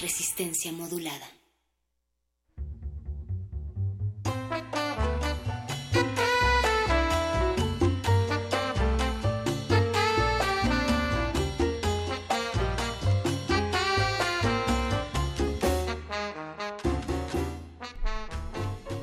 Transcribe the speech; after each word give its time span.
Resistencia 0.00 0.72
modulada. 0.72 1.40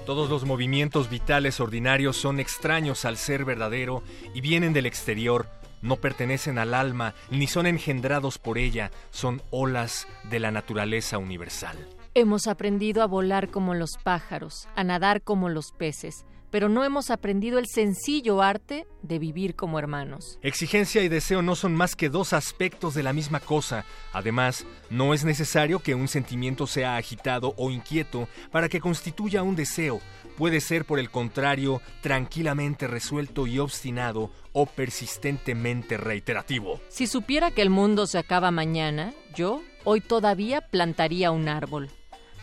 Todos 0.07 0.29
los 0.29 0.45
movimientos 0.45 1.09
vitales 1.09 1.59
ordinarios 1.59 2.15
son 2.15 2.39
extraños 2.39 3.03
al 3.03 3.17
ser 3.17 3.43
verdadero 3.43 4.03
y 4.33 4.39
vienen 4.39 4.71
del 4.71 4.85
exterior, 4.85 5.49
no 5.81 5.97
pertenecen 5.97 6.57
al 6.57 6.73
alma 6.73 7.13
ni 7.29 7.47
son 7.47 7.67
engendrados 7.67 8.37
por 8.37 8.57
ella, 8.57 8.91
son 9.11 9.41
olas 9.51 10.07
de 10.29 10.39
la 10.39 10.51
naturaleza 10.51 11.17
universal. 11.17 11.77
Hemos 12.13 12.47
aprendido 12.47 13.03
a 13.03 13.07
volar 13.07 13.49
como 13.49 13.75
los 13.75 13.91
pájaros, 14.03 14.67
a 14.75 14.83
nadar 14.83 15.21
como 15.21 15.49
los 15.49 15.71
peces, 15.71 16.25
pero 16.49 16.69
no 16.69 16.83
hemos 16.83 17.09
aprendido 17.09 17.59
el 17.59 17.67
sencillo 17.67 18.41
arte 18.41 18.87
de 19.01 19.19
vivir 19.19 19.55
como 19.55 19.79
hermanos. 19.79 20.39
Exigencia 20.41 21.03
y 21.03 21.09
deseo 21.09 21.41
no 21.41 21.55
son 21.55 21.75
más 21.75 21.95
que 21.95 22.09
dos 22.09 22.33
aspectos 22.33 22.93
de 22.93 23.03
la 23.03 23.13
misma 23.13 23.39
cosa. 23.39 23.85
Además, 24.13 24.65
no 24.89 25.13
es 25.13 25.25
necesario 25.25 25.79
que 25.79 25.95
un 25.95 26.07
sentimiento 26.07 26.65
sea 26.65 26.95
agitado 26.95 27.53
o 27.57 27.69
inquieto 27.69 28.27
para 28.51 28.69
que 28.69 28.79
constituya 28.79 29.43
un 29.43 29.55
deseo. 29.55 29.99
Puede 30.37 30.61
ser, 30.61 30.85
por 30.85 30.99
el 30.99 31.09
contrario, 31.09 31.81
tranquilamente 32.01 32.85
resuelto 32.85 33.47
y 33.47 33.57
obstinado 33.57 34.29
o 34.53 34.67
persistentemente 34.67 35.97
reiterativo. 35.97 36.79
Si 36.89 37.07
supiera 37.07 37.49
que 37.49 37.63
el 37.63 37.71
mundo 37.71 38.05
se 38.05 38.19
acaba 38.19 38.51
mañana, 38.51 39.15
yo 39.35 39.63
hoy 39.83 39.99
todavía 39.99 40.61
plantaría 40.61 41.31
un 41.31 41.49
árbol. 41.49 41.89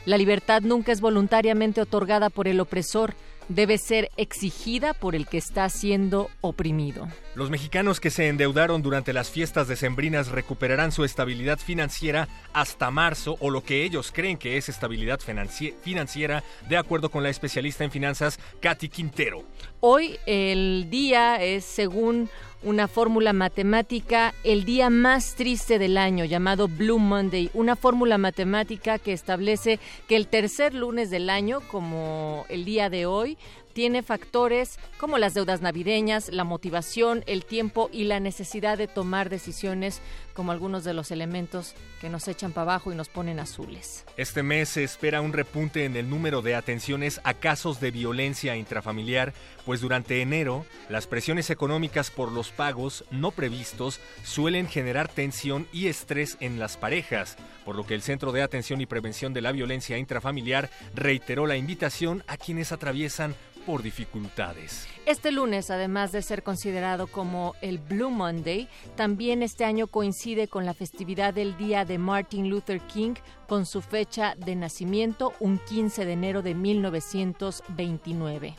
La 0.06 0.18
libertad 0.18 0.62
nunca 0.62 0.90
es 0.90 1.00
voluntariamente 1.00 1.80
otorgada 1.80 2.30
por 2.30 2.48
el 2.48 2.58
opresor, 2.58 3.14
debe 3.48 3.78
ser 3.78 4.10
exigida 4.16 4.94
por 4.94 5.14
el 5.14 5.26
que 5.26 5.38
está 5.38 5.68
siendo 5.68 6.30
oprimido. 6.40 7.08
Los 7.34 7.50
mexicanos 7.50 8.00
que 8.00 8.10
se 8.10 8.28
endeudaron 8.28 8.82
durante 8.82 9.12
las 9.12 9.30
fiestas 9.30 9.68
decembrinas 9.68 10.28
recuperarán 10.28 10.92
su 10.92 11.04
estabilidad 11.04 11.58
financiera 11.58 12.28
hasta 12.52 12.90
marzo 12.90 13.36
o 13.40 13.50
lo 13.50 13.64
que 13.64 13.84
ellos 13.84 14.12
creen 14.12 14.38
que 14.38 14.56
es 14.56 14.68
estabilidad 14.68 15.20
financi- 15.20 15.74
financiera, 15.82 16.44
de 16.68 16.76
acuerdo 16.76 17.10
con 17.10 17.22
la 17.22 17.30
especialista 17.30 17.84
en 17.84 17.90
finanzas 17.90 18.38
Katy 18.60 18.88
Quintero. 18.88 19.44
Hoy 19.80 20.18
el 20.26 20.88
día 20.90 21.42
es, 21.42 21.64
según 21.64 22.30
una 22.64 22.88
fórmula 22.88 23.32
matemática, 23.32 24.34
el 24.42 24.64
día 24.64 24.90
más 24.90 25.34
triste 25.34 25.78
del 25.78 25.96
año, 25.96 26.24
llamado 26.24 26.66
Blue 26.66 26.98
Monday, 26.98 27.50
una 27.54 27.76
fórmula 27.76 28.18
matemática 28.18 28.98
que 28.98 29.12
establece 29.12 29.78
que 30.08 30.16
el 30.16 30.26
tercer 30.26 30.74
lunes 30.74 31.10
del 31.10 31.30
año, 31.30 31.60
como 31.70 32.46
el 32.48 32.64
día 32.64 32.90
de 32.90 33.06
hoy, 33.06 33.36
tiene 33.74 34.02
factores 34.02 34.78
como 34.98 35.18
las 35.18 35.34
deudas 35.34 35.60
navideñas, 35.60 36.30
la 36.30 36.44
motivación, 36.44 37.24
el 37.26 37.44
tiempo 37.44 37.90
y 37.92 38.04
la 38.04 38.20
necesidad 38.20 38.78
de 38.78 38.86
tomar 38.86 39.28
decisiones 39.28 40.00
como 40.32 40.52
algunos 40.52 40.84
de 40.84 40.94
los 40.94 41.10
elementos 41.10 41.74
que 42.00 42.08
nos 42.08 42.26
echan 42.28 42.52
para 42.52 42.72
abajo 42.72 42.92
y 42.92 42.94
nos 42.94 43.08
ponen 43.08 43.38
azules. 43.38 44.04
Este 44.16 44.42
mes 44.42 44.68
se 44.68 44.84
espera 44.84 45.20
un 45.20 45.32
repunte 45.32 45.84
en 45.84 45.96
el 45.96 46.08
número 46.08 46.42
de 46.42 46.54
atenciones 46.54 47.20
a 47.24 47.34
casos 47.34 47.80
de 47.80 47.90
violencia 47.90 48.56
intrafamiliar, 48.56 49.32
pues 49.64 49.80
durante 49.80 50.20
enero 50.20 50.64
las 50.88 51.06
presiones 51.06 51.50
económicas 51.50 52.10
por 52.10 52.32
los 52.32 52.50
pagos 52.50 53.04
no 53.10 53.30
previstos 53.30 54.00
suelen 54.24 54.68
generar 54.68 55.08
tensión 55.08 55.66
y 55.72 55.86
estrés 55.86 56.36
en 56.40 56.58
las 56.58 56.76
parejas, 56.76 57.36
por 57.64 57.76
lo 57.76 57.86
que 57.86 57.94
el 57.94 58.02
Centro 58.02 58.32
de 58.32 58.42
Atención 58.42 58.80
y 58.80 58.86
Prevención 58.86 59.32
de 59.32 59.40
la 59.40 59.52
Violencia 59.52 59.98
Intrafamiliar 59.98 60.70
reiteró 60.94 61.46
la 61.46 61.56
invitación 61.56 62.22
a 62.26 62.36
quienes 62.36 62.72
atraviesan 62.72 63.34
por 63.66 63.82
dificultades. 63.82 64.86
Este 65.06 65.32
lunes, 65.32 65.70
además 65.70 66.12
de 66.12 66.22
ser 66.22 66.42
considerado 66.42 67.06
como 67.06 67.54
el 67.60 67.78
Blue 67.78 68.10
Monday, 68.10 68.68
también 68.96 69.42
este 69.42 69.64
año 69.64 69.86
coincide 69.86 70.48
con 70.48 70.64
la 70.64 70.74
festividad 70.74 71.34
del 71.34 71.56
Día 71.56 71.84
de 71.84 71.98
Martin 71.98 72.48
Luther 72.48 72.80
King 72.80 73.14
con 73.46 73.66
su 73.66 73.82
fecha 73.82 74.34
de 74.36 74.56
nacimiento, 74.56 75.32
un 75.40 75.58
15 75.58 76.04
de 76.04 76.12
enero 76.12 76.42
de 76.42 76.54
1929. 76.54 78.54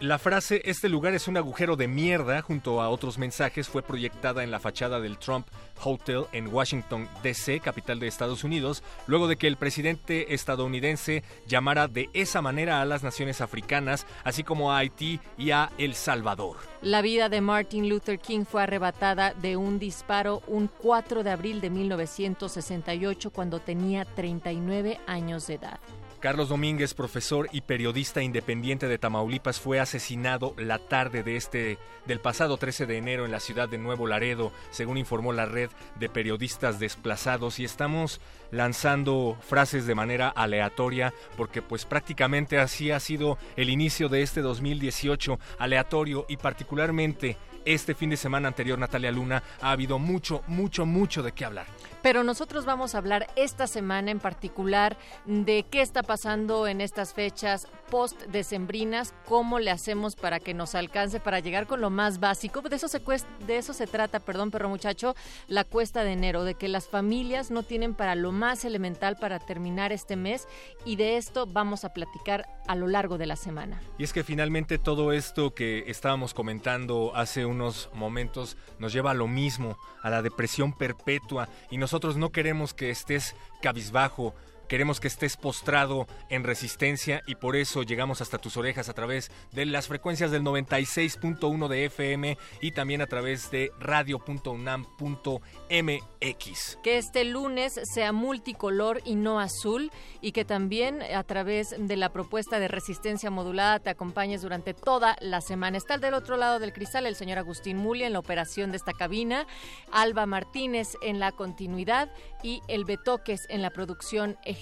La 0.00 0.18
frase 0.18 0.60
Este 0.64 0.88
lugar 0.88 1.14
es 1.14 1.28
un 1.28 1.36
agujero 1.36 1.76
de 1.76 1.86
mierda 1.86 2.42
junto 2.42 2.82
a 2.82 2.88
otros 2.88 3.16
mensajes 3.16 3.68
fue 3.68 3.80
proyectada 3.80 4.42
en 4.42 4.50
la 4.50 4.58
fachada 4.58 4.98
del 4.98 5.18
Trump 5.18 5.46
Hotel 5.84 6.24
en 6.32 6.52
Washington, 6.52 7.08
D.C., 7.22 7.60
capital 7.60 8.00
de 8.00 8.08
Estados 8.08 8.42
Unidos, 8.42 8.82
luego 9.06 9.28
de 9.28 9.36
que 9.36 9.46
el 9.46 9.56
presidente 9.56 10.34
estadounidense 10.34 11.22
llamara 11.46 11.86
de 11.86 12.10
esa 12.12 12.42
manera 12.42 12.80
a 12.80 12.84
las 12.84 13.04
naciones 13.04 13.40
africanas, 13.40 14.04
así 14.24 14.42
como 14.42 14.72
a 14.72 14.78
Haití 14.78 15.20
y 15.38 15.52
a 15.52 15.70
El 15.78 15.94
Salvador. 15.94 16.56
La 16.82 17.00
vida 17.00 17.28
de 17.28 17.40
Martin 17.40 17.88
Luther 17.88 18.18
King 18.18 18.44
fue 18.44 18.64
arrebatada 18.64 19.32
de 19.32 19.56
un 19.56 19.78
disparo 19.78 20.42
un 20.48 20.66
4 20.66 21.22
de 21.22 21.30
abril 21.30 21.60
de 21.60 21.70
1968 21.70 23.30
cuando 23.30 23.60
tenía 23.60 24.04
39 24.04 24.98
años 25.06 25.46
de 25.46 25.54
edad. 25.54 25.78
Carlos 26.24 26.48
Domínguez, 26.48 26.94
profesor 26.94 27.50
y 27.52 27.60
periodista 27.60 28.22
independiente 28.22 28.88
de 28.88 28.96
Tamaulipas, 28.96 29.60
fue 29.60 29.78
asesinado 29.78 30.54
la 30.56 30.78
tarde 30.78 31.22
de 31.22 31.36
este 31.36 31.78
del 32.06 32.18
pasado 32.18 32.56
13 32.56 32.86
de 32.86 32.96
enero 32.96 33.26
en 33.26 33.30
la 33.30 33.40
ciudad 33.40 33.68
de 33.68 33.76
Nuevo 33.76 34.06
Laredo, 34.06 34.50
según 34.70 34.96
informó 34.96 35.34
la 35.34 35.44
red 35.44 35.68
de 36.00 36.08
periodistas 36.08 36.78
desplazados 36.78 37.60
y 37.60 37.64
estamos 37.66 38.22
lanzando 38.50 39.36
frases 39.46 39.84
de 39.84 39.94
manera 39.94 40.30
aleatoria 40.30 41.12
porque 41.36 41.60
pues 41.60 41.84
prácticamente 41.84 42.58
así 42.58 42.90
ha 42.90 43.00
sido 43.00 43.36
el 43.56 43.68
inicio 43.68 44.08
de 44.08 44.22
este 44.22 44.40
2018 44.40 45.38
aleatorio 45.58 46.24
y 46.26 46.38
particularmente 46.38 47.36
este 47.66 47.94
fin 47.94 48.08
de 48.08 48.16
semana 48.16 48.48
anterior 48.48 48.78
Natalia 48.78 49.12
Luna 49.12 49.42
ha 49.60 49.72
habido 49.72 49.98
mucho 49.98 50.42
mucho 50.46 50.86
mucho 50.86 51.22
de 51.22 51.32
qué 51.32 51.44
hablar. 51.44 51.66
Pero 52.04 52.22
nosotros 52.22 52.66
vamos 52.66 52.94
a 52.94 52.98
hablar 52.98 53.28
esta 53.34 53.66
semana 53.66 54.10
en 54.10 54.20
particular 54.20 54.98
de 55.24 55.64
qué 55.70 55.80
está 55.80 56.02
pasando 56.02 56.66
en 56.66 56.82
estas 56.82 57.14
fechas 57.14 57.66
post-decembrinas, 57.90 59.14
cómo 59.24 59.58
le 59.58 59.70
hacemos 59.70 60.14
para 60.14 60.38
que 60.38 60.52
nos 60.52 60.74
alcance, 60.74 61.18
para 61.18 61.40
llegar 61.40 61.66
con 61.66 61.80
lo 61.80 61.88
más 61.88 62.20
básico. 62.20 62.60
De 62.60 62.76
eso 62.76 62.88
se, 62.88 63.00
cuest 63.00 63.26
de 63.46 63.56
eso 63.56 63.72
se 63.72 63.86
trata, 63.86 64.20
perdón, 64.20 64.50
perro 64.50 64.68
muchacho, 64.68 65.14
la 65.48 65.64
cuesta 65.64 66.04
de 66.04 66.12
enero, 66.12 66.44
de 66.44 66.56
que 66.56 66.68
las 66.68 66.88
familias 66.88 67.50
no 67.50 67.62
tienen 67.62 67.94
para 67.94 68.16
lo 68.16 68.32
más 68.32 68.66
elemental 68.66 69.16
para 69.16 69.38
terminar 69.38 69.90
este 69.90 70.16
mes 70.16 70.46
y 70.84 70.96
de 70.96 71.16
esto 71.16 71.46
vamos 71.46 71.86
a 71.86 71.94
platicar 71.94 72.46
a 72.66 72.74
lo 72.74 72.86
largo 72.86 73.16
de 73.16 73.26
la 73.26 73.36
semana. 73.36 73.80
Y 73.96 74.04
es 74.04 74.12
que 74.12 74.24
finalmente 74.24 74.78
todo 74.78 75.12
esto 75.12 75.54
que 75.54 75.84
estábamos 75.86 76.34
comentando 76.34 77.12
hace 77.14 77.46
unos 77.46 77.88
momentos 77.94 78.58
nos 78.78 78.92
lleva 78.92 79.12
a 79.12 79.14
lo 79.14 79.26
mismo, 79.26 79.78
a 80.02 80.10
la 80.10 80.20
depresión 80.20 80.72
perpetua 80.76 81.48
y 81.70 81.78
nosotros 81.94 82.16
no 82.16 82.32
queremos 82.32 82.74
que 82.74 82.90
estés 82.90 83.36
cabizbajo, 83.62 84.34
Queremos 84.68 85.00
que 85.00 85.08
estés 85.08 85.36
postrado 85.36 86.06
en 86.30 86.44
resistencia 86.44 87.22
y 87.26 87.34
por 87.34 87.56
eso 87.56 87.82
llegamos 87.82 88.20
hasta 88.20 88.38
tus 88.38 88.56
orejas 88.56 88.88
a 88.88 88.94
través 88.94 89.30
de 89.52 89.66
las 89.66 89.88
frecuencias 89.88 90.30
del 90.30 90.42
96.1 90.42 91.68
de 91.68 91.84
FM 91.86 92.38
y 92.60 92.72
también 92.72 93.02
a 93.02 93.06
través 93.06 93.50
de 93.50 93.70
radio.unam.mx. 93.78 96.78
Que 96.82 96.98
este 96.98 97.24
lunes 97.24 97.80
sea 97.92 98.12
multicolor 98.12 99.00
y 99.04 99.16
no 99.16 99.40
azul 99.40 99.90
y 100.20 100.32
que 100.32 100.44
también 100.44 101.02
a 101.02 101.22
través 101.24 101.74
de 101.78 101.96
la 101.96 102.10
propuesta 102.10 102.58
de 102.58 102.68
resistencia 102.68 103.30
modulada 103.30 103.80
te 103.80 103.90
acompañes 103.90 104.42
durante 104.42 104.74
toda 104.74 105.16
la 105.20 105.40
semana. 105.40 105.76
Está 105.76 105.98
del 105.98 106.14
otro 106.14 106.36
lado 106.36 106.58
del 106.58 106.72
cristal 106.72 107.06
el 107.06 107.16
señor 107.16 107.38
Agustín 107.38 107.76
Muli 107.76 108.04
en 108.04 108.12
la 108.12 108.18
operación 108.18 108.70
de 108.70 108.78
esta 108.78 108.92
cabina, 108.92 109.46
Alba 109.92 110.26
Martínez 110.26 110.88
en 111.02 111.20
la 111.20 111.32
continuidad 111.32 112.10
y 112.42 112.62
el 112.68 112.84
Betoques 112.84 113.46
en 113.48 113.62
la 113.62 113.70
producción 113.70 114.36
ejecutiva. 114.44 114.53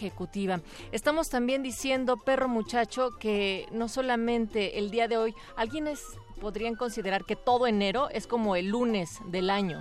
Estamos 0.93 1.29
también 1.29 1.63
diciendo, 1.63 2.17
perro 2.17 2.49
muchacho, 2.49 3.11
que 3.19 3.67
no 3.73 3.89
solamente 3.89 4.79
el 4.79 4.91
día 4.91 5.09
de 5.09 5.17
hoy, 5.17 5.35
alguienes 5.57 6.03
podrían 6.41 6.75
considerar 6.75 7.25
que 7.25 7.37
todo 7.37 7.67
enero 7.67 8.09
es 8.11 8.27
como 8.27 8.57
el 8.57 8.69
lunes 8.69 9.21
del 9.27 9.49
año. 9.51 9.81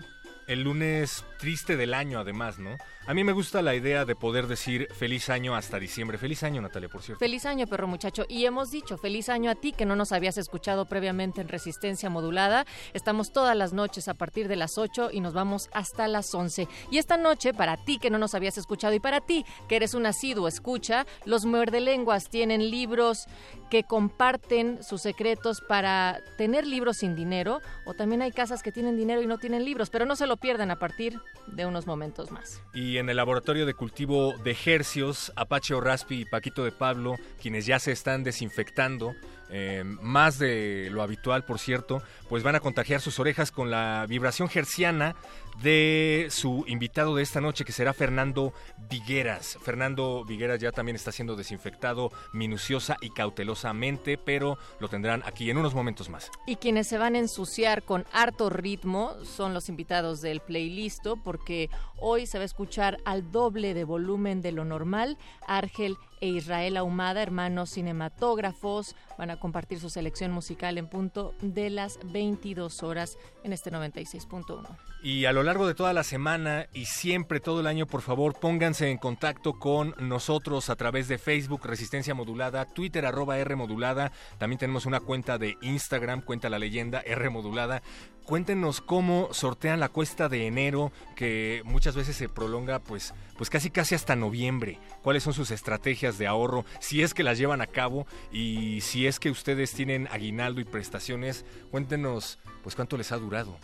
El 0.51 0.63
lunes 0.63 1.23
triste 1.39 1.77
del 1.77 1.93
año, 1.93 2.19
además, 2.19 2.59
¿no? 2.59 2.75
A 3.07 3.15
mí 3.15 3.23
me 3.23 3.31
gusta 3.31 3.63
la 3.63 3.73
idea 3.73 4.05
de 4.05 4.15
poder 4.15 4.45
decir 4.45 4.87
feliz 4.93 5.29
año 5.29 5.55
hasta 5.55 5.79
diciembre. 5.79 6.19
Feliz 6.19 6.43
año, 6.43 6.61
Natalia, 6.61 6.87
por 6.87 7.01
cierto. 7.01 7.19
Feliz 7.19 7.47
año, 7.47 7.65
perro 7.65 7.87
muchacho. 7.87 8.25
Y 8.29 8.45
hemos 8.45 8.69
dicho 8.69 8.95
feliz 8.97 9.27
año 9.29 9.49
a 9.49 9.55
ti 9.55 9.71
que 9.71 9.85
no 9.85 9.95
nos 9.95 10.11
habías 10.11 10.37
escuchado 10.37 10.85
previamente 10.85 11.41
en 11.41 11.47
Resistencia 11.47 12.11
Modulada. 12.11 12.67
Estamos 12.93 13.33
todas 13.33 13.57
las 13.57 13.73
noches 13.73 14.07
a 14.07 14.13
partir 14.13 14.47
de 14.47 14.55
las 14.55 14.77
8 14.77 15.09
y 15.11 15.19
nos 15.19 15.33
vamos 15.33 15.69
hasta 15.73 16.07
las 16.07 16.35
11. 16.35 16.67
Y 16.91 16.99
esta 16.99 17.17
noche, 17.17 17.55
para 17.55 17.75
ti 17.75 17.97
que 17.97 18.11
no 18.11 18.19
nos 18.19 18.35
habías 18.35 18.59
escuchado 18.59 18.93
y 18.93 18.99
para 18.99 19.21
ti 19.21 19.45
que 19.67 19.77
eres 19.77 19.95
un 19.95 20.05
asiduo 20.05 20.47
escucha, 20.47 21.07
los 21.25 21.45
muerdelenguas 21.45 22.29
tienen 22.29 22.69
libros 22.69 23.25
que 23.71 23.83
comparten 23.83 24.83
sus 24.83 25.01
secretos 25.01 25.61
para 25.61 26.21
tener 26.37 26.67
libros 26.67 26.97
sin 26.97 27.15
dinero. 27.15 27.61
O 27.85 27.95
también 27.95 28.21
hay 28.21 28.31
casas 28.31 28.61
que 28.61 28.71
tienen 28.71 28.95
dinero 28.95 29.23
y 29.23 29.27
no 29.27 29.39
tienen 29.39 29.65
libros, 29.65 29.89
pero 29.89 30.05
no 30.05 30.15
se 30.15 30.27
lo 30.27 30.37
pierdan 30.41 30.71
a 30.71 30.79
partir 30.79 31.19
de 31.47 31.65
unos 31.65 31.87
momentos 31.87 32.31
más. 32.31 32.61
Y 32.73 32.97
en 32.97 33.09
el 33.09 33.17
laboratorio 33.17 33.65
de 33.65 33.73
cultivo 33.73 34.33
de 34.43 34.57
Hercios, 34.65 35.31
Apache 35.35 35.79
Raspi 35.79 36.21
y 36.21 36.25
Paquito 36.25 36.63
de 36.63 36.71
Pablo, 36.71 37.15
quienes 37.41 37.65
ya 37.65 37.79
se 37.79 37.91
están 37.91 38.23
desinfectando, 38.23 39.15
eh, 39.49 39.83
más 39.85 40.39
de 40.39 40.89
lo 40.91 41.01
habitual, 41.01 41.43
por 41.43 41.59
cierto, 41.59 42.01
pues 42.29 42.41
van 42.41 42.55
a 42.55 42.61
contagiar 42.61 43.01
sus 43.01 43.19
orejas 43.19 43.51
con 43.51 43.69
la 43.69 44.05
vibración 44.07 44.49
herciana 44.53 45.15
de 45.61 46.27
su 46.29 46.63
invitado 46.67 47.15
de 47.15 47.23
esta 47.23 47.41
noche, 47.41 47.65
que 47.65 47.71
será 47.71 47.93
Fernando 47.93 48.53
Vigueras. 48.89 49.57
Fernando 49.61 50.25
Vigueras 50.25 50.59
ya 50.59 50.71
también 50.71 50.95
está 50.95 51.11
siendo 51.11 51.35
desinfectado 51.35 52.11
minuciosa 52.33 52.97
y 53.01 53.11
cautelosamente, 53.11 54.17
pero 54.17 54.57
lo 54.79 54.87
tendrán 54.87 55.23
aquí 55.25 55.49
en 55.49 55.57
unos 55.57 55.73
momentos 55.73 56.09
más. 56.09 56.31
Y 56.47 56.55
quienes 56.55 56.87
se 56.87 56.97
van 56.97 57.15
a 57.15 57.19
ensuciar 57.19 57.83
con 57.83 58.05
harto 58.11 58.49
ritmo 58.49 59.13
son 59.23 59.53
los 59.53 59.69
invitados 59.69 60.21
del 60.21 60.39
playlist, 60.39 61.05
porque 61.23 61.69
hoy 61.97 62.25
se 62.25 62.37
va 62.37 62.43
a 62.43 62.45
escuchar 62.45 62.97
al 63.05 63.31
doble 63.31 63.73
de 63.73 63.83
volumen 63.83 64.41
de 64.41 64.51
lo 64.51 64.65
normal. 64.65 65.17
Argel 65.47 65.97
e 66.21 66.27
Israel 66.27 66.77
Ahumada, 66.77 67.21
hermanos 67.21 67.71
cinematógrafos, 67.71 68.95
van 69.17 69.31
a 69.31 69.39
compartir 69.39 69.79
su 69.79 69.89
selección 69.89 70.31
musical 70.31 70.77
en 70.77 70.87
punto 70.87 71.33
de 71.41 71.69
las 71.69 71.99
22 72.05 72.83
horas 72.83 73.17
en 73.43 73.53
este 73.53 73.71
96.1. 73.71 74.67
Y 75.03 75.25
a 75.25 75.33
lo 75.33 75.41
largo 75.41 75.50
de 75.51 75.75
toda 75.75 75.91
la 75.91 76.05
semana 76.05 76.67
y 76.73 76.85
siempre 76.85 77.41
todo 77.41 77.59
el 77.59 77.67
año, 77.67 77.85
por 77.85 78.01
favor, 78.01 78.39
pónganse 78.39 78.89
en 78.89 78.97
contacto 78.97 79.59
con 79.59 79.93
nosotros 79.99 80.69
a 80.69 80.77
través 80.77 81.09
de 81.09 81.17
Facebook 81.17 81.65
Resistencia 81.65 82.15
Modulada, 82.15 82.65
Twitter 82.65 83.05
arroba 83.05 83.37
R 83.37 83.57
Modulada, 83.57 84.13
también 84.37 84.59
tenemos 84.59 84.85
una 84.85 85.01
cuenta 85.01 85.37
de 85.37 85.57
Instagram, 85.61 86.21
cuenta 86.21 86.49
la 86.49 86.57
leyenda 86.57 87.01
R 87.01 87.29
Modulada. 87.29 87.83
Cuéntenos 88.23 88.79
cómo 88.79 89.27
sortean 89.33 89.81
la 89.81 89.89
cuesta 89.89 90.29
de 90.29 90.47
enero, 90.47 90.93
que 91.17 91.63
muchas 91.65 91.97
veces 91.97 92.15
se 92.15 92.29
prolonga 92.29 92.79
pues, 92.79 93.13
pues 93.37 93.49
casi 93.49 93.71
casi 93.71 93.93
hasta 93.93 94.15
noviembre. 94.15 94.79
¿Cuáles 95.01 95.23
son 95.23 95.33
sus 95.33 95.51
estrategias 95.51 96.17
de 96.17 96.27
ahorro? 96.27 96.63
Si 96.79 97.03
es 97.03 97.13
que 97.13 97.23
las 97.23 97.37
llevan 97.37 97.59
a 97.59 97.67
cabo 97.67 98.07
y 98.31 98.79
si 98.81 99.05
es 99.05 99.19
que 99.19 99.31
ustedes 99.31 99.73
tienen 99.73 100.07
aguinaldo 100.11 100.61
y 100.61 100.65
prestaciones, 100.65 101.45
cuéntenos 101.71 102.39
pues 102.63 102.75
cuánto 102.75 102.95
les 102.95 103.11
ha 103.11 103.17
durado, 103.17 103.57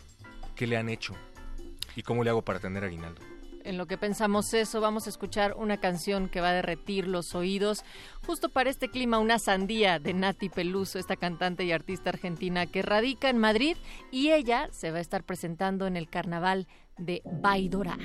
qué 0.56 0.68
le 0.68 0.76
han 0.76 0.90
hecho 0.90 1.16
y 1.98 2.04
cómo 2.04 2.24
le 2.24 2.30
hago 2.30 2.44
para 2.44 2.60
tener 2.60 2.84
aguinaldo 2.84 3.22
en 3.68 3.78
lo 3.78 3.86
que 3.86 3.98
pensamos 3.98 4.54
eso, 4.54 4.80
vamos 4.80 5.08
a 5.08 5.10
escuchar 5.10 5.56
una 5.58 5.78
canción 5.78 6.30
que 6.30 6.40
va 6.40 6.52
a 6.52 6.54
derretir 6.54 7.06
los 7.06 7.36
oídos. 7.36 7.84
Justo 8.26 8.48
para 8.48 8.70
este 8.70 8.88
clima, 8.88 9.20
una 9.20 9.40
sandía 9.40 10.00
de 10.00 10.14
Nati 10.14 10.48
Peluso, 10.48 11.00
esta 11.00 11.18
cantante 11.18 11.66
y 11.66 11.74
artista 11.74 12.10
argentina 12.10 12.66
que 12.66 12.82
radica 12.82 13.30
en 13.30 13.38
Madrid 13.38 13.76
y 14.10 14.32
ella 14.32 14.70
se 14.72 14.92
va 14.92 15.00
a 15.00 15.02
estar 15.02 15.24
presentando 15.24 15.86
en 15.86 15.98
el 15.98 16.10
carnaval 16.10 16.68
de 16.98 17.22
Baidora. 17.26 17.98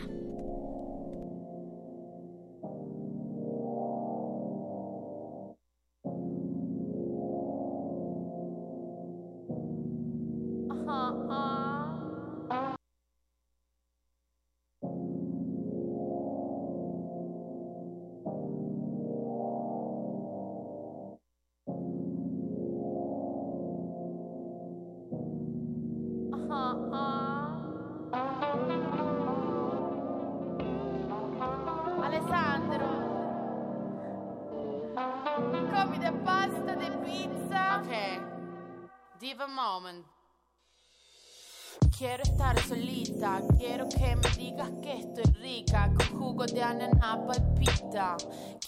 Quiero 41.97 42.25
estar 42.25 42.61
solita, 42.67 43.41
quiero 43.57 43.89
que 43.89 44.17
me 44.17 44.29
digas 44.37 44.71
que 44.83 44.99
estoy 44.99 45.33
rica, 45.35 45.93
con 45.95 46.19
jugo 46.19 46.45
de 46.45 46.61
ananá 46.61 47.25
palpita. 47.25 48.17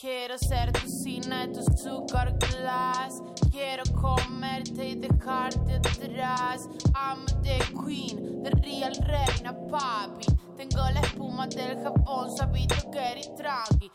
Quiero 0.00 0.38
ser 0.38 0.70
tu 0.70 0.88
cine, 0.88 1.48
tu 1.48 1.60
sugar 1.76 2.38
glass. 2.38 3.20
Quiero 3.50 3.82
comerte 4.00 4.90
y 4.90 4.94
dejarte 4.94 5.74
atrás. 5.74 6.68
I'm 6.94 7.26
the 7.42 7.58
queen, 7.84 8.44
the 8.44 8.50
real 8.62 8.92
reina, 9.08 9.52
papi. 9.68 10.26
Tengo 10.56 10.88
la 10.88 11.00
espuma 11.00 11.48
del 11.48 11.82
Japón, 11.82 12.31
sabido 12.36 12.76
que 12.93 12.98
eres 13.00 13.34
tranqui. 13.34 13.90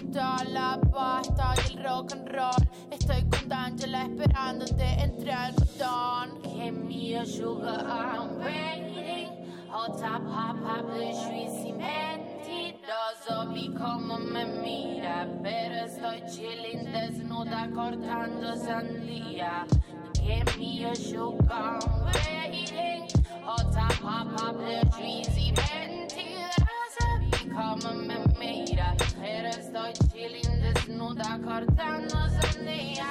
Gusta 0.00 0.44
la 0.44 0.78
pasta 0.92 1.54
y 1.56 1.72
el 1.72 1.84
rock 1.84 2.12
and 2.12 2.28
roll. 2.28 2.68
Estoy 2.90 3.22
con 3.28 3.48
esperándote 4.04 4.84
entre 5.02 5.32
algodón. 5.32 6.40
Give 6.42 6.72
me 6.72 7.16
a 7.16 7.26
sugar, 7.26 7.84
I'm 7.84 8.38
waiting. 8.38 9.28
Hot 9.70 10.00
pop, 10.00 10.56
je 10.96 11.12
suis 11.14 11.50
si 11.62 11.72
mentiroso. 11.72 13.52
Vi 13.52 13.74
como 13.74 14.18
me 14.18 14.44
mira, 14.44 15.26
pero 15.42 15.86
estoy 15.86 16.22
chilling 16.30 16.92
desnuda 16.92 17.68
cortando 17.74 18.54
sandía. 18.56 19.66
Give 20.14 20.58
me 20.58 20.84
a 20.84 20.94
sugar, 20.94 21.80
I'm 21.82 22.04
waiting. 22.04 23.08
Hot 23.44 23.72
suis 24.94 25.26
si 25.26 25.52
mentiroso. 25.52 27.04
Vi 27.32 27.50
como 27.50 27.94
me 27.94 28.27
estoy 29.50 29.92
chilling 30.12 30.60
desnuda 30.60 31.38
cortando 31.44 32.16
sandía. 32.40 33.06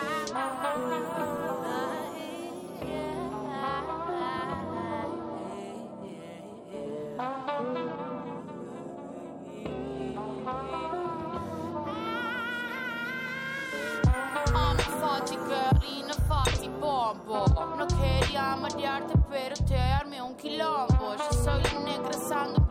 Fati 15.02 15.38
carina, 15.50 16.14
fati 16.28 16.70
bombo. 16.80 17.46
No 17.78 17.88
quería 17.88 18.56
marearte 18.56 19.14
pero 19.30 19.56
te 19.56 19.78
armé 19.78 20.22
un 20.22 20.36
quilombo. 20.36 21.16
Yo 21.16 21.32
soy 21.44 21.62
negra 21.84 22.12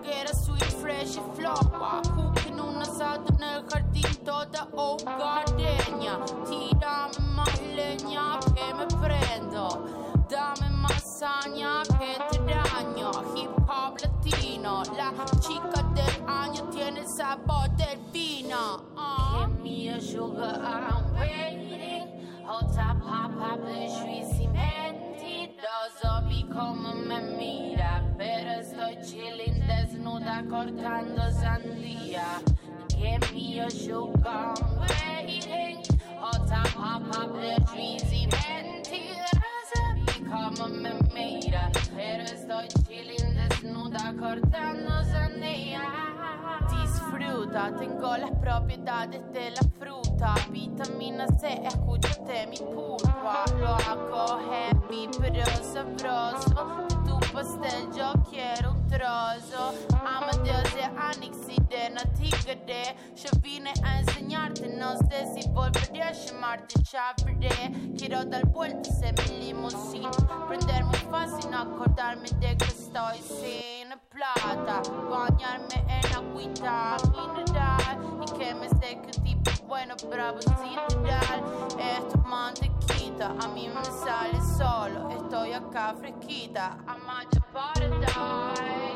era 0.04 0.32
sweet, 0.32 0.64
fresh 0.80 1.16
y 1.16 1.36
flopa 1.36 2.02
En 3.16 3.42
el 3.42 3.66
jardín 3.70 4.14
toda 4.26 4.68
hogareña. 4.76 6.18
Tírame 6.44 7.18
más 7.34 7.62
leña 7.74 8.38
que 8.54 8.74
me 8.74 8.86
prendo. 9.00 9.86
Dame 10.28 10.68
más 10.70 11.02
saña 11.02 11.82
que 11.98 12.18
te 12.30 12.38
daño 12.44 13.10
Hip 13.36 13.50
hop 13.68 13.96
latino 14.02 14.82
La 14.96 15.12
chica 15.38 15.82
del 15.94 16.28
año 16.28 16.64
tiene 16.64 17.06
sabor 17.06 17.70
del 17.76 17.98
vino 18.12 18.75
uh. 18.96 19.26
sugar, 20.00 20.60
I'm 20.62 21.14
waiting. 21.14 22.08
Hota 22.44 22.96
papa, 23.00 23.58
juicy 23.88 24.46
mentiroso, 24.48 26.28
vi 26.28 26.44
come 26.52 27.06
me 27.06 27.20
mira. 27.36 28.02
Pero 28.16 28.60
estoy 28.60 28.96
chilling 29.04 29.66
desnuda 29.66 30.44
cortando 30.48 31.30
sandía. 31.32 32.40
Give 32.88 33.32
me 33.32 33.56
your 33.56 33.70
sugar, 33.70 34.54
I'm 34.62 34.78
waiting. 34.80 35.82
Hota 36.20 36.62
papa, 36.74 37.28
juicy 37.72 38.28
mentiroso, 38.28 39.82
vi 40.06 40.24
come 40.30 40.68
me 40.82 40.92
mira. 41.14 41.70
Pero 41.94 42.22
estoy 42.24 42.68
chilling 42.86 43.34
desnuda 43.34 44.14
cortando 44.18 45.04
sandía. 45.04 46.05
Tengo 47.18 48.14
las 48.18 48.30
propiedades 48.32 49.22
de 49.32 49.50
la 49.50 49.62
fruta. 49.78 50.34
Vitamina 50.50 51.26
C, 51.38 51.62
escúchate 51.64 52.46
mi 52.46 52.58
pulpa. 52.58 53.44
Lo 53.58 53.68
hago 53.68 54.38
heavy, 54.50 55.08
pero 55.18 55.46
sabroso. 55.62 57.05
Yo 57.36 58.14
quiero 58.30 58.72
un 58.72 58.86
trozo. 58.86 59.74
Amadeus 60.06 60.74
de 60.74 60.84
Anix 60.84 61.36
y 61.50 61.60
de 61.64 61.90
Natigade. 61.90 62.96
Yo 63.14 63.28
vine 63.42 63.74
a 63.84 64.00
enseñarte, 64.00 64.66
no 64.68 64.96
sé 64.96 65.26
si 65.34 65.46
volveré 65.50 66.02
a 66.02 66.12
llamarte, 66.12 66.80
veré. 67.26 67.72
Quiero 67.98 68.24
dar 68.24 68.46
vueltas 68.46 69.02
en 69.02 69.14
mi 69.16 69.48
limusina. 69.48 70.10
Prender 70.48 70.82
muy 70.84 70.96
fácil, 71.10 71.50
no 71.50 71.58
acordarme 71.58 72.26
de 72.40 72.56
que 72.56 72.64
estoy 72.64 73.18
sin 73.18 73.90
plata. 74.08 74.80
Bañarme 75.10 75.84
en 75.90 76.14
agüita 76.14 76.96
mineral. 77.12 78.22
Y 78.22 78.38
que 78.38 78.54
me 78.54 78.68
seque 78.70 79.10
un 79.14 79.24
tipo 79.24 79.50
bueno, 79.68 79.94
bravo. 80.08 80.38
Esto 80.38 80.52
es 80.52 81.25
mantequita, 83.26 83.34
a 83.38 83.48
me 83.48 83.68
sale 83.84 84.40
solo. 84.40 85.10
Estoy 85.10 85.52
acá 85.52 85.94
fresquita. 85.94 86.76
I'm 86.86 87.08
at 87.08 87.40
paradise. 87.52 88.95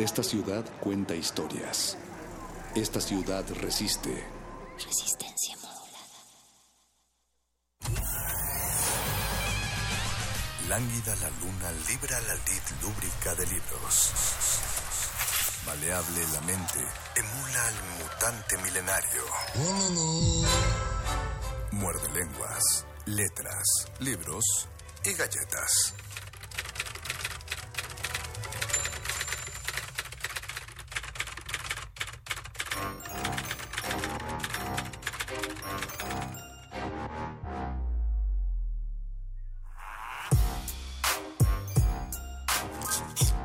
Esta 0.00 0.22
ciudad 0.22 0.64
cuenta 0.80 1.14
historias. 1.14 1.98
Esta 2.74 3.02
ciudad 3.02 3.44
resiste. 3.60 4.26
Resistencia 4.82 5.56
modulada. 5.58 6.16
Lánguida 10.70 11.14
la 11.16 11.28
luna 11.28 11.70
libra 11.86 12.18
la 12.18 12.34
lid 12.34 12.62
lúbrica 12.80 13.34
de 13.34 13.46
libros. 13.46 14.12
Maleable 15.66 16.22
la 16.32 16.40
mente 16.40 16.80
emula 17.16 17.66
al 17.66 17.74
mutante 17.98 18.56
milenario. 18.56 19.22
Muerde 21.72 22.08
lenguas, 22.14 22.86
letras, 23.04 23.66
libros 23.98 24.66
y 25.04 25.12
galletas. 25.12 25.92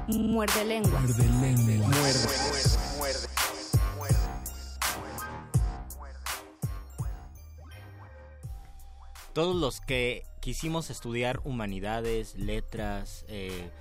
Muerde 0.08 0.65
lenguas. 0.65 1.18
Todos 9.34 9.56
los 9.56 9.82
que 9.82 10.24
quisimos 10.39 10.89
estudiar 10.89 11.42
humanidades, 11.44 12.36
letras, 12.36 13.25
eh, 13.27 13.72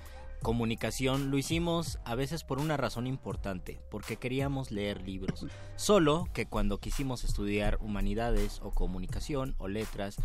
comunicación, 0.45 1.31
lo 1.31 1.39
hicimos 1.39 1.97
a 2.05 2.13
veces 2.13 2.43
por 2.43 2.59
una 2.59 2.77
razón 2.77 3.07
importante, 3.07 3.81
porque 3.89 4.17
queríamos 4.17 4.69
leer 4.69 5.01
libros. 5.01 5.47
Solo 5.75 6.29
que 6.35 6.45
cuando 6.45 6.77
quisimos 6.77 7.23
estudiar 7.23 7.79
humanidades 7.81 8.59
o 8.61 8.69
comunicación 8.69 9.55
o 9.57 9.67
letras, 9.67 10.17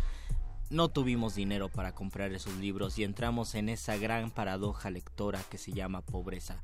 no 0.69 0.89
tuvimos 0.89 1.33
dinero 1.33 1.69
para 1.69 1.95
comprar 1.95 2.33
esos 2.33 2.55
libros 2.57 2.99
y 2.99 3.03
entramos 3.03 3.55
en 3.55 3.67
esa 3.67 3.97
gran 3.97 4.29
paradoja 4.29 4.91
lectora 4.91 5.41
que 5.49 5.57
se 5.57 5.71
llama 5.71 6.01
pobreza. 6.01 6.61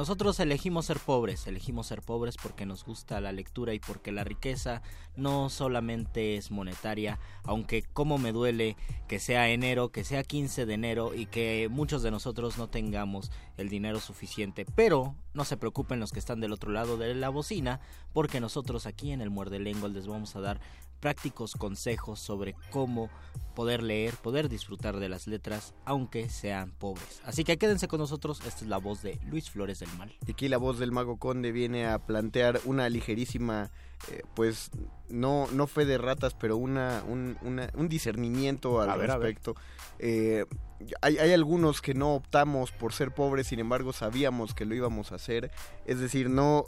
Nosotros 0.00 0.40
elegimos 0.40 0.86
ser 0.86 0.98
pobres, 0.98 1.46
elegimos 1.46 1.88
ser 1.88 2.00
pobres 2.00 2.38
porque 2.42 2.64
nos 2.64 2.86
gusta 2.86 3.20
la 3.20 3.32
lectura 3.32 3.74
y 3.74 3.80
porque 3.80 4.12
la 4.12 4.24
riqueza 4.24 4.80
no 5.14 5.50
solamente 5.50 6.36
es 6.36 6.50
monetaria, 6.50 7.18
aunque 7.44 7.82
como 7.82 8.16
me 8.16 8.32
duele 8.32 8.78
que 9.08 9.18
sea 9.18 9.50
enero, 9.50 9.90
que 9.90 10.04
sea 10.04 10.24
15 10.24 10.64
de 10.64 10.72
enero 10.72 11.14
y 11.14 11.26
que 11.26 11.68
muchos 11.70 12.02
de 12.02 12.10
nosotros 12.10 12.56
no 12.56 12.70
tengamos 12.70 13.30
el 13.58 13.68
dinero 13.68 14.00
suficiente. 14.00 14.64
Pero 14.74 15.14
no 15.34 15.44
se 15.44 15.58
preocupen 15.58 16.00
los 16.00 16.12
que 16.12 16.18
están 16.18 16.40
del 16.40 16.54
otro 16.54 16.72
lado 16.72 16.96
de 16.96 17.14
la 17.14 17.28
bocina, 17.28 17.80
porque 18.14 18.40
nosotros 18.40 18.86
aquí 18.86 19.12
en 19.12 19.20
el 19.20 19.28
Muerde 19.28 19.58
Lengua 19.58 19.90
les 19.90 20.06
vamos 20.06 20.34
a 20.34 20.40
dar 20.40 20.62
prácticos 21.00 21.54
consejos 21.54 22.20
sobre 22.20 22.54
cómo 22.70 23.10
poder 23.54 23.82
leer, 23.82 24.14
poder 24.14 24.48
disfrutar 24.48 24.98
de 24.98 25.08
las 25.08 25.26
letras, 25.26 25.74
aunque 25.84 26.28
sean 26.28 26.70
pobres. 26.72 27.20
Así 27.24 27.44
que 27.44 27.58
quédense 27.58 27.88
con 27.88 28.00
nosotros, 28.00 28.40
esta 28.46 28.64
es 28.64 28.68
la 28.68 28.78
voz 28.78 29.02
de 29.02 29.18
Luis 29.26 29.50
Flores 29.50 29.80
del 29.80 29.92
Mal. 29.98 30.14
Y 30.26 30.32
aquí 30.32 30.48
la 30.48 30.58
voz 30.58 30.78
del 30.78 30.92
mago 30.92 31.18
conde 31.18 31.52
viene 31.52 31.86
a 31.86 31.98
plantear 31.98 32.60
una 32.64 32.88
ligerísima, 32.88 33.70
eh, 34.08 34.22
pues 34.34 34.70
no, 35.08 35.46
no 35.52 35.66
fe 35.66 35.84
de 35.84 35.98
ratas, 35.98 36.34
pero 36.34 36.56
una, 36.56 37.02
un, 37.08 37.36
una- 37.42 37.70
un 37.74 37.88
discernimiento 37.88 38.80
al 38.80 38.90
A 38.90 38.96
ver, 38.96 39.10
a 39.10 39.18
ver. 39.18 39.26
respecto. 39.28 39.54
Eh, 39.98 40.46
hay, 41.02 41.18
hay 41.18 41.32
algunos 41.32 41.82
que 41.82 41.92
no 41.94 42.14
optamos 42.14 42.72
por 42.72 42.92
ser 42.94 43.12
pobres, 43.12 43.48
sin 43.48 43.58
embargo 43.58 43.92
sabíamos 43.92 44.54
que 44.54 44.64
lo 44.64 44.74
íbamos 44.74 45.12
a 45.12 45.16
hacer. 45.16 45.50
Es 45.84 45.98
decir, 46.00 46.30
no, 46.30 46.64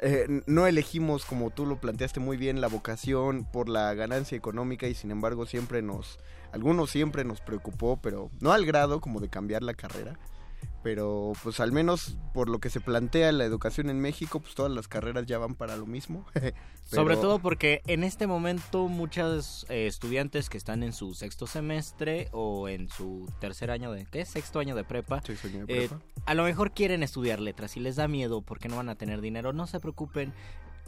eh, 0.00 0.42
no 0.46 0.66
elegimos, 0.66 1.24
como 1.24 1.50
tú 1.50 1.64
lo 1.64 1.80
planteaste 1.80 2.20
muy 2.20 2.36
bien, 2.36 2.60
la 2.60 2.68
vocación 2.68 3.44
por 3.44 3.68
la 3.68 3.94
ganancia 3.94 4.36
económica 4.36 4.86
y 4.88 4.94
sin 4.94 5.10
embargo 5.10 5.46
siempre 5.46 5.80
nos, 5.80 6.18
algunos 6.52 6.90
siempre 6.90 7.24
nos 7.24 7.40
preocupó, 7.40 7.98
pero 8.02 8.30
no 8.40 8.52
al 8.52 8.66
grado 8.66 9.00
como 9.00 9.20
de 9.20 9.28
cambiar 9.30 9.62
la 9.62 9.74
carrera 9.74 10.18
pero 10.86 11.32
pues 11.42 11.58
al 11.58 11.72
menos 11.72 12.16
por 12.32 12.48
lo 12.48 12.60
que 12.60 12.70
se 12.70 12.78
plantea 12.78 13.32
la 13.32 13.44
educación 13.44 13.90
en 13.90 13.98
México, 13.98 14.38
pues 14.38 14.54
todas 14.54 14.70
las 14.70 14.86
carreras 14.86 15.26
ya 15.26 15.36
van 15.36 15.56
para 15.56 15.76
lo 15.76 15.84
mismo. 15.84 16.24
Sobre 16.84 17.16
todo 17.16 17.40
porque 17.40 17.82
en 17.88 18.04
este 18.04 18.28
momento 18.28 18.86
muchos 18.86 19.66
eh, 19.68 19.88
estudiantes 19.88 20.48
que 20.48 20.56
están 20.56 20.84
en 20.84 20.92
su 20.92 21.14
sexto 21.14 21.48
semestre 21.48 22.28
o 22.30 22.68
en 22.68 22.88
su 22.88 23.28
tercer 23.40 23.72
año 23.72 23.90
de 23.90 24.06
¿qué? 24.06 24.24
sexto 24.24 24.60
año 24.60 24.76
de 24.76 24.84
prepa, 24.84 25.20
Sexto 25.22 25.48
año 25.48 25.66
de 25.66 25.74
eh, 25.74 25.88
prepa. 25.88 26.00
a 26.24 26.34
lo 26.34 26.44
mejor 26.44 26.70
quieren 26.70 27.02
estudiar 27.02 27.40
letras 27.40 27.76
y 27.76 27.80
les 27.80 27.96
da 27.96 28.06
miedo 28.06 28.42
porque 28.42 28.68
no 28.68 28.76
van 28.76 28.88
a 28.88 28.94
tener 28.94 29.20
dinero. 29.20 29.52
No 29.52 29.66
se 29.66 29.80
preocupen, 29.80 30.32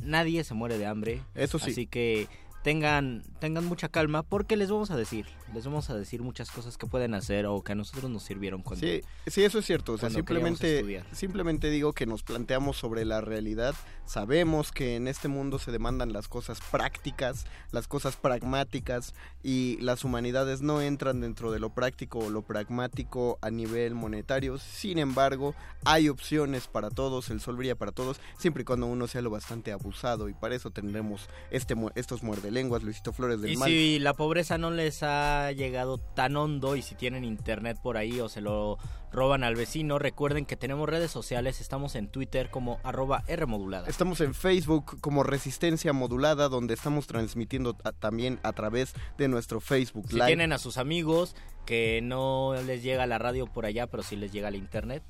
nadie 0.00 0.44
se 0.44 0.54
muere 0.54 0.78
de 0.78 0.86
hambre. 0.86 1.22
Eso 1.34 1.58
sí. 1.58 1.72
Así 1.72 1.86
que 1.88 2.28
tengan 2.68 3.22
tengan 3.38 3.64
mucha 3.64 3.88
calma 3.88 4.22
porque 4.22 4.56
les 4.56 4.70
vamos 4.70 4.90
a 4.90 4.96
decir, 4.96 5.24
les 5.54 5.64
vamos 5.64 5.88
a 5.88 5.94
decir 5.94 6.22
muchas 6.22 6.50
cosas 6.50 6.76
que 6.76 6.86
pueden 6.86 7.14
hacer 7.14 7.46
o 7.46 7.62
que 7.62 7.72
a 7.72 7.74
nosotros 7.74 8.10
nos 8.10 8.24
sirvieron 8.24 8.62
cuando 8.62 8.86
Sí, 8.86 9.00
sí, 9.26 9.42
eso 9.44 9.60
es 9.60 9.64
cierto. 9.64 9.92
O 9.92 9.98
sea, 9.98 10.10
simplemente, 10.10 11.02
simplemente 11.12 11.70
digo 11.70 11.92
que 11.92 12.04
nos 12.04 12.22
planteamos 12.22 12.76
sobre 12.76 13.06
la 13.06 13.22
realidad. 13.22 13.74
Sabemos 14.04 14.72
que 14.72 14.96
en 14.96 15.08
este 15.08 15.28
mundo 15.28 15.58
se 15.58 15.70
demandan 15.70 16.12
las 16.12 16.28
cosas 16.28 16.60
prácticas, 16.70 17.46
las 17.70 17.88
cosas 17.88 18.16
pragmáticas 18.16 19.14
y 19.42 19.78
las 19.80 20.04
humanidades 20.04 20.60
no 20.60 20.82
entran 20.82 21.20
dentro 21.20 21.52
de 21.52 21.60
lo 21.60 21.70
práctico 21.70 22.18
o 22.18 22.30
lo 22.30 22.42
pragmático 22.42 23.38
a 23.40 23.50
nivel 23.50 23.94
monetario. 23.94 24.58
Sin 24.58 24.98
embargo, 24.98 25.54
hay 25.84 26.08
opciones 26.08 26.66
para 26.66 26.90
todos, 26.90 27.30
el 27.30 27.40
sol 27.40 27.56
brilla 27.56 27.76
para 27.76 27.92
todos, 27.92 28.20
siempre 28.38 28.62
y 28.62 28.64
cuando 28.64 28.86
uno 28.86 29.06
sea 29.06 29.22
lo 29.22 29.30
bastante 29.30 29.72
abusado 29.72 30.28
y 30.28 30.34
para 30.34 30.54
eso 30.54 30.70
tendremos 30.70 31.28
este, 31.50 31.74
estos 31.94 32.22
muerde 32.22 32.50
lenguas, 32.58 32.82
Luisito 32.82 33.12
Flores 33.12 33.40
del 33.40 33.52
y 33.52 33.56
Mal. 33.56 33.68
si 33.68 33.98
la 33.98 34.14
pobreza 34.14 34.58
no 34.58 34.70
les 34.70 35.02
ha 35.02 35.52
llegado 35.52 35.98
tan 35.98 36.36
hondo 36.36 36.76
y 36.76 36.82
si 36.82 36.94
tienen 36.94 37.24
internet 37.24 37.78
por 37.82 37.96
ahí 37.96 38.20
o 38.20 38.28
se 38.28 38.40
lo 38.40 38.78
roban 39.12 39.42
al 39.44 39.54
vecino, 39.56 39.98
recuerden 39.98 40.44
que 40.44 40.56
tenemos 40.56 40.88
redes 40.88 41.10
sociales, 41.10 41.60
estamos 41.60 41.94
en 41.94 42.08
Twitter 42.08 42.50
como 42.50 42.78
arroba 42.84 43.22
Rmodulada. 43.28 43.88
Estamos 43.88 44.20
en 44.20 44.34
Facebook 44.34 45.00
como 45.00 45.22
Resistencia 45.22 45.92
Modulada, 45.92 46.48
donde 46.48 46.74
estamos 46.74 47.06
transmitiendo 47.06 47.76
a- 47.84 47.92
también 47.92 48.38
a 48.42 48.52
través 48.52 48.92
de 49.16 49.28
nuestro 49.28 49.60
Facebook 49.60 50.06
Si 50.08 50.14
Live. 50.16 50.26
tienen 50.26 50.52
a 50.52 50.58
sus 50.58 50.76
amigos 50.76 51.34
que 51.64 52.00
no 52.02 52.54
les 52.66 52.82
llega 52.82 53.06
la 53.06 53.18
radio 53.18 53.46
por 53.46 53.64
allá, 53.66 53.86
pero 53.86 54.02
sí 54.02 54.16
les 54.16 54.32
llega 54.32 54.48
el 54.48 54.56
internet, 54.56 55.02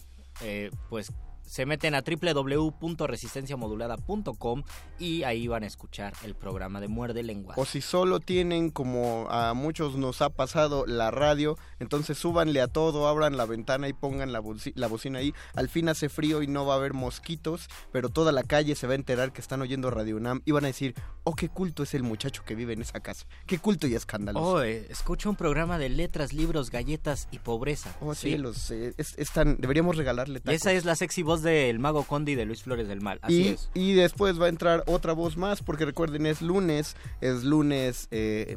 eh, 0.42 0.70
pues 0.90 1.12
se 1.48 1.66
meten 1.66 1.94
a 1.94 2.02
www.resistenciamodulada.com 2.02 4.62
y 4.98 5.22
ahí 5.22 5.48
van 5.48 5.62
a 5.62 5.66
escuchar 5.66 6.12
el 6.24 6.34
programa 6.34 6.80
de 6.80 6.88
Muerde 6.88 7.22
Lenguas. 7.22 7.56
O 7.58 7.64
si 7.64 7.80
solo 7.80 8.20
tienen, 8.20 8.70
como 8.70 9.26
a 9.30 9.54
muchos 9.54 9.96
nos 9.96 10.22
ha 10.22 10.30
pasado, 10.30 10.86
la 10.86 11.10
radio, 11.10 11.56
entonces 11.80 12.18
súbanle 12.18 12.60
a 12.60 12.68
todo, 12.68 13.08
abran 13.08 13.36
la 13.36 13.46
ventana 13.46 13.88
y 13.88 13.92
pongan 13.92 14.32
la, 14.32 14.40
boci- 14.40 14.72
la 14.74 14.86
bocina 14.88 15.18
ahí. 15.20 15.32
Al 15.54 15.68
fin 15.68 15.88
hace 15.88 16.08
frío 16.08 16.42
y 16.42 16.46
no 16.46 16.66
va 16.66 16.74
a 16.74 16.76
haber 16.76 16.92
mosquitos, 16.94 17.68
pero 17.92 18.08
toda 18.08 18.32
la 18.32 18.42
calle 18.42 18.74
se 18.74 18.86
va 18.86 18.92
a 18.92 18.96
enterar 18.96 19.32
que 19.32 19.40
están 19.40 19.62
oyendo 19.62 19.90
Radio 19.90 20.16
UNAM 20.16 20.42
y 20.44 20.52
van 20.52 20.64
a 20.64 20.68
decir, 20.68 20.94
oh, 21.24 21.34
qué 21.34 21.48
culto 21.48 21.82
es 21.82 21.94
el 21.94 22.02
muchacho 22.02 22.42
que 22.44 22.54
vive 22.54 22.72
en 22.74 22.82
esa 22.82 23.00
casa. 23.00 23.26
Qué 23.46 23.58
culto 23.58 23.86
y 23.86 23.94
escandaloso. 23.94 24.46
Oh, 24.46 24.62
eh, 24.62 24.86
escucha 24.90 25.28
un 25.28 25.36
programa 25.36 25.78
de 25.78 25.88
letras, 25.88 26.32
libros, 26.32 26.70
galletas 26.70 27.28
y 27.30 27.38
pobreza. 27.38 27.94
Oh, 28.00 28.14
Sí. 28.14 28.28
cielos, 28.30 28.70
eh, 28.70 28.94
es, 28.96 29.14
es 29.18 29.30
tan- 29.30 29.56
deberíamos 29.58 29.96
regalarle 29.96 30.40
tacos. 30.40 30.54
esa 30.60 30.72
es 30.72 30.84
la 30.84 30.96
sexy 30.96 31.22
voz 31.22 31.37
del 31.42 31.78
mago 31.78 32.04
Condi 32.04 32.34
de 32.34 32.44
Luis 32.44 32.62
Flores 32.62 32.88
del 32.88 33.00
Mal. 33.00 33.18
Así 33.22 33.42
y, 33.42 33.48
es. 33.48 33.70
y 33.74 33.92
después 33.94 34.40
va 34.40 34.46
a 34.46 34.48
entrar 34.48 34.84
otra 34.86 35.12
voz 35.12 35.36
más, 35.36 35.62
porque 35.62 35.84
recuerden, 35.84 36.26
es 36.26 36.42
lunes, 36.42 36.96
es 37.20 37.44
lunes, 37.44 38.08
eh, 38.10 38.56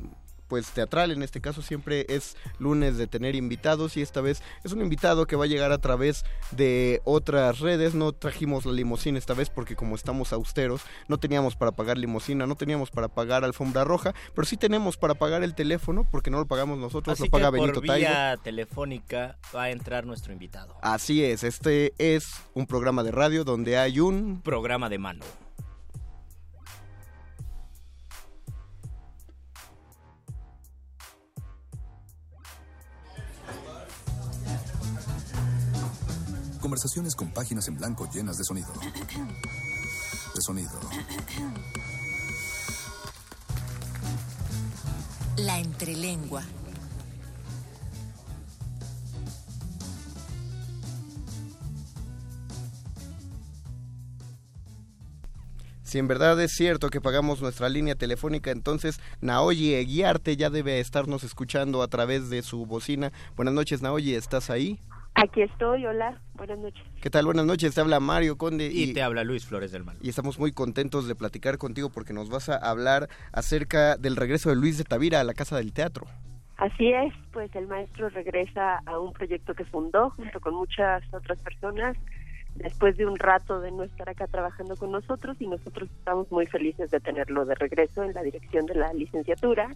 pues 0.52 0.68
teatral, 0.72 1.12
en 1.12 1.24
este 1.24 1.40
caso 1.40 1.62
siempre 1.62 2.06
es 2.10 2.36
lunes 2.60 2.98
de 2.98 3.08
tener 3.08 3.36
invitados 3.36 3.96
y 3.96 4.02
esta 4.02 4.20
vez 4.20 4.44
es 4.66 4.74
un 4.74 4.82
invitado 4.82 5.26
que 5.26 5.38
va 5.38 5.46
a 5.46 5.48
llegar 5.48 5.72
a 5.72 5.78
través 5.78 6.26
de 6.52 7.02
otras 7.06 7.60
redes, 7.60 7.96
no 7.96 8.12
trajimos 8.12 8.66
la 8.66 8.74
limusina 8.74 9.18
esta 9.18 9.34
vez 9.34 9.50
porque 9.50 9.78
como 9.78 9.96
estamos 9.96 10.34
austeros, 10.34 10.82
no 11.08 11.20
teníamos 11.20 11.56
para 11.56 11.72
pagar 11.72 11.98
limusina, 11.98 12.48
no 12.48 12.56
teníamos 12.58 12.92
para 12.92 13.08
pagar 13.08 13.46
alfombra 13.46 13.86
roja, 13.86 14.14
pero 14.36 14.46
sí 14.46 14.58
tenemos 14.58 14.98
para 14.98 15.14
pagar 15.14 15.42
el 15.42 15.56
teléfono 15.56 16.06
porque 16.12 16.30
no 16.30 16.40
lo 16.40 16.48
pagamos 16.48 16.78
nosotros, 16.78 17.14
Así 17.14 17.28
lo 17.28 17.32
paga 17.32 17.50
que 17.50 17.52
Benito 17.62 17.76
por 17.76 17.88
Taibo. 17.88 18.10
vía 18.10 18.38
telefónica 18.44 19.38
va 19.56 19.64
a 19.64 19.72
entrar 19.72 20.06
nuestro 20.06 20.34
invitado. 20.34 20.76
Así 20.82 21.24
es, 21.24 21.46
este 21.46 21.94
es 21.98 22.30
un 22.54 22.68
programa 22.68 23.04
de 23.04 23.12
radio 23.12 23.46
donde 23.46 23.78
hay 23.78 24.02
un 24.02 24.42
Programa 24.42 24.90
de 24.90 24.98
mano. 24.98 25.24
Conversaciones 36.72 37.16
con 37.18 37.28
páginas 37.32 37.68
en 37.68 37.76
blanco 37.76 38.08
llenas 38.14 38.38
de 38.38 38.46
sonido. 38.46 38.70
De 40.34 40.42
sonido. 40.42 40.72
La 45.36 45.60
entrelengua. 45.60 46.46
Si 55.84 55.98
en 55.98 56.08
verdad 56.08 56.40
es 56.40 56.54
cierto 56.54 56.90
que 56.90 57.02
pagamos 57.02 57.42
nuestra 57.42 57.68
línea 57.68 57.96
telefónica, 57.96 58.50
entonces 58.52 59.02
Naoyi 59.20 59.74
Eguiarte 59.74 60.38
ya 60.38 60.50
debe 60.50 60.80
estarnos 60.80 61.26
escuchando 61.26 61.84
a 61.84 61.90
través 61.90 62.30
de 62.30 62.42
su 62.44 62.66
bocina. 62.66 63.12
Buenas 63.36 63.54
noches, 63.54 63.82
Naoyi, 63.82 64.16
¿estás 64.16 64.50
ahí? 64.50 64.80
Aquí 65.24 65.44
estoy, 65.44 65.86
hola, 65.86 66.20
buenas 66.34 66.58
noches. 66.58 66.84
¿Qué 67.00 67.12
tal? 67.12 67.26
Buenas 67.26 67.46
noches, 67.46 67.76
te 67.76 67.82
habla 67.82 68.00
Mario 68.00 68.40
Conde 68.40 68.72
Y 68.74 68.92
te 68.92 69.04
habla 69.04 69.24
Luis 69.24 69.46
Flores 69.46 69.72
del 69.72 69.84
Mal. 69.84 69.96
y 70.02 70.10
estamos 70.10 70.40
muy 70.40 70.52
contentos 70.52 71.08
de 71.08 71.14
platicar 71.14 71.60
contigo 71.60 71.92
porque 71.92 72.12
nos 72.12 72.32
vas 72.32 72.50
a 72.50 72.58
hablar 72.58 73.08
acerca 73.32 73.98
del 73.98 74.16
regreso 74.16 74.50
de 74.50 74.56
Luis 74.56 74.80
de 74.80 74.84
Tavira 74.84 75.20
a 75.20 75.24
la 75.24 75.36
Casa 75.36 75.58
del 75.58 75.74
Teatro. 75.74 76.08
Así 76.58 76.92
es, 76.92 77.14
pues 77.32 77.56
el 77.56 77.68
maestro 77.68 78.10
regresa 78.10 78.80
a 78.88 78.98
un 78.98 79.14
proyecto 79.14 79.54
que 79.54 79.64
fundó 79.64 80.10
junto 80.10 80.40
con 80.40 80.56
muchas 80.56 81.04
otras 81.14 81.40
personas 81.42 81.96
después 82.56 82.98
de 82.98 83.06
un 83.06 83.20
rato 83.20 83.60
de 83.62 83.72
no 83.72 83.84
estar 83.84 84.10
acá 84.10 84.26
trabajando 84.26 84.76
con 84.76 84.92
nosotros 84.92 85.38
y 85.40 85.46
nosotros 85.46 85.88
estamos 86.00 86.32
muy 86.32 86.48
felices 86.48 86.90
de 86.90 87.00
tenerlo 87.00 87.46
de 87.46 87.54
regreso 87.54 88.04
en 88.04 88.14
la 88.14 88.24
dirección 88.24 88.66
de 88.66 88.74
la 88.74 88.92
licenciatura 88.94 89.70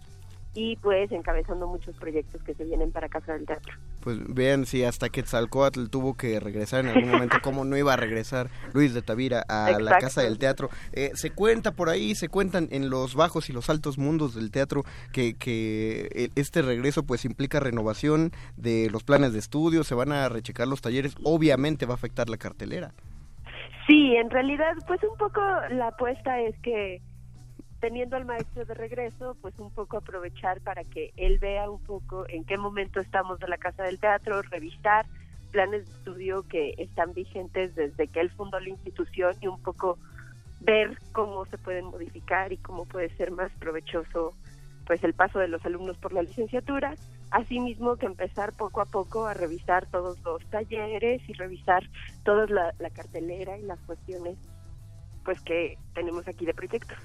y 0.56 0.76
pues 0.76 1.12
encabezando 1.12 1.68
muchos 1.68 1.94
proyectos 1.96 2.42
que 2.42 2.54
se 2.54 2.64
vienen 2.64 2.90
para 2.90 3.10
Casa 3.10 3.34
del 3.34 3.44
Teatro. 3.44 3.74
Pues 4.00 4.18
vean 4.26 4.64
si 4.64 4.84
hasta 4.84 5.10
Quetzalcoatl 5.10 5.88
tuvo 5.88 6.16
que 6.16 6.40
regresar 6.40 6.86
en 6.86 6.96
algún 6.96 7.10
momento, 7.10 7.36
cómo 7.42 7.66
no 7.66 7.76
iba 7.76 7.92
a 7.92 7.96
regresar 7.96 8.48
Luis 8.72 8.94
de 8.94 9.02
Tavira 9.02 9.44
a 9.48 9.78
la. 9.78 9.98
Casa 9.98 10.22
del 10.22 10.38
Teatro. 10.38 10.68
Eh, 10.92 11.10
se 11.14 11.30
cuenta 11.30 11.72
por 11.72 11.88
ahí, 11.88 12.14
se 12.14 12.28
cuentan 12.28 12.68
en 12.70 12.90
los 12.90 13.14
bajos 13.14 13.50
y 13.50 13.52
los 13.52 13.70
altos 13.70 13.98
mundos 13.98 14.34
del 14.34 14.50
teatro 14.50 14.84
que, 15.12 15.34
que 15.34 16.08
eh, 16.14 16.28
este 16.36 16.62
regreso 16.62 17.02
pues 17.02 17.24
implica 17.24 17.60
renovación 17.60 18.30
de 18.56 18.88
los 18.90 19.04
planes 19.04 19.32
de 19.32 19.38
estudio, 19.38 19.84
se 19.84 19.94
van 19.94 20.12
a 20.12 20.28
rechecar 20.28 20.68
los 20.68 20.80
talleres, 20.80 21.16
obviamente 21.22 21.86
va 21.86 21.92
a 21.92 21.96
afectar 21.96 22.28
la 22.28 22.36
cartelera. 22.36 22.92
Sí, 23.86 24.16
en 24.16 24.30
realidad, 24.30 24.74
pues 24.86 25.00
un 25.04 25.16
poco 25.16 25.40
la 25.70 25.88
apuesta 25.88 26.40
es 26.40 26.58
que 26.60 27.00
teniendo 27.80 28.16
al 28.16 28.24
maestro 28.24 28.64
de 28.64 28.74
regreso, 28.74 29.36
pues 29.40 29.58
un 29.58 29.70
poco 29.70 29.98
aprovechar 29.98 30.60
para 30.60 30.84
que 30.84 31.12
él 31.16 31.38
vea 31.38 31.70
un 31.70 31.82
poco 31.82 32.24
en 32.28 32.44
qué 32.44 32.56
momento 32.56 33.00
estamos 33.00 33.38
de 33.38 33.48
la 33.48 33.58
Casa 33.58 33.84
del 33.84 33.98
Teatro, 33.98 34.42
revisar 34.42 35.06
planes 35.52 35.86
de 35.86 35.92
estudio 35.92 36.42
que 36.48 36.74
están 36.78 37.12
vigentes 37.12 37.74
desde 37.74 38.08
que 38.08 38.20
él 38.20 38.30
fundó 38.30 38.58
la 38.60 38.68
institución 38.68 39.34
y 39.40 39.46
un 39.46 39.60
poco 39.62 39.98
ver 40.60 40.98
cómo 41.12 41.44
se 41.46 41.58
pueden 41.58 41.86
modificar 41.86 42.52
y 42.52 42.56
cómo 42.58 42.86
puede 42.86 43.08
ser 43.16 43.30
más 43.30 43.52
provechoso 43.58 44.34
pues 44.86 45.02
el 45.02 45.14
paso 45.14 45.38
de 45.38 45.48
los 45.48 45.64
alumnos 45.66 45.96
por 45.98 46.12
la 46.12 46.22
licenciatura, 46.22 46.94
asimismo 47.30 47.96
que 47.96 48.06
empezar 48.06 48.52
poco 48.52 48.80
a 48.80 48.84
poco 48.84 49.26
a 49.26 49.34
revisar 49.34 49.86
todos 49.86 50.18
los 50.22 50.44
talleres 50.46 51.20
y 51.28 51.32
revisar 51.32 51.82
toda 52.24 52.46
la, 52.46 52.72
la 52.78 52.90
cartelera 52.90 53.58
y 53.58 53.62
las 53.62 53.80
cuestiones 53.80 54.36
pues 55.26 55.40
que 55.40 55.76
tenemos 55.92 56.26
aquí 56.28 56.46
de 56.46 56.54
proyectos. 56.54 56.96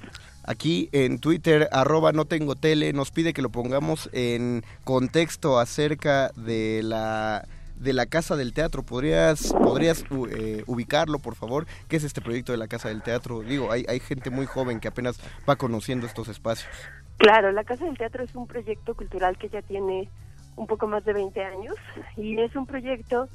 Aquí 0.46 0.90
en 0.92 1.20
Twitter, 1.20 1.68
arroba 1.72 2.14
no 2.14 2.26
tengo 2.26 2.56
tele, 2.56 2.94
nos 2.94 3.10
pide 3.10 3.34
que 3.34 3.42
lo 3.42 3.50
pongamos 3.50 4.10
en 4.14 4.64
contexto 4.84 5.60
acerca 5.60 6.30
de 6.36 6.82
la 6.84 7.46
de 7.76 7.94
la 7.94 8.06
Casa 8.06 8.36
del 8.36 8.54
Teatro. 8.54 8.84
¿Podrías, 8.84 9.52
podrías 9.54 10.06
eh, 10.30 10.64
ubicarlo, 10.68 11.18
por 11.18 11.34
favor? 11.34 11.66
¿Qué 11.88 11.96
es 11.96 12.04
este 12.04 12.22
proyecto 12.22 12.52
de 12.52 12.60
la 12.60 12.68
Casa 12.68 12.90
del 12.90 13.02
Teatro? 13.02 13.42
Digo, 13.42 13.72
hay, 13.72 13.86
hay 13.90 14.00
gente 14.00 14.30
muy 14.30 14.46
joven 14.46 14.80
que 14.80 14.88
apenas 14.88 15.20
va 15.50 15.56
conociendo 15.56 16.06
estos 16.06 16.28
espacios. 16.28 16.72
Claro, 17.18 17.52
la 17.52 17.64
Casa 17.64 17.86
del 17.86 17.98
Teatro 17.98 18.24
es 18.24 18.36
un 18.36 18.46
proyecto 18.46 18.94
cultural 18.94 19.36
que 19.40 19.50
ya 19.50 19.64
tiene 19.64 20.10
un 20.56 20.68
poco 20.68 20.86
más 20.86 21.04
de 21.06 21.14
20 21.14 21.44
años 21.44 21.76
y 22.18 22.40
es 22.40 22.56
un 22.56 22.68
proyecto 22.68 23.28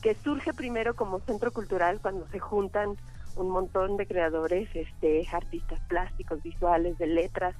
que 0.00 0.14
surge 0.14 0.54
primero 0.54 0.96
como 0.96 1.20
centro 1.20 1.52
cultural 1.52 2.00
cuando 2.00 2.26
se 2.28 2.38
juntan 2.38 2.96
un 3.36 3.50
montón 3.50 3.96
de 3.96 4.06
creadores, 4.06 4.68
este, 4.74 5.26
artistas 5.32 5.80
plásticos, 5.88 6.42
visuales, 6.42 6.98
de 6.98 7.06
letras, 7.06 7.54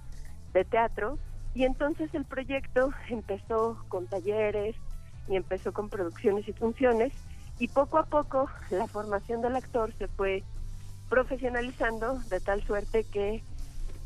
de 0.52 0.64
teatro 0.64 1.18
y 1.54 1.64
entonces 1.64 2.12
el 2.14 2.24
proyecto 2.24 2.90
empezó 3.09 3.83
con 3.88 4.06
talleres 4.06 4.76
y 5.28 5.37
empezó 5.37 5.72
con 5.72 5.88
producciones 5.88 6.46
y 6.48 6.52
funciones 6.52 7.12
y 7.59 7.68
poco 7.68 7.98
a 7.98 8.04
poco 8.04 8.48
la 8.70 8.87
formación 8.87 9.42
del 9.42 9.56
actor 9.56 9.92
se 9.98 10.09
fue 10.09 10.42
profesionalizando 11.09 12.20
de 12.30 12.40
tal 12.40 12.62
suerte 12.62 13.04
que 13.04 13.42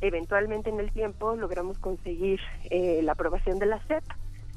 eventualmente 0.00 0.70
en 0.70 0.80
el 0.80 0.90
tiempo 0.92 1.36
logramos 1.36 1.78
conseguir 1.78 2.40
eh, 2.70 3.00
la 3.02 3.12
aprobación 3.12 3.58
de 3.58 3.66
la 3.66 3.80
SEP 3.86 4.02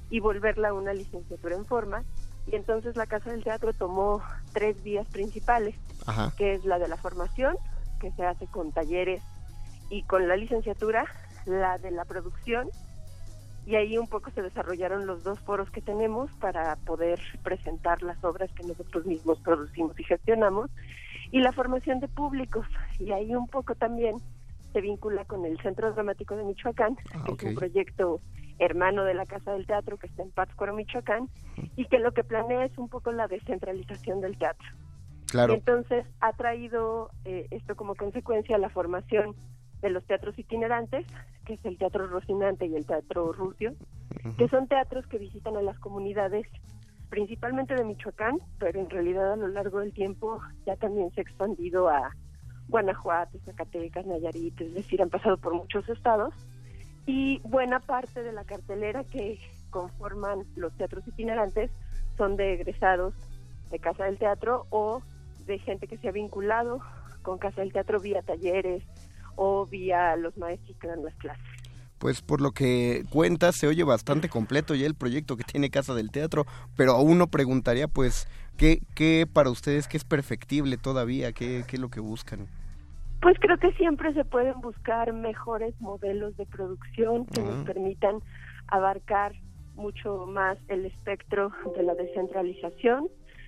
y 0.10 0.20
volverla 0.20 0.70
a 0.70 0.74
una 0.74 0.94
licenciatura 0.94 1.56
en 1.56 1.66
forma. 1.66 2.04
Y 2.48 2.56
entonces 2.56 2.96
la 2.96 3.06
Casa 3.06 3.32
del 3.32 3.44
Teatro 3.44 3.74
tomó 3.74 4.22
tres 4.54 4.82
vías 4.84 5.08
principales, 5.08 5.76
Ajá. 6.06 6.34
que 6.38 6.54
es 6.54 6.66
la 6.66 6.80
de 6.80 6.88
la 6.88 6.98
formación, 6.98 7.58
que 8.00 8.12
se 8.12 8.26
hace 8.26 8.48
con 8.48 8.72
talleres 8.72 9.22
y 9.90 10.04
con 10.04 10.28
la 10.28 10.36
licenciatura, 10.36 11.06
la 11.46 11.78
de 11.78 11.92
la 11.92 12.06
producción, 12.06 12.70
y 13.66 13.76
ahí 13.76 13.98
un 13.98 14.08
poco 14.08 14.32
se 14.32 14.42
desarrollaron 14.42 15.06
los 15.06 15.24
dos 15.24 15.40
foros 15.42 15.70
que 15.72 15.82
tenemos 15.82 16.32
para 16.40 16.78
poder 16.78 17.20
presentar 17.44 18.02
las 18.02 18.24
obras 18.24 18.50
que 18.54 18.64
nosotros 18.64 19.06
mismos 19.06 19.40
producimos 19.42 20.00
y 20.00 20.06
gestionamos, 20.06 20.72
y 21.32 21.42
la 21.42 21.52
formación 21.52 22.00
de 22.00 22.08
públicos, 22.08 22.66
y 22.98 23.12
ahí 23.12 23.36
un 23.36 23.48
poco 23.48 23.76
también 23.76 24.16
se 24.72 24.80
vincula 24.80 25.26
con 25.26 25.46
el 25.46 25.60
Centro 25.60 25.92
Dramático 25.92 26.36
de 26.38 26.46
Michoacán, 26.46 26.96
que 27.26 27.32
ok. 27.32 27.44
es 27.44 27.50
un 27.50 27.56
proyecto 27.56 28.22
hermano 28.60 29.04
de 29.04 29.14
la 29.14 29.26
Casa 29.26 29.54
del 29.54 29.66
Teatro 29.66 29.98
que 29.98 30.08
está 30.08 30.24
en 30.24 30.32
Pátzcuaro, 30.32 30.74
Michoacán, 30.74 31.30
y 31.76 31.86
que 31.86 32.00
lo 32.00 32.12
que 32.12 32.24
planea 32.24 32.66
es 32.66 32.78
un 32.78 32.90
poco 32.90 33.12
la 33.12 33.28
descentralización 33.28 34.22
del 34.22 34.38
teatro. 34.38 34.68
Claro. 35.28 35.54
Y 35.54 35.58
entonces 35.58 36.06
ha 36.22 36.34
traído 36.34 37.12
eh, 37.26 37.48
esto 37.52 37.76
como 37.76 37.96
consecuencia 37.96 38.58
la 38.58 38.70
formación 38.70 39.36
de 39.82 39.90
los 39.90 40.06
teatros 40.06 40.38
itinerantes, 40.40 41.06
que 41.46 41.54
es 41.54 41.66
el 41.66 41.78
Teatro 41.78 42.08
Rocinante 42.08 42.66
y 42.66 42.76
el 42.76 42.86
Teatro 42.86 43.32
Rusio, 43.32 43.74
que 44.38 44.48
son 44.50 44.68
teatros 44.68 45.06
que 45.08 45.18
visitan 45.18 45.56
a 45.56 45.62
las 45.62 45.78
comunidades 45.80 46.48
principalmente 47.10 47.76
de 47.76 47.86
Michoacán, 47.86 48.40
pero 48.60 48.80
en 48.80 48.90
realidad 48.90 49.34
a 49.34 49.36
lo 49.38 49.48
largo 49.48 49.80
del 49.80 49.94
tiempo 49.94 50.42
ya 50.66 50.76
también 50.76 51.12
se 51.12 51.22
ha 51.22 51.24
expandido 51.24 51.88
a 51.88 52.12
Guanajuato, 52.68 53.38
Zacatecas, 53.46 54.06
Nayarit, 54.06 54.60
es 54.60 54.74
decir, 54.74 55.02
han 55.02 55.10
pasado 55.10 55.38
por 55.38 55.54
muchos 55.54 55.88
estados 55.88 56.34
y 57.08 57.40
buena 57.40 57.80
parte 57.80 58.22
de 58.22 58.34
la 58.34 58.44
cartelera 58.44 59.04
que 59.06 59.40
conforman 59.72 60.46
los 60.56 60.76
teatros 60.76 61.08
itinerantes 61.08 61.72
son 62.18 62.36
de 62.36 62.54
egresados 62.54 63.14
de 63.72 63.80
Casa 63.80 64.04
del 64.04 64.18
Teatro 64.18 64.68
o 64.70 65.02
de 65.46 65.58
gente 65.60 65.88
que 65.88 65.98
se 65.98 66.10
ha 66.10 66.12
vinculado 66.12 66.82
con 67.22 67.38
Casa 67.38 67.62
del 67.62 67.72
Teatro 67.72 68.00
vía 68.00 68.22
talleres 68.22 68.84
o 69.36 69.66
vía 69.66 70.16
los 70.18 70.38
maestros 70.38 70.78
que 70.78 70.88
dan 70.88 71.04
las 71.04 71.16
clases. 71.16 71.44
Pues 71.98 72.22
por 72.22 72.42
lo 72.42 72.52
que 72.52 73.06
cuentas 73.10 73.56
se 73.56 73.68
oye 73.68 73.84
bastante 73.84 74.30
completo 74.30 74.76
ya 74.76 74.86
el 74.86 74.94
proyecto 74.94 75.38
que 75.38 75.44
tiene 75.44 75.70
Casa 75.70 75.96
del 75.96 76.12
Teatro, 76.12 76.46
pero 76.76 76.92
a 76.92 77.02
uno 77.02 77.28
preguntaría 77.28 77.88
pues 77.88 78.28
¿qué, 78.58 78.82
qué 78.96 79.26
para 79.32 79.50
ustedes 79.50 79.88
qué 79.88 79.96
es 79.96 80.04
perfectible 80.04 80.78
todavía? 80.78 81.32
¿Qué, 81.32 81.64
qué 81.68 81.78
es 81.78 81.82
lo 81.82 81.90
que 81.90 82.02
buscan? 82.02 82.48
Pues 83.22 83.38
creo 83.40 83.58
que 83.58 83.72
siempre 83.74 84.14
se 84.14 84.26
pueden 84.26 84.62
buscar 84.62 85.12
mejores 85.12 85.80
modelos 85.82 86.38
de 86.38 86.46
producción 86.46 87.26
que 87.26 87.42
nos 87.42 87.56
Ujú. 87.56 87.66
permitan 87.66 88.22
abarcar 88.68 89.34
mucho 89.76 90.26
más 90.28 90.58
el 90.68 90.86
espectro 90.86 91.52
de 91.76 91.84
la 91.84 91.96
descentralización. 91.96 93.08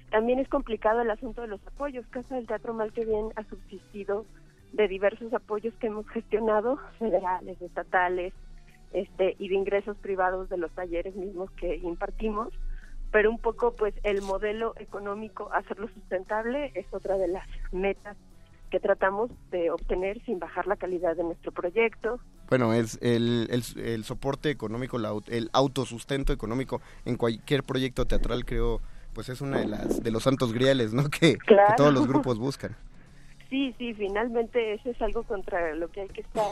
También 0.09 0.39
es 0.39 0.47
complicado 0.47 1.01
el 1.01 1.11
asunto 1.11 1.41
de 1.41 1.47
los 1.47 1.65
apoyos. 1.67 2.05
Casa 2.07 2.35
del 2.35 2.47
Teatro 2.47 2.73
mal 2.73 2.91
que 2.93 3.05
bien 3.05 3.27
ha 3.35 3.43
subsistido 3.43 4.25
de 4.73 4.87
diversos 4.87 5.33
apoyos 5.33 5.73
que 5.75 5.87
hemos 5.87 6.07
gestionado, 6.09 6.79
federales, 6.97 7.61
estatales, 7.61 8.33
este, 8.91 9.35
y 9.37 9.49
de 9.49 9.55
ingresos 9.55 9.97
privados 9.97 10.49
de 10.49 10.57
los 10.57 10.71
talleres 10.71 11.15
mismos 11.15 11.51
que 11.51 11.77
impartimos. 11.77 12.49
Pero 13.11 13.31
un 13.31 13.39
poco, 13.39 13.75
pues, 13.75 13.93
el 14.03 14.21
modelo 14.21 14.73
económico, 14.77 15.49
hacerlo 15.51 15.87
sustentable, 15.89 16.71
es 16.75 16.85
otra 16.91 17.17
de 17.17 17.27
las 17.27 17.47
metas 17.71 18.17
que 18.69 18.79
tratamos 18.79 19.31
de 19.51 19.71
obtener 19.71 20.23
sin 20.25 20.39
bajar 20.39 20.67
la 20.67 20.75
calidad 20.75 21.15
de 21.15 21.23
nuestro 21.23 21.51
proyecto. 21.51 22.19
Bueno, 22.49 22.73
es 22.73 22.97
el, 23.01 23.47
el, 23.51 23.63
el 23.83 24.03
soporte 24.03 24.49
económico, 24.49 24.97
la 24.97 25.11
el 25.27 25.49
autosustento 25.53 26.33
económico 26.33 26.81
en 27.05 27.15
cualquier 27.17 27.63
proyecto 27.63 28.05
teatral, 28.05 28.45
creo, 28.45 28.81
pues 29.13 29.29
es 29.29 29.41
una 29.41 29.59
de 29.59 29.67
las 29.67 30.01
de 30.01 30.11
los 30.11 30.23
santos 30.23 30.53
griales, 30.53 30.93
¿no? 30.93 31.03
Que, 31.09 31.33
que 31.33 31.37
Claro. 31.37 31.75
todos 31.77 31.93
los 31.93 32.07
grupos 32.07 32.37
buscan. 32.39 32.75
Sí, 33.49 33.73
sí, 33.79 33.95
finalmente 33.95 34.75
eso 34.75 34.91
es 34.91 35.01
algo 35.01 35.23
contra 35.23 35.73
lo 35.73 35.87
que 35.87 36.01
hay 36.01 36.07
que 36.09 36.21
estar 36.21 36.51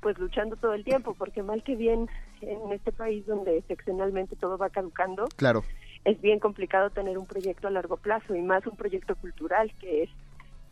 pues 0.00 0.18
luchando 0.18 0.56
todo 0.56 0.72
el 0.72 0.84
tiempo, 0.84 1.12
porque 1.12 1.42
mal 1.42 1.62
que 1.62 1.76
bien 1.76 2.08
en 2.40 2.72
este 2.72 2.92
país 2.92 3.26
donde 3.26 3.62
seccionalmente 3.68 4.36
todo 4.36 4.56
va 4.56 4.70
caducando, 4.70 5.26
Claro. 5.36 5.62
es 6.06 6.18
bien 6.22 6.38
complicado 6.38 6.88
tener 6.88 7.18
un 7.18 7.26
proyecto 7.26 7.68
a 7.68 7.70
largo 7.70 7.98
plazo 7.98 8.34
y 8.34 8.40
más 8.40 8.66
un 8.66 8.74
proyecto 8.74 9.16
cultural 9.16 9.70
que 9.78 10.04
es 10.04 10.10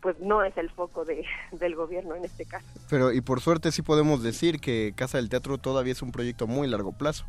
pues 0.01 0.19
no 0.19 0.43
es 0.43 0.55
el 0.57 0.69
foco 0.69 1.05
de, 1.05 1.25
del 1.51 1.75
gobierno 1.75 2.15
en 2.15 2.25
este 2.25 2.45
caso. 2.45 2.65
Pero 2.89 3.11
y 3.11 3.21
por 3.21 3.41
suerte 3.41 3.71
sí 3.71 3.81
podemos 3.81 4.23
decir 4.23 4.59
que 4.59 4.93
Casa 4.95 5.17
del 5.17 5.29
Teatro 5.29 5.57
todavía 5.57 5.93
es 5.93 6.01
un 6.01 6.11
proyecto 6.11 6.47
muy 6.47 6.67
largo 6.67 6.91
plazo. 6.91 7.25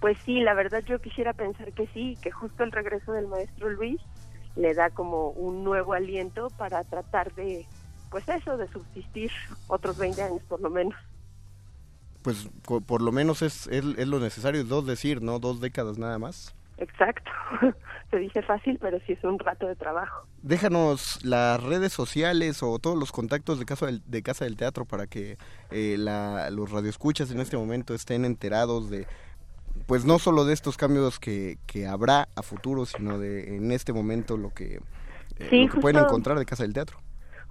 Pues 0.00 0.18
sí, 0.24 0.40
la 0.40 0.54
verdad 0.54 0.82
yo 0.84 1.00
quisiera 1.00 1.32
pensar 1.32 1.72
que 1.72 1.86
sí, 1.88 2.18
que 2.20 2.32
justo 2.32 2.64
el 2.64 2.72
regreso 2.72 3.12
del 3.12 3.28
maestro 3.28 3.70
Luis 3.70 4.00
le 4.56 4.74
da 4.74 4.90
como 4.90 5.30
un 5.30 5.64
nuevo 5.64 5.92
aliento 5.92 6.48
para 6.58 6.82
tratar 6.84 7.32
de, 7.34 7.66
pues 8.10 8.28
eso, 8.28 8.56
de 8.56 8.68
subsistir 8.68 9.30
otros 9.68 9.96
20 9.98 10.22
años 10.22 10.42
por 10.48 10.60
lo 10.60 10.70
menos. 10.70 10.94
Pues 12.22 12.48
por 12.64 13.02
lo 13.02 13.10
menos 13.10 13.42
es, 13.42 13.66
es, 13.68 13.84
es 13.96 14.08
lo 14.08 14.20
necesario, 14.20 14.64
dos 14.64 14.86
decir, 14.86 15.22
¿no? 15.22 15.38
Dos 15.38 15.60
décadas 15.60 15.98
nada 15.98 16.18
más. 16.18 16.54
Exacto. 16.78 17.30
Se 18.10 18.18
dice 18.18 18.42
fácil, 18.42 18.78
pero 18.80 18.98
sí 19.06 19.12
es 19.12 19.24
un 19.24 19.38
rato 19.38 19.66
de 19.66 19.76
trabajo. 19.76 20.26
Déjanos 20.42 21.24
las 21.24 21.62
redes 21.62 21.92
sociales 21.92 22.62
o 22.62 22.78
todos 22.78 22.98
los 22.98 23.12
contactos 23.12 23.58
de 23.58 23.64
Casa 23.64 23.86
del, 23.86 24.02
de 24.06 24.22
Casa 24.22 24.44
del 24.44 24.56
Teatro 24.56 24.84
para 24.84 25.06
que 25.06 25.38
eh, 25.70 25.96
la, 25.98 26.50
los 26.50 26.70
radioescuchas 26.70 27.30
en 27.30 27.40
este 27.40 27.56
momento 27.56 27.94
estén 27.94 28.24
enterados 28.24 28.90
de, 28.90 29.06
pues 29.86 30.04
no 30.04 30.18
solo 30.18 30.44
de 30.44 30.52
estos 30.52 30.76
cambios 30.76 31.18
que, 31.18 31.58
que 31.66 31.86
habrá 31.86 32.28
a 32.36 32.42
futuro, 32.42 32.84
sino 32.84 33.18
de 33.18 33.56
en 33.56 33.72
este 33.72 33.92
momento 33.92 34.36
lo 34.36 34.50
que, 34.50 34.80
eh, 35.38 35.46
Sí, 35.48 35.66
lo 35.66 35.74
que 35.74 35.80
pueden 35.80 36.02
encontrar 36.02 36.38
de 36.38 36.44
Casa 36.44 36.64
del 36.64 36.74
Teatro. 36.74 36.98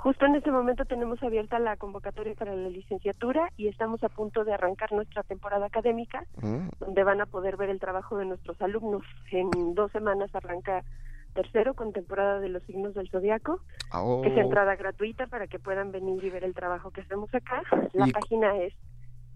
Justo 0.02 0.26
en 0.26 0.36
este 0.36 0.50
momento 0.52 0.84
tenemos 0.86 1.22
abierta 1.22 1.60
la 1.60 1.78
convocatoria 1.78 2.34
para 2.34 2.56
la 2.56 2.70
licenciatura 2.70 3.50
y 3.56 3.68
estamos 3.68 4.04
a 4.04 4.10
punto 4.10 4.44
de 4.44 4.52
arrancar 4.54 4.92
nuestra 4.94 5.22
temporada 5.22 5.68
académica, 5.68 6.26
Mm, 6.42 6.70
donde 6.80 7.04
van 7.04 7.22
a 7.22 7.28
poder 7.28 7.56
ver 7.56 7.70
el 7.70 7.80
trabajo 7.80 8.18
de 8.18 8.26
nuestros 8.26 8.60
alumnos. 8.64 9.04
En 9.32 9.76
dos 9.76 9.92
semanas 9.92 10.34
arranca 10.34 10.84
tercero 11.36 11.76
con 11.76 11.94
temporada 11.94 12.40
de 12.40 12.50
los 12.50 12.64
signos 12.64 12.96
del 12.96 13.12
zodiaco, 13.12 13.60
oh. 13.94 14.24
que 14.24 14.30
es 14.30 14.38
entrada 14.40 14.76
gratuita 14.76 15.28
para 15.28 15.46
que 15.46 15.60
puedan 15.60 15.92
venir 15.92 16.24
y 16.24 16.32
ver 16.32 16.46
el 16.46 16.56
trabajo 16.56 16.90
que 16.90 17.02
hacemos 17.02 17.30
acá. 17.36 17.62
La 17.94 18.08
Y- 18.08 18.12
página 18.12 18.58
es 18.58 18.74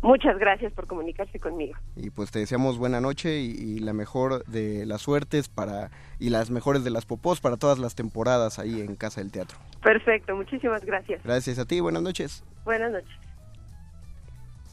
Muchas 0.02 0.36
gracias 0.38 0.70
por 0.74 0.86
comunicarse 0.86 1.40
conmigo. 1.40 1.78
y 1.96 2.10
pues 2.10 2.30
te 2.30 2.38
deseamos 2.38 2.76
buena 2.76 3.00
noche 3.00 3.40
y, 3.40 3.52
y 3.52 3.78
la 3.78 3.94
mejor 3.94 4.44
de 4.44 4.84
las 4.84 5.00
suertes 5.00 5.48
para 5.48 5.90
y 6.18 6.28
las 6.28 6.50
mejores 6.50 6.84
de 6.84 6.90
las 6.90 7.06
popós 7.06 7.40
para 7.40 7.56
todas 7.56 7.78
las 7.78 7.94
temporadas 7.94 8.58
ahí 8.58 8.82
en 8.82 8.96
Casa 8.96 9.22
del 9.22 9.32
Teatro. 9.32 9.56
Perfecto, 9.82 10.36
muchísimas 10.36 10.84
gracias. 10.84 11.22
Gracias 11.24 11.58
a 11.58 11.64
ti, 11.64 11.80
buenas 11.80 12.02
noches. 12.02 12.44
Buenas 12.66 12.92
noches. 12.92 13.33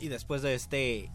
Y 0.01 0.09
después 0.09 0.41
de 0.41 0.55
este 0.55 1.09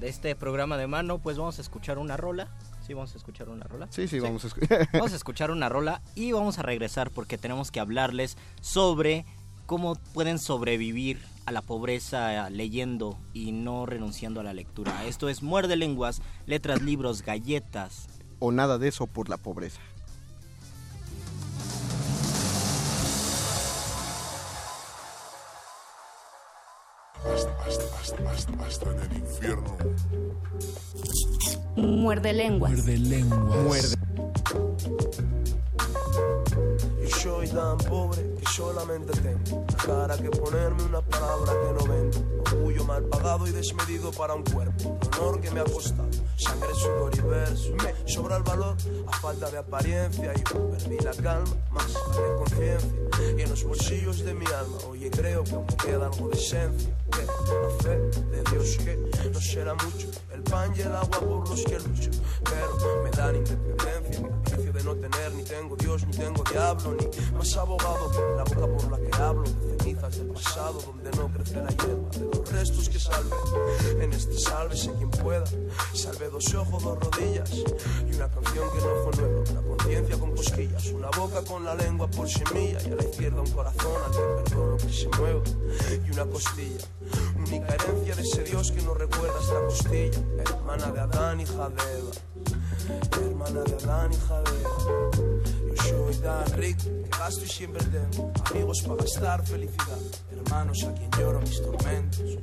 de 0.00 0.08
este 0.08 0.34
programa 0.36 0.76
de 0.76 0.86
mano, 0.86 1.18
pues 1.18 1.38
vamos 1.38 1.58
a 1.58 1.62
escuchar 1.62 1.98
una 1.98 2.16
rola. 2.16 2.48
Sí, 2.86 2.94
vamos 2.94 3.14
a 3.14 3.18
escuchar 3.18 3.48
una 3.48 3.64
rola. 3.64 3.88
Sí, 3.90 4.08
sí, 4.08 4.20
vamos 4.20 4.44
a 4.44 4.48
escuchar. 4.48 4.88
Vamos 4.92 5.12
a 5.12 5.16
escuchar 5.16 5.50
una 5.50 5.68
rola 5.68 6.02
y 6.14 6.32
vamos 6.32 6.58
a 6.58 6.62
regresar 6.62 7.10
porque 7.10 7.38
tenemos 7.38 7.70
que 7.70 7.80
hablarles 7.80 8.36
sobre 8.60 9.24
cómo 9.66 9.96
pueden 10.14 10.38
sobrevivir 10.38 11.20
a 11.46 11.52
la 11.52 11.62
pobreza 11.62 12.48
leyendo 12.50 13.18
y 13.32 13.52
no 13.52 13.86
renunciando 13.86 14.40
a 14.40 14.44
la 14.44 14.52
lectura. 14.52 15.04
Esto 15.06 15.28
es 15.28 15.42
Muerde 15.42 15.76
Lenguas, 15.76 16.22
Letras, 16.46 16.82
Libros, 16.82 17.22
Galletas 17.22 18.08
o 18.38 18.52
nada 18.52 18.78
de 18.78 18.88
eso 18.88 19.06
por 19.06 19.28
la 19.28 19.36
pobreza. 19.36 19.80
Hasta, 27.34 28.90
en 28.90 29.00
el 29.00 29.18
infierno. 29.18 29.76
Muerde 31.76 32.32
lenguas. 32.32 32.72
Muerde 32.72 32.98
lenguas. 32.98 33.64
Muerde. 33.64 33.96
Y 37.04 37.10
soy 37.10 37.48
tan 37.48 37.78
pobre 37.78 38.22
que 38.38 38.46
solamente 38.46 39.12
tengo 39.20 39.64
la 39.68 39.76
cara 39.76 40.16
que 40.16 40.30
ponerme 40.30 40.82
una 40.84 41.02
palabra 41.02 41.52
que 41.52 41.72
no 41.72 41.92
vendo. 41.92 42.18
Orgullo 42.46 42.84
mal 42.84 43.04
pagado 43.04 43.46
y 43.46 43.50
desmedido 43.50 44.10
para 44.12 44.34
un 44.34 44.44
cuerpo. 44.44 44.98
honor 45.18 45.40
que 45.40 45.50
me 45.50 45.60
ha 45.60 45.64
costado. 45.64 46.08
Sangre, 46.36 46.74
sudor 46.74 47.12
y 47.16 47.20
verso. 47.20 47.74
Me 47.82 48.08
sobra 48.10 48.36
el 48.36 48.42
valor 48.42 48.76
a 49.06 49.16
falta 49.18 49.50
de 49.50 49.58
apariencia. 49.58 50.32
Y 50.34 50.42
perdí 50.42 50.98
la 50.98 51.12
calma, 51.12 51.56
más 51.70 51.92
la 51.92 52.36
conciencia. 52.36 52.90
Y 53.36 53.42
en 53.42 53.50
los 53.50 53.64
bolsillos 53.64 54.24
de 54.24 54.34
mi 54.34 54.46
alma, 54.46 54.78
oye, 54.88 55.10
creo 55.10 55.44
que 55.44 55.54
aún 55.54 55.66
me 55.66 55.76
queda 55.76 56.06
algo 56.06 56.28
de 56.28 56.36
esencia. 56.36 56.96
La 57.22 57.70
fe 57.82 57.96
de 58.30 58.42
Dios 58.50 58.76
que 58.76 59.30
no 59.30 59.40
será 59.40 59.74
mucho. 59.74 60.08
El 60.34 60.42
pan 60.42 60.72
y 60.76 60.80
el 60.82 60.94
agua 60.94 61.20
por 61.20 61.48
los 61.48 61.62
que 61.62 61.78
lucho. 61.78 62.10
Pero 62.44 63.02
me 63.02 63.10
dan 63.10 63.36
independencia. 63.36 64.35
No 64.86 64.94
tener 64.94 65.34
ni 65.34 65.42
tengo 65.42 65.74
Dios, 65.74 66.06
ni 66.06 66.12
tengo 66.12 66.44
diablo, 66.44 66.94
ni 66.94 67.36
más 67.36 67.56
abogado 67.56 68.08
que 68.08 68.20
la 68.36 68.44
boca 68.44 68.72
por 68.72 68.92
la 68.92 68.98
que 68.98 69.20
hablo. 69.20 69.42
De 69.42 69.78
cenizas 69.78 70.16
del 70.16 70.28
pasado 70.28 70.80
donde 70.80 71.10
no 71.10 71.26
crece 71.26 71.56
la 71.56 71.70
hierba. 71.70 72.08
De 72.10 72.38
los 72.38 72.52
restos 72.52 72.88
que 72.88 73.00
salve. 73.00 73.34
En 74.00 74.12
este 74.12 74.38
sálvese 74.38 74.92
quien 74.92 75.10
pueda. 75.10 75.44
Salve 75.92 76.30
dos 76.30 76.54
ojos, 76.54 76.84
dos 76.84 77.00
rodillas. 77.00 77.50
Y 77.52 78.14
una 78.14 78.30
canción 78.30 78.70
que 78.70 78.78
no 78.78 79.02
fue 79.02 79.22
nueva. 79.22 79.50
Una 79.50 79.62
conciencia 79.62 80.18
con 80.20 80.36
cosquillas. 80.36 80.86
Una 80.92 81.10
boca 81.10 81.42
con 81.42 81.64
la 81.64 81.74
lengua 81.74 82.06
por 82.06 82.28
semilla. 82.30 82.78
Y 82.86 82.92
a 82.92 82.94
la 82.94 83.02
izquierda 83.02 83.40
un 83.40 83.50
corazón 83.50 84.02
al 84.04 84.12
que 84.12 84.50
perdono 84.50 84.76
que 84.76 84.92
se 84.92 85.08
mueva. 85.18 85.42
Y 86.06 86.10
una 86.12 86.26
costilla. 86.26 86.84
Única 87.36 87.74
herencia 87.74 88.14
de 88.14 88.22
ese 88.22 88.44
Dios 88.44 88.70
que 88.70 88.82
nos 88.82 88.96
recuerda 88.96 89.34
esta 89.40 89.64
costilla. 89.64 90.20
Hermana 90.38 90.92
de 90.92 91.00
Adán, 91.00 91.40
hija 91.40 91.70
de 91.70 91.98
Eva. 91.98 92.35
Hermana 93.12 93.62
de 93.62 93.74
Adán, 93.74 94.12
hija 94.12 94.42
de 94.42 94.60
Eva. 94.60 95.10
Yo 95.74 95.82
soy 95.82 96.14
tan 96.16 96.52
rico 96.58 96.82
que 96.84 97.08
gasto 97.10 97.44
y 97.44 97.48
siempre 97.48 97.84
tengo 97.84 98.32
amigos 98.50 98.82
para 98.82 99.02
gastar 99.02 99.46
felicidad, 99.46 99.98
hermanos 100.32 100.84
a 100.84 100.94
quien 100.94 101.10
lloro 101.12 101.40
mis 101.40 101.62
tormentos. 101.62 102.38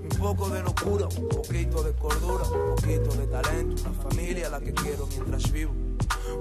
Un 0.00 0.18
poco 0.18 0.48
de 0.48 0.62
locura, 0.62 1.06
un 1.06 1.28
poquito 1.28 1.82
de 1.82 1.92
cordura, 1.92 2.44
un 2.44 2.74
poquito 2.74 3.14
de 3.16 3.26
talento, 3.26 3.82
una 3.88 4.02
familia 4.02 4.46
a 4.46 4.50
la 4.50 4.60
que 4.60 4.72
quiero 4.72 5.06
mientras 5.06 5.52
vivo. 5.52 5.93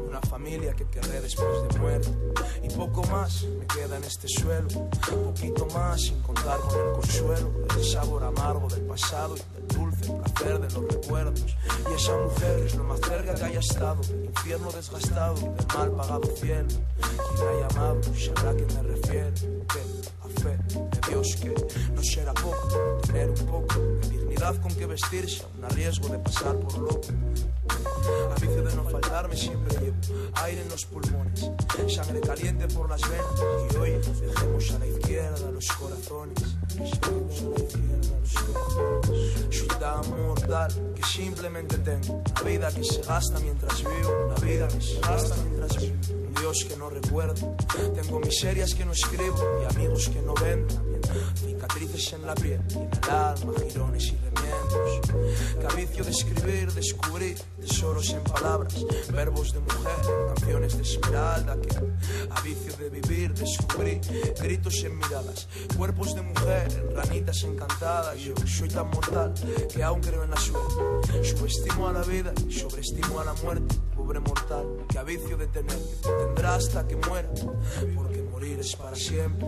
Una 0.08 0.22
familia 0.22 0.74
que 0.74 0.86
querré 0.86 1.22
después 1.22 1.48
de 1.70 1.80
muerte. 1.80 2.10
Y 2.63 2.70
poco 2.70 3.04
más 3.08 3.44
me 3.44 3.66
queda 3.68 3.98
en 3.98 4.04
este 4.04 4.28
suelo. 4.28 4.68
Un 4.78 5.34
poquito 5.34 5.66
más 5.74 6.02
sin 6.02 6.22
contar 6.22 6.60
con 6.60 6.80
el 6.80 6.94
consuelo 6.94 7.52
del 7.76 7.86
sabor 7.86 8.24
amargo 8.24 8.68
del 8.68 8.82
pasado 8.84 9.36
y 9.36 9.56
del 9.56 9.68
dulce 9.68 10.12
placer 10.12 10.60
de 10.60 10.74
los 10.74 10.94
recuerdos. 10.94 11.46
Y 11.89 11.94
esa 11.94 12.18
mujer 12.18 12.60
es 12.60 12.76
lo 12.76 12.84
más 12.84 13.00
cerca 13.02 13.36
que 13.36 13.44
haya 13.44 13.60
estado. 13.60 14.02
Del 14.04 14.26
infierno 14.26 14.72
desgastado, 14.72 15.36
del 15.36 15.68
mal 15.76 15.92
pagado 15.92 16.36
cielo. 16.36 16.68
Quien 17.36 17.48
haya 17.48 17.68
amado 17.68 18.02
sabrá 18.16 18.52
a 18.52 18.56
qué 18.56 18.66
me 18.66 18.84
refiero. 18.84 19.63
Fe 20.34 20.58
de 20.67 21.10
Dios 21.10 21.36
que 21.36 21.54
no 21.93 22.04
será 22.04 22.34
poco. 22.34 23.00
Tener 23.06 23.30
un 23.30 23.46
poco 23.46 23.80
de 23.80 24.10
dignidad 24.10 24.56
con 24.62 24.74
que 24.76 24.86
vestirse. 24.86 25.46
A 25.63 25.69
riesgo 25.69 26.10
de 26.10 26.19
pasar 26.19 26.56
por 26.58 26.78
loco. 26.78 27.08
A 28.32 28.39
vicio 28.41 28.63
de 28.63 28.76
no 28.76 28.84
faltarme 28.84 29.36
siempre 29.36 29.78
llevo 29.80 29.98
aire 30.36 30.62
en 30.62 30.69
los 30.69 30.86
pulmones, 30.86 31.50
sangre 31.88 32.19
caliente 32.22 32.67
por 32.67 32.89
las 32.89 33.02
venas. 33.02 33.26
Y 33.72 33.78
hoy 33.78 33.91
dejemos 33.91 34.72
a 34.72 34.80
la 34.80 34.88
izquierda 34.88 35.52
los 35.52 35.67
corazones. 35.67 36.39
Dejemos 36.76 37.41
a 37.41 37.50
la 37.50 37.63
izquierda 37.63 38.19
los 38.22 38.34
corazones. 38.34 39.58
Soy 39.58 39.67
tan 39.80 40.26
mortal 40.26 40.93
que 40.96 41.04
simplemente 41.04 41.78
tengo 41.78 42.15
una 42.15 42.41
vida 42.41 42.72
que 42.72 42.84
se 42.84 43.02
gasta 43.02 43.39
mientras 43.39 43.80
vivo, 43.80 44.26
una 44.26 44.36
vida 44.36 44.67
que 44.67 44.82
se 44.82 45.00
gasta 45.00 45.36
mientras 45.43 45.82
vivo. 45.82 46.23
Dios 46.39 46.65
que 46.67 46.76
no 46.78 46.89
recuerdo, 46.89 47.56
tengo 47.96 48.19
miserias 48.19 48.74
que 48.74 48.86
no 48.86 48.91
escribo 48.91 49.38
y 49.62 49.74
amigos 49.74 50.10
que 50.10 50.22
no 50.22 50.34
vendo. 50.34 50.93
Cicatrices 51.36 52.13
en 52.13 52.26
la 52.26 52.36
piel 52.36 52.62
en 52.74 52.89
el 53.04 53.10
alma, 53.10 53.54
girones 53.70 54.06
y 54.06 54.18
remiendos. 54.18 55.04
De 55.94 56.10
escribir, 56.10 56.72
descubrir 56.74 57.38
tesoros 57.62 58.10
en 58.10 58.24
palabras, 58.24 58.74
verbos 59.12 59.54
de 59.54 59.60
mujer, 59.60 60.34
canciones 60.36 60.76
de 60.76 60.84
esmeralda. 60.84 61.56
Que 61.62 61.70
a 62.30 62.42
de 62.42 62.89
vivir, 62.89 63.34
descubrí 63.34 64.02
gritos 64.42 64.84
en 64.84 64.98
miradas, 64.98 65.48
cuerpos 65.78 66.16
de 66.16 66.22
mujer, 66.24 66.94
ranitas 66.96 67.44
encantadas. 67.44 68.18
Yo 68.20 68.34
soy 68.46 68.70
tan 68.70 68.89
mortal 68.89 69.34
que 69.74 69.84
aún 69.84 70.02
creo 70.02 70.24
en 70.24 70.32
la 70.32 70.38
suerte. 70.38 71.24
Subestimo 71.24 71.88
a 71.88 71.94
la 71.94 72.02
vida 72.02 72.34
y 72.48 72.52
sobreestimo 72.52 73.20
a 73.20 73.26
la 73.26 73.34
muerte. 73.36 73.76
Pobre 73.96 74.20
mortal 74.20 74.86
que 74.89 74.98
a 74.98 75.04
de 75.04 75.48
tener 75.48 75.80
tendrá 76.02 76.56
hasta 76.56 76.88
que 76.88 76.96
muera, 76.96 77.30
porque 77.96 78.22
morir 78.24 78.60
es 78.60 78.76
para 78.76 78.96
siempre. 78.96 79.48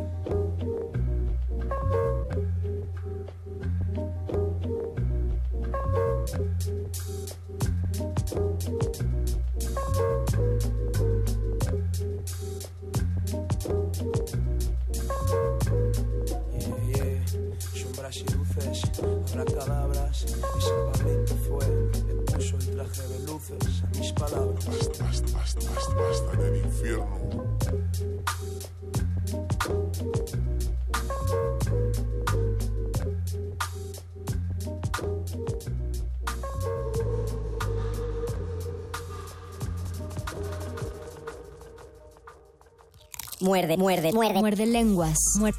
Muerde, 43.77 44.13
muerde, 44.13 44.13
muerde. 44.13 44.39
Muerde 44.39 44.65
lenguas. 44.65 45.17
Muerde, 45.39 45.57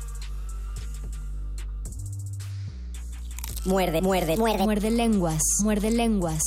Muerde, 3.64 4.00
muerde, 4.00 4.36
muerde. 4.36 4.64
muerde 4.64 4.90
lenguas. 4.90 5.42
Muerde 5.64 5.90
lenguas. 5.90 6.42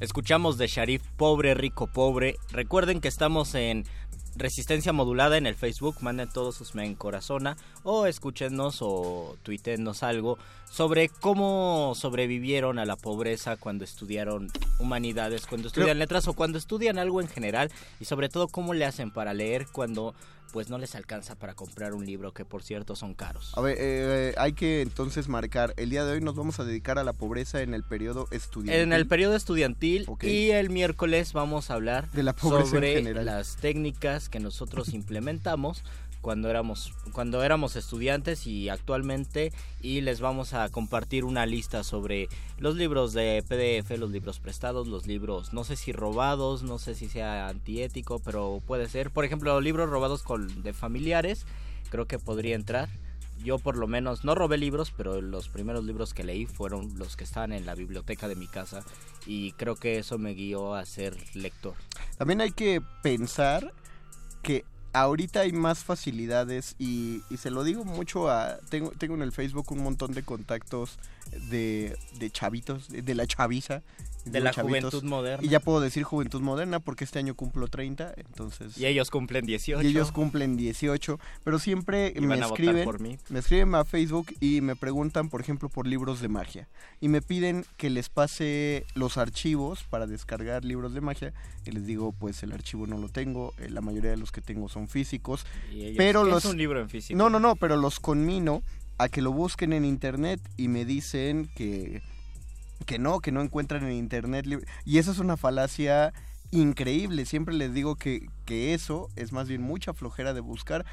Escuchamos 0.00 0.58
de 0.58 0.66
Sharif 0.66 1.02
Pobre, 1.16 1.54
Rico, 1.54 1.86
Pobre. 1.86 2.36
Recuerden 2.50 3.00
que 3.00 3.08
estamos 3.08 3.54
en 3.54 3.84
Resistencia 4.36 4.92
Modulada 4.92 5.36
en 5.36 5.46
el 5.46 5.54
Facebook. 5.54 5.96
Manden 6.00 6.28
todos 6.28 6.56
sus 6.56 6.74
me 6.74 6.84
en 6.84 6.94
corazona 6.94 7.56
o 7.82 8.06
escúchenos 8.06 8.78
o 8.80 9.36
tuítenos 9.42 10.02
algo 10.02 10.38
sobre 10.70 11.08
cómo 11.08 11.92
sobrevivieron 11.94 12.78
a 12.78 12.84
la 12.84 12.96
pobreza 12.96 13.56
cuando 13.56 13.84
estudiaron 13.84 14.50
humanidades, 14.78 15.46
cuando 15.46 15.68
estudian 15.68 15.98
letras 15.98 16.26
o 16.26 16.34
cuando 16.34 16.58
estudian 16.58 16.98
algo 16.98 17.20
en 17.20 17.28
general 17.28 17.70
y 18.00 18.06
sobre 18.06 18.28
todo 18.28 18.48
cómo 18.48 18.74
le 18.74 18.84
hacen 18.84 19.10
para 19.10 19.34
leer 19.34 19.66
cuando 19.70 20.14
pues 20.54 20.70
no 20.70 20.78
les 20.78 20.94
alcanza 20.94 21.34
para 21.34 21.54
comprar 21.54 21.94
un 21.94 22.06
libro 22.06 22.32
que 22.32 22.44
por 22.44 22.62
cierto 22.62 22.94
son 22.94 23.14
caros. 23.14 23.52
A 23.56 23.60
ver, 23.60 23.76
eh, 23.76 24.34
hay 24.36 24.52
que 24.52 24.82
entonces 24.82 25.26
marcar, 25.26 25.74
el 25.76 25.90
día 25.90 26.04
de 26.04 26.12
hoy 26.12 26.20
nos 26.20 26.36
vamos 26.36 26.60
a 26.60 26.64
dedicar 26.64 26.96
a 26.96 27.02
la 27.02 27.12
pobreza 27.12 27.60
en 27.60 27.74
el 27.74 27.82
periodo 27.82 28.28
estudiantil. 28.30 28.80
En 28.80 28.92
el 28.92 29.08
periodo 29.08 29.34
estudiantil 29.34 30.06
y 30.22 30.50
el 30.50 30.70
miércoles 30.70 31.32
vamos 31.32 31.72
a 31.72 31.74
hablar 31.74 32.08
De 32.12 32.22
la 32.22 32.36
sobre 32.38 33.02
las 33.24 33.56
técnicas 33.56 34.28
que 34.28 34.38
nosotros 34.38 34.94
implementamos 34.94 35.82
cuando 36.24 36.48
éramos 36.48 36.94
cuando 37.12 37.42
éramos 37.44 37.76
estudiantes 37.76 38.46
y 38.46 38.70
actualmente 38.70 39.52
y 39.82 40.00
les 40.00 40.22
vamos 40.22 40.54
a 40.54 40.70
compartir 40.70 41.22
una 41.22 41.44
lista 41.44 41.84
sobre 41.84 42.30
los 42.56 42.76
libros 42.76 43.12
de 43.12 43.44
PDF, 43.46 43.98
los 43.98 44.10
libros 44.10 44.40
prestados, 44.40 44.88
los 44.88 45.06
libros 45.06 45.52
no 45.52 45.64
sé 45.64 45.76
si 45.76 45.92
robados, 45.92 46.62
no 46.62 46.78
sé 46.78 46.94
si 46.94 47.10
sea 47.10 47.48
antiético, 47.48 48.20
pero 48.20 48.62
puede 48.66 48.88
ser. 48.88 49.10
Por 49.10 49.26
ejemplo, 49.26 49.60
libros 49.60 49.90
robados 49.90 50.22
con 50.22 50.62
de 50.62 50.72
familiares, 50.72 51.44
creo 51.90 52.06
que 52.06 52.18
podría 52.18 52.54
entrar. 52.54 52.88
Yo 53.44 53.58
por 53.58 53.76
lo 53.76 53.86
menos 53.86 54.24
no 54.24 54.34
robé 54.34 54.56
libros, 54.56 54.94
pero 54.96 55.20
los 55.20 55.50
primeros 55.50 55.84
libros 55.84 56.14
que 56.14 56.24
leí 56.24 56.46
fueron 56.46 56.98
los 56.98 57.16
que 57.16 57.24
estaban 57.24 57.52
en 57.52 57.66
la 57.66 57.74
biblioteca 57.74 58.28
de 58.28 58.36
mi 58.36 58.46
casa 58.46 58.82
y 59.26 59.52
creo 59.52 59.76
que 59.76 59.98
eso 59.98 60.16
me 60.16 60.32
guió 60.32 60.74
a 60.74 60.86
ser 60.86 61.18
lector. 61.34 61.74
También 62.16 62.40
hay 62.40 62.52
que 62.52 62.80
pensar 63.02 63.74
que 64.42 64.64
ahorita 64.94 65.40
hay 65.40 65.52
más 65.52 65.80
facilidades 65.80 66.76
y, 66.78 67.22
se 67.36 67.50
lo 67.50 67.64
digo 67.64 67.84
mucho 67.84 68.30
a... 68.30 68.58
Tengo, 68.70 68.90
tengo 68.92 69.14
en 69.14 69.22
el 69.22 69.32
Facebook 69.32 69.70
un 69.72 69.82
montón 69.82 70.12
de 70.12 70.22
contactos 70.22 70.98
de, 71.50 71.98
de 72.18 72.30
chavitos, 72.30 72.88
de 72.88 73.14
la 73.14 73.26
chaviza. 73.26 73.82
De 74.24 74.40
la 74.40 74.52
chavitos. 74.52 74.90
juventud 74.90 75.02
moderna. 75.08 75.44
Y 75.46 75.50
ya 75.50 75.60
puedo 75.60 75.80
decir 75.80 76.02
juventud 76.02 76.40
moderna 76.40 76.80
porque 76.80 77.04
este 77.04 77.18
año 77.18 77.34
cumplo 77.34 77.68
30, 77.68 78.14
entonces... 78.16 78.78
Y 78.78 78.86
ellos 78.86 79.10
cumplen 79.10 79.44
18. 79.44 79.82
Y 79.86 79.90
ellos 79.90 80.12
cumplen 80.12 80.56
18, 80.56 81.18
pero 81.44 81.58
siempre 81.58 82.12
Y 82.16 82.20
me 82.20 82.38
escriben, 82.38 82.84
por 82.84 83.00
mí. 83.00 83.18
me 83.28 83.38
escriben 83.40 83.74
a 83.74 83.84
Facebook 83.84 84.34
y 84.40 84.60
me 84.60 84.76
preguntan, 84.76 85.28
por 85.28 85.40
ejemplo, 85.40 85.68
por 85.68 85.86
libros 85.86 86.20
de 86.20 86.28
magia. 86.28 86.68
Y 87.00 87.08
me 87.08 87.20
piden 87.22 87.66
que 87.76 87.90
les 87.90 88.08
pase 88.08 88.86
los 88.94 89.18
archivos 89.18 89.84
para 89.84 90.06
descargar 90.06 90.64
libros 90.64 90.94
de 90.94 91.00
magia. 91.00 91.32
Y 91.66 91.70
les 91.72 91.86
digo, 91.86 92.12
pues 92.12 92.42
el 92.42 92.52
archivo 92.52 92.86
no 92.86 92.98
lo 92.98 93.08
tengo, 93.08 93.54
eh, 93.58 93.68
la 93.70 93.80
mayoría 93.80 94.10
de 94.10 94.16
los 94.16 94.32
que 94.32 94.40
tengo 94.40 94.68
son 94.68 94.88
físicos. 94.88 95.46
Y 95.72 95.82
ellos, 95.82 95.94
pero 95.96 96.24
¿qué 96.24 96.30
los 96.30 96.44
es 96.44 96.50
un 96.50 96.56
libro 96.58 96.80
en 96.80 96.88
físico? 96.88 97.16
No, 97.18 97.30
no, 97.30 97.40
no, 97.40 97.56
pero 97.56 97.76
los 97.76 98.00
conmino 98.00 98.62
a 98.98 99.08
que 99.08 99.22
lo 99.22 99.32
busquen 99.32 99.72
en 99.72 99.84
internet 99.84 100.40
y 100.56 100.68
me 100.68 100.84
dicen 100.84 101.50
que 101.56 102.00
que 102.84 102.98
no, 102.98 103.20
que 103.20 103.32
no 103.32 103.40
encuentran 103.40 103.84
en 103.84 103.92
internet. 103.92 104.46
Y 104.84 104.98
eso 104.98 105.10
es 105.12 105.18
una 105.18 105.36
falacia 105.36 106.12
increíble. 106.50 107.26
Siempre 107.26 107.54
les 107.54 107.74
digo 107.74 107.96
que, 107.96 108.28
que 108.44 108.74
eso 108.74 109.08
es 109.16 109.32
más 109.32 109.48
bien 109.48 109.62
mucha 109.62 109.92
flojera 109.92 110.34
de 110.34 110.40
buscar 110.40 110.84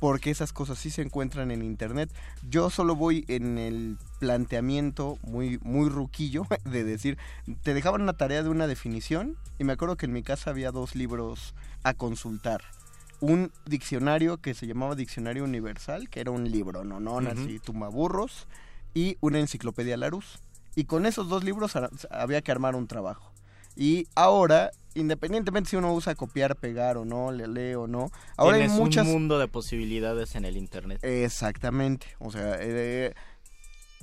porque 0.00 0.30
esas 0.30 0.52
cosas 0.52 0.78
sí 0.78 0.90
se 0.90 1.02
encuentran 1.02 1.50
en 1.50 1.62
internet. 1.62 2.10
Yo 2.48 2.70
solo 2.70 2.96
voy 2.96 3.24
en 3.28 3.58
el 3.58 3.98
planteamiento 4.18 5.18
muy, 5.22 5.60
muy 5.62 5.88
ruquillo 5.88 6.46
de 6.64 6.82
decir, 6.82 7.18
te 7.62 7.74
dejaban 7.74 8.00
una 8.00 8.14
tarea 8.14 8.42
de 8.42 8.48
una 8.48 8.66
definición 8.66 9.36
y 9.58 9.64
me 9.64 9.74
acuerdo 9.74 9.96
que 9.96 10.06
en 10.06 10.12
mi 10.12 10.22
casa 10.22 10.50
había 10.50 10.72
dos 10.72 10.96
libros 10.96 11.54
a 11.84 11.94
consultar. 11.94 12.62
Un 13.20 13.52
diccionario 13.66 14.38
que 14.38 14.54
se 14.54 14.66
llamaba 14.66 14.94
Diccionario 14.94 15.44
Universal, 15.44 16.08
que 16.08 16.20
era 16.20 16.30
un 16.30 16.50
libro, 16.50 16.84
no, 16.84 17.00
no, 17.00 17.16
Ujú. 17.16 17.28
así, 17.28 17.58
tumbaburros, 17.58 18.48
y 18.94 19.18
una 19.20 19.38
enciclopedia 19.38 19.98
Larus. 19.98 20.38
Y 20.74 20.84
con 20.84 21.06
esos 21.06 21.28
dos 21.28 21.44
libros 21.44 21.72
había 22.10 22.42
que 22.42 22.52
armar 22.52 22.74
un 22.76 22.86
trabajo. 22.86 23.32
Y 23.76 24.08
ahora, 24.14 24.70
independientemente 24.94 25.70
si 25.70 25.76
uno 25.76 25.94
usa 25.94 26.14
copiar, 26.14 26.56
pegar 26.56 26.96
o 26.96 27.04
no, 27.04 27.32
le 27.32 27.46
lee 27.46 27.74
o 27.74 27.86
no, 27.86 28.10
ahora 28.36 28.58
hay 28.58 28.68
muchas... 28.68 29.06
un 29.06 29.12
mundo 29.12 29.38
de 29.38 29.48
posibilidades 29.48 30.34
en 30.34 30.44
el 30.44 30.56
internet. 30.56 30.98
Exactamente. 31.02 32.06
O 32.18 32.30
sea, 32.30 32.56
eh, 32.60 33.14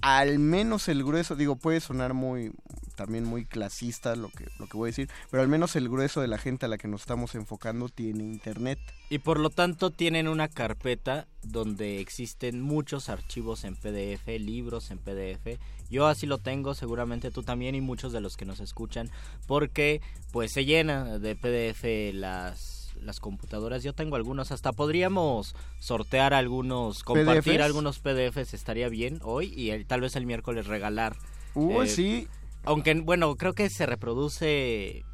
al 0.01 0.39
menos 0.39 0.87
el 0.87 1.03
grueso, 1.03 1.35
digo, 1.35 1.55
puede 1.55 1.79
sonar 1.79 2.13
muy 2.13 2.51
también 2.95 3.25
muy 3.25 3.45
clasista 3.45 4.15
lo 4.15 4.29
que 4.29 4.47
lo 4.57 4.67
que 4.67 4.75
voy 4.75 4.87
a 4.87 4.91
decir, 4.91 5.09
pero 5.29 5.43
al 5.43 5.49
menos 5.49 5.75
el 5.75 5.87
grueso 5.87 6.19
de 6.19 6.27
la 6.27 6.39
gente 6.39 6.65
a 6.65 6.69
la 6.69 6.79
que 6.79 6.87
nos 6.87 7.01
estamos 7.01 7.35
enfocando 7.35 7.89
tiene 7.89 8.23
internet. 8.23 8.79
Y 9.09 9.19
por 9.19 9.39
lo 9.39 9.49
tanto 9.49 9.91
tienen 9.91 10.27
una 10.27 10.47
carpeta 10.47 11.27
donde 11.43 11.99
existen 11.99 12.61
muchos 12.61 13.09
archivos 13.09 13.63
en 13.63 13.75
PDF, 13.75 14.27
libros 14.39 14.91
en 14.91 14.97
PDF. 14.97 15.59
Yo 15.89 16.07
así 16.07 16.25
lo 16.25 16.37
tengo, 16.37 16.73
seguramente 16.75 17.31
tú 17.31 17.43
también 17.43 17.75
y 17.75 17.81
muchos 17.81 18.11
de 18.11 18.19
los 18.21 18.35
que 18.37 18.45
nos 18.45 18.59
escuchan, 18.59 19.09
porque 19.47 20.01
pues 20.31 20.51
se 20.51 20.65
llena 20.65 21.17
de 21.19 21.35
PDF 21.35 22.13
las 22.13 22.75
las 23.01 23.19
computadoras. 23.19 23.83
Yo 23.83 23.93
tengo 23.93 24.15
algunos, 24.15 24.51
hasta 24.51 24.71
podríamos 24.71 25.55
sortear 25.79 26.33
algunos, 26.33 27.03
compartir 27.03 27.53
¿PDFs? 27.57 27.63
algunos 27.65 27.99
PDFs 27.99 28.55
estaría 28.55 28.89
bien 28.89 29.19
hoy 29.23 29.53
y 29.55 29.69
el- 29.69 29.85
tal 29.85 30.01
vez 30.01 30.15
el 30.15 30.25
miércoles 30.25 30.65
regalar. 30.65 31.15
Uy, 31.53 31.85
Eh, 31.85 31.89
sí. 31.89 32.27
Aunque 32.65 32.95
bueno, 32.95 33.35
creo 33.35 33.53
que 33.53 33.69
se 33.69 33.85
reproduce 33.85 35.05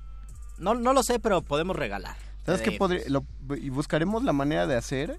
no 0.58 0.76
no 0.76 0.94
lo 0.94 1.04
sé, 1.04 1.20
pero 1.20 1.42
podemos 1.42 1.76
regalar. 1.76 2.16
¿Sabes 2.46 2.62
qué 2.62 2.72
podría 2.72 3.04
lo- 3.10 3.26
y 3.58 3.70
buscaremos 3.70 4.24
la 4.24 4.34
manera 4.34 4.66
de 4.66 4.76
hacer? 4.78 5.18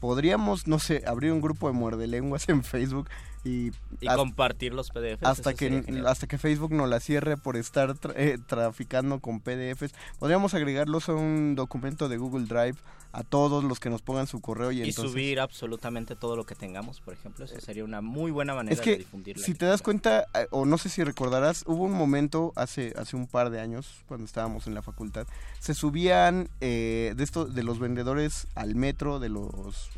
Podríamos, 0.00 0.66
no 0.66 0.78
sé, 0.78 1.02
abrir 1.06 1.30
un 1.32 1.42
grupo 1.42 1.66
de 1.68 1.74
muerde 1.74 2.06
lenguas 2.06 2.48
en 2.48 2.64
Facebook 2.64 3.08
y 3.44 3.70
compartir 4.16 4.74
los 4.74 4.90
PDFs. 4.90 5.22
hasta 5.22 5.54
que 5.54 5.82
hasta 6.06 6.26
que 6.26 6.36
Facebook 6.38 6.72
no 6.72 6.86
la 6.86 7.00
cierre 7.00 7.36
por 7.36 7.56
estar 7.56 7.94
tra- 7.94 8.12
eh, 8.16 8.38
traficando 8.46 9.20
con 9.20 9.40
PDFs 9.40 9.92
podríamos 10.18 10.52
agregarlos 10.54 11.08
a 11.08 11.14
un 11.14 11.54
documento 11.54 12.08
de 12.08 12.18
Google 12.18 12.46
Drive 12.46 12.76
a 13.12 13.24
todos 13.24 13.64
los 13.64 13.80
que 13.80 13.90
nos 13.90 14.02
pongan 14.02 14.28
su 14.28 14.40
correo 14.40 14.70
y, 14.70 14.78
y 14.78 14.82
entonces 14.82 15.10
subir 15.10 15.40
absolutamente 15.40 16.14
todo 16.14 16.36
lo 16.36 16.46
que 16.46 16.54
tengamos, 16.54 17.00
por 17.00 17.12
ejemplo, 17.12 17.44
eso 17.44 17.60
sería 17.60 17.82
una 17.84 18.00
muy 18.00 18.30
buena 18.30 18.54
manera 18.54 18.72
es 18.74 18.80
que 18.80 18.92
de 18.92 18.98
difundir 18.98 19.36
la 19.36 19.44
si 19.44 19.54
te 19.54 19.66
das 19.66 19.82
cuenta 19.82 20.26
eh, 20.34 20.46
o 20.50 20.64
no 20.64 20.78
sé 20.78 20.90
si 20.90 21.02
recordarás 21.02 21.64
hubo 21.66 21.84
un 21.84 21.92
momento 21.92 22.52
hace 22.54 22.92
hace 22.96 23.16
un 23.16 23.26
par 23.26 23.50
de 23.50 23.58
años 23.60 24.04
cuando 24.06 24.26
estábamos 24.26 24.66
en 24.68 24.74
la 24.74 24.82
facultad 24.82 25.26
se 25.58 25.74
subían 25.74 26.48
eh, 26.60 27.14
de 27.16 27.24
estos 27.24 27.52
de 27.54 27.62
los 27.64 27.80
vendedores 27.80 28.46
al 28.54 28.76
metro 28.76 29.18
de 29.18 29.28
los 29.30 29.90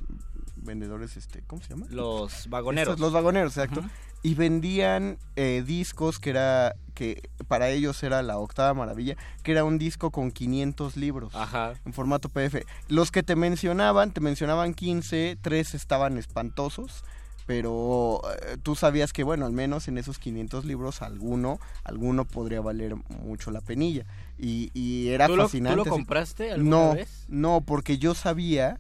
vendedores 0.62 1.16
este 1.16 1.42
cómo 1.46 1.62
se 1.62 1.70
llama 1.70 1.87
Los 1.90 2.48
vagoneros. 2.48 2.92
Estos, 2.92 3.01
los 3.01 3.12
vagoneros, 3.12 3.57
exacto. 3.57 3.83
Y 4.25 4.35
vendían 4.35 5.18
eh, 5.37 5.64
discos 5.66 6.18
que 6.20 6.31
era 6.31 6.75
que 6.94 7.29
para 7.48 7.70
ellos 7.70 8.03
era 8.05 8.22
la 8.22 8.38
octava 8.38 8.72
maravilla, 8.75 9.16
que 9.42 9.51
era 9.53 9.64
un 9.64 9.79
disco 9.79 10.11
con 10.11 10.31
500 10.31 10.96
libros 10.96 11.35
Ajá. 11.35 11.72
en 11.85 11.92
formato 11.92 12.29
PDF. 12.29 12.64
Los 12.88 13.11
que 13.11 13.22
te 13.25 13.35
mencionaban, 13.35 14.12
te 14.12 14.20
mencionaban 14.20 14.75
15, 14.75 15.38
tres 15.40 15.75
estaban 15.75 16.18
espantosos, 16.18 17.03
pero 17.46 18.20
eh, 18.46 18.57
tú 18.62 18.77
sabías 18.77 19.12
que 19.12 19.25
bueno, 19.25 19.46
al 19.46 19.53
menos 19.53 19.88
en 19.88 19.98
esos 19.98 20.18
500 20.20 20.64
libros 20.64 21.03
alguno 21.03 21.59
alguno 21.83 22.25
podría 22.25 22.61
valer 22.61 22.94
mucho 23.25 23.51
la 23.51 23.61
penilla 23.61 24.05
y, 24.38 24.70
y 24.72 25.09
era 25.09 25.27
¿Tú 25.27 25.35
lo- 25.37 25.42
tú 25.42 25.48
fascinante. 25.48 25.77
lo 25.77 25.85
compraste 25.87 26.53
alguna 26.53 26.70
no, 26.70 26.94
vez? 26.94 27.25
No, 27.29 27.61
porque 27.62 27.98
yo 27.98 28.14
sabía 28.14 28.79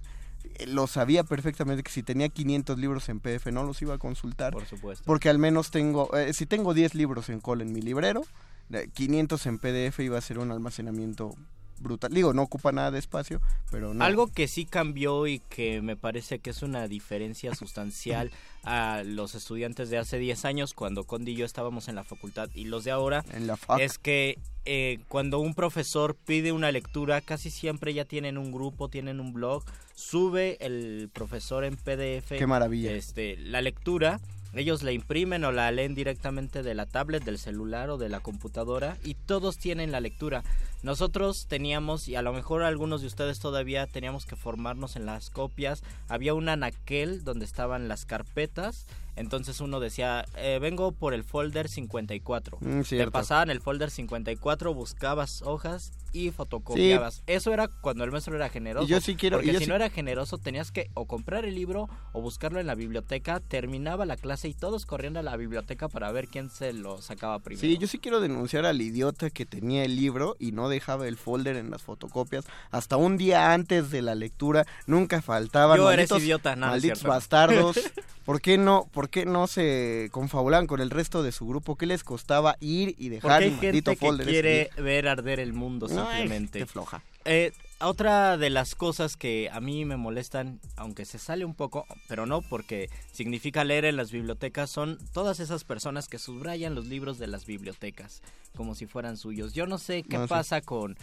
lo 0.66 0.86
sabía 0.86 1.24
perfectamente 1.24 1.82
que 1.82 1.90
si 1.90 2.02
tenía 2.02 2.28
500 2.28 2.78
libros 2.78 3.08
en 3.08 3.20
PDF 3.20 3.46
no 3.46 3.64
los 3.64 3.80
iba 3.82 3.94
a 3.94 3.98
consultar. 3.98 4.52
Por 4.52 4.66
supuesto. 4.66 5.04
Porque 5.06 5.28
al 5.28 5.38
menos 5.38 5.70
tengo, 5.70 6.14
eh, 6.16 6.32
si 6.32 6.46
tengo 6.46 6.74
10 6.74 6.94
libros 6.94 7.28
en 7.28 7.40
cola 7.40 7.62
en 7.62 7.72
mi 7.72 7.80
librero, 7.80 8.22
eh, 8.70 8.88
500 8.92 9.46
en 9.46 9.58
PDF 9.58 10.00
iba 10.00 10.18
a 10.18 10.20
ser 10.20 10.38
un 10.38 10.50
almacenamiento 10.50 11.34
brutal. 11.82 12.12
Digo, 12.12 12.32
no 12.32 12.42
ocupa 12.42 12.72
nada 12.72 12.90
de 12.90 12.98
espacio, 12.98 13.40
pero 13.70 13.92
no. 13.94 14.04
Algo 14.04 14.28
que 14.28 14.48
sí 14.48 14.64
cambió 14.64 15.26
y 15.26 15.40
que 15.40 15.82
me 15.82 15.96
parece 15.96 16.38
que 16.38 16.50
es 16.50 16.62
una 16.62 16.88
diferencia 16.88 17.54
sustancial 17.54 18.30
a 18.64 19.02
los 19.04 19.34
estudiantes 19.34 19.90
de 19.90 19.98
hace 19.98 20.18
10 20.18 20.44
años 20.44 20.74
cuando 20.74 21.04
Condi 21.04 21.32
y 21.32 21.36
yo 21.36 21.44
estábamos 21.44 21.88
en 21.88 21.96
la 21.96 22.04
facultad 22.04 22.48
y 22.54 22.64
los 22.64 22.84
de 22.84 22.92
ahora 22.92 23.24
En 23.32 23.46
la 23.46 23.56
fac. 23.56 23.80
es 23.80 23.98
que 23.98 24.38
eh, 24.64 25.00
cuando 25.08 25.40
un 25.40 25.54
profesor 25.54 26.14
pide 26.14 26.52
una 26.52 26.70
lectura 26.70 27.20
casi 27.20 27.50
siempre 27.50 27.92
ya 27.92 28.04
tienen 28.04 28.38
un 28.38 28.52
grupo, 28.52 28.88
tienen 28.88 29.18
un 29.18 29.32
blog, 29.32 29.64
sube 29.94 30.64
el 30.64 31.10
profesor 31.12 31.64
en 31.64 31.76
PDF 31.76 32.38
Qué 32.38 32.46
maravilla. 32.46 32.92
este, 32.92 33.36
la 33.38 33.60
lectura 33.60 34.20
ellos 34.54 34.82
la 34.82 34.92
imprimen 34.92 35.44
o 35.44 35.52
la 35.52 35.70
leen 35.70 35.94
directamente 35.94 36.62
de 36.62 36.74
la 36.74 36.84
tablet, 36.86 37.24
del 37.24 37.38
celular 37.38 37.88
o 37.88 37.96
de 37.96 38.10
la 38.10 38.20
computadora 38.20 38.98
y 39.02 39.14
todos 39.14 39.56
tienen 39.56 39.92
la 39.92 40.00
lectura. 40.00 40.44
Nosotros 40.82 41.46
teníamos, 41.46 42.08
y 42.08 42.16
a 42.16 42.22
lo 42.22 42.32
mejor 42.32 42.62
algunos 42.62 43.00
de 43.02 43.06
ustedes 43.06 43.38
todavía 43.38 43.86
teníamos 43.86 44.26
que 44.26 44.36
formarnos 44.36 44.96
en 44.96 45.06
las 45.06 45.30
copias, 45.30 45.82
había 46.08 46.34
un 46.34 46.48
anaquel 46.48 47.22
donde 47.24 47.44
estaban 47.44 47.88
las 47.88 48.04
carpetas, 48.04 48.86
entonces 49.14 49.60
uno 49.60 49.78
decía, 49.78 50.24
eh, 50.36 50.58
vengo 50.60 50.90
por 50.92 51.12
el 51.12 51.22
folder 51.22 51.68
54. 51.68 52.56
Mm, 52.60 52.80
Te 52.80 53.10
pasaban 53.10 53.50
el 53.50 53.60
folder 53.60 53.90
54, 53.90 54.72
buscabas 54.72 55.42
hojas 55.42 55.92
y 56.14 56.30
fotocopiabas. 56.30 57.22
Eso 57.26 57.52
era 57.52 57.68
cuando 57.68 58.04
el 58.04 58.10
maestro 58.10 58.34
era 58.36 58.48
generoso. 58.48 58.86
Y 58.86 58.88
yo 58.88 59.00
sí 59.02 59.14
quiero- 59.14 59.36
y 59.36 59.40
Porque 59.40 59.52
yo 59.52 59.58
si 59.58 59.64
sí- 59.66 59.68
no 59.70 59.76
era 59.76 59.90
generoso 59.90 60.38
tenías 60.38 60.70
que 60.72 60.90
o 60.94 61.06
comprar 61.06 61.44
el 61.44 61.54
libro 61.54 61.90
o 62.12 62.22
buscarlo 62.22 62.58
en 62.58 62.66
la 62.66 62.74
biblioteca, 62.74 63.40
terminaba 63.40 64.06
la 64.06 64.16
clase 64.16 64.48
y 64.48 64.54
todos 64.54 64.86
corriendo 64.86 65.20
a 65.20 65.22
la 65.22 65.36
biblioteca 65.36 65.88
para 65.88 66.10
ver 66.10 66.28
quién 66.28 66.48
se 66.48 66.72
lo 66.72 67.00
sacaba 67.02 67.38
primero. 67.38 67.60
Sí, 67.60 67.76
yo 67.78 67.86
sí 67.88 67.98
quiero 67.98 68.20
denunciar 68.20 68.64
al 68.64 68.80
idiota 68.80 69.28
que 69.28 69.44
tenía 69.44 69.84
el 69.84 69.94
libro 69.96 70.36
y 70.38 70.52
no 70.52 70.70
dejaba 70.72 71.06
el 71.06 71.16
folder 71.16 71.56
en 71.56 71.70
las 71.70 71.82
fotocopias 71.82 72.44
hasta 72.72 72.96
un 72.96 73.16
día 73.16 73.52
antes 73.52 73.90
de 73.90 74.02
la 74.02 74.14
lectura. 74.16 74.66
Nunca 74.86 75.22
faltaban. 75.22 75.76
Yo 75.78 75.90
eres 75.92 76.10
malditos- 76.10 76.22
idiota, 76.22 76.56
no, 76.56 76.66
malditos 76.66 77.02
bastardos. 77.04 77.78
¿Por 78.24 78.40
qué 78.40 78.56
no, 78.58 78.88
por 78.92 79.08
qué 79.08 79.26
no 79.26 79.46
se 79.48 80.08
confabulaban 80.12 80.66
con 80.68 80.80
el 80.80 80.90
resto 80.90 81.22
de 81.22 81.32
su 81.32 81.46
grupo? 81.46 81.76
¿Qué 81.76 81.86
les 81.86 82.04
costaba 82.04 82.56
ir 82.60 82.90
y 82.90 82.92
Porque 82.94 83.10
dejar 83.10 83.42
hay 83.42 83.48
el 83.48 83.52
maldito 83.54 83.90
gente 83.92 84.06
folder? 84.06 84.26
quiere 84.28 84.70
ver 84.76 85.08
arder 85.08 85.40
el 85.40 85.52
mundo 85.52 85.88
No, 85.88 86.06
simplemente. 86.08 86.64
floja. 86.66 87.02
Eh, 87.24 87.52
otra 87.88 88.36
de 88.36 88.50
las 88.50 88.74
cosas 88.74 89.16
que 89.16 89.48
a 89.52 89.60
mí 89.60 89.84
me 89.84 89.96
molestan, 89.96 90.60
aunque 90.76 91.04
se 91.04 91.18
sale 91.18 91.44
un 91.44 91.54
poco, 91.54 91.86
pero 92.08 92.26
no 92.26 92.42
porque 92.42 92.90
significa 93.12 93.64
leer 93.64 93.84
en 93.84 93.96
las 93.96 94.10
bibliotecas, 94.12 94.70
son 94.70 94.98
todas 95.12 95.40
esas 95.40 95.64
personas 95.64 96.08
que 96.08 96.18
subrayan 96.18 96.74
los 96.74 96.86
libros 96.86 97.18
de 97.18 97.26
las 97.26 97.46
bibliotecas 97.46 98.22
como 98.56 98.74
si 98.74 98.86
fueran 98.86 99.16
suyos. 99.16 99.54
Yo 99.54 99.66
no 99.66 99.78
sé 99.78 100.02
qué 100.02 100.18
No, 100.18 100.24
sí. 100.24 100.28
pasa 100.28 100.60
con 100.60 100.96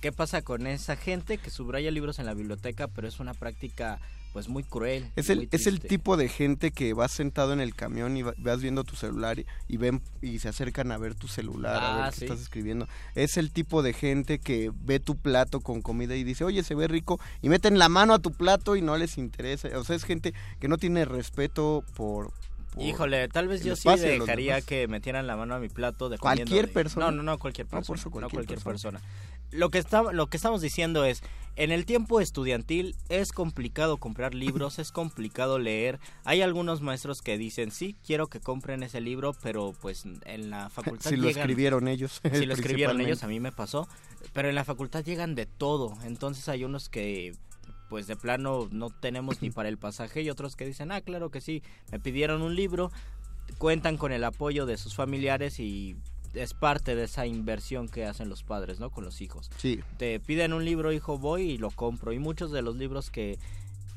qué 0.00 0.12
pasa 0.12 0.42
con 0.42 0.66
esa 0.66 0.96
gente 0.96 1.38
que 1.38 1.50
subraya 1.50 1.90
libros 1.90 2.18
en 2.18 2.26
la 2.26 2.34
biblioteca, 2.34 2.88
pero 2.88 3.08
es 3.08 3.20
una 3.20 3.32
práctica 3.34 4.00
pues 4.34 4.48
muy 4.48 4.64
cruel. 4.64 5.08
Es 5.14 5.30
el, 5.30 5.48
es 5.52 5.68
el 5.68 5.78
tipo 5.78 6.16
de 6.16 6.28
gente 6.28 6.72
que 6.72 6.92
vas 6.92 7.12
sentado 7.12 7.52
en 7.52 7.60
el 7.60 7.72
camión 7.72 8.16
y 8.16 8.22
va- 8.22 8.34
vas 8.38 8.60
viendo 8.60 8.82
tu 8.82 8.96
celular 8.96 9.38
y, 9.38 9.46
y 9.68 9.76
ven 9.76 10.02
y 10.22 10.40
se 10.40 10.48
acercan 10.48 10.90
a 10.90 10.98
ver 10.98 11.14
tu 11.14 11.28
celular, 11.28 11.76
a 11.76 11.94
Ah, 11.94 12.02
ver 12.06 12.12
qué 12.14 12.18
sí. 12.18 12.24
estás 12.24 12.40
escribiendo. 12.40 12.88
Es 13.14 13.36
el 13.36 13.52
tipo 13.52 13.84
de 13.84 13.92
gente 13.92 14.40
que 14.40 14.72
ve 14.74 14.98
tu 14.98 15.16
plato 15.16 15.60
con 15.60 15.82
comida 15.82 16.16
y 16.16 16.24
dice, 16.24 16.42
oye, 16.42 16.64
se 16.64 16.74
ve 16.74 16.88
rico, 16.88 17.20
y 17.42 17.48
meten 17.48 17.78
la 17.78 17.88
mano 17.88 18.12
a 18.12 18.18
tu 18.18 18.32
plato 18.32 18.74
y 18.74 18.82
no 18.82 18.96
les 18.96 19.18
interesa. 19.18 19.68
O 19.78 19.84
sea, 19.84 19.94
es 19.94 20.02
gente 20.02 20.34
que 20.58 20.66
no 20.66 20.78
tiene 20.78 21.04
respeto 21.04 21.84
por, 21.94 22.32
por 22.74 22.82
Híjole, 22.82 23.28
tal 23.28 23.46
vez 23.46 23.62
yo 23.62 23.76
sí 23.76 23.88
de 23.88 24.18
dejaría 24.18 24.60
que 24.62 24.88
metieran 24.88 25.28
la 25.28 25.36
mano 25.36 25.54
a 25.54 25.60
mi 25.60 25.68
plato. 25.68 26.08
dependiendo 26.08 26.50
¿Cualquier 26.50 26.66
de- 26.66 26.72
persona? 26.72 27.06
No, 27.06 27.12
no, 27.12 27.22
no, 27.22 27.38
cualquier 27.38 27.68
No, 27.68 27.70
persona. 27.70 27.86
por 27.86 27.98
eso 27.98 28.08
no 28.08 28.10
cualquier 28.10 28.32
cualquier 28.46 28.58
persona. 28.64 28.98
persona. 28.98 29.33
Lo 29.54 29.70
que, 29.70 29.78
está, 29.78 30.02
lo 30.12 30.26
que 30.26 30.36
estamos 30.36 30.60
diciendo 30.60 31.04
es, 31.04 31.22
en 31.56 31.70
el 31.70 31.86
tiempo 31.86 32.20
estudiantil 32.20 32.96
es 33.08 33.30
complicado 33.30 33.98
comprar 33.98 34.34
libros, 34.34 34.80
es 34.80 34.90
complicado 34.90 35.60
leer. 35.60 36.00
Hay 36.24 36.42
algunos 36.42 36.80
maestros 36.80 37.22
que 37.22 37.38
dicen, 37.38 37.70
sí, 37.70 37.94
quiero 38.04 38.26
que 38.26 38.40
compren 38.40 38.82
ese 38.82 39.00
libro, 39.00 39.32
pero 39.42 39.72
pues 39.80 40.04
en 40.24 40.50
la 40.50 40.68
facultad 40.70 41.10
Si 41.10 41.16
lo 41.16 41.28
escribieron 41.28 41.86
ellos, 41.86 42.20
Si 42.32 42.46
lo 42.46 42.54
escribieron 42.54 43.00
ellos, 43.00 43.22
a 43.22 43.28
mí 43.28 43.38
me 43.38 43.52
pasó. 43.52 43.86
Pero 44.32 44.48
en 44.48 44.56
la 44.56 44.64
facultad 44.64 45.04
llegan 45.04 45.36
de 45.36 45.46
todo. 45.46 45.96
Entonces 46.04 46.48
hay 46.48 46.64
unos 46.64 46.88
que 46.88 47.34
pues 47.88 48.08
de 48.08 48.16
plano 48.16 48.68
no 48.72 48.90
tenemos 48.90 49.40
ni 49.40 49.50
para 49.52 49.68
el 49.68 49.78
pasaje 49.78 50.22
y 50.22 50.30
otros 50.30 50.56
que 50.56 50.66
dicen, 50.66 50.90
ah, 50.90 51.00
claro 51.00 51.30
que 51.30 51.40
sí, 51.40 51.62
me 51.92 52.00
pidieron 52.00 52.42
un 52.42 52.56
libro, 52.56 52.90
cuentan 53.58 53.96
con 53.96 54.10
el 54.10 54.24
apoyo 54.24 54.66
de 54.66 54.76
sus 54.76 54.96
familiares 54.96 55.60
y 55.60 55.94
es 56.34 56.54
parte 56.54 56.94
de 56.94 57.04
esa 57.04 57.26
inversión 57.26 57.88
que 57.88 58.04
hacen 58.04 58.28
los 58.28 58.42
padres, 58.42 58.80
¿no? 58.80 58.90
Con 58.90 59.04
los 59.04 59.20
hijos. 59.20 59.50
Sí. 59.56 59.80
Te 59.98 60.20
piden 60.20 60.52
un 60.52 60.64
libro, 60.64 60.92
hijo, 60.92 61.18
voy 61.18 61.42
y 61.42 61.58
lo 61.58 61.70
compro. 61.70 62.12
Y 62.12 62.18
muchos 62.18 62.50
de 62.50 62.62
los 62.62 62.76
libros 62.76 63.10
que, 63.10 63.38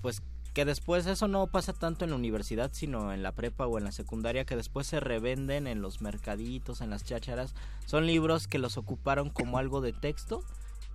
pues, 0.02 0.22
que 0.54 0.66
después 0.66 1.06
eso 1.06 1.28
no 1.28 1.48
pasa 1.48 1.74
tanto 1.74 2.06
en 2.06 2.12
la 2.12 2.18
universidad, 2.18 2.72
sino 2.74 3.14
en 3.14 3.22
la 3.22 3.32
prepa 3.32 3.68
o 3.68 3.78
en 3.78 3.84
la 3.84 3.92
secundaria, 3.92 4.46
que 4.46 4.56
después 4.56 4.88
se 4.88 5.00
revenden 5.00 5.68
en 5.68 5.82
los 5.82 6.02
mercaditos, 6.02 6.82
en 6.82 6.90
las 6.90 7.04
chácharas. 7.04 7.54
Son 7.86 8.08
libros 8.08 8.48
que 8.48 8.58
los 8.58 8.78
ocuparon 8.78 9.30
como 9.30 9.58
algo 9.60 9.82
de 9.82 9.94
texto 9.94 10.44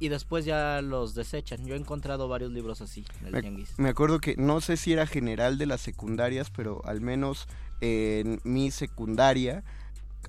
y 0.01 0.09
después 0.09 0.45
ya 0.45 0.83
los 0.83 1.15
desechan. 1.15 1.65
Yo 1.65 1.77
he 1.77 1.79
encontrado 1.79 2.27
varios 2.27 2.51
libros 2.51 2.81
así 2.81 3.05
en 3.21 3.27
el 3.27 3.33
Me, 3.35 3.41
tianguis. 3.41 3.79
me 3.79 3.89
acuerdo 3.89 4.19
que 4.19 4.35
no 4.37 4.61
sé 4.61 4.77
si 4.77 4.93
era 4.93 5.07
general 5.07 5.59
de 5.59 5.67
las 5.67 5.81
secundarias, 5.81 6.51
pero 6.51 6.83
al 6.85 7.01
menos 7.01 7.47
en 7.81 8.41
mi 8.43 8.73
secundaria, 8.73 9.63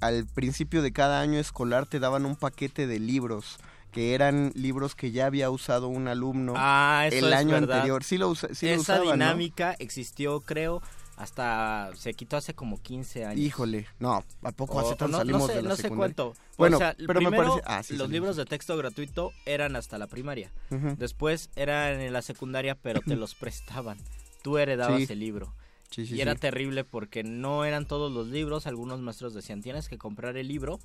al 0.01 0.25
principio 0.25 0.81
de 0.81 0.91
cada 0.91 1.21
año 1.21 1.39
escolar 1.39 1.85
te 1.85 1.99
daban 1.99 2.25
un 2.25 2.35
paquete 2.35 2.87
de 2.87 2.99
libros 2.99 3.57
que 3.91 4.15
eran 4.15 4.51
libros 4.55 4.95
que 4.95 5.11
ya 5.11 5.27
había 5.27 5.51
usado 5.51 5.87
un 5.87 6.07
alumno 6.07 6.53
Ah, 6.57 7.05
eso 7.11 7.27
el 7.27 7.33
es 7.33 7.39
año 7.39 7.51
verdad. 7.51 7.75
anterior. 7.77 8.03
Sí 8.03 8.17
lo, 8.17 8.27
usa- 8.29 8.49
sí 8.53 8.65
lo 8.65 8.81
Esa 8.81 8.99
dinámica 8.99 9.75
existió, 9.77 10.39
creo, 10.41 10.81
hasta 11.15 11.91
se 11.95 12.15
quitó 12.15 12.37
hace 12.37 12.55
como 12.55 12.81
15 12.81 13.25
años. 13.25 13.39
Híjole, 13.39 13.85
no, 13.99 14.23
¿a 14.41 14.51
poco 14.51 14.79
hace 14.79 14.95
no, 15.07 15.17
salimos 15.19 15.41
no 15.41 15.47
sé, 15.47 15.53
de 15.53 15.61
la 15.61 15.69
no 15.69 15.75
sé 15.75 15.81
secundaria? 15.83 16.15
cuánto. 16.15 16.35
Bueno, 16.57 16.77
o 16.77 16.79
sea, 16.79 16.95
pero 16.97 17.21
me 17.21 17.27
primero, 17.29 17.49
parece... 17.51 17.61
Ah, 17.67 17.83
sí, 17.83 17.93
los 17.93 17.99
salimos. 18.07 18.11
libros 18.11 18.35
de 18.37 18.45
texto 18.45 18.75
gratuito 18.77 19.31
eran 19.45 19.75
hasta 19.75 19.99
la 19.99 20.07
primaria. 20.07 20.51
Después 20.97 21.51
eran 21.55 22.01
en 22.01 22.13
la 22.13 22.23
secundaria, 22.23 22.73
pero 22.75 22.99
te 23.01 23.15
los 23.15 23.35
prestaban. 23.35 23.97
Tú 24.41 24.57
heredabas 24.57 25.03
Sí. 25.05 25.13
el 25.13 25.19
libro. 25.19 25.53
Sí, 25.93 26.07
sí, 26.07 26.15
y 26.15 26.21
era 26.21 26.33
sí. 26.33 26.39
terrible 26.39 26.83
porque 26.83 27.23
no 27.23 27.65
eran 27.65 27.85
todos 27.85 28.11
los 28.11 28.27
libros. 28.27 28.65
Algunos 28.65 28.99
maestros 29.01 29.35
decían, 29.35 29.61
tienes 29.61 29.89
que 29.89 29.99
comprar 29.99 30.35
el 30.37 30.47
libro. 30.47 30.79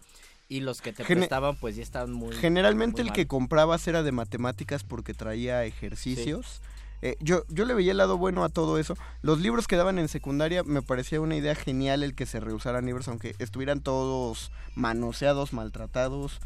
Y 0.50 0.60
los 0.60 0.82
que 0.82 0.92
te 0.92 1.04
prestaban, 1.04 1.56
pues 1.56 1.76
ya 1.76 1.82
estaban 1.82 2.12
muy. 2.12 2.34
Generalmente 2.34 3.02
muy 3.02 3.08
el 3.08 3.14
que 3.14 3.26
comprabas 3.26 3.86
era 3.88 4.02
de 4.02 4.12
matemáticas 4.12 4.84
porque 4.84 5.14
traía 5.14 5.64
ejercicios. 5.64 6.60
Eh, 7.00 7.16
yo, 7.20 7.44
yo 7.48 7.64
le 7.64 7.74
veía 7.74 7.92
el 7.92 7.98
lado 7.98 8.18
bueno 8.18 8.44
a 8.44 8.48
todo 8.48 8.78
eso. 8.78 8.96
Los 9.22 9.40
libros 9.40 9.66
que 9.66 9.76
daban 9.76 9.98
en 9.98 10.08
secundaria 10.08 10.62
me 10.64 10.82
parecía 10.82 11.20
una 11.20 11.36
idea 11.36 11.54
genial 11.54 12.02
el 12.02 12.14
que 12.14 12.26
se 12.26 12.40
rehusaran 12.40 12.86
libros, 12.86 13.08
aunque 13.08 13.34
estuvieran 13.38 13.80
todos 13.80 14.50
manoseados, 14.74 15.52
maltratados. 15.52 16.40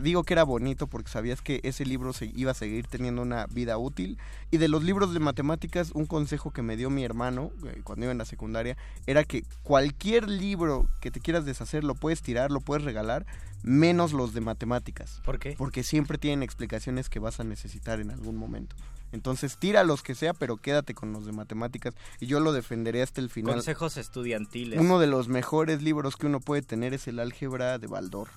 Digo 0.00 0.22
que 0.22 0.34
era 0.34 0.44
bonito 0.44 0.86
porque 0.86 1.10
sabías 1.10 1.40
que 1.40 1.60
ese 1.62 1.84
libro 1.84 2.12
se 2.12 2.26
iba 2.34 2.50
a 2.50 2.54
seguir 2.54 2.86
teniendo 2.86 3.22
una 3.22 3.46
vida 3.46 3.78
útil. 3.78 4.18
Y 4.50 4.58
de 4.58 4.68
los 4.68 4.84
libros 4.84 5.14
de 5.14 5.20
matemáticas, 5.20 5.92
un 5.92 6.06
consejo 6.06 6.52
que 6.52 6.62
me 6.62 6.76
dio 6.76 6.90
mi 6.90 7.04
hermano 7.04 7.50
eh, 7.66 7.80
cuando 7.84 8.04
iba 8.04 8.12
en 8.12 8.18
la 8.18 8.24
secundaria 8.24 8.76
era 9.06 9.24
que 9.24 9.44
cualquier 9.62 10.28
libro 10.28 10.86
que 11.00 11.10
te 11.10 11.20
quieras 11.20 11.44
deshacer 11.44 11.84
lo 11.84 11.94
puedes 11.94 12.22
tirar, 12.22 12.50
lo 12.50 12.60
puedes 12.60 12.84
regalar, 12.84 13.26
menos 13.62 14.12
los 14.12 14.34
de 14.34 14.40
matemáticas. 14.40 15.20
¿Por 15.24 15.38
qué? 15.38 15.54
Porque 15.56 15.82
siempre 15.82 16.18
tienen 16.18 16.42
explicaciones 16.42 17.08
que 17.08 17.18
vas 17.18 17.40
a 17.40 17.44
necesitar 17.44 18.00
en 18.00 18.10
algún 18.10 18.36
momento. 18.36 18.76
Entonces 19.12 19.56
tira 19.56 19.84
los 19.84 20.02
que 20.02 20.14
sea, 20.14 20.34
pero 20.34 20.58
quédate 20.58 20.94
con 20.94 21.12
los 21.12 21.24
de 21.24 21.32
matemáticas. 21.32 21.94
Y 22.20 22.26
yo 22.26 22.40
lo 22.40 22.52
defenderé 22.52 23.02
hasta 23.02 23.20
el 23.20 23.30
final. 23.30 23.54
Consejos 23.54 23.96
estudiantiles. 23.96 24.78
Uno 24.78 24.98
de 24.98 25.06
los 25.06 25.28
mejores 25.28 25.82
libros 25.82 26.16
que 26.16 26.26
uno 26.26 26.40
puede 26.40 26.62
tener 26.62 26.94
es 26.94 27.08
el 27.08 27.18
álgebra 27.18 27.78
de 27.78 27.86
Baldor. 27.86 28.28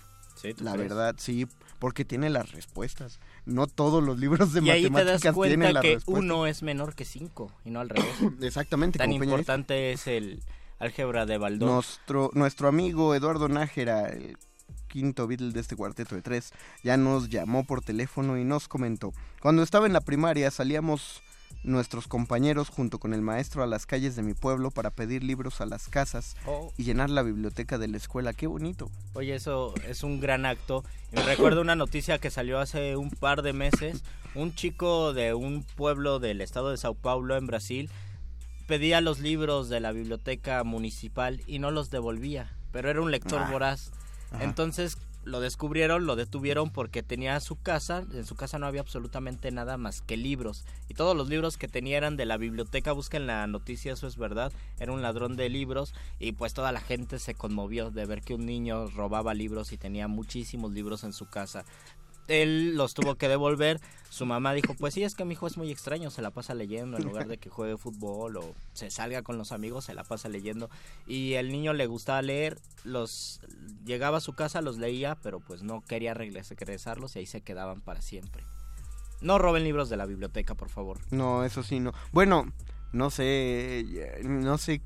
Sí, 0.42 0.54
¿tú 0.54 0.64
La 0.64 0.74
crees? 0.74 0.90
verdad, 0.90 1.16
sí, 1.18 1.48
porque 1.78 2.04
tiene 2.04 2.30
las 2.30 2.52
respuestas. 2.52 3.20
No 3.46 3.68
todos 3.68 4.04
los 4.04 4.18
libros 4.18 4.54
de 4.54 4.62
y 4.62 4.70
ahí 4.70 4.84
te 4.84 4.90
matemáticas 4.90 5.36
das 5.36 5.44
tienen 5.44 5.60
cuenta 5.60 5.74
las 5.74 5.84
que 5.84 6.00
uno 6.12 6.48
es 6.48 6.64
menor 6.64 6.96
que 6.96 7.06
cinco 7.06 7.52
y 7.64 7.70
no 7.70 7.80
al 7.80 7.90
revés. 7.90 8.12
Exactamente, 8.42 8.98
Tan 8.98 9.12
importante 9.14 9.92
es 9.92 10.08
el 10.08 10.42
álgebra 10.80 11.26
de 11.26 11.38
Baldor. 11.38 11.70
Nuestro, 11.70 12.32
nuestro 12.34 12.68
amigo 12.68 13.14
Eduardo 13.14 13.50
Nájera, 13.50 14.10
el 14.10 14.38
quinto 14.88 15.28
Beatle 15.28 15.52
de 15.52 15.60
este 15.60 15.76
cuarteto 15.76 16.16
de 16.16 16.22
tres, 16.22 16.52
ya 16.84 16.98
nos 16.98 17.30
llamó 17.30 17.64
por 17.66 17.82
teléfono 17.82 18.38
y 18.38 18.44
nos 18.44 18.68
comentó. 18.68 19.14
Cuando 19.42 19.62
estaba 19.64 19.86
en 19.86 19.94
la 19.94 20.02
primaria 20.02 20.50
salíamos 20.50 21.22
nuestros 21.64 22.08
compañeros 22.08 22.70
junto 22.70 23.00
con 23.00 23.14
el 23.14 23.22
maestro 23.22 23.64
a 23.64 23.68
las 23.68 23.86
calles 23.86 24.16
de 24.16 24.24
mi 24.24 24.34
pueblo 24.34 24.72
para 24.72 24.90
pedir 24.92 25.24
libros 25.24 25.62
a 25.62 25.66
las 25.66 25.88
casas 25.88 26.36
Oh. 26.46 26.72
y 26.78 26.84
llenar 26.84 27.10
la 27.10 27.22
biblioteca 27.24 27.78
de 27.78 27.88
la 27.88 27.98
escuela. 27.98 28.34
Qué 28.34 28.48
bonito. 28.48 28.90
Oye, 29.14 29.36
eso 29.36 29.74
es 29.88 30.04
un 30.04 30.20
gran 30.20 30.46
acto. 30.46 30.84
Me 31.12 31.22
recuerdo 31.24 31.62
una 31.62 31.76
noticia 31.76 32.18
que 32.20 32.32
salió 32.32 32.60
hace 32.60 32.96
un 32.96 33.10
par 33.12 33.42
de 33.42 33.54
meses. 33.54 34.04
Un 34.34 34.56
chico 34.56 35.14
de 35.14 35.34
un 35.34 35.64
pueblo 35.76 36.20
del 36.20 36.40
estado 36.42 36.70
de 36.72 36.78
Sao 36.78 36.94
Paulo, 36.96 37.36
en 37.36 37.48
Brasil, 37.48 37.90
pedía 38.68 39.02
los 39.02 39.20
libros 39.20 39.68
de 39.70 39.80
la 39.82 39.92
biblioteca 39.92 40.64
municipal 40.64 41.42
y 41.48 41.60
no 41.60 41.72
los 41.72 41.90
devolvía. 41.90 42.52
Pero 42.72 42.90
era 42.90 43.02
un 43.02 43.12
lector 43.12 43.42
Ah. 43.46 43.52
voraz. 43.52 43.92
Ajá. 44.32 44.46
Entonces 44.46 44.98
lo 45.24 45.40
descubrieron, 45.40 46.06
lo 46.06 46.16
detuvieron 46.16 46.70
porque 46.72 47.04
tenía 47.04 47.40
su 47.40 47.62
casa, 47.62 48.04
en 48.14 48.26
su 48.26 48.36
casa 48.36 48.60
no 48.60 48.66
había 48.66 48.82
absolutamente 48.82 49.52
nada 49.52 49.78
más 49.78 50.02
que 50.02 50.18
libros. 50.18 50.66
Y 50.90 50.96
todos 50.96 51.16
los 51.16 51.30
libros 51.30 51.58
que 51.58 51.68
tenía 51.68 51.98
eran 51.98 52.18
de 52.18 52.26
la 52.26 52.38
biblioteca, 52.38 52.92
busquen 52.92 53.28
la 53.28 53.46
noticia, 53.48 53.94
eso 53.94 54.08
es 54.08 54.18
verdad, 54.18 54.52
era 54.80 54.92
un 54.92 55.02
ladrón 55.02 55.36
de 55.36 55.50
libros 55.50 55.94
y 56.20 56.32
pues 56.32 56.54
toda 56.54 56.72
la 56.72 56.82
gente 56.82 57.20
se 57.20 57.36
conmovió 57.36 57.92
de 57.92 58.06
ver 58.06 58.22
que 58.22 58.34
un 58.34 58.46
niño 58.46 58.88
robaba 58.88 59.34
libros 59.34 59.72
y 59.72 59.78
tenía 59.78 60.08
muchísimos 60.08 60.72
libros 60.72 61.04
en 61.04 61.14
su 61.14 61.28
casa. 61.28 61.66
Él 62.32 62.76
los 62.76 62.94
tuvo 62.94 63.16
que 63.16 63.28
devolver. 63.28 63.80
Su 64.10 64.26
mamá 64.26 64.54
dijo, 64.54 64.74
pues 64.74 64.94
sí, 64.94 65.04
es 65.04 65.16
que 65.16 65.24
mi 65.26 65.34
hijo 65.34 65.48
es 65.48 65.58
muy 65.58 65.72
extraño, 65.72 66.10
se 66.12 66.22
la 66.22 66.32
pasa 66.32 66.54
leyendo 66.54 66.98
en 66.98 67.04
lugar 67.06 67.28
de 67.28 67.38
que 67.38 67.50
juegue 67.50 67.78
fútbol 67.78 68.38
o 68.38 68.54
se 68.74 68.92
salga 68.92 69.22
con 69.22 69.38
los 69.38 69.52
amigos, 69.54 69.86
se 69.86 69.94
la 69.94 70.04
pasa 70.04 70.28
leyendo. 70.28 70.70
Y 71.08 71.34
el 71.36 71.50
niño 71.52 71.74
le 71.74 71.88
gustaba 71.88 72.22
leer, 72.22 72.60
los 72.84 73.40
llegaba 73.86 74.18
a 74.18 74.22
su 74.22 74.34
casa, 74.34 74.62
los 74.62 74.78
leía, 74.78 75.16
pero 75.24 75.40
pues 75.40 75.64
no 75.64 75.82
quería 75.82 76.14
regres- 76.14 76.50
regresarlos 76.58 77.16
y 77.16 77.20
ahí 77.20 77.26
se 77.26 77.40
quedaban 77.42 77.80
para 77.82 78.02
siempre. 78.02 78.44
No 79.22 79.38
roben 79.38 79.64
libros 79.64 79.90
de 79.90 79.98
la 79.98 80.06
biblioteca, 80.06 80.56
por 80.56 80.68
favor. 80.70 81.00
No, 81.12 81.46
eso 81.46 81.64
sí, 81.64 81.80
no. 81.80 81.94
Bueno, 82.12 82.52
no 82.92 83.12
sé, 83.12 83.86
no 84.24 84.58
sé 84.58 84.82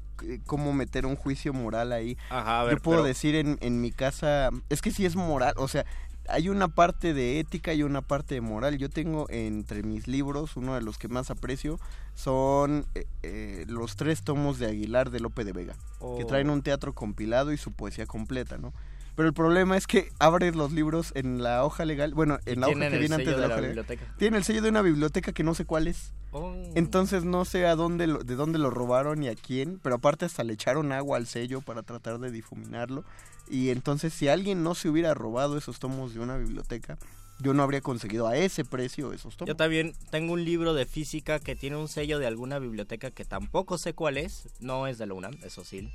cómo 0.45 0.71
meter 0.71 1.05
un 1.07 1.15
juicio 1.15 1.51
moral 1.51 1.93
ahí. 1.93 2.15
Ajá, 2.29 2.61
a 2.61 2.63
ver, 2.65 2.75
Yo 2.75 2.81
puedo 2.83 2.97
pero- 2.99 3.07
decir 3.07 3.33
en, 3.35 3.57
en 3.61 3.81
mi 3.81 3.91
casa, 3.91 4.49
es 4.69 4.81
que 4.83 4.91
sí 4.91 5.05
es 5.05 5.15
moral, 5.15 5.53
o 5.57 5.67
sea, 5.67 5.85
hay 6.27 6.49
una 6.49 6.67
parte 6.67 7.13
de 7.13 7.39
ética 7.39 7.73
y 7.73 7.83
una 7.83 8.01
parte 8.01 8.35
de 8.35 8.41
moral. 8.41 8.77
Yo 8.77 8.89
tengo 8.89 9.27
entre 9.29 9.83
mis 9.83 10.07
libros, 10.07 10.55
uno 10.55 10.75
de 10.75 10.81
los 10.81 10.97
que 10.97 11.07
más 11.07 11.29
aprecio, 11.31 11.79
son 12.13 12.85
eh, 12.95 13.05
eh, 13.23 13.65
los 13.67 13.95
tres 13.95 14.23
tomos 14.23 14.57
de 14.59 14.67
Aguilar 14.67 15.09
de 15.11 15.19
Lope 15.19 15.43
de 15.43 15.53
Vega, 15.53 15.73
que 15.73 15.79
Oh. 15.99 16.25
traen 16.27 16.49
un 16.49 16.61
teatro 16.61 16.93
compilado 16.93 17.51
y 17.53 17.57
su 17.57 17.71
poesía 17.71 18.05
completa, 18.05 18.57
¿no? 18.57 18.73
Pero 19.15 19.27
el 19.29 19.33
problema 19.33 19.77
es 19.77 19.87
que 19.87 20.09
abres 20.19 20.55
los 20.55 20.71
libros 20.73 21.11
en 21.15 21.41
la 21.41 21.63
hoja 21.63 21.85
legal, 21.85 22.13
bueno, 22.13 22.37
en 22.45 22.59
la 22.59 22.67
hoja 22.67 22.89
que 22.89 22.97
viene 22.99 23.15
antes 23.15 23.27
de 23.27 23.31
la 23.33 23.37
la 23.39 23.45
hoja 23.47 23.55
legal. 23.61 23.65
biblioteca. 23.67 24.13
Tiene 24.17 24.37
el 24.37 24.43
sello 24.43 24.61
de 24.61 24.69
una 24.69 24.81
biblioteca 24.81 25.31
que 25.31 25.43
no 25.43 25.53
sé 25.55 25.65
cuál 25.65 25.87
es. 25.87 26.11
Oh. 26.31 26.53
Entonces 26.75 27.23
no 27.23 27.45
sé 27.45 27.65
a 27.65 27.75
dónde 27.77 28.07
lo- 28.07 28.23
de 28.23 28.35
dónde 28.35 28.59
lo 28.59 28.69
robaron 28.69 29.23
y 29.23 29.29
a 29.29 29.35
quién, 29.35 29.79
pero 29.81 29.95
aparte 29.95 30.25
hasta 30.25 30.43
le 30.43 30.53
echaron 30.53 30.91
agua 30.91 31.15
al 31.17 31.27
sello 31.27 31.61
para 31.61 31.81
tratar 31.81 32.19
de 32.19 32.29
difuminarlo. 32.29 33.05
Y 33.49 33.69
entonces 33.69 34.13
si 34.13 34.27
alguien 34.27 34.63
no 34.63 34.75
se 34.75 34.89
hubiera 34.89 35.13
robado 35.13 35.57
esos 35.57 35.79
tomos 35.79 36.13
de 36.13 36.19
una 36.19 36.35
biblioteca, 36.37 36.97
yo 37.39 37.53
no 37.53 37.63
habría 37.63 37.79
conseguido 37.81 38.27
a 38.27 38.35
ese 38.35 38.65
precio 38.65 39.13
esos 39.13 39.37
tomos. 39.37 39.47
Yo 39.47 39.55
también 39.55 39.93
tengo 40.09 40.33
un 40.33 40.43
libro 40.43 40.73
de 40.73 40.85
física 40.85 41.39
que 41.39 41.55
tiene 41.55 41.77
un 41.77 41.87
sello 41.87 42.19
de 42.19 42.27
alguna 42.27 42.59
biblioteca 42.59 43.11
que 43.11 43.23
tampoco 43.23 43.77
sé 43.77 43.93
cuál 43.93 44.17
es. 44.17 44.49
No 44.59 44.87
es 44.87 44.97
de 44.97 45.05
la 45.05 45.13
UNAM, 45.13 45.35
eso 45.43 45.63
sí. 45.63 45.89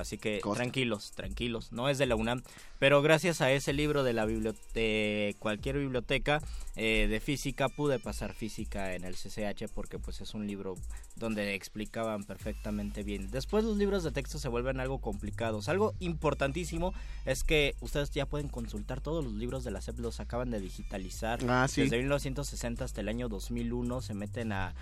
Así 0.00 0.18
que 0.18 0.40
Costa. 0.40 0.62
tranquilos, 0.62 1.12
tranquilos, 1.12 1.72
no 1.72 1.88
es 1.88 1.98
de 1.98 2.06
la 2.06 2.16
UNAM. 2.16 2.42
Pero 2.78 3.02
gracias 3.02 3.40
a 3.40 3.50
ese 3.50 3.72
libro 3.72 4.04
de 4.04 4.12
la 4.12 4.24
biblioteca, 4.24 5.38
cualquier 5.38 5.78
biblioteca 5.78 6.40
eh, 6.76 7.06
de 7.10 7.20
física, 7.20 7.68
pude 7.68 7.98
pasar 7.98 8.34
física 8.34 8.94
en 8.94 9.04
el 9.04 9.14
CCH 9.14 9.68
porque 9.74 9.98
pues 9.98 10.20
es 10.20 10.34
un 10.34 10.46
libro 10.46 10.76
donde 11.16 11.54
explicaban 11.54 12.24
perfectamente 12.24 13.02
bien. 13.02 13.30
Después 13.30 13.64
los 13.64 13.76
libros 13.76 14.04
de 14.04 14.12
texto 14.12 14.38
se 14.38 14.48
vuelven 14.48 14.80
algo 14.80 15.00
complicados. 15.00 15.68
Algo 15.68 15.94
importantísimo 15.98 16.94
es 17.24 17.42
que 17.42 17.74
ustedes 17.80 18.10
ya 18.10 18.26
pueden 18.26 18.48
consultar 18.48 19.00
todos 19.00 19.24
los 19.24 19.34
libros 19.34 19.64
de 19.64 19.72
la 19.72 19.80
SEP, 19.80 19.98
los 19.98 20.20
acaban 20.20 20.50
de 20.50 20.60
digitalizar. 20.60 21.40
Ah, 21.48 21.66
sí. 21.68 21.82
Desde 21.82 21.98
1960 21.98 22.84
hasta 22.84 23.00
el 23.00 23.08
año 23.08 23.28
2001 23.28 24.00
se 24.02 24.14
meten 24.14 24.52
a 24.52 24.74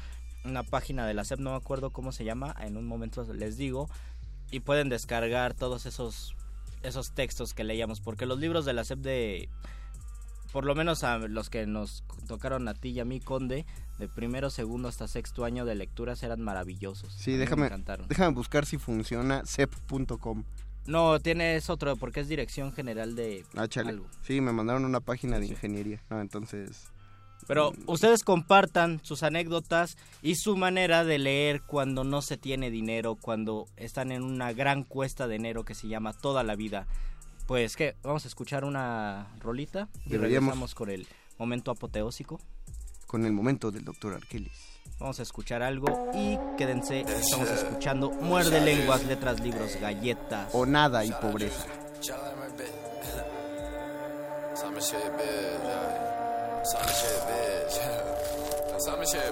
una 0.47 0.63
página 0.63 1.07
de 1.07 1.15
la 1.15 1.25
SEP, 1.25 1.41
no 1.41 1.51
me 1.51 1.57
acuerdo 1.57 1.91
cómo 1.91 2.13
se 2.13 2.25
llama, 2.25 2.55
en 2.61 2.77
un 2.77 2.87
momento 2.87 3.27
les 3.35 3.57
digo, 3.57 3.89
y 4.51 4.61
pueden 4.61 4.89
descargar 4.89 5.55
todos 5.55 5.87
esos 5.87 6.35
esos 6.83 7.13
textos 7.13 7.53
que 7.55 7.65
leíamos 7.65 8.01
porque 8.01 8.27
los 8.27 8.39
libros 8.39 8.65
de 8.65 8.73
la 8.73 8.85
SEP 8.85 8.99
de 9.01 9.49
por 10.53 10.65
lo 10.65 10.75
menos 10.75 11.03
a 11.05 11.19
los 11.19 11.51
que 11.51 11.67
nos 11.67 12.05
tocaron 12.29 12.69
a 12.69 12.75
ti 12.75 12.91
y 12.91 13.01
a 13.01 13.05
mí 13.05 13.21
Conde 13.21 13.67
de 13.99 14.09
primero 14.09 14.51
segundo 14.51 14.89
hasta 14.89 15.09
sexto 15.09 15.45
año 15.45 15.65
de 15.65 15.75
lecturas 15.75 16.23
eran 16.23 16.41
maravillosos 16.43 17.15
A 17.15 17.19
Sí, 17.19 17.33
me 17.33 17.39
déjame, 17.39 17.67
encantaron. 17.67 18.07
déjame 18.09 18.35
buscar 18.35 18.67
si 18.67 18.79
funciona 18.79 19.43
cep.com. 19.45 20.45
no 20.87 21.19
tienes 21.21 21.69
otro 21.71 21.97
porque 21.97 22.21
es 22.21 22.29
dirección 22.29 22.73
general 22.73 23.17
de 23.17 23.45
Ah, 23.57 23.67
chale. 23.69 23.91
algo 23.91 24.07
Sí, 24.23 24.41
me 24.41 24.53
mandaron 24.53 24.85
una 24.85 25.01
página 25.01 25.39
de 25.41 25.47
ingeniería. 25.47 26.01
No, 26.11 26.21
entonces... 26.21 26.91
Pero 27.47 27.73
ustedes 27.87 28.25
compartan 28.25 29.01
sus 29.05 29.23
anécdotas 29.23 29.97
y 30.23 30.35
su 30.35 30.57
manera 30.57 31.05
de 31.05 31.19
leer 31.19 31.63
cuando 31.63 32.03
no 32.05 32.23
se 32.23 32.37
tiene 32.37 32.71
dinero, 32.71 33.17
cuando 33.21 33.67
están 33.77 34.11
en 34.11 34.23
una 34.23 34.53
gran 34.53 34.83
cuesta 34.83 35.29
de 35.29 35.37
enero 35.37 35.65
que 35.65 35.75
se 35.75 35.89
llama 35.89 36.13
Toda 36.13 36.43
la 36.43 36.57
Vida. 36.57 36.87
Pues 37.47 37.77
que 37.77 37.95
vamos 38.03 38.25
a 38.25 38.29
escuchar 38.29 38.65
una 38.65 39.29
rolita 39.41 39.89
y 40.05 40.11
Deberíamos. 40.11 40.49
regresamos 40.51 40.75
con 40.75 40.91
el 40.91 41.07
momento 41.39 41.71
apoteósico. 41.71 42.41
Con 43.07 43.25
el 43.25 43.33
momento 43.33 43.71
del 43.71 43.85
doctor 43.85 44.15
Arquelis. 44.15 44.53
Vamos 44.99 45.21
a 45.21 45.23
escuchar 45.23 45.63
algo 45.63 46.11
y 46.15 46.39
quédense, 46.57 47.01
estamos 47.03 47.51
escuchando 47.51 48.11
Muerde 48.11 48.61
lenguas, 48.61 49.05
letras, 49.05 49.41
libros, 49.41 49.77
galletas. 49.81 50.49
O 50.55 50.65
nada 50.65 51.05
y 51.05 51.13
pobreza. 51.13 51.67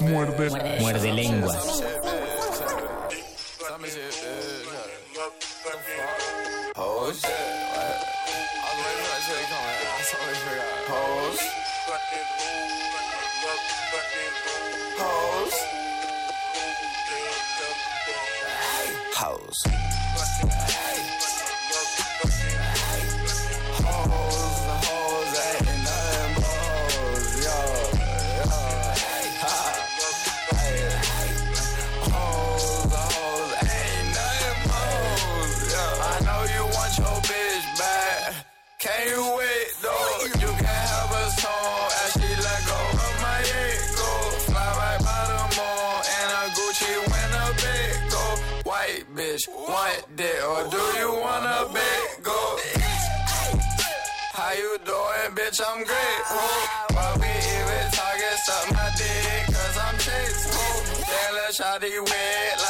Muerde, 0.00 0.50
Muerde 0.78 1.12
lenguas. 1.12 1.82
Oh 6.76 7.10
dick 50.16 50.42
or 50.46 50.68
do 50.70 50.82
you 50.98 51.10
wanna 51.10 51.66
big 51.72 52.22
go? 52.22 52.56
How 54.32 54.52
you 54.52 54.78
doing, 54.84 55.30
bitch? 55.34 55.60
I'm 55.66 55.82
great. 55.84 56.20
Why 56.94 57.16
we 57.20 57.26
even 57.26 57.86
talking? 57.90 58.38
Suck 58.46 58.66
my 58.74 58.90
dick, 58.96 59.46
cause 59.46 59.78
I'm 59.78 59.96
chased. 59.98 60.48
Oh, 60.52 60.82
then 61.08 61.34
let 61.34 61.50
shawty 61.54 62.00
wet 62.00 62.63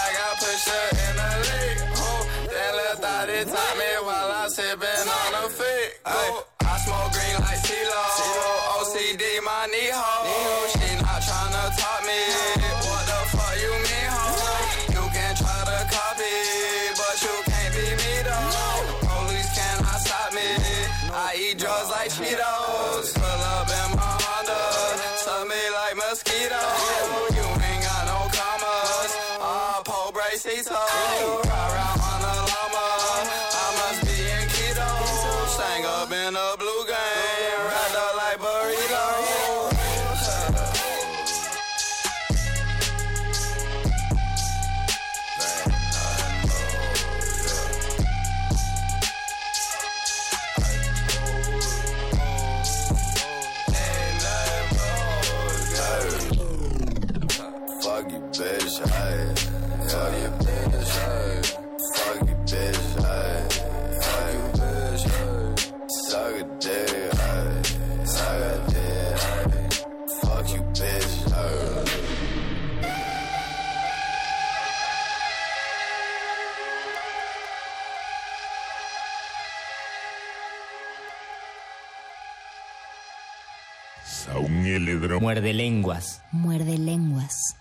Muerde 85.21 85.53
lenguas. 85.53 86.23
Muerde 86.33 86.79
lenguas. 86.79 87.57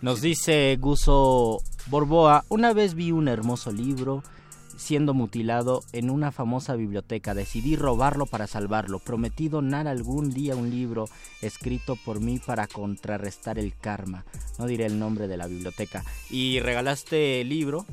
Nos 0.00 0.20
dice 0.20 0.76
Guso 0.78 1.58
Borboa, 1.86 2.44
una 2.48 2.72
vez 2.72 2.94
vi 2.94 3.10
un 3.10 3.26
hermoso 3.26 3.72
libro 3.72 4.22
siendo 4.88 5.12
mutilado 5.12 5.82
en 5.92 6.08
una 6.08 6.32
famosa 6.32 6.74
biblioteca. 6.74 7.34
Decidí 7.34 7.76
robarlo 7.76 8.24
para 8.24 8.46
salvarlo. 8.46 9.00
Prometí 9.00 9.50
donar 9.50 9.86
algún 9.86 10.30
día 10.30 10.56
un 10.56 10.70
libro 10.70 11.10
escrito 11.42 11.94
por 12.06 12.20
mí 12.20 12.38
para 12.38 12.66
contrarrestar 12.66 13.58
el 13.58 13.76
karma. 13.76 14.24
No 14.58 14.64
diré 14.64 14.86
el 14.86 14.98
nombre 14.98 15.28
de 15.28 15.36
la 15.36 15.46
biblioteca. 15.46 16.04
Y 16.30 16.60
regalaste 16.60 17.42
el 17.42 17.50
libro. 17.50 17.84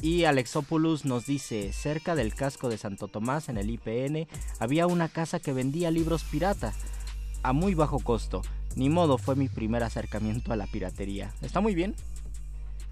Y 0.00 0.24
Alexopoulos 0.24 1.04
nos 1.04 1.26
dice, 1.26 1.74
cerca 1.74 2.14
del 2.14 2.34
casco 2.34 2.70
de 2.70 2.78
Santo 2.78 3.08
Tomás, 3.08 3.50
en 3.50 3.58
el 3.58 3.68
IPN, 3.68 4.26
había 4.58 4.86
una 4.86 5.10
casa 5.10 5.38
que 5.38 5.52
vendía 5.52 5.90
libros 5.90 6.24
pirata 6.24 6.72
a 7.42 7.52
muy 7.52 7.74
bajo 7.74 7.98
costo. 7.98 8.40
Ni 8.74 8.88
modo, 8.88 9.18
fue 9.18 9.36
mi 9.36 9.50
primer 9.50 9.82
acercamiento 9.82 10.50
a 10.50 10.56
la 10.56 10.66
piratería. 10.66 11.34
Está 11.42 11.60
muy 11.60 11.74
bien. 11.74 11.94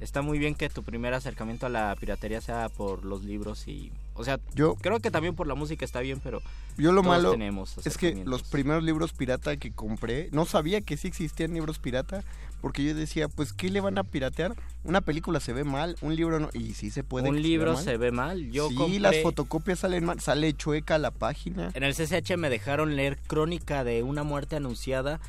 Está 0.00 0.22
muy 0.22 0.38
bien 0.38 0.54
que 0.54 0.68
tu 0.68 0.82
primer 0.82 1.14
acercamiento 1.14 1.66
a 1.66 1.68
la 1.68 1.94
piratería 1.98 2.40
sea 2.40 2.68
por 2.68 3.04
los 3.04 3.24
libros 3.24 3.66
y... 3.68 3.90
O 4.14 4.24
sea, 4.24 4.38
Yo- 4.54 4.74
creo 4.76 5.00
que 5.00 5.10
también 5.10 5.34
por 5.34 5.46
la 5.46 5.54
música 5.54 5.84
está 5.84 6.00
bien, 6.00 6.20
pero... 6.22 6.42
Yo 6.76 6.92
lo 6.92 7.02
todos 7.02 7.16
malo 7.16 7.30
tenemos 7.30 7.78
es 7.86 7.96
que 7.96 8.24
los 8.24 8.42
primeros 8.42 8.82
libros 8.82 9.12
pirata 9.12 9.56
que 9.56 9.70
compré, 9.72 10.28
no 10.32 10.44
sabía 10.44 10.80
que 10.80 10.96
sí 10.96 11.08
existían 11.08 11.54
libros 11.54 11.78
pirata, 11.78 12.24
porque 12.60 12.82
yo 12.84 12.94
decía, 12.94 13.28
pues, 13.28 13.52
¿qué 13.52 13.70
le 13.70 13.80
van 13.80 13.96
a 13.98 14.04
piratear? 14.04 14.54
Una 14.84 15.00
película 15.00 15.38
se 15.38 15.52
ve 15.52 15.62
mal, 15.64 15.96
un 16.00 16.16
libro 16.16 16.40
no, 16.40 16.48
y 16.52 16.74
sí 16.74 16.90
se 16.90 17.04
puede. 17.04 17.28
Un 17.28 17.40
libro 17.42 17.76
se 17.76 17.96
ve 17.96 18.10
mal. 18.10 18.50
Yo 18.50 18.68
sí, 18.70 18.74
compré- 18.74 18.98
las 19.00 19.16
fotocopias 19.22 19.78
salen 19.80 20.04
mal, 20.04 20.20
sale 20.20 20.52
chueca 20.54 20.98
la 20.98 21.10
página. 21.12 21.70
En 21.74 21.84
el 21.84 21.94
CCH 21.94 22.36
me 22.36 22.50
dejaron 22.50 22.96
leer 22.96 23.18
Crónica 23.26 23.84
de 23.84 24.02
una 24.02 24.22
muerte 24.24 24.56
anunciada. 24.56 25.20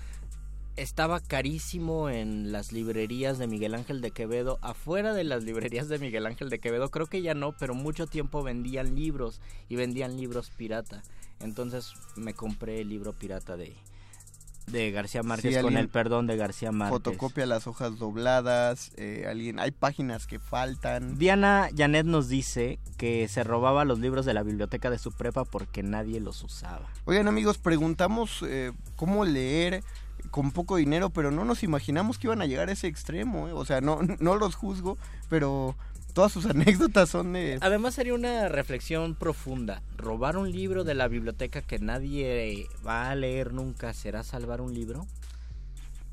Estaba 0.76 1.22
carísimo 1.22 2.10
en 2.10 2.52
las 2.52 2.74
librerías 2.74 3.38
de 3.38 3.48
Miguel 3.48 3.76
Ángel 3.76 4.02
de 4.02 4.12
Quevedo. 4.12 4.60
Afuera 4.62 5.14
de 5.14 5.24
las 5.24 5.44
librerías 5.44 5.88
de 5.88 6.00
Miguel 6.00 6.26
Ángel 6.26 6.50
de 6.50 6.60
Quevedo, 6.60 6.92
creo 6.92 7.06
que 7.06 7.22
ya 7.22 7.34
no, 7.34 7.54
pero 7.54 7.74
mucho 7.74 8.08
tiempo 8.08 8.44
vendían 8.44 8.94
libros 8.94 9.40
y 9.70 9.78
vendían 9.78 10.18
libros 10.18 10.50
pirata. 10.50 11.02
Entonces 11.40 11.94
me 12.18 12.34
compré 12.34 12.82
el 12.82 12.90
libro 12.90 13.14
pirata 13.14 13.56
de, 13.56 13.74
de 14.68 14.92
García 14.92 15.24
Márquez 15.24 15.56
Sí, 15.56 15.62
con 15.62 15.78
el 15.78 15.88
perdón 15.88 16.28
de 16.28 16.36
García 16.36 16.74
Márquez. 16.74 16.98
Fotocopia 16.98 17.46
las 17.46 17.68
hojas 17.68 17.98
dobladas, 17.98 18.92
eh, 18.98 19.26
alguien, 19.30 19.60
hay 19.60 19.72
páginas 19.72 20.28
que 20.28 20.40
faltan. 20.40 21.18
Diana 21.18 21.70
Janet 21.76 22.06
nos 22.06 22.28
dice 22.28 22.80
que 22.98 23.28
se 23.30 23.46
robaba 23.46 23.86
los 23.86 24.00
libros 24.00 24.26
de 24.26 24.34
la 24.34 24.44
biblioteca 24.44 24.90
de 24.90 24.98
su 24.98 25.14
prepa 25.14 25.46
porque 25.46 25.84
nadie 25.84 26.20
los 26.20 26.44
usaba. 26.44 26.90
Oigan 27.06 27.30
amigos, 27.30 27.58
preguntamos 27.60 28.44
eh, 28.46 28.72
cómo 28.98 29.24
leer 29.24 29.84
con 30.36 30.52
poco 30.52 30.76
dinero, 30.76 31.12
pero 31.12 31.32
no 31.32 31.46
nos 31.46 31.64
imaginamos 31.64 32.18
que 32.18 32.28
iban 32.28 32.42
a 32.42 32.46
llegar 32.46 32.68
a 32.68 32.74
ese 32.74 32.88
extremo. 32.88 33.48
eh. 33.48 33.54
O 33.54 33.64
sea, 33.64 33.80
no, 33.80 34.02
no 34.20 34.36
los 34.36 34.54
juzgo, 34.56 34.98
pero 35.30 35.78
todas 36.14 36.34
sus 36.34 36.46
anécdotas 36.46 37.08
son 37.10 37.32
de... 37.32 37.58
Además 37.62 37.94
sería 37.96 38.14
una 38.14 38.50
reflexión 38.50 39.16
profunda. 39.16 39.82
Robar 39.96 40.36
un 40.36 40.52
libro 40.52 40.84
de 40.84 40.94
la 40.94 41.08
biblioteca 41.08 41.62
que 41.62 41.80
nadie 41.80 42.68
va 42.86 43.10
a 43.10 43.16
leer 43.16 43.54
nunca, 43.54 43.94
¿será 43.94 44.24
salvar 44.26 44.60
un 44.60 44.74
libro? 44.74 45.08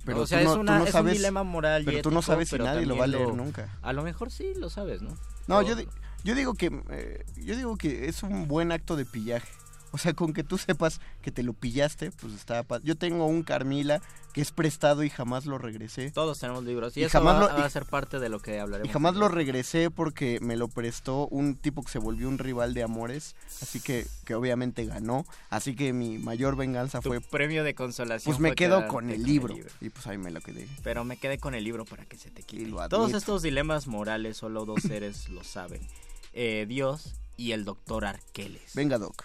Pero 0.04 0.20
o 0.22 0.26
sea, 0.28 0.40
no- 0.44 0.52
es, 0.52 0.56
una- 0.56 0.78
no 0.78 0.84
es 0.84 0.92
sabes- 0.92 1.14
un 1.14 1.16
dilema 1.18 1.42
moral. 1.42 1.82
y 1.82 1.86
pero 1.86 2.02
tú 2.02 2.10
no 2.12 2.22
sabes 2.22 2.48
si 2.48 2.58
nadie 2.58 2.86
lo 2.86 2.96
va 2.96 3.04
a 3.04 3.08
leer 3.08 3.34
nunca. 3.34 3.70
A 3.82 3.92
lo 3.92 4.04
mejor 4.04 4.30
sí 4.30 4.52
lo 4.56 4.70
sabes, 4.70 5.02
¿no? 5.02 5.16
No, 5.48 5.62
yo, 5.62 5.74
yo 6.22 6.36
digo 6.36 6.54
que 6.54 6.70
eh, 6.90 7.24
yo 7.38 7.56
digo 7.56 7.76
que 7.76 8.06
es 8.06 8.22
un 8.22 8.46
buen 8.46 8.70
acto 8.70 8.94
de 8.94 9.04
pillaje. 9.04 9.48
O 9.92 9.98
sea, 9.98 10.14
con 10.14 10.32
que 10.32 10.42
tú 10.42 10.58
sepas 10.58 11.00
que 11.20 11.30
te 11.30 11.42
lo 11.42 11.52
pillaste, 11.52 12.10
pues 12.12 12.32
está... 12.34 12.64
Yo 12.82 12.96
tengo 12.96 13.26
un 13.26 13.42
Carmila 13.42 14.00
que 14.32 14.40
es 14.40 14.50
prestado 14.50 15.02
y 15.04 15.10
jamás 15.10 15.44
lo 15.44 15.58
regresé. 15.58 16.10
Todos 16.10 16.38
tenemos 16.38 16.64
libros. 16.64 16.96
Y, 16.96 17.00
Y 17.00 17.04
eso 17.04 17.18
jamás 17.18 17.34
va, 17.36 17.40
lo- 17.52 17.58
va 17.60 17.64
a 17.66 17.70
ser 17.70 17.84
parte 17.84 18.18
de 18.18 18.30
lo 18.30 18.40
que 18.40 18.58
hablaremos. 18.58 18.88
Y 18.88 18.92
jamás 18.92 19.14
lo 19.16 19.28
regresé 19.28 19.90
porque 19.90 20.38
me 20.40 20.56
lo 20.56 20.68
prestó 20.68 21.28
un 21.28 21.56
tipo 21.56 21.82
que 21.82 21.90
se 21.92 21.98
volvió 21.98 22.28
un 22.28 22.38
rival 22.38 22.72
de 22.72 22.82
amores, 22.82 23.36
así 23.60 23.80
que, 23.80 24.06
que 24.24 24.34
obviamente 24.34 24.86
ganó. 24.86 25.26
Así 25.50 25.76
que 25.76 25.92
mi 25.92 26.16
mayor 26.16 26.56
venganza 26.56 27.00
Tu 27.00 27.10
fue... 27.10 27.20
premio 27.20 27.62
de 27.62 27.74
consolación 27.74 28.32
Pues 28.34 28.40
me 28.40 28.54
quedo 28.54 28.88
con 28.88 29.10
el 29.10 29.22
libro. 29.22 29.54
Y 29.82 29.90
pues 29.90 30.06
ahí 30.06 30.16
me 30.16 30.30
lo 30.30 30.40
quedé. 30.40 30.66
Pero 30.82 31.04
me 31.04 31.18
quedé 31.18 31.36
con 31.36 31.54
el 31.54 31.64
libro 31.64 31.84
para 31.84 32.06
que 32.06 32.16
se 32.16 32.30
te 32.30 32.42
quite. 32.42 32.66
lo 32.66 32.88
Todos 32.88 33.12
estos 33.12 33.42
dilemas 33.42 33.86
morales 33.86 34.38
solo 34.38 34.64
dos 34.64 34.80
seres 34.82 35.28
lo 35.28 35.44
saben. 35.44 35.86
Eh, 36.32 36.64
Dios 36.66 37.14
y 37.36 37.52
el 37.52 37.66
doctor 37.66 38.06
Arqueles. 38.06 38.72
Venga, 38.74 38.96
Doc. 38.96 39.24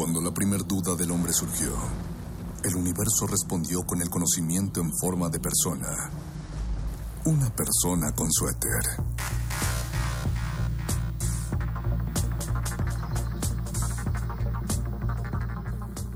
Cuando 0.00 0.22
la 0.22 0.32
primer 0.32 0.66
duda 0.66 0.94
del 0.94 1.10
hombre 1.10 1.30
surgió, 1.30 1.74
el 2.64 2.74
universo 2.74 3.26
respondió 3.26 3.82
con 3.82 4.00
el 4.00 4.08
conocimiento 4.08 4.80
en 4.80 4.90
forma 4.96 5.28
de 5.28 5.38
persona. 5.40 6.10
Una 7.26 7.50
persona 7.54 8.10
con 8.12 8.32
suéter. 8.32 8.80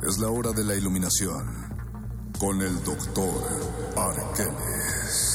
Es 0.09 0.19
la 0.19 0.31
hora 0.31 0.53
de 0.53 0.65
la 0.65 0.75
iluminación 0.77 1.47
con 2.39 2.63
el 2.63 2.83
doctor 2.85 3.43
Arqueles. 3.97 5.34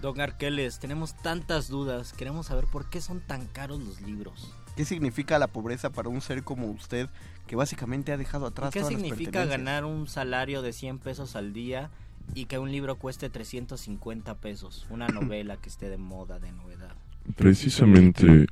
Don 0.00 0.18
Arqueles, 0.20 0.78
tenemos 0.78 1.14
tantas 1.14 1.68
dudas. 1.68 2.14
Queremos 2.14 2.46
saber 2.46 2.64
por 2.64 2.88
qué 2.88 3.00
son 3.02 3.20
tan 3.20 3.46
caros 3.46 3.80
los 3.80 4.00
libros. 4.00 4.50
¿Qué 4.76 4.84
significa 4.86 5.38
la 5.38 5.46
pobreza 5.46 5.90
para 5.90 6.08
un 6.08 6.22
ser 6.22 6.42
como 6.42 6.68
usted 6.68 7.08
que 7.46 7.54
básicamente 7.56 8.12
ha 8.12 8.16
dejado 8.16 8.46
atrás 8.46 8.72
¿Qué 8.72 8.80
todas 8.80 8.94
las 8.94 9.02
significa 9.02 9.44
ganar 9.44 9.84
un 9.84 10.06
salario 10.06 10.62
de 10.62 10.72
100 10.72 11.00
pesos 11.00 11.36
al 11.36 11.52
día 11.52 11.90
y 12.34 12.46
que 12.46 12.58
un 12.58 12.70
libro 12.72 12.96
cueste 12.96 13.28
350 13.28 14.36
pesos? 14.36 14.86
Una 14.88 15.08
novela 15.08 15.58
que 15.58 15.68
esté 15.68 15.90
de 15.90 15.98
moda, 15.98 16.38
de 16.38 16.52
novedad. 16.52 16.94
Precisamente 17.36 18.46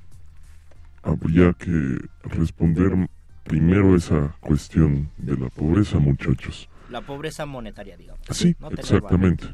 habría 1.03 1.55
que 1.55 1.97
responder 2.25 3.09
primero 3.45 3.97
esa 3.97 4.37
cuestión 4.41 5.09
de 5.17 5.39
la 5.39 5.49
pobreza, 5.49 5.99
muchachos. 5.99 6.69
La 6.91 7.01
pobreza 7.01 7.47
monetaria, 7.47 7.97
digamos. 7.97 8.21
Sí, 8.33 8.55
No 8.61 8.69
exactamente. 8.71 9.47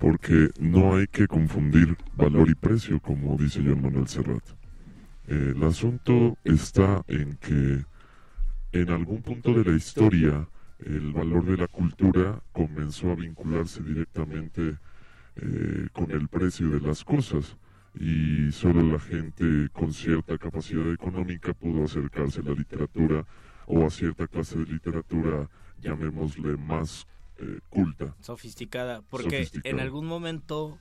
Porque 0.00 0.48
no 0.58 0.96
hay 0.96 1.06
que 1.06 1.28
confundir 1.28 1.96
valor 2.16 2.48
y 2.48 2.54
precio, 2.54 2.98
como 3.00 3.36
dice 3.36 3.62
John 3.64 3.82
Manuel 3.82 4.08
Serrat. 4.08 4.42
Eh, 5.28 5.52
el 5.54 5.62
asunto 5.62 6.36
está 6.42 7.04
en 7.06 7.36
que 7.36 7.84
en 8.72 8.90
algún 8.90 9.22
punto 9.22 9.52
de 9.52 9.70
la 9.70 9.76
historia 9.76 10.48
el 10.78 11.12
valor 11.12 11.44
de 11.44 11.56
la 11.56 11.68
cultura 11.68 12.42
comenzó 12.52 13.12
a 13.12 13.14
vincularse 13.14 13.82
directamente 13.82 14.78
eh, 15.36 15.88
con 15.92 16.10
el 16.10 16.28
precio 16.28 16.70
de 16.70 16.80
las 16.80 17.04
cosas 17.04 17.56
y 17.94 18.50
solo 18.52 18.82
la 18.82 18.98
gente 18.98 19.68
con 19.72 19.92
cierta 19.92 20.38
capacidad 20.38 20.90
económica 20.92 21.52
pudo 21.52 21.84
acercarse 21.84 22.40
a 22.40 22.44
la 22.44 22.54
literatura 22.54 23.24
o 23.66 23.84
a 23.84 23.90
cierta 23.90 24.26
clase 24.26 24.58
de 24.58 24.66
literatura, 24.66 25.48
llamémosle 25.80 26.56
más 26.56 27.06
eh, 27.40 27.60
culta. 27.68 28.14
Sofisticada, 28.20 29.02
porque 29.02 29.44
Sofisticada. 29.44 29.74
en 29.74 29.80
algún 29.80 30.06
momento, 30.06 30.78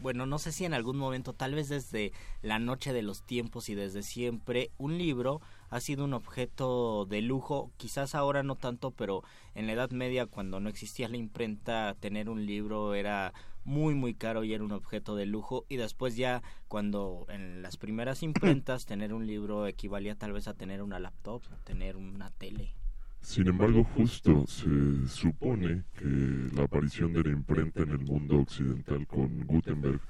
bueno, 0.00 0.26
no 0.26 0.38
sé 0.38 0.52
si 0.52 0.64
en 0.64 0.74
algún 0.74 0.96
momento, 0.96 1.32
tal 1.32 1.54
vez 1.54 1.68
desde 1.68 2.12
la 2.42 2.58
noche 2.58 2.92
de 2.92 3.02
los 3.02 3.22
tiempos 3.22 3.68
y 3.68 3.74
desde 3.74 4.02
siempre, 4.02 4.70
un 4.78 4.98
libro 4.98 5.40
ha 5.70 5.80
sido 5.80 6.04
un 6.04 6.14
objeto 6.14 7.04
de 7.06 7.20
lujo, 7.20 7.70
quizás 7.76 8.14
ahora 8.14 8.42
no 8.42 8.56
tanto, 8.56 8.90
pero 8.90 9.22
en 9.54 9.66
la 9.66 9.74
Edad 9.74 9.90
Media, 9.90 10.26
cuando 10.26 10.60
no 10.60 10.68
existía 10.68 11.08
la 11.08 11.16
imprenta, 11.16 11.94
tener 12.00 12.30
un 12.30 12.46
libro 12.46 12.94
era 12.94 13.32
muy 13.68 13.94
muy 13.94 14.14
caro 14.14 14.44
y 14.44 14.54
era 14.54 14.64
un 14.64 14.72
objeto 14.72 15.14
de 15.14 15.26
lujo 15.26 15.66
y 15.68 15.76
después 15.76 16.16
ya 16.16 16.42
cuando 16.68 17.26
en 17.28 17.60
las 17.60 17.76
primeras 17.76 18.22
imprentas 18.22 18.86
tener 18.86 19.12
un 19.12 19.26
libro 19.26 19.66
equivalía 19.66 20.14
tal 20.14 20.32
vez 20.32 20.48
a 20.48 20.54
tener 20.54 20.82
una 20.82 20.98
laptop, 20.98 21.42
tener 21.64 21.96
una 21.96 22.30
tele. 22.30 22.77
Sin 23.20 23.48
embargo, 23.48 23.84
justo 23.84 24.46
se 24.46 25.06
supone 25.08 25.84
que 25.98 26.50
la 26.54 26.64
aparición 26.64 27.12
de 27.12 27.24
la 27.24 27.30
imprenta 27.30 27.82
en 27.82 27.90
el 27.90 27.98
mundo 27.98 28.40
occidental 28.40 29.06
con 29.06 29.44
Gutenberg 29.46 30.00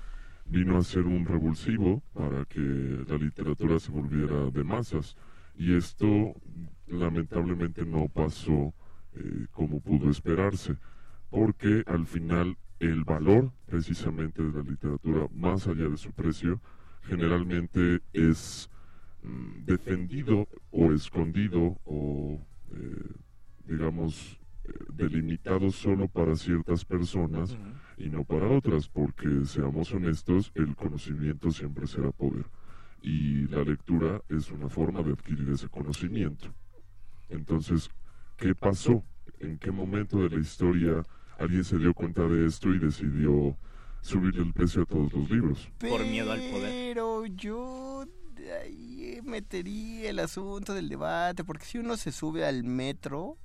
vino 0.44 0.78
a 0.78 0.82
ser 0.82 1.04
un 1.04 1.24
revulsivo 1.24 2.02
para 2.14 2.44
que 2.44 2.60
la 2.60 3.16
literatura 3.16 3.78
se 3.80 3.90
volviera 3.90 4.50
de 4.50 4.64
masas. 4.64 5.16
Y 5.56 5.74
esto 5.74 6.34
lamentablemente 6.86 7.84
no 7.84 8.08
pasó 8.08 8.72
eh, 9.14 9.46
como 9.50 9.80
pudo 9.80 10.10
esperarse, 10.10 10.76
porque 11.30 11.82
al 11.86 12.06
final 12.06 12.56
el 12.78 13.04
valor 13.04 13.52
precisamente 13.66 14.42
de 14.42 14.52
la 14.52 14.62
literatura, 14.62 15.26
más 15.32 15.66
allá 15.66 15.88
de 15.88 15.96
su 15.96 16.12
precio, 16.12 16.60
generalmente 17.02 18.00
es 18.12 18.70
mm, 19.22 19.64
defendido 19.64 20.46
o 20.70 20.92
escondido 20.92 21.78
o 21.84 22.40
eh, 22.72 23.12
digamos 23.66 24.38
eh, 24.64 24.72
delimitado 24.92 25.70
solo 25.70 26.08
para 26.08 26.36
ciertas 26.36 26.84
personas 26.84 27.56
y 27.96 28.08
no 28.08 28.24
para 28.24 28.48
otras 28.48 28.88
porque 28.88 29.44
seamos 29.44 29.92
honestos 29.92 30.52
el 30.54 30.74
conocimiento 30.76 31.50
siempre 31.50 31.86
será 31.86 32.10
poder. 32.10 32.46
Y 33.02 33.46
la 33.46 33.62
lectura 33.62 34.22
es 34.28 34.50
una 34.50 34.68
forma 34.68 35.02
de 35.02 35.12
adquirir 35.12 35.48
ese 35.50 35.68
conocimiento. 35.68 36.52
Entonces 37.28 37.90
qué 38.36 38.54
pasó 38.54 39.02
en 39.40 39.58
qué 39.58 39.70
momento 39.70 40.18
de 40.18 40.30
la 40.30 40.40
historia 40.40 41.02
alguien 41.38 41.64
se 41.64 41.78
dio 41.78 41.94
cuenta 41.94 42.26
de 42.26 42.46
esto 42.46 42.74
y 42.74 42.78
decidió 42.78 43.56
subir 44.00 44.36
el 44.36 44.52
precio 44.52 44.82
a 44.82 44.86
todos 44.86 45.12
los 45.12 45.30
libros 45.30 45.68
Por 45.78 46.00
miedo 46.00 46.32
al 46.32 46.40
poder. 46.40 46.70
Pero 46.70 47.26
yo 47.26 48.06
ahí 48.62 49.20
metería 49.22 50.10
el 50.10 50.18
asunto 50.18 50.74
del 50.74 50.88
debate, 50.88 51.44
porque 51.44 51.66
si 51.66 51.78
uno 51.78 51.96
se 51.96 52.12
sube 52.12 52.46
al 52.46 52.64
metro, 52.64 53.36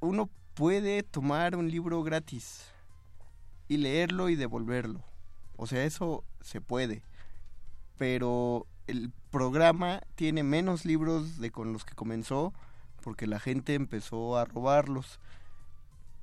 uno 0.00 0.30
puede 0.54 1.02
tomar 1.02 1.56
un 1.56 1.70
libro 1.70 2.02
gratis 2.02 2.64
y 3.68 3.76
leerlo 3.76 4.28
y 4.28 4.36
devolverlo. 4.36 5.02
O 5.56 5.66
sea, 5.66 5.84
eso 5.84 6.24
se 6.40 6.60
puede. 6.60 7.02
Pero 7.96 8.66
el 8.86 9.12
programa 9.30 10.00
tiene 10.14 10.42
menos 10.42 10.84
libros 10.84 11.38
de 11.38 11.50
con 11.50 11.72
los 11.72 11.84
que 11.84 11.94
comenzó 11.94 12.54
porque 13.02 13.26
la 13.26 13.40
gente 13.40 13.74
empezó 13.74 14.36
a 14.36 14.44
robarlos. 14.44 15.20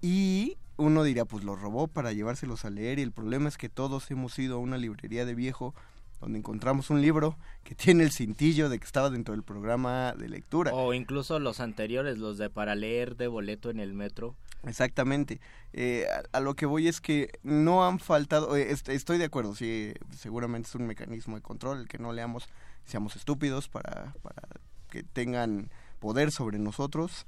Y 0.02 0.58
uno 0.78 1.04
dirá, 1.04 1.26
pues 1.26 1.44
los 1.44 1.60
robó 1.60 1.88
para 1.88 2.12
llevárselos 2.12 2.66
a 2.66 2.70
leer 2.70 3.00
y 3.00 3.04
el 3.04 3.12
problema 3.12 3.50
es 3.50 3.58
que 3.58 3.70
todos 3.70 4.10
hemos 4.12 4.38
ido 4.40 4.58
a 4.58 4.60
una 4.60 4.78
librería 4.78 5.26
de 5.26 5.36
viejo 5.36 5.74
donde 6.22 6.40
encontramos 6.40 6.90
un 6.90 7.02
libro 7.02 7.38
que 7.64 7.76
tiene 7.76 8.04
el 8.04 8.12
cintillo 8.12 8.70
de 8.70 8.80
que 8.80 8.86
estaba 8.86 9.10
dentro 9.10 9.34
del 9.34 9.44
programa 9.44 10.14
de 10.18 10.30
lectura. 10.30 10.74
O 10.74 10.94
incluso 10.94 11.40
los 11.40 11.60
anteriores, 11.60 12.18
los 12.18 12.38
de 12.38 12.50
para 12.50 12.76
leer 12.76 13.16
de 13.16 13.28
boleto 13.28 13.70
en 13.70 13.80
el 13.80 13.94
metro. 13.94 14.36
Exactamente. 14.64 15.40
Eh, 15.74 16.06
a, 16.34 16.38
a 16.38 16.40
lo 16.40 16.56
que 16.56 16.66
voy 16.66 16.88
es 16.88 17.00
que 17.02 17.30
no 17.44 17.86
han 17.86 18.00
faltado, 18.00 18.56
eh, 18.56 18.72
est- 18.72 18.90
estoy 18.90 19.18
de 19.20 19.26
acuerdo, 19.26 19.54
sí, 19.56 19.94
seguramente 20.18 20.68
es 20.70 20.76
un 20.76 20.88
mecanismo 20.88 21.36
de 21.36 21.42
control 21.44 21.82
el 21.82 21.88
que 21.88 22.00
no 22.00 22.14
leamos, 22.14 22.48
seamos 22.86 23.16
estúpidos 23.16 23.68
para, 23.70 24.14
para 24.24 24.42
que 24.90 25.04
tengan 25.04 25.70
poder 26.00 26.32
sobre 26.32 26.58
nosotros, 26.58 27.28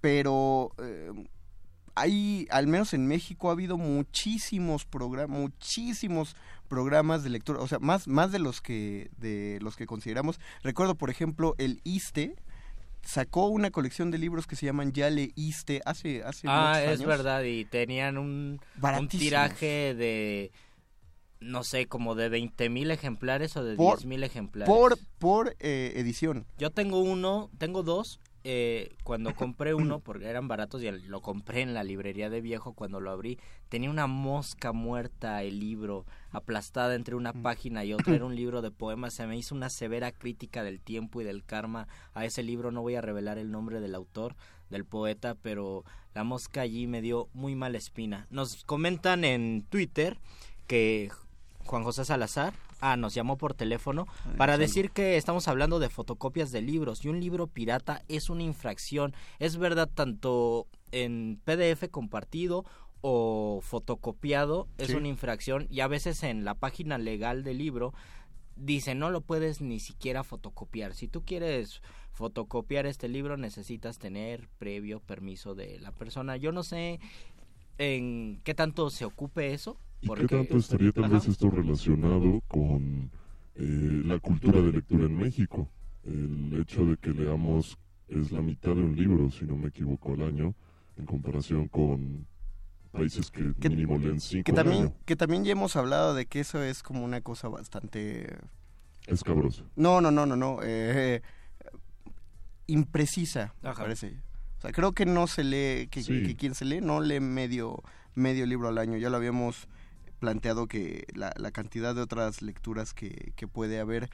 pero 0.00 0.72
eh, 0.78 1.10
hay, 2.00 2.46
al 2.50 2.66
menos 2.66 2.94
en 2.94 3.06
México, 3.06 3.48
ha 3.48 3.52
habido 3.52 3.76
muchísimos 3.76 4.84
programas, 4.84 5.38
muchísimos 5.40 6.36
programas 6.68 7.22
de 7.22 7.30
lectura, 7.30 7.60
o 7.60 7.66
sea, 7.68 7.78
más, 7.78 8.08
más 8.08 8.30
de 8.32 8.38
los 8.38 8.60
que, 8.60 9.10
de 9.16 9.58
los 9.62 9.76
que 9.76 9.86
consideramos. 9.86 10.38
Recuerdo, 10.62 10.94
por 10.96 11.10
ejemplo, 11.10 11.54
el 11.58 11.80
ISTE, 11.84 12.36
sacó 13.02 13.46
una 13.46 13.70
colección 13.70 14.10
de 14.10 14.18
libros 14.18 14.46
que 14.46 14.56
se 14.56 14.66
llaman 14.66 14.92
Ya 14.92 15.08
leíste 15.08 15.80
hace 15.86 16.22
hace 16.24 16.46
Ah, 16.50 16.74
muchos 16.80 17.00
es 17.00 17.06
verdad, 17.06 17.42
y 17.44 17.64
tenían 17.64 18.18
un, 18.18 18.60
un 18.82 19.08
tiraje 19.08 19.94
de, 19.94 20.50
no 21.40 21.64
sé, 21.64 21.86
como 21.86 22.14
de 22.14 22.28
20 22.28 22.68
mil 22.68 22.90
ejemplares 22.90 23.56
o 23.56 23.64
de 23.64 23.76
Por- 23.76 23.98
10 23.98 24.06
mil 24.06 24.24
ejemplares. 24.24 24.68
Por, 24.74 24.98
por 25.18 25.56
eh, 25.60 25.92
edición. 25.96 26.44
Yo 26.58 26.70
tengo 26.70 27.00
uno, 27.00 27.50
tengo 27.56 27.82
dos. 27.82 28.20
Eh, 28.50 28.96
cuando 29.04 29.34
compré 29.34 29.74
uno, 29.74 30.00
porque 30.04 30.26
eran 30.26 30.48
baratos 30.48 30.82
y 30.82 30.90
lo 30.90 31.20
compré 31.20 31.60
en 31.60 31.74
la 31.74 31.84
librería 31.84 32.30
de 32.30 32.40
viejo, 32.40 32.72
cuando 32.72 32.98
lo 32.98 33.10
abrí, 33.10 33.38
tenía 33.68 33.90
una 33.90 34.06
mosca 34.06 34.72
muerta 34.72 35.42
el 35.42 35.60
libro, 35.60 36.06
aplastada 36.30 36.94
entre 36.94 37.14
una 37.14 37.34
página 37.34 37.84
y 37.84 37.92
otra. 37.92 38.14
Era 38.14 38.24
un 38.24 38.34
libro 38.36 38.62
de 38.62 38.70
poemas. 38.70 39.12
Se 39.12 39.26
me 39.26 39.36
hizo 39.36 39.54
una 39.54 39.68
severa 39.68 40.12
crítica 40.12 40.62
del 40.62 40.80
tiempo 40.80 41.20
y 41.20 41.24
del 41.24 41.44
karma 41.44 41.88
a 42.14 42.24
ese 42.24 42.42
libro. 42.42 42.70
No 42.70 42.80
voy 42.80 42.94
a 42.94 43.02
revelar 43.02 43.36
el 43.36 43.50
nombre 43.50 43.80
del 43.80 43.94
autor, 43.94 44.34
del 44.70 44.86
poeta, 44.86 45.34
pero 45.34 45.84
la 46.14 46.24
mosca 46.24 46.62
allí 46.62 46.86
me 46.86 47.02
dio 47.02 47.28
muy 47.34 47.54
mala 47.54 47.76
espina. 47.76 48.26
Nos 48.30 48.64
comentan 48.64 49.24
en 49.24 49.62
Twitter 49.68 50.16
que 50.66 51.10
Juan 51.66 51.84
José 51.84 52.06
Salazar 52.06 52.54
ah, 52.80 52.96
nos 52.96 53.14
llamó 53.14 53.36
por 53.38 53.54
teléfono 53.54 54.06
para 54.36 54.54
Alexander. 54.54 54.58
decir 54.58 54.90
que 54.90 55.16
estamos 55.16 55.48
hablando 55.48 55.78
de 55.78 55.88
fotocopias 55.88 56.52
de 56.52 56.62
libros 56.62 57.04
y 57.04 57.08
un 57.08 57.20
libro 57.20 57.46
pirata 57.46 58.02
es 58.08 58.30
una 58.30 58.42
infracción. 58.42 59.14
Es 59.38 59.56
verdad 59.56 59.88
tanto 59.92 60.66
en 60.92 61.40
PDF 61.44 61.88
compartido 61.90 62.64
o 63.00 63.60
fotocopiado 63.62 64.66
es 64.78 64.88
Sí. 64.88 64.94
una 64.94 65.08
infracción 65.08 65.66
y 65.70 65.80
a 65.80 65.86
veces 65.88 66.22
en 66.22 66.44
la 66.44 66.54
página 66.54 66.98
legal 66.98 67.44
del 67.44 67.58
libro 67.58 67.94
dice 68.56 68.96
no 68.96 69.10
lo 69.10 69.20
puedes 69.20 69.60
ni 69.60 69.78
siquiera 69.78 70.24
fotocopiar. 70.24 70.94
Si 70.94 71.06
tú 71.06 71.24
quieres 71.24 71.80
fotocopiar 72.12 72.86
este 72.86 73.06
libro 73.08 73.36
necesitas 73.36 73.98
tener 73.98 74.48
previo 74.58 74.98
permiso 74.98 75.54
de 75.54 75.78
la 75.78 75.92
persona. 75.92 76.36
Yo 76.36 76.50
no 76.50 76.64
sé 76.64 76.98
en 77.78 78.40
qué 78.42 78.54
tanto 78.54 78.90
se 78.90 79.04
ocupe 79.04 79.52
eso. 79.54 79.78
¿Y 80.00 80.08
qué 80.14 80.26
tanto 80.26 80.56
estaría 80.58 80.92
tal 80.92 81.10
vez 81.10 81.26
esto 81.26 81.50
relacionado 81.50 82.40
con 82.48 83.10
eh, 83.56 84.02
la 84.04 84.18
cultura 84.20 84.60
de 84.60 84.72
lectura 84.72 85.06
en 85.06 85.16
México? 85.16 85.68
El 86.04 86.58
hecho 86.60 86.84
de 86.86 86.96
que 86.96 87.10
leamos 87.10 87.76
es 88.08 88.30
la 88.32 88.40
mitad 88.40 88.74
de 88.74 88.82
un 88.82 88.96
libro, 88.96 89.30
si 89.30 89.44
no 89.44 89.56
me 89.56 89.68
equivoco, 89.68 90.14
al 90.14 90.22
año, 90.22 90.54
en 90.96 91.04
comparación 91.06 91.68
con 91.68 92.26
países 92.92 93.30
que, 93.30 93.42
mínimo 93.68 93.98
leen 93.98 94.20
cinco 94.20 94.44
Que 94.52 94.58
al 94.60 94.68
año. 94.72 94.94
que 95.04 95.14
también 95.16 95.44
ya 95.44 95.52
hemos 95.52 95.76
hablado 95.76 96.14
de 96.14 96.26
que 96.26 96.40
eso 96.40 96.62
es 96.62 96.82
como 96.82 97.04
una 97.04 97.20
cosa 97.20 97.48
bastante... 97.48 98.36
Escabroso. 99.06 99.64
No, 99.76 100.00
no, 100.00 100.10
no, 100.10 100.24
no, 100.26 100.36
no. 100.36 100.58
eh, 100.62 101.22
imprecisa, 102.66 103.54
Ajá. 103.62 103.82
parece. 103.82 104.14
O 104.58 104.60
sea, 104.60 104.72
creo 104.72 104.92
que 104.92 105.06
no 105.06 105.26
se 105.26 105.44
lee, 105.44 105.88
que, 105.88 106.02
Sí. 106.02 106.22
que 106.24 106.34
quien 106.36 106.54
se 106.54 106.64
lee 106.64 106.80
no 106.80 107.00
lee 107.00 107.20
medio, 107.20 107.82
medio 108.14 108.44
libro 108.46 108.68
al 108.68 108.78
año. 108.78 108.96
Ya 108.98 109.08
lo 109.10 109.16
habíamos 109.16 109.68
planteado 110.18 110.66
que 110.66 111.06
la, 111.14 111.32
la 111.36 111.50
cantidad 111.52 111.94
de 111.94 112.02
otras 112.02 112.42
lecturas 112.42 112.94
que, 112.94 113.32
que 113.36 113.48
puede 113.48 113.80
haber. 113.80 114.10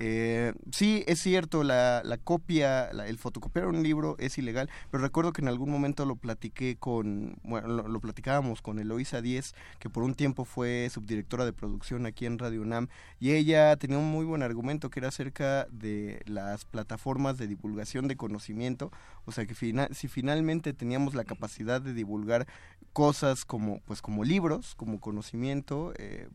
Eh, 0.00 0.52
sí, 0.70 1.02
es 1.08 1.18
cierto, 1.20 1.64
la, 1.64 2.02
la 2.04 2.18
copia, 2.18 2.92
la- 2.92 3.08
el 3.08 3.18
fotocopiar 3.18 3.66
un 3.66 3.82
libro 3.82 4.14
es 4.20 4.38
ilegal, 4.38 4.70
pero 4.92 5.02
recuerdo 5.02 5.32
que 5.32 5.42
en 5.42 5.48
algún 5.48 5.70
momento 5.72 6.06
lo 6.06 6.14
platiqué 6.14 6.76
con, 6.78 7.36
bueno, 7.42 7.66
lo, 7.88 8.00
platicábamos 8.00 8.62
con 8.62 8.78
Eloisa 8.78 9.20
Díez, 9.20 9.54
que 9.80 9.90
por 9.90 10.04
un 10.04 10.14
tiempo 10.14 10.44
fue 10.44 10.88
subdirectora 10.88 11.44
de 11.44 11.52
producción 11.52 12.06
aquí 12.06 12.26
en 12.26 12.38
Radio 12.38 12.62
UNAM, 12.62 12.86
y 13.18 13.32
ella 13.32 13.76
tenía 13.76 13.98
un 13.98 14.08
muy 14.08 14.24
buen 14.24 14.44
argumento 14.44 14.88
que 14.88 15.00
era 15.00 15.08
acerca 15.08 15.66
de 15.72 16.22
las 16.26 16.64
plataformas 16.64 17.36
de 17.36 17.48
divulgación 17.48 18.06
de 18.06 18.16
conocimiento, 18.16 18.92
o 19.24 19.32
sea 19.32 19.46
que 19.46 19.54
si 19.56 20.08
finalmente 20.08 20.74
teníamos 20.74 21.14
la 21.14 21.24
capacidad 21.24 21.80
de 21.80 21.92
divulgar 21.92 22.46
cosas 22.92 23.44
como, 23.44 23.80
pues 23.80 24.00
como 24.00 24.22
libros, 24.22 24.76
como 24.76 25.00
conocimiento, 25.00 25.92
eh, 25.98 26.28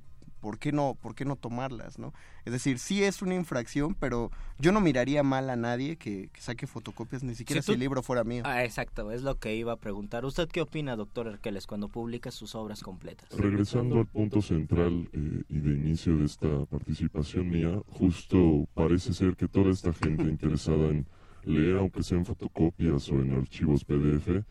¿por 0.44 0.60
qué 0.60 0.74
no, 0.74 0.96
por 1.02 1.16
qué 1.16 1.24
no 1.24 1.38
tomarlas, 1.38 1.98
no? 1.98 2.14
Es 2.44 2.52
decir, 2.52 2.78
sí 2.78 3.02
es 3.04 3.22
una 3.22 3.34
infracción, 3.34 3.96
pero 3.96 4.30
yo 4.60 4.74
no 4.74 4.82
miraría 4.82 5.24
mal 5.24 5.50
a 5.50 5.56
nadie 5.56 5.96
que, 5.96 6.28
que 6.34 6.42
saque 6.42 6.68
fotocopias, 6.68 7.24
ni 7.24 7.34
siquiera 7.34 7.62
Si 7.62 7.66
si, 7.66 7.72
tú- 7.72 7.74
el 7.76 7.80
libro 7.80 8.04
fuera 8.04 8.26
mío. 8.26 8.44
Ah, 8.46 8.66
exacto, 8.66 9.10
es 9.12 9.22
lo 9.22 9.40
que 9.40 9.56
iba 9.56 9.72
a 9.72 9.78
preguntar. 9.78 10.26
¿Usted 10.26 10.50
qué 10.50 10.62
opina, 10.62 10.98
doctor 10.98 11.28
Erkeles, 11.28 11.66
cuando 11.66 11.88
publica 11.88 12.30
sus 12.30 12.54
obras 12.56 12.84
completas? 12.84 13.30
Regresando 13.32 13.98
al 14.00 14.06
punto 14.08 14.42
central 14.42 15.10
eh, 15.14 15.44
y 15.48 15.60
de 15.60 15.72
inicio 15.74 16.18
de 16.18 16.26
esta 16.26 16.66
participación 16.66 17.50
mía, 17.50 17.82
justo 17.88 18.68
parece 18.74 19.14
ser 19.14 19.38
que 19.38 19.48
toda 19.48 19.72
esta 19.72 19.94
gente 19.94 20.24
interesada 20.24 20.90
en 20.90 21.08
leer, 21.46 21.78
aunque 21.78 22.04
sea 22.04 22.18
en 22.18 22.26
fotocopias 22.26 23.10
o 23.10 23.16
en 23.22 23.34
archivos 23.34 23.86
PDF, 23.86 24.44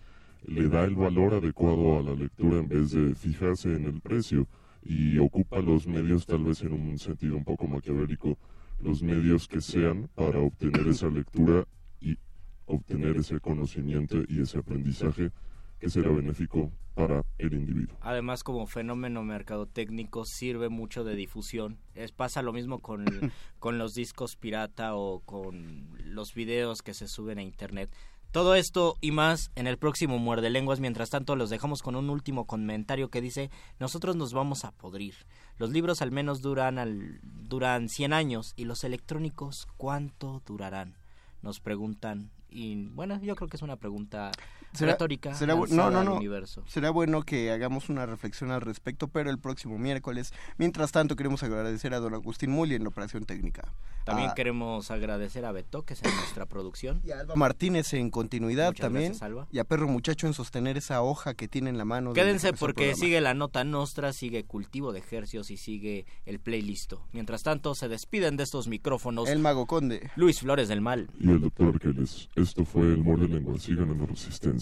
le 0.47 0.69
da 0.69 0.85
el 0.85 0.97
valor 0.97 1.35
adecuado 1.35 1.99
a 1.99 2.03
la 2.03 2.15
lectura 2.15 2.59
en 2.59 2.69
vez 2.69 2.91
de 2.91 3.15
fijarse 3.15 3.75
en 3.77 3.85
el 3.85 4.01
precio 4.01 4.49
y 4.83 5.19
ocupa 5.19 5.61
los 5.61 5.87
medios 5.87 6.27
tal 6.27 6.45
vez 6.45 6.63
en 6.63 6.73
un 6.73 6.99
sentido 6.99 7.37
un 7.37 7.45
poco 7.45 7.67
maquiavélico, 7.67 8.39
los 8.81 9.03
medios 9.03 9.47
que 9.47 9.61
sean 9.61 10.09
para 10.15 10.41
obtener 10.41 10.87
esa 10.89 11.09
lectura 11.09 11.67
y 12.01 12.19
obtener 12.67 13.17
ese 13.17 13.39
conocimiento 13.41 14.19
y 14.29 14.41
ese 14.41 14.59
aprendizaje 14.59 15.31
que 15.79 15.91
será 15.91 16.11
benéfico 16.11 16.71
para 16.95 17.25
el 17.39 17.55
individuo. 17.55 17.97
Además, 18.03 18.45
como 18.45 18.67
fenómeno 18.67 19.23
mercadotécnico, 19.23 20.25
sirve 20.25 20.69
mucho 20.69 21.05
de 21.05 21.17
difusión. 21.17 21.79
Es, 21.95 22.13
pasa 22.13 22.43
lo 22.43 22.53
mismo 22.53 22.81
con, 22.81 23.05
con 23.59 23.79
los 23.79 23.95
discos 23.95 24.37
pirata 24.37 24.95
o 24.95 25.21
con 25.21 25.89
los 26.05 26.35
videos 26.35 26.83
que 26.83 26.95
se 26.95 27.09
suben 27.09 27.39
a 27.39 27.43
internet. 27.43 27.91
Todo 28.33 28.55
esto 28.55 28.97
y 29.03 29.11
más 29.11 29.51
en 29.57 29.67
el 29.67 29.77
próximo 29.77 30.19
Muerde 30.19 30.49
Lenguas. 30.49 30.81
Mientras 30.81 31.11
tanto, 31.11 31.37
los 31.37 31.51
dejamos 31.51 31.83
con 31.83 31.97
un 31.97 32.09
último 32.09 32.47
comentario 32.47 33.11
que 33.11 33.21
dice: 33.21 33.51
Nosotros 33.79 34.17
nos 34.17 34.33
vamos 34.33 34.65
a 34.65 34.73
podrir. 34.73 35.15
Los 35.59 35.69
libros 35.69 36.01
al 36.01 36.13
menos 36.13 36.41
duran, 36.41 36.79
al, 36.79 37.21
duran 37.23 37.91
100 37.91 38.15
años 38.15 38.55
y 38.57 38.65
los 38.65 38.85
electrónicos, 38.85 39.69
¿cuánto 39.77 40.41
durarán? 40.47 40.97
Nos 41.43 41.61
preguntan. 41.61 42.31
Y 42.49 42.87
bueno, 42.87 43.21
yo 43.23 43.37
creo 43.37 43.51
que 43.51 43.59
es 43.59 43.63
una 43.63 43.77
pregunta 43.77 44.33
retórica. 44.79 45.35
será 45.35 45.55
bu- 45.55 45.69
lanzada 45.69 45.91
no, 45.91 46.05
no, 46.05 46.11
no. 46.11 46.17
universo. 46.17 46.63
Será 46.67 46.91
bueno 46.91 47.23
que 47.23 47.51
hagamos 47.51 47.89
una 47.89 48.07
reflexión 48.07 48.51
al 48.51 48.61
respecto, 48.61 49.09
pero 49.09 49.31
el 49.31 49.39
próximo 49.39 49.79
miércoles. 49.79 50.33
Mientras 50.59 50.93
tanto, 50.93 51.17
queremos 51.17 51.43
agradecer 51.43 51.95
a 51.95 52.01
don 52.01 52.15
Agustín 52.15 52.51
Muli 52.51 52.75
en 52.75 52.83
la 52.83 52.89
operación 52.89 53.25
técnica. 53.25 53.73
También 54.05 54.31
a 54.31 54.35
queremos 54.35 54.91
agradecer 54.91 55.45
a 55.45 55.53
Beto, 55.53 55.83
que 55.85 55.95
es 55.95 56.03
en 56.03 56.15
nuestra 56.17 56.47
producción. 56.47 57.01
Alba 57.19 57.37
Martínez 57.37 57.93
en 57.95 58.11
continuidad 58.11 58.69
Muchas 58.69 58.81
también. 58.81 59.05
gracias, 59.13 59.23
Alba. 59.23 59.47
Y 59.53 59.59
a 59.61 59.65
Perro 59.65 59.87
Muchacho 59.87 60.27
en 60.27 60.35
sostener 60.35 60.77
esa 60.77 61.03
hoja 61.03 61.35
que 61.35 61.47
tiene 61.47 61.71
en 61.71 61.79
la 61.79 61.85
mano. 61.85 62.13
Quédense 62.13 62.53
porque 62.53 62.95
sigue 62.97 63.21
la 63.21 63.35
nota 63.35 63.63
nostra, 63.65 64.13
sigue 64.13 64.45
cultivo 64.45 64.93
de 64.93 64.99
ejercios 64.99 65.51
y 65.53 65.57
sigue 65.57 66.07
el 66.27 66.41
playlist. 66.41 66.95
Mientras 67.13 67.43
tanto, 67.45 67.75
se 67.77 67.89
despiden 67.89 68.37
de 68.37 68.43
estos 68.43 68.67
micrófonos. 68.67 69.29
El 69.29 69.39
Mago 69.39 69.67
Conde. 69.67 70.11
Luis 70.17 70.41
Flores 70.41 70.67
del 70.69 70.81
Mal. 70.81 71.09
Y 71.21 71.31
el 71.31 71.41
doctor 71.41 71.69
Arqueles. 71.75 72.29
Esto 72.35 72.65
fue 72.65 72.83
el 72.83 72.99
Muerde 72.99 73.29
Lengua. 73.29 73.57
Sigan 73.61 73.91
en 73.91 74.01
la 74.01 74.07
resistencia. 74.07 74.62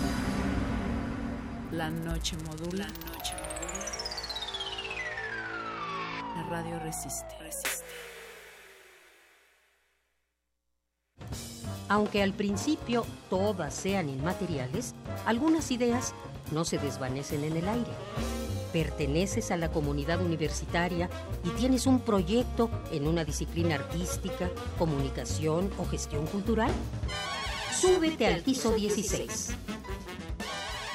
La 1.71 1.89
noche 1.89 2.35
modula. 2.45 2.85
La 6.35 6.43
radio 6.49 6.77
resiste. 6.79 7.35
Aunque 11.87 12.23
al 12.23 12.33
principio 12.33 13.05
todas 13.29 13.73
sean 13.73 14.09
inmateriales, 14.09 14.95
algunas 15.25 15.71
ideas 15.71 16.13
no 16.51 16.65
se 16.65 16.77
desvanecen 16.77 17.45
en 17.45 17.55
el 17.55 17.67
aire. 17.69 17.91
Perteneces 18.73 19.49
a 19.51 19.55
la 19.55 19.71
comunidad 19.71 20.21
universitaria 20.21 21.09
y 21.45 21.49
tienes 21.51 21.87
un 21.87 22.01
proyecto 22.01 22.69
en 22.91 23.07
una 23.07 23.23
disciplina 23.23 23.75
artística, 23.75 24.49
comunicación 24.77 25.71
o 25.77 25.85
gestión 25.85 26.25
cultural. 26.27 26.71
Súbete 27.73 28.27
al 28.27 28.41
piso 28.41 28.73
16. 28.73 29.51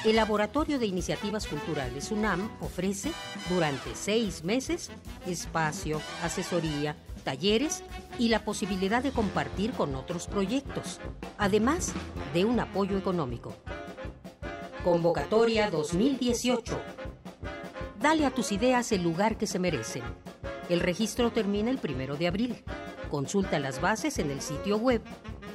El 0.07 0.15
Laboratorio 0.15 0.79
de 0.79 0.85
Iniciativas 0.85 1.47
Culturales 1.47 2.11
UNAM 2.11 2.49
ofrece 2.61 3.11
durante 3.49 3.93
seis 3.93 4.41
meses 4.41 4.89
espacio, 5.25 5.99
asesoría, 6.23 6.95
talleres 7.25 7.83
y 8.17 8.29
la 8.29 8.45
posibilidad 8.45 9.03
de 9.03 9.11
compartir 9.11 9.73
con 9.73 9.95
otros 9.95 10.27
proyectos, 10.27 11.01
además 11.37 11.91
de 12.33 12.45
un 12.45 12.57
apoyo 12.57 12.97
económico. 12.97 13.53
Convocatoria 14.85 15.69
2018. 15.69 16.79
Dale 17.99 18.25
a 18.25 18.31
tus 18.31 18.53
ideas 18.53 18.93
el 18.93 19.03
lugar 19.03 19.37
que 19.37 19.45
se 19.45 19.59
merecen. 19.59 20.03
El 20.69 20.79
registro 20.79 21.33
termina 21.33 21.69
el 21.69 21.79
primero 21.79 22.15
de 22.15 22.27
abril. 22.27 22.63
Consulta 23.11 23.59
las 23.59 23.81
bases 23.81 24.19
en 24.19 24.31
el 24.31 24.39
sitio 24.39 24.77
web 24.77 25.01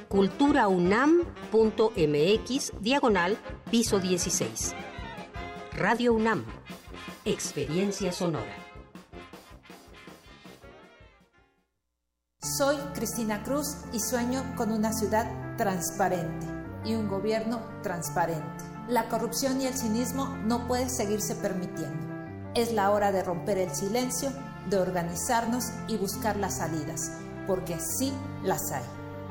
culturaunam.mx 0.09 2.73
diagonal 2.81 3.35
piso 3.73 3.99
16. 3.99 4.71
Radio 5.75 6.13
UNAM. 6.13 6.45
Experiencia 7.25 8.11
sonora. 8.11 8.53
Soy 12.39 12.75
Cristina 12.93 13.41
Cruz 13.41 13.77
y 13.91 13.99
sueño 13.99 14.43
con 14.55 14.71
una 14.71 14.93
ciudad 14.93 15.57
transparente 15.57 16.45
y 16.85 16.93
un 16.93 17.07
gobierno 17.07 17.63
transparente. 17.81 18.63
La 18.89 19.09
corrupción 19.09 19.59
y 19.59 19.65
el 19.65 19.73
cinismo 19.73 20.27
no 20.45 20.67
pueden 20.67 20.91
seguirse 20.91 21.33
permitiendo. 21.33 22.13
Es 22.53 22.73
la 22.73 22.91
hora 22.91 23.11
de 23.11 23.23
romper 23.23 23.57
el 23.57 23.73
silencio, 23.73 24.31
de 24.69 24.77
organizarnos 24.77 25.71
y 25.87 25.97
buscar 25.97 26.35
las 26.35 26.57
salidas, 26.57 27.11
porque 27.47 27.79
sí 27.79 28.13
las 28.43 28.71
hay. 28.71 28.85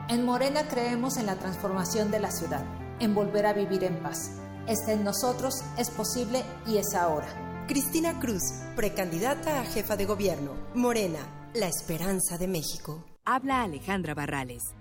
En 0.08 0.24
Morena 0.24 0.66
creemos 0.66 1.16
en 1.16 1.26
la 1.26 1.36
transformación 1.36 2.10
de 2.10 2.18
la 2.18 2.32
ciudad, 2.32 2.64
en 3.00 3.14
volver 3.14 3.46
a 3.46 3.52
vivir 3.52 3.84
en 3.84 4.02
paz. 4.02 4.38
Está 4.66 4.92
en 4.92 5.04
nosotros, 5.04 5.62
es 5.78 5.90
posible 5.90 6.42
y 6.66 6.78
es 6.78 6.94
ahora. 6.94 7.26
Cristina 7.66 8.18
Cruz, 8.20 8.42
precandidata 8.76 9.60
a 9.60 9.64
jefa 9.64 9.96
de 9.96 10.04
gobierno. 10.04 10.52
Morena, 10.74 11.20
la 11.54 11.68
esperanza 11.68 12.38
de 12.38 12.48
México. 12.48 13.04
Habla 13.24 13.62
Alejandra 13.62 14.14
Barrales. 14.14 14.74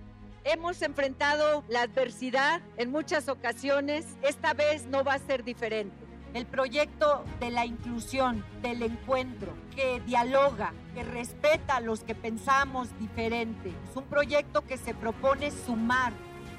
Hemos 0.43 0.82
enfrentado 0.82 1.64
la 1.70 1.84
adversidad 1.84 2.62
en 2.78 2.89
muchas 2.89 3.30
ocasiones, 3.30 4.05
esta 4.24 4.53
vez 4.53 4.88
no 4.88 5.03
va 5.03 5.14
a 5.14 5.20
ser 5.20 5.43
diferente. 5.43 5.95
El 6.34 6.47
proyecto 6.47 7.24
de 7.39 7.51
la 7.51 7.66
inclusión, 7.66 8.43
del 8.62 8.82
encuentro, 8.82 9.53
que 9.76 9.99
dialoga, 10.01 10.74
que 10.95 11.03
respeta 11.03 11.76
a 11.76 11.82
los 11.82 12.03
que 12.03 12.16
pensamos 12.16 12.88
diferente. 12.99 13.70
Es 13.89 13.95
un 13.95 14.05
proyecto 14.05 14.66
que 14.66 14.78
se 14.78 14.95
propone 14.95 15.51
sumar. 15.51 16.14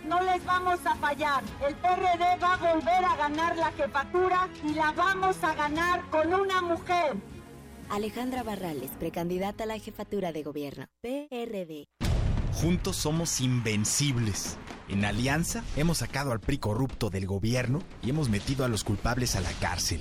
No 0.09 0.20
les 0.22 0.44
vamos 0.44 0.80
a 0.84 0.94
fallar. 0.96 1.42
El 1.66 1.74
PRD 1.76 2.36
va 2.42 2.55
a 2.55 2.74
volver 2.74 3.05
a 3.05 3.16
ganar 3.16 3.57
la 3.57 3.72
jefatura 3.72 4.48
y 4.64 4.74
la 4.74 4.92
vamos 4.92 5.36
a 5.42 5.55
ganar 5.55 6.09
con 6.11 6.32
una 6.34 6.61
mujer. 6.61 7.16
Alejandra 7.90 8.42
Barrales, 8.42 8.90
precandidata 8.98 9.64
a 9.64 9.66
la 9.66 9.78
jefatura 9.78 10.32
de 10.32 10.42
gobierno. 10.42 10.86
PRD. 11.03 11.86
Juntos 12.53 12.96
somos 12.96 13.40
invencibles. 13.40 14.59
En 14.88 15.05
Alianza 15.05 15.62
hemos 15.76 15.98
sacado 15.98 16.32
al 16.32 16.40
PRI 16.40 16.59
corrupto 16.59 17.09
del 17.09 17.26
gobierno 17.26 17.80
y 18.03 18.11
hemos 18.11 18.28
metido 18.28 18.64
a 18.64 18.68
los 18.68 18.84
culpables 18.84 19.36
a 19.36 19.40
la 19.40 19.53
cárcel. 19.61 20.00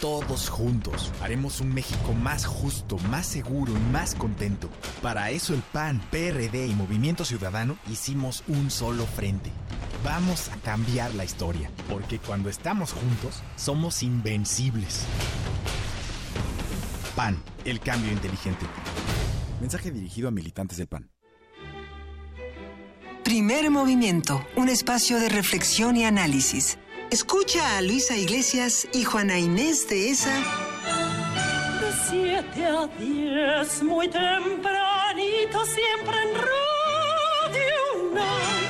Todos 0.00 0.48
juntos 0.48 1.12
haremos 1.20 1.60
un 1.60 1.74
México 1.74 2.14
más 2.14 2.46
justo, 2.46 2.96
más 3.10 3.26
seguro 3.26 3.74
y 3.76 3.92
más 3.92 4.14
contento. 4.14 4.70
Para 5.02 5.30
eso 5.30 5.52
el 5.52 5.60
PAN, 5.60 6.00
PRD 6.10 6.68
y 6.68 6.74
Movimiento 6.74 7.26
Ciudadano 7.26 7.76
hicimos 7.86 8.42
un 8.48 8.70
solo 8.70 9.04
frente. 9.04 9.50
Vamos 10.02 10.48
a 10.48 10.56
cambiar 10.56 11.14
la 11.14 11.26
historia, 11.26 11.70
porque 11.90 12.18
cuando 12.18 12.48
estamos 12.48 12.94
juntos 12.94 13.42
somos 13.56 14.02
invencibles. 14.02 15.04
PAN, 17.14 17.42
el 17.66 17.78
cambio 17.80 18.10
inteligente. 18.10 18.64
Mensaje 19.60 19.90
dirigido 19.90 20.28
a 20.28 20.30
militantes 20.30 20.78
del 20.78 20.86
PAN. 20.86 21.10
Primer 23.22 23.70
movimiento, 23.70 24.42
un 24.56 24.70
espacio 24.70 25.20
de 25.20 25.28
reflexión 25.28 25.98
y 25.98 26.06
análisis. 26.06 26.78
Escucha 27.10 27.76
a 27.76 27.82
Luisa 27.82 28.16
Iglesias 28.16 28.86
y 28.92 29.02
Juana 29.02 29.36
Inés 29.36 29.88
de 29.88 30.10
esa. 30.10 30.32
De 31.80 31.92
7 32.08 32.66
a 32.66 32.86
10, 32.98 33.82
muy 33.82 34.08
tempranito, 34.08 35.64
siempre 35.66 36.16
en 36.22 36.34
Radio 36.34 38.10
UNAM. 38.12 38.69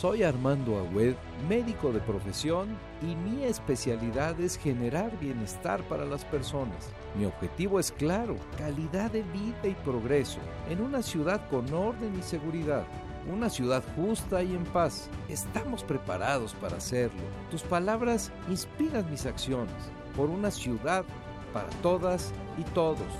Soy 0.00 0.22
Armando 0.22 0.78
Agüed, 0.78 1.14
médico 1.46 1.92
de 1.92 2.00
profesión 2.00 2.70
y 3.02 3.14
mi 3.16 3.44
especialidad 3.44 4.40
es 4.40 4.56
generar 4.56 5.20
bienestar 5.20 5.86
para 5.88 6.06
las 6.06 6.24
personas. 6.24 6.88
Mi 7.18 7.26
objetivo 7.26 7.78
es 7.78 7.92
claro, 7.92 8.36
calidad 8.56 9.10
de 9.10 9.22
vida 9.24 9.68
y 9.68 9.74
progreso 9.84 10.38
en 10.70 10.80
una 10.80 11.02
ciudad 11.02 11.46
con 11.50 11.70
orden 11.74 12.18
y 12.18 12.22
seguridad. 12.22 12.86
Una 13.30 13.50
ciudad 13.50 13.84
justa 13.94 14.42
y 14.42 14.54
en 14.54 14.64
paz. 14.64 15.10
Estamos 15.28 15.84
preparados 15.84 16.54
para 16.54 16.78
hacerlo. 16.78 17.20
Tus 17.50 17.60
palabras 17.60 18.32
inspiran 18.48 19.10
mis 19.10 19.26
acciones 19.26 19.74
por 20.16 20.30
una 20.30 20.50
ciudad 20.50 21.04
para 21.52 21.68
todas 21.82 22.32
y 22.56 22.62
todos. 22.72 23.12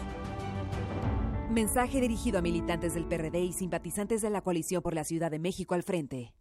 Mensaje 1.50 2.00
dirigido 2.00 2.38
a 2.38 2.42
militantes 2.42 2.94
del 2.94 3.04
PRD 3.04 3.38
y 3.40 3.52
simpatizantes 3.52 4.22
de 4.22 4.30
la 4.30 4.40
coalición 4.40 4.80
por 4.80 4.94
la 4.94 5.04
Ciudad 5.04 5.30
de 5.30 5.38
México 5.38 5.74
al 5.74 5.82
frente. 5.82 6.32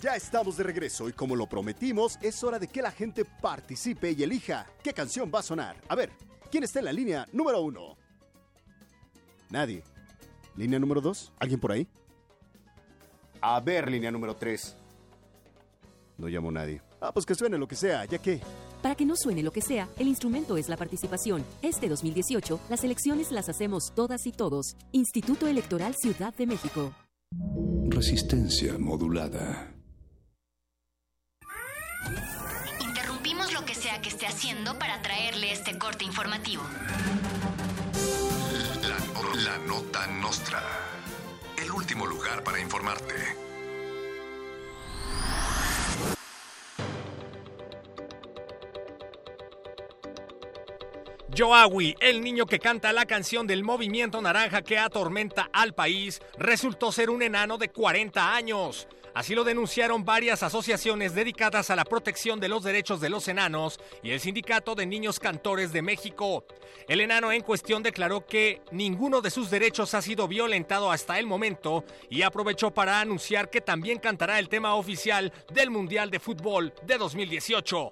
Ya 0.00 0.14
estamos 0.14 0.56
de 0.56 0.62
regreso 0.62 1.08
y 1.08 1.12
como 1.12 1.34
lo 1.34 1.48
prometimos, 1.48 2.18
es 2.22 2.44
hora 2.44 2.58
de 2.58 2.68
que 2.68 2.80
la 2.80 2.92
gente 2.92 3.24
participe 3.24 4.12
y 4.12 4.22
elija 4.22 4.66
qué 4.82 4.92
canción 4.92 5.32
va 5.34 5.40
a 5.40 5.42
sonar. 5.42 5.76
A 5.88 5.96
ver, 5.96 6.12
¿quién 6.50 6.62
está 6.62 6.78
en 6.78 6.84
la 6.84 6.92
línea 6.92 7.26
número 7.32 7.60
uno? 7.60 7.96
Nadie. 9.50 9.82
¿Línea 10.54 10.78
número 10.78 11.00
dos? 11.00 11.32
¿Alguien 11.38 11.58
por 11.58 11.72
ahí? 11.72 11.88
A 13.40 13.58
ver, 13.60 13.90
línea 13.90 14.10
número 14.10 14.36
tres. 14.36 14.76
No 16.18 16.28
llamo 16.28 16.50
a 16.50 16.52
nadie. 16.52 16.82
Ah, 17.00 17.12
pues 17.12 17.26
que 17.26 17.34
suene 17.34 17.58
lo 17.58 17.66
que 17.66 17.74
sea, 17.74 18.04
ya 18.04 18.18
que... 18.18 18.40
Para 18.86 18.94
que 18.94 19.04
no 19.04 19.16
suene 19.16 19.42
lo 19.42 19.50
que 19.50 19.62
sea, 19.62 19.88
el 19.98 20.06
instrumento 20.06 20.56
es 20.56 20.68
la 20.68 20.76
participación. 20.76 21.44
Este 21.60 21.88
2018, 21.88 22.60
las 22.68 22.84
elecciones 22.84 23.32
las 23.32 23.48
hacemos 23.48 23.92
todas 23.96 24.28
y 24.28 24.30
todos. 24.30 24.76
Instituto 24.92 25.48
Electoral 25.48 25.96
Ciudad 25.96 26.32
de 26.36 26.46
México. 26.46 26.94
Resistencia 27.88 28.78
modulada. 28.78 29.74
Interrumpimos 32.80 33.52
lo 33.52 33.64
que 33.64 33.74
sea 33.74 34.00
que 34.00 34.08
esté 34.08 34.28
haciendo 34.28 34.78
para 34.78 35.02
traerle 35.02 35.50
este 35.50 35.76
corte 35.76 36.04
informativo. 36.04 36.62
La, 38.82 39.50
la 39.50 39.58
nota 39.66 40.06
nostra. 40.22 40.62
El 41.60 41.72
último 41.72 42.06
lugar 42.06 42.44
para 42.44 42.60
informarte. 42.60 43.46
Joawi, 51.34 51.96
el 52.00 52.22
niño 52.22 52.46
que 52.46 52.58
canta 52.58 52.92
la 52.92 53.04
canción 53.04 53.46
del 53.46 53.64
movimiento 53.64 54.22
naranja 54.22 54.62
que 54.62 54.78
atormenta 54.78 55.48
al 55.52 55.74
país, 55.74 56.20
resultó 56.38 56.92
ser 56.92 57.10
un 57.10 57.22
enano 57.22 57.58
de 57.58 57.68
40 57.68 58.34
años. 58.34 58.86
Así 59.12 59.34
lo 59.34 59.44
denunciaron 59.44 60.04
varias 60.04 60.42
asociaciones 60.42 61.14
dedicadas 61.14 61.70
a 61.70 61.76
la 61.76 61.84
protección 61.84 62.38
de 62.38 62.48
los 62.48 62.62
derechos 62.62 63.00
de 63.00 63.08
los 63.08 63.26
enanos 63.28 63.80
y 64.02 64.10
el 64.10 64.20
Sindicato 64.20 64.74
de 64.74 64.84
Niños 64.84 65.18
Cantores 65.18 65.72
de 65.72 65.80
México. 65.80 66.44
El 66.86 67.00
enano 67.00 67.32
en 67.32 67.40
cuestión 67.40 67.82
declaró 67.82 68.26
que 68.26 68.60
ninguno 68.72 69.22
de 69.22 69.30
sus 69.30 69.50
derechos 69.50 69.94
ha 69.94 70.02
sido 70.02 70.28
violentado 70.28 70.92
hasta 70.92 71.18
el 71.18 71.26
momento 71.26 71.84
y 72.10 72.22
aprovechó 72.22 72.72
para 72.72 73.00
anunciar 73.00 73.48
que 73.48 73.62
también 73.62 73.98
cantará 73.98 74.38
el 74.38 74.50
tema 74.50 74.74
oficial 74.74 75.32
del 75.50 75.70
Mundial 75.70 76.10
de 76.10 76.20
Fútbol 76.20 76.74
de 76.82 76.98
2018. 76.98 77.90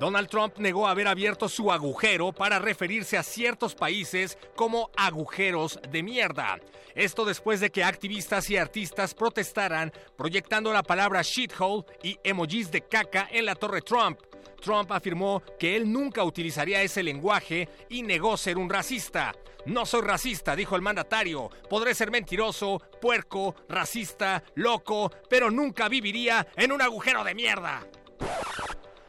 Donald 0.00 0.30
Trump 0.30 0.56
negó 0.56 0.88
haber 0.88 1.06
abierto 1.06 1.46
su 1.46 1.70
agujero 1.70 2.32
para 2.32 2.58
referirse 2.58 3.18
a 3.18 3.22
ciertos 3.22 3.74
países 3.74 4.38
como 4.56 4.90
agujeros 4.96 5.78
de 5.90 6.02
mierda. 6.02 6.58
Esto 6.94 7.26
después 7.26 7.60
de 7.60 7.70
que 7.70 7.84
activistas 7.84 8.48
y 8.48 8.56
artistas 8.56 9.12
protestaran 9.12 9.92
proyectando 10.16 10.72
la 10.72 10.82
palabra 10.82 11.20
shithole 11.20 11.84
y 12.02 12.18
emojis 12.24 12.70
de 12.70 12.80
caca 12.80 13.28
en 13.30 13.44
la 13.44 13.54
Torre 13.54 13.82
Trump. 13.82 14.18
Trump 14.62 14.90
afirmó 14.90 15.42
que 15.58 15.76
él 15.76 15.92
nunca 15.92 16.24
utilizaría 16.24 16.82
ese 16.82 17.02
lenguaje 17.02 17.68
y 17.90 18.02
negó 18.02 18.38
ser 18.38 18.56
un 18.56 18.70
racista. 18.70 19.34
No 19.66 19.84
soy 19.84 20.00
racista, 20.00 20.56
dijo 20.56 20.76
el 20.76 20.82
mandatario. 20.82 21.50
Podré 21.68 21.94
ser 21.94 22.10
mentiroso, 22.10 22.80
puerco, 23.02 23.54
racista, 23.68 24.42
loco, 24.54 25.12
pero 25.28 25.50
nunca 25.50 25.90
viviría 25.90 26.46
en 26.56 26.72
un 26.72 26.80
agujero 26.80 27.22
de 27.22 27.34
mierda. 27.34 27.86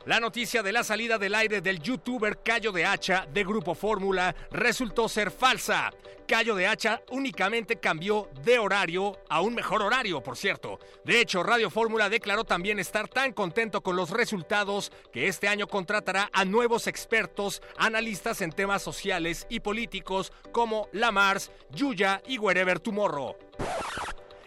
La 0.06 0.20
noticia 0.20 0.64
de 0.64 0.72
la 0.72 0.84
salida 0.84 1.20
del 1.20 1.36
aire 1.36 1.62
del 1.62 1.80
youtuber 1.80 2.42
Cayo 2.42 2.72
de 2.72 2.86
Hacha 2.86 3.28
de 3.32 3.44
Grupo 3.44 3.76
Fórmula 3.76 4.36
resultó 4.50 5.08
ser 5.08 5.30
falsa. 5.30 5.92
Cayo 6.28 6.56
de 6.56 6.66
Hacha 6.66 7.02
únicamente 7.12 7.76
cambió 7.76 8.28
de 8.44 8.58
horario 8.58 9.20
a 9.30 9.42
un 9.42 9.54
mejor 9.54 9.84
horario, 9.84 10.24
por 10.24 10.38
cierto. 10.38 10.80
De 11.06 11.22
hecho, 11.22 11.44
Radio 11.44 11.70
Fórmula 11.70 12.10
declaró 12.10 12.46
también 12.46 12.80
estar 12.80 13.08
tan 13.08 13.32
contento 13.32 13.82
con 13.82 13.96
los 13.96 14.10
resultados 14.10 14.92
que 15.14 15.28
este 15.28 15.48
año 15.48 15.68
contratará 15.68 16.32
a 16.34 16.46
nuevos 16.46 16.88
expertos, 16.88 17.62
analistas 17.78 18.42
en 18.42 18.54
temas 18.54 18.82
sociales 18.82 19.46
y 19.50 19.60
políticos 19.60 20.34
como 20.52 20.88
Lamars, 20.94 21.52
Yuya 21.70 22.24
y 22.26 22.40
Wherever 22.40 22.80
Tomorrow. 22.80 23.36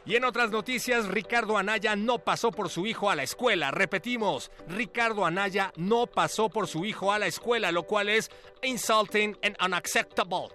Y 0.07 0.17
en 0.17 0.25
otras 0.25 0.51
noticias, 0.51 1.09
Ricardo 1.09 1.57
Anaya 1.57 1.97
no 1.97 2.19
pasó 2.19 2.51
por 2.51 2.69
su 2.69 2.87
hijo 2.87 3.09
a 3.09 3.17
la 3.17 3.23
escuela. 3.23 3.71
Repetimos, 3.71 4.51
Ricardo 4.69 5.25
Anaya 5.25 5.73
no 5.77 6.07
pasó 6.07 6.51
por 6.51 6.69
su 6.69 6.85
hijo 6.85 7.11
a 7.11 7.19
la 7.19 7.27
escuela, 7.27 7.73
lo 7.73 7.85
cual 7.85 8.11
es 8.11 8.31
insulting 8.63 9.35
and 9.43 9.57
unacceptable. 9.65 10.49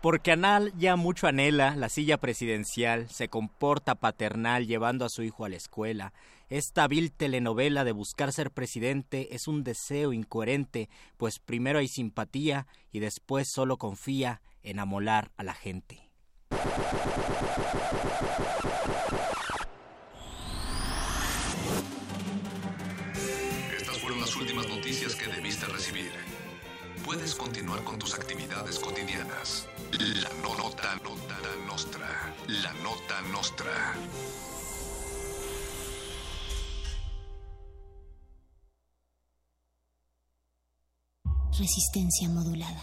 Porque 0.00 0.32
Anal 0.32 0.72
ya 0.76 0.96
mucho 0.96 1.26
anhela 1.26 1.74
la 1.76 1.88
silla 1.88 2.16
presidencial, 2.16 3.08
se 3.08 3.28
comporta 3.28 3.96
paternal 3.96 4.66
llevando 4.66 5.04
a 5.04 5.08
su 5.08 5.22
hijo 5.22 5.44
a 5.44 5.48
la 5.48 5.56
escuela. 5.56 6.12
Esta 6.48 6.86
vil 6.86 7.12
telenovela 7.12 7.82
de 7.82 7.92
buscar 7.92 8.32
ser 8.32 8.50
presidente 8.50 9.34
es 9.34 9.48
un 9.48 9.64
deseo 9.64 10.12
incoherente, 10.12 10.90
pues 11.16 11.38
primero 11.38 11.78
hay 11.78 11.88
simpatía 11.88 12.66
y 12.90 13.00
después 13.00 13.48
solo 13.50 13.78
confía 13.78 14.42
en 14.62 14.78
amolar 14.78 15.30
a 15.36 15.44
la 15.44 15.54
gente. 15.54 16.11
Estas 23.76 23.98
fueron 23.98 24.20
las 24.20 24.34
últimas 24.36 24.68
noticias 24.68 25.14
que 25.14 25.26
debiste 25.26 25.66
recibir. 25.66 26.12
Puedes 27.04 27.34
continuar 27.34 27.82
con 27.84 27.98
tus 27.98 28.14
actividades 28.14 28.78
cotidianas. 28.78 29.66
La 29.98 30.28
no- 30.42 30.54
nota 30.56 30.94
nota 31.02 31.36
nostra. 31.66 32.06
La 32.46 32.72
nota 32.74 33.20
nostra. 33.32 33.94
Resistencia 41.58 42.28
modulada. 42.28 42.82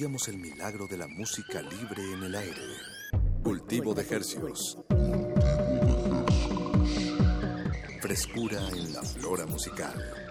Estudiamos 0.00 0.28
el 0.28 0.38
milagro 0.38 0.86
de 0.86 0.96
la 0.96 1.06
música 1.06 1.60
libre 1.60 2.02
en 2.14 2.22
el 2.22 2.34
aire. 2.34 2.62
Cultivo 3.42 3.92
de 3.92 4.00
hercios. 4.08 4.78
Frescura 8.00 8.66
en 8.70 8.94
la 8.94 9.02
flora 9.02 9.44
musical. 9.44 10.29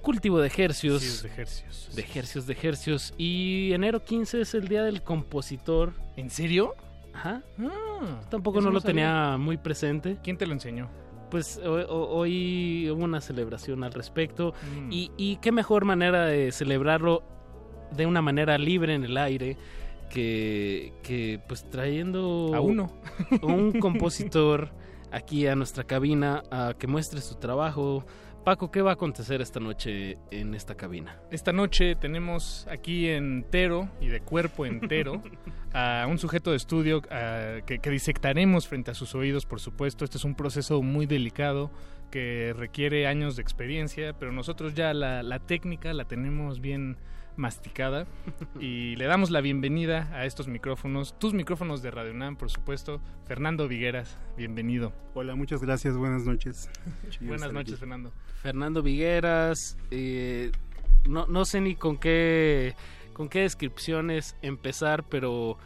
Cultivo 0.00 0.38
de 0.40 0.50
Hercios. 0.56 1.02
Sí, 1.02 1.28
de 1.28 1.34
hercios. 1.42 1.94
De 1.94 2.06
hercios, 2.14 2.46
de 2.46 2.56
hercios. 2.62 3.14
Y 3.18 3.74
enero 3.74 4.02
15 4.04 4.40
es 4.40 4.54
el 4.54 4.68
día 4.68 4.84
del 4.84 5.02
compositor. 5.02 5.92
¿En 6.16 6.30
serio? 6.30 6.72
Ajá. 7.12 7.42
Ah, 7.60 8.20
Tampoco 8.30 8.62
no 8.62 8.70
lo 8.70 8.80
sabía. 8.80 8.94
tenía 8.94 9.36
muy 9.36 9.58
presente. 9.58 10.16
¿Quién 10.24 10.38
te 10.38 10.46
lo 10.46 10.54
enseñó? 10.54 10.88
Pues 11.30 11.58
ho- 11.62 11.74
ho- 11.74 12.08
hoy 12.16 12.88
hubo 12.90 13.04
una 13.04 13.20
celebración 13.20 13.84
al 13.84 13.92
respecto. 13.92 14.54
Mm. 14.86 14.92
Y, 14.92 15.12
y 15.18 15.36
qué 15.42 15.52
mejor 15.52 15.84
manera 15.84 16.24
de 16.24 16.52
celebrarlo 16.52 17.22
de 17.94 18.06
una 18.06 18.22
manera 18.22 18.56
libre 18.56 18.94
en 18.94 19.04
el 19.04 19.18
aire 19.18 19.58
que, 20.08 20.92
que 21.02 21.40
pues 21.46 21.68
trayendo 21.68 22.52
A 22.54 22.60
uno. 22.60 22.92
un 23.42 23.72
compositor 23.80 24.70
aquí 25.10 25.46
a 25.46 25.54
nuestra 25.54 25.84
cabina 25.84 26.42
a 26.50 26.74
que 26.78 26.86
muestre 26.86 27.20
su 27.20 27.36
trabajo. 27.36 28.04
Paco, 28.44 28.70
¿qué 28.70 28.80
va 28.80 28.92
a 28.92 28.94
acontecer 28.94 29.42
esta 29.42 29.60
noche 29.60 30.16
en 30.30 30.54
esta 30.54 30.74
cabina? 30.74 31.20
Esta 31.30 31.52
noche 31.52 31.96
tenemos 31.96 32.66
aquí 32.70 33.08
entero 33.08 33.90
y 34.00 34.06
de 34.06 34.20
cuerpo 34.20 34.64
entero 34.64 35.22
a 35.74 36.06
un 36.08 36.18
sujeto 36.18 36.52
de 36.52 36.56
estudio 36.56 37.02
que, 37.02 37.78
que 37.78 37.90
disectaremos 37.90 38.66
frente 38.66 38.90
a 38.90 38.94
sus 38.94 39.14
oídos, 39.14 39.44
por 39.44 39.60
supuesto. 39.60 40.04
Este 40.04 40.16
es 40.16 40.24
un 40.24 40.34
proceso 40.34 40.80
muy 40.80 41.04
delicado 41.04 41.70
que 42.10 42.54
requiere 42.56 43.06
años 43.06 43.36
de 43.36 43.42
experiencia, 43.42 44.14
pero 44.18 44.32
nosotros 44.32 44.74
ya 44.74 44.94
la, 44.94 45.22
la 45.22 45.40
técnica 45.40 45.92
la 45.92 46.06
tenemos 46.06 46.60
bien 46.60 46.96
masticada 47.38 48.06
y 48.60 48.96
le 48.96 49.06
damos 49.06 49.30
la 49.30 49.40
bienvenida 49.40 50.10
a 50.12 50.26
estos 50.26 50.48
micrófonos, 50.48 51.18
tus 51.18 51.32
micrófonos 51.32 51.80
de 51.82 51.90
Radio 51.90 52.12
UNAM, 52.12 52.36
por 52.36 52.50
supuesto. 52.50 53.00
Fernando 53.24 53.68
Vigueras, 53.68 54.18
bienvenido. 54.36 54.92
Hola, 55.14 55.34
muchas 55.34 55.62
gracias, 55.62 55.96
buenas 55.96 56.24
noches. 56.24 56.68
Buenas 57.20 57.52
noches, 57.52 57.74
aquí. 57.74 57.80
Fernando. 57.80 58.12
Fernando 58.42 58.82
Vigueras, 58.82 59.78
eh, 59.90 60.52
no, 61.08 61.26
no 61.26 61.44
sé 61.44 61.60
ni 61.60 61.76
con 61.76 61.96
qué, 61.96 62.74
con 63.12 63.28
qué 63.28 63.40
descripciones 63.40 64.36
empezar, 64.42 65.04
pero 65.08 65.58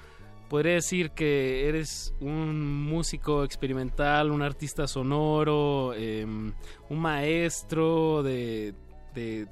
podría 0.48 0.74
decir 0.74 1.12
que 1.12 1.66
eres 1.68 2.14
un 2.20 2.84
músico 2.84 3.42
experimental, 3.42 4.30
un 4.30 4.42
artista 4.42 4.86
sonoro, 4.86 5.94
eh, 5.94 6.26
un 6.26 6.98
maestro 6.98 8.22
de, 8.22 8.74
de, 9.14 9.48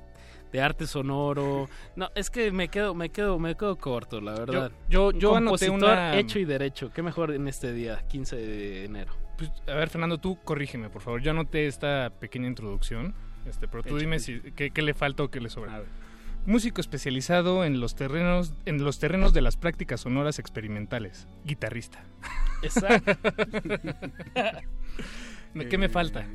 de 0.53 0.61
arte 0.61 0.86
sonoro. 0.86 1.68
No, 1.96 2.09
es 2.14 2.30
que 2.30 2.51
me 2.53 2.68
quedo, 2.68 2.94
me 2.94 3.11
quedo, 3.11 3.38
me 3.38 3.55
quedo 3.57 3.76
corto, 3.76 4.20
la 4.20 4.32
verdad. 4.34 4.72
yo- 4.88 5.09
Un 5.09 5.18
yo 5.20 5.36
anoté 5.36 5.66
compositor 5.66 5.92
una- 5.92 6.16
hecho 6.18 6.38
y 6.38 6.44
derecho. 6.44 6.90
Qué 6.92 7.03
mejor 7.03 7.30
en 7.32 7.46
este 7.48 7.72
día, 7.72 8.05
15 8.09 8.36
de 8.36 8.84
enero. 8.84 9.12
Pues, 9.38 9.51
a 9.68 9.74
ver, 9.74 9.88
Fernando, 9.88 10.18
tú 10.18 10.38
corrígeme, 10.44 10.90
por 10.90 11.03
favor. 11.03 11.22
Yo 11.22 11.30
anoté 11.30 11.66
esta 11.66 12.11
pequeña 12.20 12.46
introducción, 12.48 13.14
este, 13.46 13.68
pero 13.68 13.82
tú 13.82 13.96
dime 13.98 14.18
si, 14.18 14.40
qué, 14.55 14.70
qué 14.70 14.82
le 14.82 14.92
falta 14.94 15.22
o 15.22 15.30
qué 15.30 15.40
le 15.40 15.48
sobra. 15.48 15.82
Músico 16.46 16.80
especializado 16.80 17.64
en 17.64 17.80
los 17.80 17.94
terrenos, 17.94 18.55
en 18.64 18.82
los 18.82 18.98
terrenos 18.98 19.32
de 19.34 19.42
las 19.42 19.57
prácticas 19.57 20.01
sonoras 20.01 20.38
experimentales. 20.38 21.26
Guitarrista. 21.44 22.03
Exacto. 22.62 23.12
¿Qué 25.68 25.78
me 25.78 25.88
falta? 25.88 26.26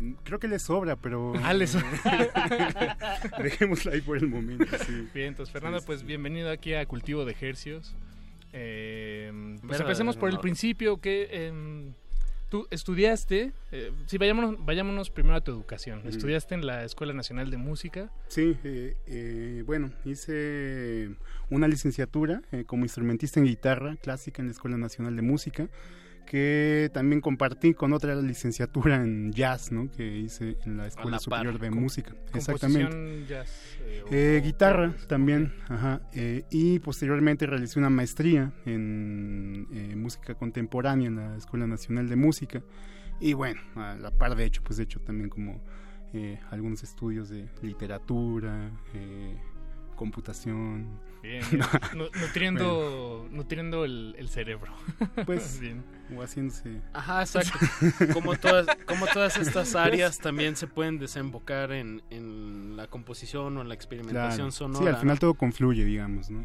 Eh, 0.00 0.14
Creo 0.24 0.38
que 0.38 0.48
le 0.48 0.58
sobra, 0.58 0.96
pero. 0.96 1.32
Ah, 1.42 1.52
le 1.54 1.66
sobra. 1.66 1.88
Dejémosla 3.42 3.92
ahí 3.92 4.00
por 4.00 4.16
el 4.18 4.26
momento. 4.28 4.66
sí. 4.86 5.08
Bien, 5.14 5.28
entonces 5.28 5.52
Fernando, 5.52 5.80
Sí, 5.80 5.86
pues 5.86 6.00
sí. 6.00 6.06
bienvenido 6.06 6.50
aquí 6.50 6.74
a 6.74 6.84
Cultivo 6.86 7.24
de 7.24 7.36
Hercios. 7.40 7.94
Eh, 8.52 9.56
pues 9.66 9.80
empecemos 9.80 10.16
por 10.16 10.30
el 10.30 10.38
principio, 10.38 10.98
que 11.00 11.28
em, 11.48 11.92
tú 12.48 12.68
estudiaste, 12.70 13.52
eh, 13.72 13.90
sí, 14.06 14.16
vayámonos, 14.16 14.64
vayámonos 14.64 15.10
primero 15.10 15.34
a 15.36 15.40
tu 15.40 15.50
educación. 15.50 15.98
Ujú. 16.00 16.08
Estudiaste 16.10 16.54
en 16.54 16.64
la 16.64 16.84
Escuela 16.84 17.12
Nacional 17.12 17.50
de 17.50 17.56
Música. 17.56 18.10
Sí, 18.28 18.56
eh, 18.62 18.96
eh, 19.08 19.62
bueno, 19.66 19.90
hice 20.04 21.10
una 21.50 21.66
licenciatura 21.66 22.42
eh, 22.52 22.62
como 22.64 22.84
instrumentista 22.84 23.40
en 23.40 23.46
guitarra 23.46 23.96
clásica 23.96 24.40
en 24.40 24.46
la 24.48 24.52
Escuela 24.52 24.76
Nacional 24.78 25.16
de 25.16 25.22
Música, 25.22 25.68
que 26.24 26.90
también 26.92 27.20
compartí 27.20 27.74
con 27.74 27.92
otra 27.92 28.14
licenciatura 28.16 28.96
en 28.96 29.32
jazz, 29.32 29.70
¿no? 29.72 29.90
Que 29.90 30.18
hice 30.18 30.56
en 30.64 30.76
la 30.76 30.86
Escuela 30.86 31.12
la 31.12 31.16
par. 31.18 31.20
Superior 31.22 31.58
de 31.58 31.70
Música. 31.70 32.14
Exactamente. 32.34 33.26
jazz, 33.28 33.48
eh, 33.80 34.02
Eh, 34.10 34.40
guitarra 34.44 34.94
también, 35.08 35.52
ajá. 35.68 36.00
eh, 36.12 36.44
y 36.50 36.78
posteriormente 36.80 37.46
realicé 37.46 37.78
una 37.78 37.90
maestría 37.90 38.52
en 38.66 39.66
eh, 39.72 39.96
música 39.96 40.34
contemporánea 40.34 41.08
en 41.08 41.16
la 41.16 41.36
Escuela 41.36 41.66
Nacional 41.66 42.08
de 42.08 42.16
Música. 42.16 42.62
Y 43.20 43.32
bueno, 43.32 43.60
a 43.76 43.94
la 43.94 44.10
par 44.10 44.34
de 44.34 44.44
hecho, 44.44 44.62
pues 44.64 44.78
he 44.78 44.82
hecho 44.82 45.00
también 45.00 45.28
como 45.30 45.62
eh, 46.12 46.38
algunos 46.50 46.82
estudios 46.82 47.28
de 47.28 47.48
literatura, 47.62 48.70
eh, 48.94 49.36
computación. 50.04 51.00
Bien, 51.22 51.42
bien. 51.50 51.62
Nu- 51.96 52.10
nutriendo, 52.20 53.26
nutriendo 53.30 53.84
el, 53.84 54.14
el 54.18 54.28
cerebro. 54.28 54.72
Pues, 55.26 55.58
Bien. 55.64 55.82
o 56.16 56.22
haciéndose... 56.22 56.80
Ajá, 56.92 57.20
exacto. 57.22 57.58
Como 58.12 58.36
todas, 58.36 58.66
como 58.86 59.06
todas 59.06 59.36
estas 59.38 59.74
áreas 59.74 60.18
también 60.18 60.56
se 60.56 60.66
pueden 60.66 60.98
desembocar 60.98 61.72
en, 61.72 62.02
en 62.10 62.76
la 62.76 62.86
composición 62.88 63.56
o 63.56 63.62
en 63.62 63.68
la 63.68 63.74
experimentación 63.74 64.36
Claro. 64.48 64.52
sonora. 64.52 64.78
Sí, 64.84 64.88
al 64.88 64.96
final 65.00 65.16
¿no? 65.16 65.20
todo 65.20 65.34
confluye, 65.34 65.84
digamos, 65.84 66.30
¿no? 66.30 66.40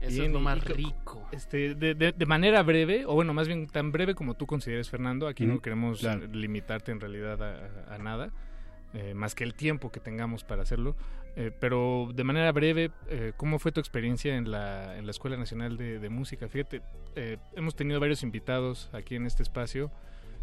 Eso 0.00 0.12
Bien, 0.14 0.24
es 0.26 0.32
lo 0.32 0.40
más 0.40 0.64
rico. 0.64 1.28
Este, 1.30 1.74
de, 1.74 1.94
de- 1.94 2.12
de 2.12 2.26
manera 2.26 2.62
breve, 2.62 3.04
o 3.04 3.12
bueno, 3.14 3.34
más 3.34 3.46
bien 3.48 3.66
tan 3.66 3.92
breve 3.92 4.14
como 4.14 4.32
tú 4.34 4.46
consideres, 4.46 4.88
Fernando, 4.88 5.28
aquí 5.28 5.44
no 5.44 5.60
queremos 5.60 6.00
claro. 6.00 6.26
limitarte 6.32 6.90
en 6.90 7.00
realidad 7.00 7.42
a, 7.42 7.94
a 7.94 7.98
nada, 7.98 8.30
eh, 8.94 9.14
más 9.14 9.34
que 9.34 9.44
el 9.44 9.54
tiempo 9.54 9.90
que 9.90 10.00
tengamos 10.00 10.44
para 10.44 10.62
hacerlo. 10.62 10.96
Eh, 11.36 11.52
pero 11.60 12.08
de 12.12 12.24
manera 12.24 12.50
breve, 12.50 12.90
eh, 13.08 13.32
¿cómo 13.36 13.58
fue 13.60 13.70
tu 13.70 13.78
experiencia 13.80 14.34
en 14.36 14.50
la, 14.50 14.98
en 14.98 15.06
la 15.06 15.10
Escuela 15.12 15.36
Nacional 15.36 15.76
de, 15.76 15.98
de 16.00 16.08
Música? 16.08 16.48
Fíjate, 16.48 16.82
eh, 17.14 17.36
hemos 17.54 17.76
tenido 17.76 18.00
varios 18.00 18.22
invitados 18.24 18.90
aquí 18.92 19.14
en 19.14 19.26
este 19.26 19.42
espacio 19.44 19.92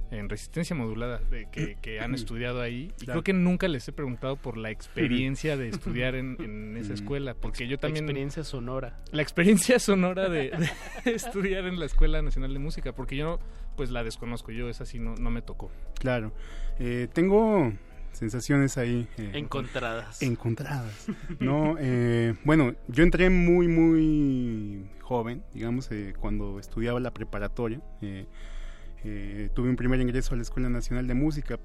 en 0.10 0.30
resistencia 0.30 0.74
modulada 0.74 1.20
de 1.30 1.50
que, 1.52 1.76
que 1.82 2.00
han 2.00 2.16
estudiado 2.16 2.62
ahí 2.62 2.94
y 3.02 3.04
Claro. 3.04 3.20
creo 3.20 3.24
que 3.24 3.34
nunca 3.34 3.68
les 3.68 3.86
he 3.90 3.92
preguntado 3.92 4.38
por 4.38 4.56
la 4.56 4.70
experiencia 4.72 5.58
de 5.58 5.68
estudiar 5.68 6.16
en, 6.16 6.38
en 6.40 6.78
esa 6.78 6.94
escuela 6.94 7.34
porque 7.34 7.68
yo 7.68 7.78
también 7.78 8.06
Experiencia 8.06 8.46
sonora. 8.46 8.98
la 9.12 9.22
experiencia 9.22 9.80
sonora 9.80 10.30
de, 10.30 10.52
de 11.04 11.12
estudiar 11.12 11.66
en 11.66 11.78
la 11.78 11.86
Escuela 11.86 12.22
Nacional 12.22 12.54
de 12.54 12.60
Música, 12.60 12.94
porque 12.96 13.18
yo 13.18 13.40
pues 13.76 13.90
la 13.92 14.06
desconozco, 14.06 14.54
yo 14.54 14.70
esa 14.70 14.86
sí 14.86 14.98
no, 15.00 15.16
no 15.16 15.30
me 15.30 15.42
tocó. 15.42 15.70
Claro. 16.00 16.32
Eh, 16.80 17.10
tengo 17.12 17.74
sensaciones 18.18 18.78
ahí. 18.78 19.08
eh, 19.18 19.32
Encontradas. 19.36 20.22
encontradas. 20.22 21.08
No, 21.40 21.76
eh, 21.80 22.34
bueno, 22.44 22.74
yo 22.88 23.04
entré 23.04 23.30
muy, 23.30 23.68
muy 23.68 24.86
joven, 25.02 25.44
digamos, 25.54 25.90
eh, 25.92 26.14
cuando 26.20 26.60
estudiaba 26.60 27.00
la 27.00 27.12
preparatoria. 27.14 27.80
eh, 28.02 28.26
eh, 29.04 29.50
tuve 29.54 29.70
un 29.70 29.76
primer 29.76 30.02
ingreso 30.02 30.34
a 30.34 30.38
la 30.38 30.42
Escuela 30.44 30.70
Nacional 30.70 31.08
de 31.08 31.14
Música 31.14 31.60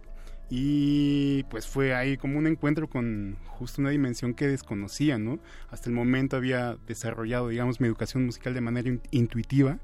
y 0.51 1.45
pues 1.45 1.67
fue 1.67 1.95
ahí 1.95 2.19
como 2.19 2.39
un 2.39 2.47
encuentro 2.47 2.89
con 2.91 3.39
justo 3.47 3.81
una 3.81 3.89
dimensión 3.91 4.35
que 4.35 4.47
desconocía, 4.47 5.17
¿no? 5.19 5.39
Hasta 5.71 5.89
el 5.89 5.95
momento 5.95 6.37
había 6.37 6.77
desarrollado, 6.87 7.49
digamos, 7.49 7.81
mi 7.81 7.87
educación 7.87 8.27
musical 8.27 8.53
de 8.53 8.61
manera 8.61 8.89
in- 8.89 9.01
intuitiva 9.13 9.79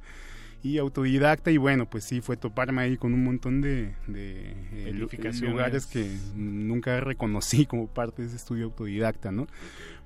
y 0.63 0.79
autodidacta 0.79 1.51
y 1.51 1.57
bueno, 1.57 1.89
pues 1.89 2.05
sí, 2.05 2.21
fue 2.21 2.37
toparme 2.37 2.83
ahí 2.83 2.97
con 2.97 3.15
un 3.15 3.23
montón 3.25 3.61
de, 3.61 3.95
de, 4.09 4.51
eh, 4.73 4.93
lugares 5.53 5.87
que 5.87 6.11
nunca 6.35 7.01
reconocí 7.01 7.65
como 7.67 7.87
parte 7.87 8.23
de 8.23 8.29
ese 8.29 8.37
estudio 8.37 8.65
autodidacta, 8.67 9.31
¿no? 9.31 9.47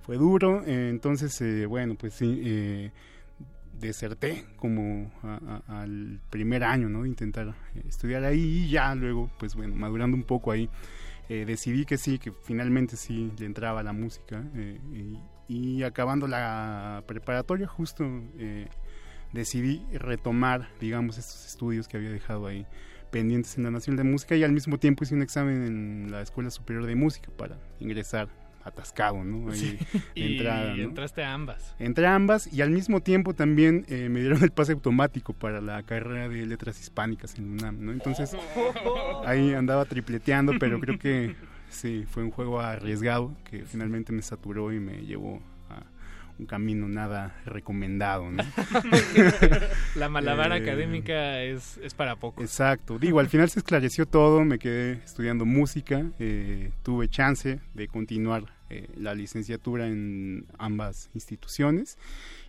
Fue 0.02 0.16
duro, 0.16 0.62
eh, 0.66 0.88
entonces, 0.90 1.40
eh, 1.40 1.64
bueno, 1.66 1.94
pues 1.94 2.14
sí, 2.14 2.40
eh, 2.44 2.90
deserté 3.80 4.44
como 4.56 5.10
a- 5.22 5.62
a- 5.68 5.82
al 5.82 6.20
primer 6.30 6.64
año, 6.64 6.88
¿no? 6.88 7.02
De 7.02 7.08
intentar 7.08 7.54
estudiar 7.88 8.24
ahí 8.24 8.40
y 8.66 8.68
ya 8.70 8.94
luego, 8.94 9.30
pues 9.38 9.54
bueno, 9.54 9.74
madurando 9.74 10.16
un 10.16 10.24
poco 10.24 10.50
ahí, 10.52 10.68
decidí 11.28 11.86
que 11.86 11.96
sí, 11.96 12.18
que 12.18 12.30
finalmente 12.30 12.94
sí 12.96 13.32
le 13.38 13.46
entraba 13.46 13.82
la 13.82 13.94
música 13.94 14.44
y, 14.92 15.16
y 15.48 15.82
acabando 15.82 16.28
la 16.28 17.02
preparatoria 17.06 17.66
justo 17.66 18.04
eh, 18.36 18.66
decidí 19.32 19.82
retomar, 19.92 20.68
digamos, 20.80 21.18
estos 21.18 21.46
estudios 21.46 21.88
que 21.88 21.96
había 21.96 22.10
dejado 22.10 22.46
ahí 22.46 22.66
pendientes 23.10 23.56
en 23.58 23.64
la 23.64 23.70
Nacional 23.70 24.04
de 24.04 24.10
Música 24.10 24.36
y 24.36 24.42
al 24.42 24.52
mismo 24.52 24.78
tiempo 24.78 25.04
hice 25.04 25.14
un 25.14 25.22
examen 25.22 25.64
en 25.64 26.10
la 26.10 26.22
Escuela 26.22 26.50
Superior 26.50 26.86
de 26.86 26.94
Música 26.96 27.30
para 27.36 27.58
ingresar 27.78 28.28
atascado, 28.64 29.22
¿no? 29.24 29.50
Ahí 29.50 29.58
Sí. 29.58 29.78
de 30.14 30.74
Y 30.76 30.80
entraste 30.82 31.22
a 31.22 31.34
ambas. 31.34 31.74
Entre 31.78 32.06
ambas 32.06 32.52
y 32.52 32.62
al 32.62 32.70
mismo 32.70 33.00
tiempo 33.00 33.34
también 33.34 33.84
eh, 33.88 34.08
me 34.08 34.20
dieron 34.20 34.42
el 34.42 34.50
pase 34.50 34.72
automático 34.72 35.32
para 35.32 35.60
la 35.60 35.82
carrera 35.82 36.28
de 36.28 36.46
letras 36.46 36.80
hispánicas 36.80 37.36
en 37.38 37.50
UNAM, 37.50 37.84
¿no? 37.84 37.92
Entonces 37.92 38.36
ahí 39.26 39.52
andaba 39.54 39.84
tripleteando, 39.84 40.54
pero 40.58 40.80
creo 40.80 40.98
que 40.98 41.34
sí, 41.68 42.04
fue 42.08 42.22
un 42.22 42.30
juego 42.30 42.60
arriesgado 42.60 43.34
que 43.44 43.64
finalmente 43.64 44.12
me 44.12 44.22
saturó 44.22 44.72
y 44.72 44.80
me 44.80 45.04
llevó 45.04 45.36
a 45.36 45.51
un 46.42 46.46
camino 46.46 46.88
nada 46.88 47.34
recomendado. 47.46 48.30
¿no? 48.30 48.42
la 49.96 50.08
malabar 50.08 50.52
Eh, 50.52 50.56
académica 50.56 51.40
es, 51.42 51.78
es 51.78 51.94
para 51.94 52.16
poco. 52.16 52.42
Exacto. 52.42 52.98
Digo, 52.98 53.20
al 53.20 53.28
final 53.28 53.48
se 53.48 53.60
esclareció 53.60 54.06
todo, 54.06 54.44
me 54.44 54.58
quedé 54.58 54.92
estudiando 55.04 55.44
música, 55.44 56.04
eh, 56.18 56.72
tuve 56.82 57.08
chance 57.08 57.60
de 57.74 57.88
continuar 57.88 58.44
eh, 58.72 58.88
la 58.96 59.14
licenciatura 59.14 59.86
en 59.86 60.46
ambas 60.58 61.10
instituciones 61.14 61.98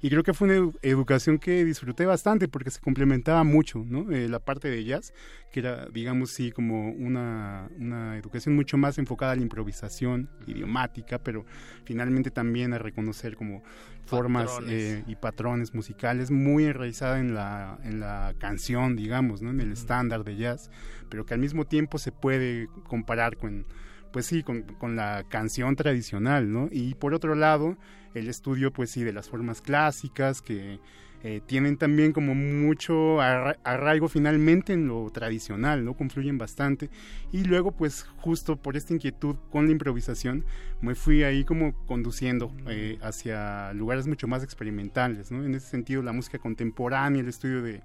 y 0.01 0.09
creo 0.09 0.23
que 0.23 0.33
fue 0.33 0.47
una 0.47 0.57
edu- 0.57 0.77
educación 0.81 1.37
que 1.39 1.63
disfruté 1.65 2.05
bastante 2.05 2.47
porque 2.47 2.71
se 2.71 2.79
complementaba 2.79 3.43
mucho, 3.43 3.83
¿no? 3.87 4.11
Eh, 4.11 4.27
la 4.29 4.39
parte 4.39 4.69
de 4.69 4.83
jazz, 4.83 5.13
que 5.51 5.59
era, 5.59 5.87
digamos, 5.89 6.31
sí, 6.31 6.51
como 6.51 6.89
una, 6.91 7.69
una 7.77 8.17
educación 8.17 8.55
mucho 8.55 8.77
más 8.77 8.97
enfocada 8.97 9.33
a 9.33 9.35
la 9.35 9.41
improvisación 9.41 10.29
idiomática, 10.47 11.19
pero 11.19 11.45
finalmente 11.85 12.31
también 12.31 12.73
a 12.73 12.77
reconocer 12.79 13.35
como 13.35 13.63
formas 14.05 14.49
Patrones. 14.49 14.73
eh, 14.73 15.03
y 15.07 15.15
patrones 15.15 15.73
musicales 15.73 16.29
muy 16.31 16.65
enraizada 16.65 17.19
en 17.19 17.33
la, 17.33 17.79
en 17.83 17.99
la 18.01 18.33
canción, 18.37 18.95
digamos, 18.97 19.41
¿no? 19.41 19.49
en 19.51 19.61
el 19.61 19.71
estándar 19.71 20.23
de 20.25 20.35
jazz, 20.35 20.69
pero 21.09 21.25
que 21.25 21.33
al 21.33 21.39
mismo 21.39 21.65
tiempo 21.65 21.97
se 21.97 22.11
puede 22.11 22.67
comparar 22.87 23.37
con, 23.37 23.65
pues 24.13 24.25
sí, 24.27 24.43
con, 24.43 24.61
con 24.79 24.95
la 24.95 25.25
canción 25.27 25.75
tradicional, 25.75 26.49
¿no? 26.53 26.69
Y 26.71 26.95
por 26.95 27.13
otro 27.13 27.35
lado, 27.35 27.77
el 28.13 28.29
estudio, 28.29 28.71
pues 28.71 28.91
sí, 28.91 29.03
de 29.03 29.11
las 29.11 29.27
formas 29.29 29.61
clásicas 29.61 30.41
que 30.41 30.79
eh, 31.25 31.41
tienen 31.45 31.77
también 31.77 32.11
como 32.11 32.35
mucho 32.35 33.21
arra- 33.21 33.57
arraigo 33.63 34.09
finalmente 34.09 34.73
en 34.73 34.87
lo 34.87 35.09
tradicional, 35.09 35.83
¿no? 35.85 35.95
Confluyen 35.95 36.37
bastante. 36.37 36.89
Y 37.31 37.43
luego, 37.45 37.71
pues 37.71 38.03
justo 38.17 38.57
por 38.57 38.75
esta 38.77 38.93
inquietud 38.93 39.37
con 39.49 39.65
la 39.65 39.71
improvisación, 39.71 40.45
me 40.81 40.95
fui 40.95 41.23
ahí 41.23 41.45
como 41.45 41.73
conduciendo 41.85 42.53
eh, 42.67 42.97
hacia 43.01 43.73
lugares 43.73 44.05
mucho 44.05 44.27
más 44.27 44.43
experimentales, 44.43 45.31
¿no? 45.31 45.43
En 45.43 45.55
ese 45.55 45.67
sentido, 45.69 46.03
la 46.03 46.11
música 46.11 46.39
contemporánea, 46.39 47.21
el 47.21 47.29
estudio 47.29 47.61
de, 47.61 47.81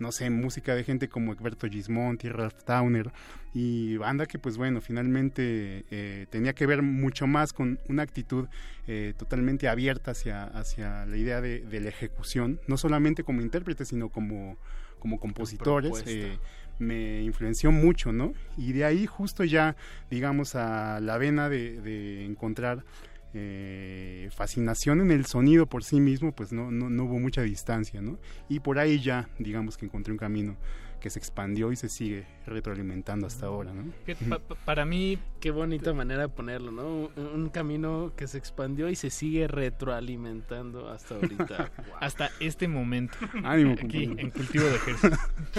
no 0.00 0.10
sé, 0.12 0.30
música 0.30 0.74
de 0.74 0.82
gente 0.82 1.08
como 1.08 1.32
Egberto 1.32 1.68
Gismonti, 1.68 2.28
Ralph 2.28 2.62
Towner, 2.64 3.12
y 3.54 3.96
banda 3.98 4.26
que 4.26 4.38
pues 4.38 4.56
bueno, 4.56 4.80
finalmente 4.80 5.84
eh, 5.90 6.26
tenía 6.30 6.54
que 6.54 6.66
ver 6.66 6.82
mucho 6.82 7.26
más 7.26 7.52
con 7.52 7.78
una 7.88 8.02
actitud 8.02 8.48
eh, 8.88 9.14
totalmente 9.16 9.68
abierta 9.68 10.12
hacia, 10.12 10.44
hacia 10.44 11.06
la 11.06 11.16
idea 11.16 11.40
de, 11.40 11.60
de 11.60 11.80
la 11.80 11.90
ejecución, 11.90 12.60
no 12.66 12.76
solamente 12.76 13.22
como 13.22 13.42
intérpretes, 13.42 13.88
sino 13.88 14.08
como, 14.08 14.56
como 14.98 15.20
compositores. 15.20 16.02
eh, 16.06 16.38
me 16.78 17.22
influenció 17.22 17.70
mucho, 17.70 18.10
¿no? 18.10 18.32
Y 18.56 18.72
de 18.72 18.86
ahí 18.86 19.04
justo 19.06 19.44
ya, 19.44 19.76
digamos, 20.10 20.54
a 20.54 20.98
la 21.00 21.18
vena 21.18 21.50
de, 21.50 21.80
de 21.82 22.24
encontrar 22.24 22.84
eh, 23.34 24.28
fascinación 24.34 25.00
en 25.00 25.10
el 25.10 25.26
sonido 25.26 25.66
por 25.66 25.84
sí 25.84 26.00
mismo, 26.00 26.32
pues 26.32 26.52
no, 26.52 26.70
no, 26.70 26.90
no 26.90 27.04
hubo 27.04 27.18
mucha 27.18 27.42
distancia, 27.42 28.00
¿no? 28.02 28.18
Y 28.48 28.60
por 28.60 28.78
ahí 28.78 29.00
ya, 29.00 29.28
digamos 29.38 29.76
que 29.76 29.86
encontré 29.86 30.12
un 30.12 30.18
camino 30.18 30.56
que 31.00 31.08
se 31.08 31.18
expandió 31.18 31.72
y 31.72 31.76
se 31.76 31.88
sigue 31.88 32.26
retroalimentando 32.46 33.26
hasta 33.26 33.46
ahora, 33.46 33.72
¿no? 33.72 33.90
Que 34.04 34.14
pa- 34.16 34.38
pa- 34.38 34.54
para 34.54 34.84
mí, 34.84 35.18
Qué 35.40 35.50
bonita 35.50 35.94
manera 35.94 36.20
de 36.22 36.28
ponerlo, 36.28 36.70
¿no? 36.70 37.10
Un, 37.16 37.26
un 37.42 37.48
camino 37.48 38.12
que 38.14 38.26
se 38.26 38.36
expandió 38.36 38.90
y 38.90 38.96
se 38.96 39.08
sigue 39.08 39.48
retroalimentando 39.48 40.88
hasta 40.90 41.14
ahorita. 41.14 41.70
hasta 42.00 42.30
este 42.40 42.68
momento. 42.68 43.16
Ánimo, 43.44 43.72
aquí 43.72 44.06
compañero. 44.06 44.16
en 44.18 44.30
cultivo 44.30 44.64
de 44.66 44.76
ejército. 44.76 45.16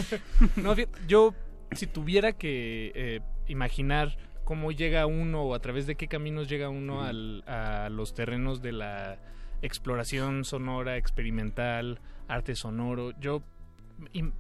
no, 0.58 0.76
yo 1.08 1.34
si 1.72 1.88
tuviera 1.88 2.34
que 2.34 2.92
eh, 2.94 3.20
imaginar 3.48 4.16
cómo 4.52 4.74
llega 4.74 5.06
uno 5.06 5.44
o 5.44 5.54
a 5.56 5.60
través 5.62 5.88
de 5.88 5.96
qué 5.96 6.10
caminos 6.10 6.50
llega 6.50 6.68
uno 6.68 7.04
al- 7.04 7.42
a 7.48 7.88
los 7.90 8.14
terrenos 8.14 8.62
de 8.62 8.74
la 8.74 9.18
exploración 9.62 10.44
sonora, 10.44 10.98
experimental, 10.98 12.02
arte 12.28 12.54
sonoro, 12.56 13.18
yo 13.18 13.44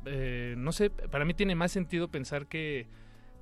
eh, 0.05 0.55
no 0.57 0.73
sé, 0.73 0.89
para 0.89 1.23
mí 1.23 1.33
tiene 1.33 1.55
más 1.55 1.71
sentido 1.71 2.09
pensar 2.09 2.47
que 2.47 2.88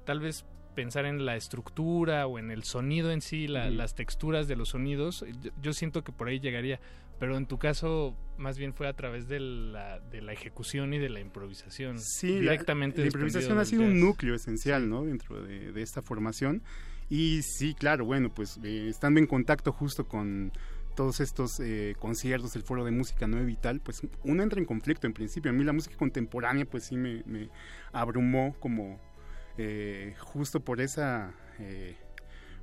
tal 0.06 0.20
vez 0.20 0.46
pensar 0.76 1.06
en 1.06 1.26
la 1.26 1.36
estructura 1.36 2.26
o 2.28 2.40
en 2.40 2.52
el 2.52 2.64
sonido 2.64 3.12
en 3.12 3.22
sí, 3.22 3.48
la- 3.48 3.70
las 3.70 3.96
texturas 3.96 4.48
de 4.48 4.56
los 4.56 4.70
sonidos, 4.70 5.26
yo, 5.42 5.52
yo 5.62 5.74
siento 5.74 6.04
que 6.04 6.12
por 6.12 6.28
ahí 6.28 6.40
llegaría, 6.40 6.80
pero 7.20 7.36
en 7.38 7.46
tu 7.48 7.58
caso 7.58 8.16
más 8.38 8.58
bien 8.58 8.74
fue 8.74 8.88
a 8.88 8.94
través 8.94 9.28
de 9.28 9.40
la, 9.42 10.00
de 10.00 10.22
la 10.22 10.32
ejecución 10.32 10.94
y 10.94 11.00
de 11.00 11.10
la 11.10 11.20
improvisación. 11.20 12.00
Sí, 12.00 12.40
directamente 12.40 13.02
la, 13.02 13.08
improvisación 13.08 13.58
ha 13.60 13.66
sido 13.66 13.84
un 13.84 14.00
núcleo 14.00 14.36
esencial, 14.36 14.88
¿no? 14.90 15.04
Dentro 15.04 15.42
de, 15.44 15.74
de 15.74 15.82
esta 15.82 16.02
formación. 16.02 16.62
Y 17.10 17.42
sí, 17.42 17.74
claro, 17.74 18.06
bueno, 18.06 18.34
pues 18.34 18.60
eh, 18.64 18.88
estando 18.88 19.20
en 19.20 19.28
contacto 19.28 19.74
justo 19.74 20.08
con 20.08 20.54
todos 20.96 21.20
estos 21.22 21.60
eh, 21.60 21.96
conciertos, 22.00 22.56
el 22.56 22.64
foro 22.64 22.86
de 22.86 22.92
música 22.92 23.26
no 23.28 23.44
vital, 23.44 23.80
pues 23.82 24.02
uno 24.24 24.44
entra 24.44 24.60
en 24.60 24.66
conflicto 24.66 25.08
en 25.08 25.14
principio. 25.14 25.50
A 25.50 25.54
mí 25.54 25.64
la 25.64 25.74
música 25.74 25.98
contemporánea, 25.98 26.66
pues 26.66 26.86
sí 26.86 26.96
me, 26.98 27.24
me 27.26 27.50
abrumó 27.92 28.56
como 28.60 29.00
eh, 29.60 30.16
justo 30.18 30.62
por 30.62 30.80
esa 30.80 31.34
eh, 31.60 31.96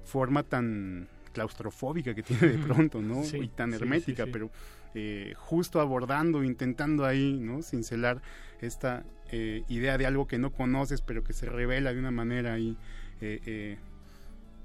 forma 0.05 0.43
tan 0.43 1.09
claustrofóbica 1.33 2.15
que 2.15 2.23
tiene 2.23 2.49
de 2.49 2.59
pronto, 2.59 3.03
¿no? 3.03 3.23
Sí, 3.23 3.37
y 3.37 3.49
tan 3.49 3.71
sí, 3.71 3.77
hermética, 3.77 4.25
sí. 4.25 4.31
pero 4.33 4.51
eh, 4.95 5.35
justo 5.37 5.79
abordando, 5.83 6.43
intentando 6.43 7.05
ahí, 7.05 7.39
¿no? 7.39 7.61
Cincelar 7.61 8.23
esta 8.63 9.05
eh, 9.31 9.63
idea 9.69 9.99
de 9.99 10.07
algo 10.07 10.27
que 10.27 10.39
no 10.39 10.51
conoces, 10.51 11.03
pero 11.03 11.23
que 11.23 11.35
se 11.35 11.45
revela 11.51 11.93
de 11.93 11.99
una 11.99 12.11
manera 12.11 12.55
ahí, 12.55 12.79
eh, 13.21 13.77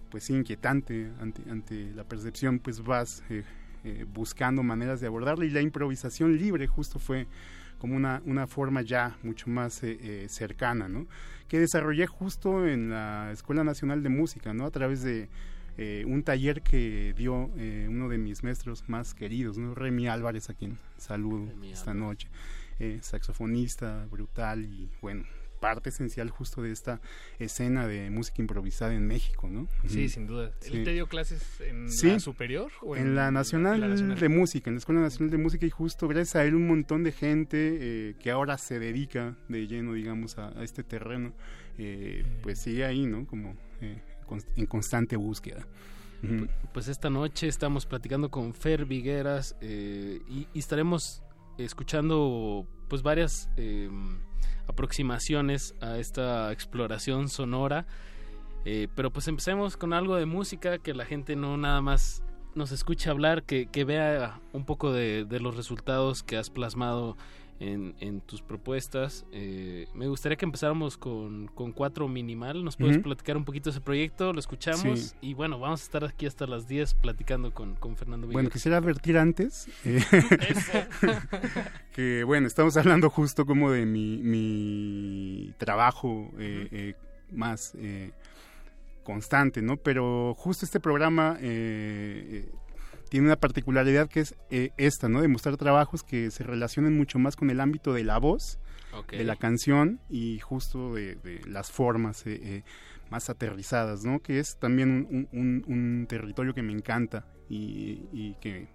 pues 0.10 0.30
inquietante 0.30 1.12
ante, 1.20 1.42
ante 1.52 1.92
la 1.94 2.06
percepción, 2.06 2.60
pues 2.60 2.82
vas 2.82 3.24
buscando 4.14 4.62
maneras 4.62 5.02
de 5.02 5.08
abordarla 5.08 5.44
y 5.44 5.50
la 5.50 5.62
improvisación 5.62 6.38
libre 6.38 6.68
justo 6.68 7.00
fue 7.00 7.28
como 7.82 7.96
una, 7.96 8.22
una 8.26 8.46
forma 8.46 8.84
ya 8.84 9.18
mucho 9.24 9.50
más 9.50 9.82
eh, 9.82 9.98
eh, 10.00 10.26
cercana, 10.30 10.88
¿no? 10.88 11.08
Que 11.48 11.60
desarrollé 11.60 12.06
justo 12.06 12.68
en 12.68 12.92
la 12.92 13.32
Escuela 13.32 13.64
Nacional 13.64 14.04
de 14.04 14.10
Música, 14.10 14.54
¿no? 14.54 14.68
A 14.68 14.70
través 14.70 15.02
de 15.02 15.30
eh, 15.80 16.04
un 16.06 16.22
taller 16.22 16.62
que 16.62 17.16
dio 17.18 17.50
eh, 17.58 17.88
uno 17.90 18.08
de 18.08 18.20
mis 18.20 18.44
maestros 18.44 18.88
más 18.88 19.16
queridos, 19.16 19.58
¿no? 19.58 19.74
Remy 19.74 20.08
Álvarez, 20.08 20.48
a 20.52 20.54
quien 20.54 20.78
saludo 20.98 21.48
Remy 21.48 21.72
esta 21.72 21.90
Álvarez. 21.90 22.08
noche. 22.08 22.28
Saxofonista, 23.02 24.08
brutal 24.10 24.66
y 24.66 24.90
bueno, 25.02 25.24
parte 25.62 25.88
esencial 25.90 26.30
justo 26.30 26.62
de 26.62 26.72
esta 26.74 27.00
escena 27.40 27.88
de 27.88 28.10
música 28.10 28.42
improvisada 28.42 28.94
en 28.94 29.08
México, 29.08 29.48
¿no? 29.50 29.70
Sí, 29.88 30.10
sin 30.10 30.28
duda. 30.28 30.52
Sí. 30.60 30.76
¿Él 30.76 30.84
te 30.84 30.92
dio 30.92 31.08
clases 31.08 31.62
en 31.62 31.90
Sí. 31.90 32.08
la 32.10 32.20
superior? 32.20 32.70
O 32.82 32.98
en, 32.98 33.16
la 33.16 33.32
nacional, 33.32 33.76
en 33.76 33.82
la 33.82 33.88
Nacional? 33.88 34.20
de 34.20 34.28
Música, 34.28 34.70
en 34.70 34.76
la 34.76 34.80
Escuela 34.80 35.00
Nacional 35.00 35.30
de 35.32 35.38
Música 35.38 35.66
y 35.66 35.70
justo 35.70 36.10
gracias 36.10 36.36
a 36.36 36.44
él 36.44 36.56
un 36.56 36.68
montón 36.68 37.04
de 37.06 37.14
gente 37.14 37.78
eh, 37.80 38.16
que 38.20 38.30
ahora 38.32 38.58
se 38.58 38.78
dedica 38.80 39.38
de 39.48 39.68
lleno, 39.68 39.94
digamos, 39.94 40.38
a, 40.38 40.50
a 40.60 40.64
este 40.64 40.84
terreno, 40.84 41.32
eh, 41.78 42.26
pues 42.44 42.60
sigue 42.60 42.84
ahí, 42.84 43.06
¿no? 43.06 43.26
Como 43.26 43.56
eh, 43.80 44.02
en 44.58 44.66
constante 44.66 45.16
búsqueda. 45.16 45.66
Ujú. 46.24 46.48
Pues 46.74 46.88
esta 46.88 47.10
noche 47.10 47.48
estamos 47.48 47.86
platicando 47.86 48.30
con 48.30 48.54
Fer 48.54 48.86
Vigueras 48.86 49.56
eh, 49.62 50.20
y, 50.28 50.48
y 50.54 50.60
estaremos 50.60 51.24
escuchando 51.58 52.68
pues 52.90 53.02
varias 53.04 53.50
eh, 53.58 53.90
aproximaciones 54.72 55.76
a 55.82 55.98
esta 55.98 56.52
exploración 56.52 57.30
sonora. 57.30 57.86
Eh, 58.66 58.88
pero 58.96 59.12
pues 59.12 59.28
empecemos 59.28 59.78
con 59.78 59.94
algo 59.94 60.16
de 60.16 60.26
música 60.26 60.78
que 60.78 60.94
la 60.94 61.06
gente 61.06 61.36
no 61.36 61.58
nada 61.58 61.82
más 61.82 62.24
nos 62.54 62.72
escuche 62.72 63.10
hablar, 63.10 63.44
que, 63.44 63.68
que 63.68 63.86
vea 63.86 64.40
un 64.54 64.66
poco 64.66 64.92
de, 64.92 65.26
de 65.26 65.40
los 65.40 65.56
resultados 65.56 66.22
que 66.24 66.38
has 66.38 66.50
plasmado 66.50 67.18
en, 67.62 67.94
en 68.00 68.22
tus 68.22 68.42
propuestas. 68.42 69.24
Eh, 69.32 69.88
me 69.94 70.08
gustaría 70.08 70.36
que 70.36 70.46
empezáramos 70.46 70.98
con, 70.98 71.48
con 71.48 71.72
Cuatro 71.72 72.08
Minimal. 72.08 72.64
¿Nos 72.66 72.76
puedes 72.76 72.98
platicar 72.98 73.38
un 73.38 73.46
poquito 73.46 73.70
de 73.70 73.76
ese 73.78 73.82
proyecto? 73.82 74.34
Lo 74.34 74.40
escuchamos 74.40 75.00
Sí. 75.00 75.16
y 75.22 75.34
bueno, 75.36 75.60
vamos 75.60 75.82
a 75.82 75.84
estar 75.84 76.04
aquí 76.04 76.26
hasta 76.26 76.48
las 76.48 76.68
10 76.68 76.96
platicando 76.96 77.54
con, 77.54 77.76
con 77.76 77.96
Fernando 77.96 78.26
Bueno, 78.26 78.40
Villegas. 78.40 78.54
quisiera 78.54 78.78
advertir 78.78 79.18
antes 79.18 79.68
eh, 79.86 80.02
que, 81.94 82.24
bueno, 82.24 82.48
estamos 82.48 82.78
hablando 82.78 83.10
justo 83.10 83.46
como 83.46 83.72
de 83.72 83.86
mi, 83.86 84.18
mi 84.24 85.54
trabajo 85.58 86.32
eh, 86.40 86.68
eh, 86.72 86.96
más 87.32 87.76
eh, 87.78 88.12
constante, 89.04 89.62
¿no? 89.62 89.78
Pero 89.78 90.34
justo 90.38 90.66
este 90.66 90.80
programa 90.80 91.38
eh, 91.42 92.46
eh, 92.48 92.52
tiene 93.12 93.26
una 93.28 93.36
particularidad 93.36 94.08
que 94.08 94.22
es 94.22 94.36
eh, 94.52 94.72
esta, 94.78 95.10
¿no? 95.10 95.22
De 95.22 95.28
mostrar 95.28 95.58
trabajos 95.58 96.02
que 96.02 96.32
se 96.32 96.46
relacionen 96.46 96.96
mucho 96.98 97.20
más 97.20 97.36
con 97.36 97.50
el 97.50 97.60
ámbito 97.60 97.92
de 97.94 98.06
la 98.06 98.18
voz, 98.20 98.58
Ok. 98.94 99.12
de 99.12 99.26
la 99.26 99.36
canción 99.36 100.00
y 100.10 100.40
justo 100.40 100.94
de, 100.96 101.16
de 101.16 101.42
las 101.46 101.72
formas 101.74 102.26
eh, 102.26 102.40
eh, 102.42 102.64
más 103.10 103.30
aterrizadas, 103.30 104.06
¿no? 104.06 104.22
Que 104.22 104.40
es 104.40 104.58
también 104.60 105.08
un, 105.12 105.28
un- 105.34 105.64
un 105.68 106.06
territorio 106.08 106.54
que 106.54 106.62
me 106.64 106.72
encanta 106.72 107.26
y, 107.50 108.08
y 108.14 108.38
que 108.40 108.70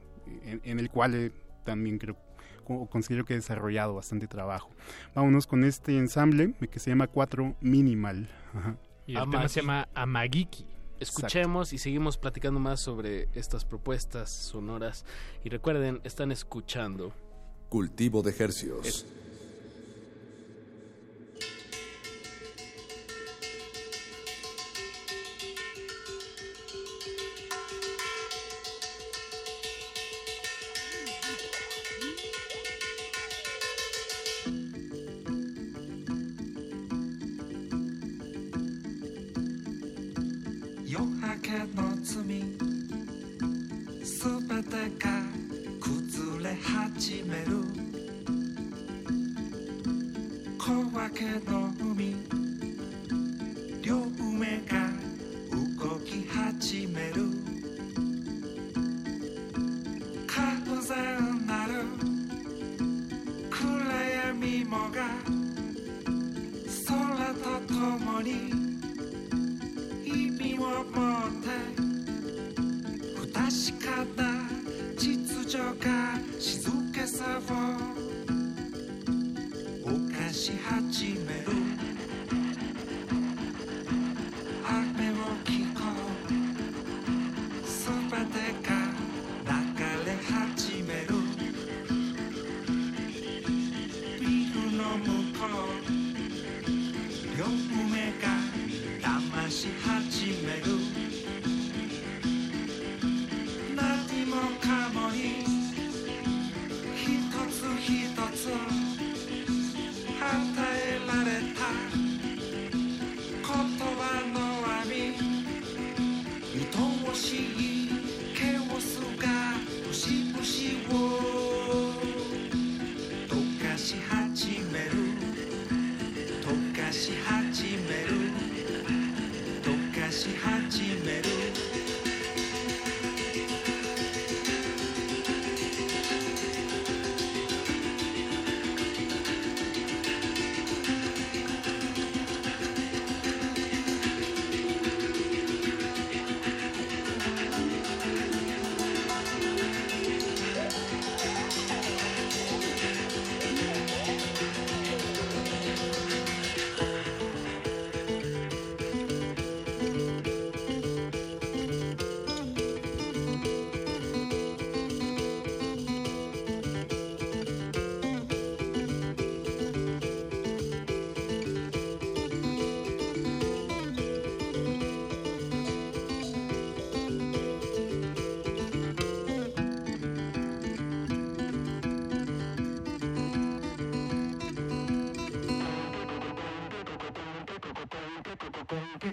en, 0.44 0.60
en 0.64 0.78
el 0.80 0.90
cual 0.90 1.14
eh, 1.14 1.32
también 1.64 1.96
creo 1.98 2.18
co- 2.64 2.86
considero 2.90 3.24
que 3.24 3.32
he 3.32 3.36
desarrollado 3.36 3.94
bastante 3.94 4.26
trabajo. 4.26 4.70
Vámonos 5.14 5.46
con 5.46 5.64
este 5.64 5.96
ensamble 5.96 6.52
eh, 6.60 6.68
que 6.68 6.78
se 6.78 6.90
llama 6.90 7.06
Cuatro 7.06 7.56
Minimal. 7.62 8.28
Ajá. 8.52 8.76
Y 9.06 9.16
el 9.16 9.30
tema 9.30 9.48
se 9.48 9.60
llama 9.62 9.88
Amagiki. 9.94 10.66
Escuchemos 11.00 11.72
y 11.72 11.78
seguimos 11.78 12.16
platicando 12.16 12.60
más 12.60 12.80
sobre 12.80 13.28
estas 13.34 13.64
propuestas 13.64 14.30
sonoras. 14.30 15.04
Y 15.44 15.48
recuerden, 15.48 16.00
están 16.04 16.32
escuchando. 16.32 17.12
Cultivo 17.68 18.22
de 18.22 18.34
Hercios. 18.38 19.04
っ 19.04 19.25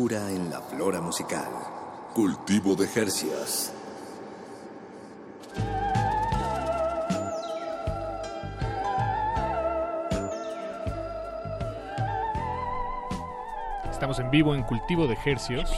Frescura 0.00 0.30
en 0.30 0.48
la 0.48 0.62
flora 0.62 1.02
musical. 1.02 1.50
Cultivo 2.14 2.74
de 2.74 2.86
Jercias. 2.86 3.74
Estamos 13.90 14.18
en 14.20 14.30
vivo 14.30 14.54
en 14.54 14.62
Cultivo 14.62 15.06
de 15.06 15.18
Hercios. 15.22 15.70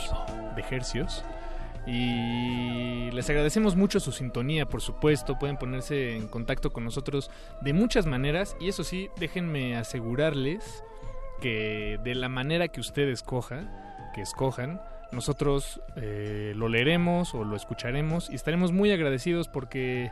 De 0.55 0.63
Hercios. 0.71 1.25
Y 1.85 3.11
les 3.11 3.29
agradecemos 3.29 3.75
mucho 3.75 3.99
su 3.99 4.13
sintonía, 4.13 4.67
por 4.67 4.83
supuesto. 4.83 5.37
Pueden 5.37 5.57
ponerse 5.57 6.15
en 6.15 6.29
contacto 6.29 6.73
con 6.73 6.85
nosotros 6.85 7.29
de 7.61 7.73
muchas 7.73 8.07
maneras. 8.07 8.57
Y 8.61 8.69
eso 8.69 8.85
sí, 8.85 9.11
déjenme 9.17 9.77
asegurarles 9.77 10.85
que 11.41 11.99
de 12.05 12.15
la 12.15 12.29
manera 12.29 12.69
que 12.69 12.79
usted 12.79 13.09
escoja, 13.09 13.82
que 14.13 14.23
escojan, 14.23 14.81
nosotros 15.13 15.81
eh, 15.97 16.53
lo 16.57 16.69
leeremos 16.69 17.35
o 17.35 17.45
lo 17.45 17.57
escucharemos 17.57 18.31
y 18.31 18.35
estaremos 18.35 18.73
muy 18.73 18.91
agradecidos 18.93 19.49
porque 19.49 20.11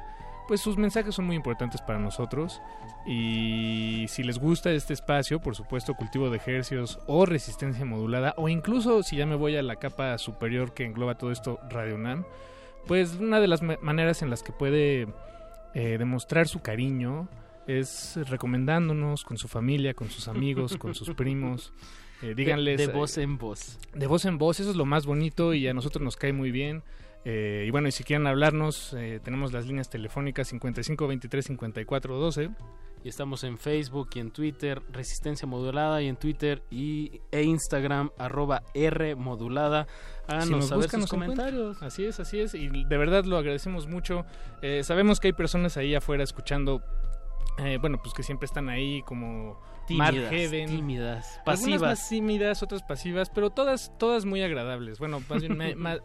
pues 0.48 0.60
sus 0.60 0.76
mensajes 0.76 1.14
son 1.14 1.26
muy 1.26 1.36
importantes 1.36 1.80
para 1.80 1.98
nosotros. 2.00 2.60
Y 3.06 4.06
si 4.08 4.22
les 4.24 4.38
gusta 4.38 4.72
este 4.72 4.92
espacio, 4.92 5.40
por 5.40 5.54
supuesto, 5.54 5.94
cultivo 5.94 6.28
de 6.28 6.38
ejercicios 6.38 6.98
o 7.06 7.24
resistencia 7.24 7.84
modulada 7.84 8.34
o 8.36 8.48
incluso 8.48 9.02
si 9.02 9.16
ya 9.16 9.26
me 9.26 9.36
voy 9.36 9.56
a 9.56 9.62
la 9.62 9.76
capa 9.76 10.18
superior 10.18 10.74
que 10.74 10.84
engloba 10.84 11.14
todo 11.16 11.30
esto, 11.30 11.60
Radio 11.70 11.94
UNAM, 11.94 12.24
pues 12.86 13.14
una 13.14 13.40
de 13.40 13.46
las 13.48 13.62
ma- 13.62 13.78
maneras 13.80 14.22
en 14.22 14.30
las 14.30 14.42
que 14.42 14.52
puede 14.52 15.06
eh, 15.74 15.96
demostrar 15.98 16.48
su 16.48 16.60
cariño 16.62 17.28
es 17.78 18.18
recomendándonos 18.28 19.24
con 19.24 19.36
su 19.38 19.48
familia, 19.48 19.94
con 19.94 20.10
sus 20.10 20.28
amigos, 20.28 20.76
con 20.76 20.94
sus 20.94 21.10
primos. 21.14 21.72
Eh, 22.22 22.34
díganles 22.34 22.76
De, 22.76 22.86
de 22.86 22.92
eh, 22.92 22.94
voz 22.94 23.16
en 23.16 23.38
voz. 23.38 23.78
de 23.94 24.06
voz 24.06 24.26
en 24.26 24.36
voz, 24.36 24.60
eso 24.60 24.68
es 24.68 24.76
lo 24.76 24.84
más 24.84 25.06
bonito 25.06 25.54
y 25.54 25.66
a 25.68 25.72
nosotros 25.72 26.04
nos 26.04 26.16
cae 26.16 26.34
muy 26.34 26.50
bien. 26.50 26.82
Eh, 27.24 27.64
y 27.66 27.70
bueno, 27.70 27.88
y 27.88 27.92
si 27.92 28.04
quieren 28.04 28.26
hablarnos, 28.26 28.94
eh, 28.94 29.20
tenemos 29.22 29.52
las 29.52 29.66
líneas 29.66 29.90
telefónicas 29.90 30.48
55 30.48 31.06
23 31.06 31.44
54 31.44 32.16
12. 32.16 32.50
Y 33.02 33.08
estamos 33.08 33.44
en 33.44 33.56
Facebook 33.56 34.10
y 34.14 34.18
en 34.18 34.30
Twitter, 34.30 34.82
Resistencia 34.92 35.48
Modulada, 35.48 36.02
y 36.02 36.08
en 36.08 36.16
Twitter 36.16 36.62
y, 36.70 37.22
e 37.30 37.42
Instagram, 37.42 38.10
arroba 38.18 38.62
R 38.74 39.14
Modulada. 39.14 39.86
Háganos 40.26 40.46
Si 40.46 40.54
nos 40.54 40.68
saber 40.68 40.84
buscan, 40.84 41.00
sus 41.00 41.10
nos 41.10 41.10
comentarios. 41.10 41.82
Así 41.82 42.04
es, 42.04 42.20
así 42.20 42.40
es. 42.40 42.54
Y 42.54 42.68
de 42.68 42.96
verdad 42.98 43.24
lo 43.24 43.38
agradecemos 43.38 43.86
mucho. 43.86 44.26
Eh, 44.60 44.82
sabemos 44.84 45.18
que 45.18 45.28
hay 45.28 45.32
personas 45.32 45.78
ahí 45.78 45.94
afuera 45.94 46.22
escuchando, 46.22 46.82
eh, 47.64 47.78
bueno, 47.80 47.98
pues 48.02 48.14
que 48.14 48.22
siempre 48.22 48.46
están 48.46 48.68
ahí 48.68 49.02
como 49.02 49.60
Tímidas, 49.86 50.14
Mark 50.14 50.28
Heaven. 50.30 50.68
tímidas, 50.68 51.36
Algunas 51.38 51.60
pasivas. 51.60 51.80
más 51.82 52.08
tímidas, 52.08 52.62
otras 52.62 52.82
pasivas, 52.82 53.30
pero 53.30 53.50
todas, 53.50 53.92
todas 53.98 54.24
muy 54.24 54.42
agradables. 54.42 54.98
Bueno, 54.98 55.20
más 55.28 55.40
bien 55.40 55.56
me- 55.56 55.74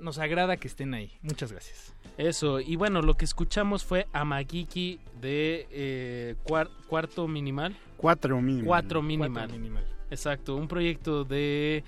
nos 0.00 0.18
agrada 0.18 0.56
que 0.56 0.68
estén 0.68 0.94
ahí. 0.94 1.12
Muchas 1.22 1.52
gracias. 1.52 1.94
Eso, 2.18 2.60
y 2.60 2.76
bueno, 2.76 3.00
lo 3.02 3.14
que 3.14 3.24
escuchamos 3.24 3.84
fue 3.84 4.06
Amagiki 4.12 5.00
de 5.20 5.66
eh, 5.70 6.34
cuar- 6.44 6.70
Cuarto 6.88 7.26
Minimal. 7.28 7.76
Cuatro 7.96 8.40
minimal. 8.40 8.66
Cuatro 8.66 9.02
Minimal. 9.02 9.32
Cuatro 9.32 9.56
Minimal. 9.58 9.86
Exacto, 10.10 10.56
un 10.56 10.68
proyecto 10.68 11.24
de, 11.24 11.84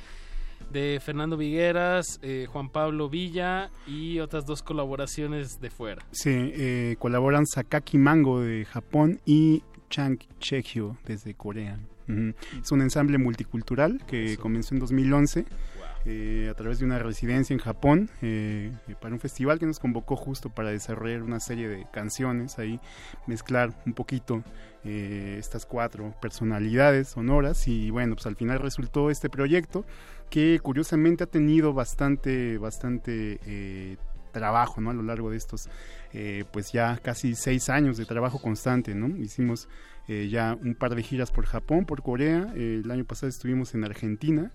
de 0.73 1.01
Fernando 1.03 1.37
Vigueras, 1.37 2.19
eh, 2.23 2.47
Juan 2.51 2.69
Pablo 2.69 3.09
Villa 3.09 3.71
y 3.87 4.21
otras 4.21 4.47
dos 4.47 4.63
colaboraciones 4.63 5.61
de 5.61 5.71
fuera. 5.71 6.05
Sí, 6.11 6.31
eh, 6.33 6.97
colaboran 6.99 7.47
Sakaki 7.47 7.99
Mango 7.99 8.41
de 8.41 8.65
Japón 8.65 9.21
y 9.25 9.63
Chang 9.91 10.19
Chekyo 10.41 10.97
desde 11.07 11.35
Corea. 11.35 11.79
Es 12.61 12.71
un 12.71 12.83
ensamble 12.83 13.17
multicultural 13.17 14.05
que 14.07 14.37
comenzó 14.37 14.75
en 14.75 14.81
2011 14.81 15.47
eh, 16.07 16.49
a 16.51 16.55
través 16.55 16.79
de 16.79 16.85
una 16.85 16.99
residencia 16.99 17.55
en 17.55 17.61
Japón 17.61 18.11
eh, 18.21 18.71
eh, 18.89 18.95
para 19.01 19.15
un 19.15 19.21
festival 19.21 19.59
que 19.59 19.65
nos 19.65 19.79
convocó 19.79 20.17
justo 20.17 20.51
para 20.51 20.71
desarrollar 20.71 21.23
una 21.23 21.41
serie 21.41 21.67
de 21.67 21.87
canciones 21.93 22.59
ahí, 22.59 22.79
mezclar 23.27 23.73
un 23.87 23.95
poquito 23.95 24.45
eh, 24.85 25.37
estas 25.39 25.65
cuatro 25.65 26.15
personalidades 26.21 27.09
sonoras 27.09 27.67
y 27.69 27.89
bueno, 27.89 28.17
pues 28.17 28.27
al 28.27 28.37
final 28.37 28.61
resultó 28.61 29.09
este 29.11 29.31
proyecto 29.31 29.87
que 30.31 30.59
curiosamente 30.61 31.25
ha 31.25 31.27
tenido 31.27 31.73
bastante, 31.73 32.59
bastante 32.59 33.39
eh, 33.47 33.97
trabajo 34.35 34.83
¿no? 34.83 34.91
a 34.91 34.95
lo 34.95 35.03
largo 35.03 35.31
de 35.31 35.39
estos 35.39 35.71
eh, 36.13 36.45
pues 36.53 36.73
ya 36.73 36.99
casi 37.03 37.35
seis 37.35 37.71
años 37.71 37.97
de 37.97 38.05
trabajo 38.05 38.43
constante 38.43 38.95
¿no? 38.95 39.17
hicimos 39.17 39.69
eh, 40.09 40.29
ya 40.31 40.59
un 40.61 40.75
par 40.75 40.95
de 40.95 41.03
giras 41.03 41.31
por 41.31 41.47
Japón 41.47 41.87
por 41.87 42.03
Corea 42.03 42.53
el 42.55 42.91
año 42.91 43.07
pasado 43.07 43.31
estuvimos 43.31 43.75
en 43.75 43.85
Argentina 43.85 44.53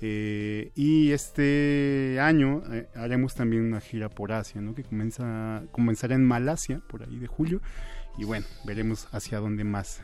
eh, 0.00 0.72
y 0.74 1.12
este 1.12 2.18
año 2.20 2.62
haremos 2.94 3.34
también 3.34 3.62
una 3.64 3.80
gira 3.80 4.08
por 4.08 4.32
Asia 4.32 4.60
¿no? 4.60 4.74
que 4.74 4.82
comienza 4.82 5.62
comenzará 5.70 6.16
en 6.16 6.24
Malasia 6.24 6.80
por 6.88 7.02
ahí 7.02 7.18
de 7.18 7.26
julio 7.28 7.60
y 8.16 8.24
bueno 8.24 8.46
veremos 8.64 9.08
hacia 9.12 9.38
dónde 9.38 9.62
más 9.62 10.02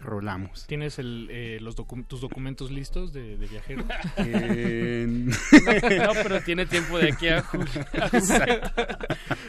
rolamos 0.00 0.66
¿Tienes 0.66 0.98
el, 0.98 1.28
eh, 1.30 1.58
los 1.60 1.76
docu- 1.76 2.06
tus 2.06 2.20
documentos 2.20 2.70
listos 2.70 3.12
de, 3.12 3.36
de 3.36 3.46
viajero? 3.46 3.84
Eh, 4.16 5.06
no, 5.08 6.12
pero 6.22 6.40
tiene 6.42 6.66
tiempo 6.66 6.98
de 6.98 7.12
aquí 7.12 7.28
a 7.28 7.42
julio. 7.42 7.66
Exacto. 8.12 8.70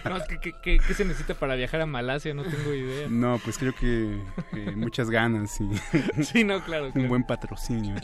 No, 0.06 0.18
es 0.18 0.24
que- 0.28 0.40
que- 0.40 0.54
que- 0.62 0.80
¿Qué 0.88 0.94
se 0.94 1.06
necesita 1.06 1.34
para 1.36 1.56
viajar 1.56 1.82
a 1.82 1.86
Malasia? 1.86 2.34
No 2.34 2.44
tengo 2.44 2.74
idea. 2.74 3.08
No, 3.10 3.40
pues 3.44 3.58
creo 3.58 3.74
que 3.76 4.20
eh, 4.54 4.72
muchas 4.76 5.10
ganas 5.10 5.60
y 5.62 6.24
Sí, 6.24 6.44
no, 6.44 6.64
claro, 6.64 6.88
un 6.88 6.92
claro. 6.94 7.08
buen 7.10 7.24
patrocinio. 7.24 7.96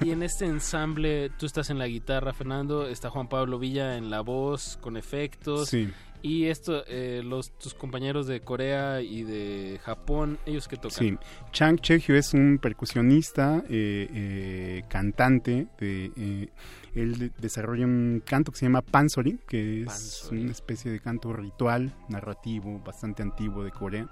Y 0.00 0.10
en 0.10 0.22
este 0.22 0.44
ensamble, 0.46 1.30
tú 1.38 1.46
estás 1.46 1.70
en 1.70 1.78
la 1.78 1.86
guitarra, 1.86 2.32
Fernando, 2.32 2.86
está 2.88 3.10
Juan 3.10 3.28
Pablo 3.28 3.58
Villa 3.58 3.96
en 3.96 4.10
la 4.10 4.20
voz, 4.20 4.78
con 4.80 4.96
efectos. 4.96 5.68
Sí. 5.68 5.90
Y 6.22 6.46
esto, 6.46 6.82
eh, 6.88 7.22
los 7.24 7.52
tus 7.58 7.74
compañeros 7.74 8.26
de 8.26 8.40
Corea 8.40 9.00
y 9.00 9.22
de 9.22 9.78
Japón, 9.84 10.38
ellos 10.46 10.66
que 10.66 10.76
tocan. 10.76 10.90
Sí, 10.90 11.16
Chang 11.52 11.78
Chehyo 11.78 12.16
es 12.16 12.34
un 12.34 12.58
percusionista, 12.60 13.62
eh, 13.68 14.08
eh, 14.12 14.82
cantante. 14.88 15.68
De, 15.78 16.10
eh, 16.16 16.48
él 16.94 17.18
de- 17.18 17.30
desarrolla 17.38 17.84
un 17.86 18.22
canto 18.26 18.50
que 18.50 18.58
se 18.58 18.66
llama 18.66 18.82
Pansori, 18.82 19.38
que 19.46 19.82
es 19.84 20.28
una 20.32 20.50
especie 20.50 20.90
de 20.90 20.98
canto 21.00 21.32
ritual, 21.32 21.94
narrativo, 22.08 22.80
bastante 22.84 23.22
antiguo 23.22 23.62
de 23.62 23.70
Corea. 23.70 24.08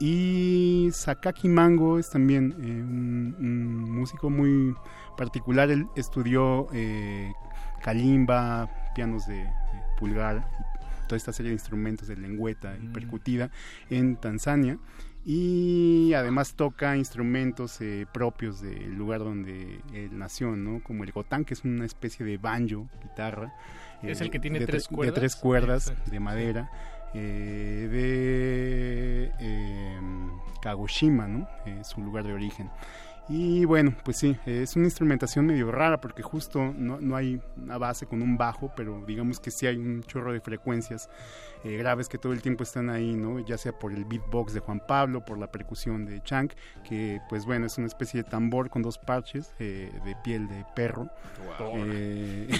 Y 0.00 0.88
Sakaki 0.92 1.48
Mango 1.48 1.98
es 1.98 2.10
también 2.10 2.52
un, 2.58 3.36
un 3.38 3.90
músico 3.90 4.28
muy 4.30 4.74
particular. 5.16 5.70
Él 5.70 5.86
estudió 5.94 6.66
kalimba, 7.82 8.68
pianos 8.94 9.26
de, 9.26 9.36
de 9.36 9.50
pulgar, 9.98 10.46
y 10.69 10.69
toda 11.10 11.16
esta 11.18 11.32
serie 11.32 11.50
de 11.50 11.54
instrumentos 11.56 12.06
de 12.06 12.16
lengüeta 12.16 12.76
y 12.80 12.86
percutida 12.86 13.50
en 13.90 14.14
Tanzania. 14.16 14.78
Y 15.24 16.14
además 16.14 16.54
toca 16.54 16.96
instrumentos 16.96 17.80
eh, 17.80 18.06
propios 18.12 18.62
del 18.62 18.94
lugar 18.94 19.18
donde 19.20 19.80
él 19.92 20.16
nació, 20.18 20.56
¿no? 20.56 20.82
Como 20.82 21.04
el 21.04 21.12
gotán, 21.12 21.44
que 21.44 21.52
es 21.54 21.62
una 21.64 21.84
especie 21.84 22.24
de 22.24 22.38
banjo, 22.38 22.88
guitarra. 23.02 23.52
¿Es 24.02 24.20
el 24.22 24.30
que 24.30 24.38
tiene 24.38 24.60
de 24.60 24.66
tres 24.66 24.88
tre- 24.88 24.94
cuerdas? 24.94 25.14
De 25.14 25.20
tres 25.20 25.36
cuerdas, 25.36 25.88
Exacto, 25.88 26.10
de 26.10 26.20
madera. 26.20 26.70
eh, 27.12 27.88
de 27.90 29.32
eh, 29.40 30.00
Kagoshima, 30.62 31.26
¿no? 31.28 31.48
Eh, 31.66 31.82
su 31.84 32.00
lugar 32.00 32.24
de 32.24 32.32
origen. 32.32 32.70
Y 33.32 33.64
bueno, 33.64 33.94
pues 34.04 34.16
sí, 34.16 34.36
es 34.44 34.74
una 34.74 34.86
instrumentación 34.86 35.46
medio 35.46 35.70
rara 35.70 36.00
porque 36.00 36.20
justo 36.20 36.74
no, 36.76 36.98
no 37.00 37.14
hay 37.14 37.40
una 37.56 37.78
base 37.78 38.04
con 38.06 38.22
un 38.22 38.36
bajo, 38.36 38.72
pero 38.74 39.04
digamos 39.06 39.38
que 39.38 39.52
sí 39.52 39.68
hay 39.68 39.76
un 39.76 40.02
chorro 40.02 40.32
de 40.32 40.40
frecuencias 40.40 41.08
eh, 41.62 41.76
graves 41.76 42.08
que 42.08 42.18
todo 42.18 42.32
el 42.32 42.42
tiempo 42.42 42.64
están 42.64 42.90
ahí, 42.90 43.14
¿no? 43.14 43.38
Ya 43.38 43.56
sea 43.56 43.70
por 43.78 43.92
el 43.92 44.04
beatbox 44.04 44.52
de 44.52 44.58
Juan 44.58 44.82
Pablo, 44.84 45.24
por 45.24 45.38
la 45.38 45.46
percusión 45.52 46.06
de 46.06 46.20
Chang, 46.24 46.50
que 46.82 47.20
pues 47.28 47.46
bueno, 47.46 47.66
es 47.66 47.78
una 47.78 47.86
especie 47.86 48.24
de 48.24 48.28
tambor 48.28 48.68
con 48.68 48.82
dos 48.82 48.98
parches 48.98 49.54
eh, 49.60 49.92
de 50.04 50.16
piel 50.24 50.48
de 50.48 50.64
perro. 50.74 51.08
Eh, 51.76 52.48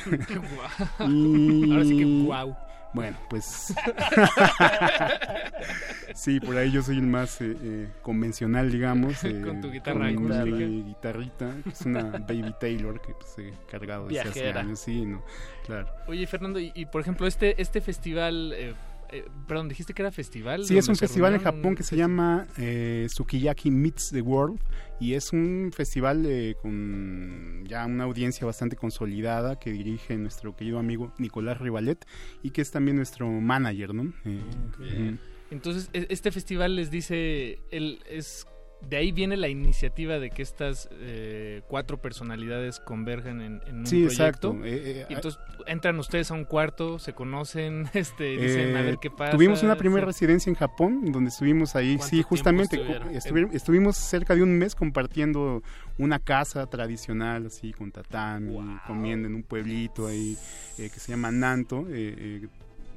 y- 1.09 1.73
Ahora 1.73 1.85
sí 1.85 1.97
que 1.99 2.23
guau. 2.27 2.57
Bueno, 2.93 3.17
pues... 3.29 3.73
sí, 6.15 6.41
por 6.41 6.57
ahí 6.57 6.73
yo 6.73 6.83
soy 6.83 6.99
el 6.99 7.07
más 7.07 7.41
eh, 7.41 7.57
eh, 7.63 7.89
convencional, 8.03 8.71
digamos. 8.71 9.23
eh, 9.31 9.41
Con 9.43 9.61
tu 9.61 9.71
guitarra 9.71 10.13
con 10.15 10.27
mi 10.27 10.83
guitarrita, 10.83 11.55
que 11.63 11.71
es 11.71 11.81
una 11.83 12.03
Baby 12.03 12.55
Taylor 12.59 13.01
que 13.01 13.15
pues, 13.15 13.39
he 13.39 13.53
cargado 13.71 14.09
desde 14.09 14.29
hace 14.29 14.51
años. 14.51 14.81
Sí, 14.81 15.07
no, 15.07 15.23
claro. 15.65 15.89
Oye, 16.07 16.27
Fernando, 16.27 16.59
y, 16.59 16.73
y, 16.75 16.87
por 16.87 17.01
ejemplo, 17.01 17.27
este, 17.27 17.61
este 17.61 17.81
festival, 17.81 18.55
eh, 19.13 19.25
perdón, 19.47 19.69
dijiste 19.69 19.95
que 19.95 20.03
era 20.03 20.11
festival. 20.11 20.65
Sí, 20.65 20.77
es 20.79 20.89
un 20.89 20.97
festival 20.97 21.35
en 21.35 21.41
Japón 21.41 21.75
que 21.75 21.83
se 21.83 21.97
llama 21.97 22.47
eh, 22.57 23.07
Sukiyaki 23.09 23.71
Meets 23.71 24.11
the 24.11 24.23
World 24.23 24.61
y 25.01 25.15
es 25.15 25.33
un 25.33 25.71
festival 25.75 26.25
eh, 26.27 26.55
con 26.61 27.65
ya 27.67 27.87
una 27.87 28.05
audiencia 28.05 28.47
bastante 28.47 28.77
consolidada 28.77 29.59
que 29.59 29.73
dirige 29.73 30.17
nuestro 30.17 30.55
querido 30.57 30.79
amigo 30.79 31.13
Nicolás 31.19 31.59
Rivalet 31.59 32.07
y 32.43 32.51
que 32.51 32.63
es 32.63 32.71
también 32.71 32.97
nuestro 32.97 33.29
manager, 33.29 33.95
¿no? 33.95 34.13
Eh. 34.25 35.17
Entonces, 35.51 35.91
e- 35.93 36.07
este 36.11 36.31
festival 36.31 36.77
les 36.77 36.91
dice, 36.91 37.61
él 37.71 38.01
es 38.09 38.47
de 38.89 38.97
ahí 38.97 39.13
viene 39.13 39.37
la 39.37 39.49
iniciativa 39.49 40.19
de 40.19 40.31
que 40.31 40.43
estas 40.43 40.89
eh, 40.93 41.63
cuatro 41.69 41.99
personalidades 41.99 42.81
convergen 42.81 43.41
en, 43.41 43.61
en 43.67 43.81
un 43.81 43.87
Sí, 43.87 44.05
proyecto. 44.05 44.49
exacto. 44.53 44.65
Eh, 44.65 44.83
eh, 45.03 45.07
y 45.11 45.15
entonces 45.15 45.41
entran 45.67 45.99
ustedes 45.99 46.31
a 46.31 46.35
un 46.35 46.45
cuarto, 46.45 46.99
se 46.99 47.13
conocen, 47.13 47.89
este, 47.95 48.25
dicen 48.39 48.75
a 48.77 48.81
Eh, 48.81 48.85
ver 48.85 48.99
qué 48.99 49.11
pasa. 49.11 49.33
Tuvimos 49.33 49.63
una 49.63 49.77
primera 49.77 50.07
residencia 50.07 50.49
en 50.51 50.57
Japón, 50.57 51.13
donde 51.13 51.29
estuvimos 51.29 51.77
ahí, 51.77 51.97
¿Cuánto 51.97 52.17
sí, 52.17 52.23
justamente, 52.23 52.81
estuvi- 53.13 53.51
estuvimos 53.53 53.97
cerca 53.97 54.35
de 54.35 54.43
un 54.43 54.57
mes 54.59 54.75
compartiendo 54.75 55.63
una 55.99 56.19
casa 56.19 56.67
tradicional, 56.67 57.47
así, 57.47 57.73
con 57.73 57.93
tatami, 57.93 58.57
comiendo 58.87 59.29
en 59.29 59.35
un 59.35 59.43
pueblito 59.43 60.07
ahí 60.07 60.37
eh, 60.79 60.89
que 60.93 60.99
se 61.01 61.13
llama 61.13 61.31
Nanto, 61.31 61.87
eh, 61.91 62.15
eh, 62.43 62.49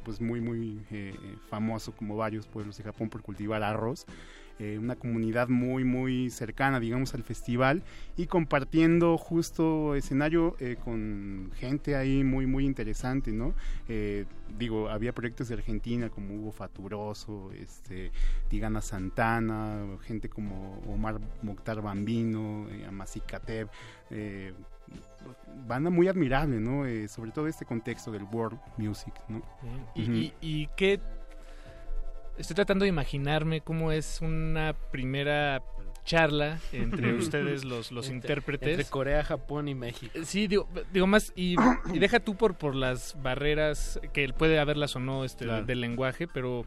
pues 0.05 0.19
muy, 0.21 0.41
muy 0.41 0.79
eh, 0.91 1.13
eh, 1.13 1.35
famoso 1.49 1.93
como 1.93 2.15
varios 2.17 2.45
pueblos 2.47 2.77
de 2.77 2.83
Japón 2.83 3.09
por 3.09 3.21
cultivar 3.21 3.63
arroz. 3.63 4.05
Eh, 4.59 4.77
una 4.77 4.95
comunidad 4.95 5.47
muy 5.49 5.83
muy 5.83 6.29
cercana 6.29 6.79
digamos 6.79 7.13
al 7.13 7.23
festival 7.23 7.81
y 8.17 8.27
compartiendo 8.27 9.17
justo 9.17 9.95
escenario 9.95 10.55
eh, 10.59 10.77
con 10.83 11.51
gente 11.55 11.95
ahí 11.95 12.23
muy 12.23 12.45
muy 12.45 12.65
interesante 12.65 13.31
no 13.31 13.53
Eh, 13.89 14.25
digo 14.57 14.89
había 14.89 15.11
proyectos 15.13 15.47
de 15.47 15.55
Argentina 15.55 16.09
como 16.09 16.35
Hugo 16.35 16.51
Faturoso 16.51 17.51
este 17.53 18.11
Tigana 18.49 18.81
Santana 18.81 19.85
gente 20.03 20.29
como 20.29 20.79
Omar 20.87 21.19
Mokhtar 21.41 21.81
Bambino 21.81 22.67
eh, 24.11 24.53
banda 25.67 25.89
muy 25.89 26.07
admirable 26.07 26.59
no 26.59 26.85
Eh, 26.85 27.07
sobre 27.07 27.31
todo 27.31 27.47
este 27.47 27.65
contexto 27.65 28.11
del 28.11 28.23
world 28.23 28.59
music 28.77 29.13
no 29.29 29.41
Y, 29.95 30.03
Ujú. 30.03 30.11
y, 30.13 30.33
y 30.41 30.67
qué... 30.75 30.99
Estoy 32.37 32.55
tratando 32.55 32.83
de 32.83 32.89
imaginarme 32.89 33.61
cómo 33.61 33.91
es 33.91 34.19
una 34.21 34.73
primera 34.91 35.61
charla 36.03 36.59
entre 36.73 37.13
ustedes 37.13 37.63
los, 37.63 37.91
los 37.91 38.09
Entre- 38.09 38.31
intérpretes. 38.33 38.69
entre 38.69 38.85
Corea, 38.85 39.23
Japón 39.23 39.67
y 39.69 39.75
México. 39.75 40.11
Sí, 40.25 40.47
digo, 40.47 40.67
digo 40.91 41.07
más, 41.07 41.31
y, 41.35 41.55
y 41.93 41.99
deja 41.99 42.19
tú 42.19 42.35
por, 42.35 42.55
por 42.55 42.75
las 42.75 43.15
barreras 43.21 43.99
que 44.13 44.27
puede 44.33 44.59
haberlas 44.59 44.95
o 44.95 44.99
no 44.99 45.23
este, 45.23 45.45
Claro. 45.45 45.65
del 45.65 45.79
lenguaje, 45.79 46.27
pero 46.27 46.65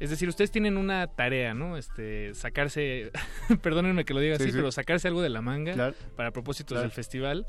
es 0.00 0.10
decir, 0.10 0.28
ustedes 0.28 0.50
tienen 0.50 0.76
una 0.76 1.06
tarea, 1.08 1.54
¿no? 1.54 1.76
Este, 1.76 2.32
sacarse, 2.34 3.10
perdónenme 3.62 4.04
que 4.04 4.14
lo 4.14 4.20
diga 4.20 4.36
Sí, 4.36 4.44
así, 4.44 4.52
sí. 4.52 4.56
pero 4.58 4.72
sacarse 4.72 5.08
algo 5.08 5.20
de 5.22 5.28
la 5.28 5.42
manga 5.42 5.72
Claro. 5.74 5.94
para 6.16 6.30
propósitos 6.30 6.70
Claro. 6.76 6.82
del 6.82 6.90
festival. 6.92 7.44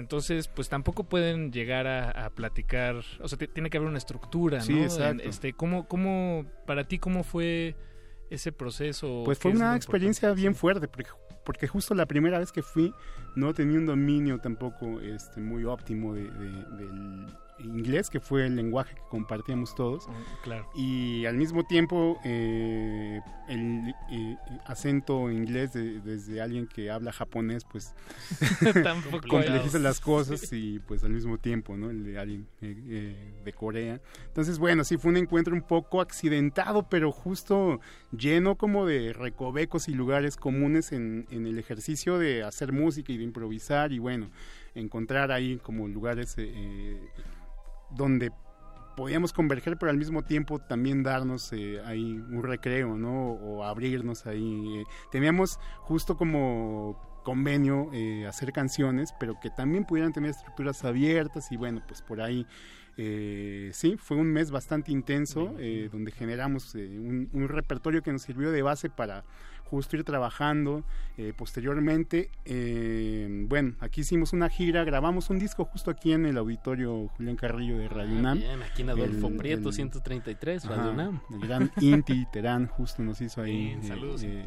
Entonces, 0.00 0.48
pues 0.48 0.68
tampoco 0.68 1.04
pueden 1.04 1.52
llegar 1.52 1.86
a, 1.86 2.10
a 2.26 2.30
platicar, 2.30 2.96
o 3.20 3.28
sea, 3.28 3.38
tiene 3.38 3.70
que 3.70 3.76
haber 3.78 3.88
una 3.88 3.98
estructura, 3.98 4.60
Sí, 4.60 4.74
¿no? 4.74 4.82
exacto. 4.82 5.22
Este, 5.22 5.52
¿cómo, 5.52 5.86
cómo, 5.86 6.44
para 6.66 6.84
ti, 6.88 6.98
cómo 6.98 7.22
fue 7.22 7.76
ese 8.30 8.50
proceso? 8.50 9.22
Pues 9.24 9.38
¿Qué 9.38 9.42
fue 9.42 9.52
una 9.52 9.76
experiencia 9.76 10.32
bien 10.32 10.54
fuerte, 10.56 10.88
porque, 10.88 11.10
porque 11.44 11.68
justo 11.68 11.94
la 11.94 12.06
primera 12.06 12.38
vez 12.40 12.50
que 12.50 12.62
fui 12.62 12.92
no 13.36 13.54
tenía 13.54 13.78
un 13.78 13.86
dominio 13.86 14.38
tampoco 14.40 15.00
este, 15.00 15.40
muy 15.40 15.64
óptimo 15.64 16.14
de- 16.14 16.30
de- 16.30 16.64
del 16.76 17.26
inglés, 17.64 18.10
que 18.10 18.20
fue 18.20 18.46
el 18.46 18.56
lenguaje 18.56 18.94
que 18.94 19.02
compartíamos 19.08 19.74
todos. 19.74 20.08
Claro. 20.42 20.68
Y 20.74 21.24
al 21.26 21.36
mismo 21.36 21.64
tiempo 21.64 22.18
eh, 22.24 23.20
el 23.48 23.94
eh, 24.10 24.36
acento 24.66 25.30
inglés 25.30 25.72
de- 25.72 26.00
desde 26.00 26.40
alguien 26.40 26.66
que 26.66 26.90
habla 26.90 27.12
japonés, 27.12 27.64
pues 27.64 27.94
Tampoco 28.82 29.20
complejiza 29.28 29.78
las 29.78 30.00
cosas 30.00 30.52
y 30.52 30.78
pues 30.80 31.02
al 31.04 31.10
mismo 31.10 31.38
tiempo, 31.38 31.76
¿no? 31.76 31.90
El 31.90 32.04
de 32.04 32.18
alguien 32.18 32.46
eh, 32.62 33.14
de 33.44 33.52
Corea. 33.52 34.00
Entonces, 34.26 34.58
bueno, 34.58 34.84
sí 34.84 34.96
fue 34.96 35.10
un 35.10 35.16
encuentro 35.16 35.54
un 35.54 35.62
poco 35.62 36.00
accidentado, 36.00 36.88
pero 36.88 37.12
justo 37.12 37.80
lleno 38.16 38.56
como 38.56 38.86
de 38.86 39.12
recovecos 39.12 39.88
y 39.88 39.94
lugares 39.94 40.36
comunes 40.36 40.92
en, 40.92 41.26
en 41.30 41.46
el 41.46 41.58
ejercicio 41.58 42.18
de 42.18 42.42
hacer 42.42 42.72
música 42.72 43.12
y 43.12 43.16
de 43.18 43.24
improvisar 43.24 43.92
y 43.92 43.98
bueno, 43.98 44.30
encontrar 44.74 45.32
ahí 45.32 45.58
como 45.62 45.88
lugares 45.88 46.34
eh, 46.38 46.96
donde 47.90 48.32
podíamos 48.96 49.32
converger, 49.32 49.78
pero 49.78 49.90
al 49.90 49.96
mismo 49.96 50.22
tiempo 50.22 50.58
también 50.58 51.02
darnos 51.02 51.52
eh, 51.52 51.80
ahí 51.84 52.18
un 52.18 52.42
recreo, 52.42 52.96
¿no? 52.96 53.32
O 53.32 53.64
abrirnos 53.64 54.26
ahí. 54.26 54.80
eh. 54.80 54.84
Teníamos 55.10 55.58
justo 55.80 56.16
como 56.16 57.00
convenio 57.24 57.90
eh, 57.92 58.26
hacer 58.26 58.52
canciones, 58.52 59.14
pero 59.18 59.38
que 59.40 59.50
también 59.50 59.84
pudieran 59.84 60.12
tener 60.12 60.30
estructuras 60.30 60.84
abiertas 60.84 61.52
y 61.52 61.56
bueno, 61.56 61.82
pues 61.86 62.02
por 62.02 62.20
ahí 62.20 62.46
eh, 62.96 63.70
sí, 63.72 63.96
fue 63.96 64.16
un 64.16 64.26
mes 64.32 64.50
bastante 64.50 64.92
intenso 64.92 65.54
eh, 65.58 65.88
donde 65.90 66.10
generamos 66.10 66.74
eh, 66.74 66.86
un, 66.98 67.30
un 67.32 67.48
repertorio 67.48 68.02
que 68.02 68.12
nos 68.12 68.22
sirvió 68.22 68.50
de 68.50 68.62
base 68.62 68.90
para 68.90 69.24
justo 69.70 69.96
ir 69.96 70.02
trabajando 70.04 70.82
eh, 71.16 71.32
posteriormente. 71.36 72.28
eh, 72.44 73.28
bueno, 73.48 73.74
aquí 73.80 74.00
hicimos 74.00 74.32
una 74.32 74.48
gira, 74.48 74.82
grabamos 74.84 75.30
un 75.30 75.38
disco 75.38 75.64
justo 75.64 75.90
aquí 75.90 76.12
en 76.12 76.26
el 76.26 76.36
auditorio 76.38 77.08
Julián 77.16 77.36
Carrillo 77.36 77.78
de 77.78 77.88
Radio 77.88 78.16
UNAM. 78.18 78.38
Ah, 78.38 78.40
Bien, 78.40 78.62
aquí 78.62 78.82
en 78.82 78.90
Adolfo 78.90 79.28
El- 79.28 79.36
Prieto, 79.36 79.68
el- 79.68 79.74
133, 79.74 80.64
Ajá, 80.64 80.74
Radio 80.74 80.92
UNAM. 80.92 81.20
El 81.32 81.40
gran 81.40 81.70
Inti 81.80 82.26
Terán 82.32 82.66
justo 82.66 83.02
nos 83.02 83.20
hizo 83.20 83.42
ahí 83.42 83.66
Bien, 83.66 83.80
eh, 83.84 83.88
saludos. 83.88 84.22
eh, 84.24 84.44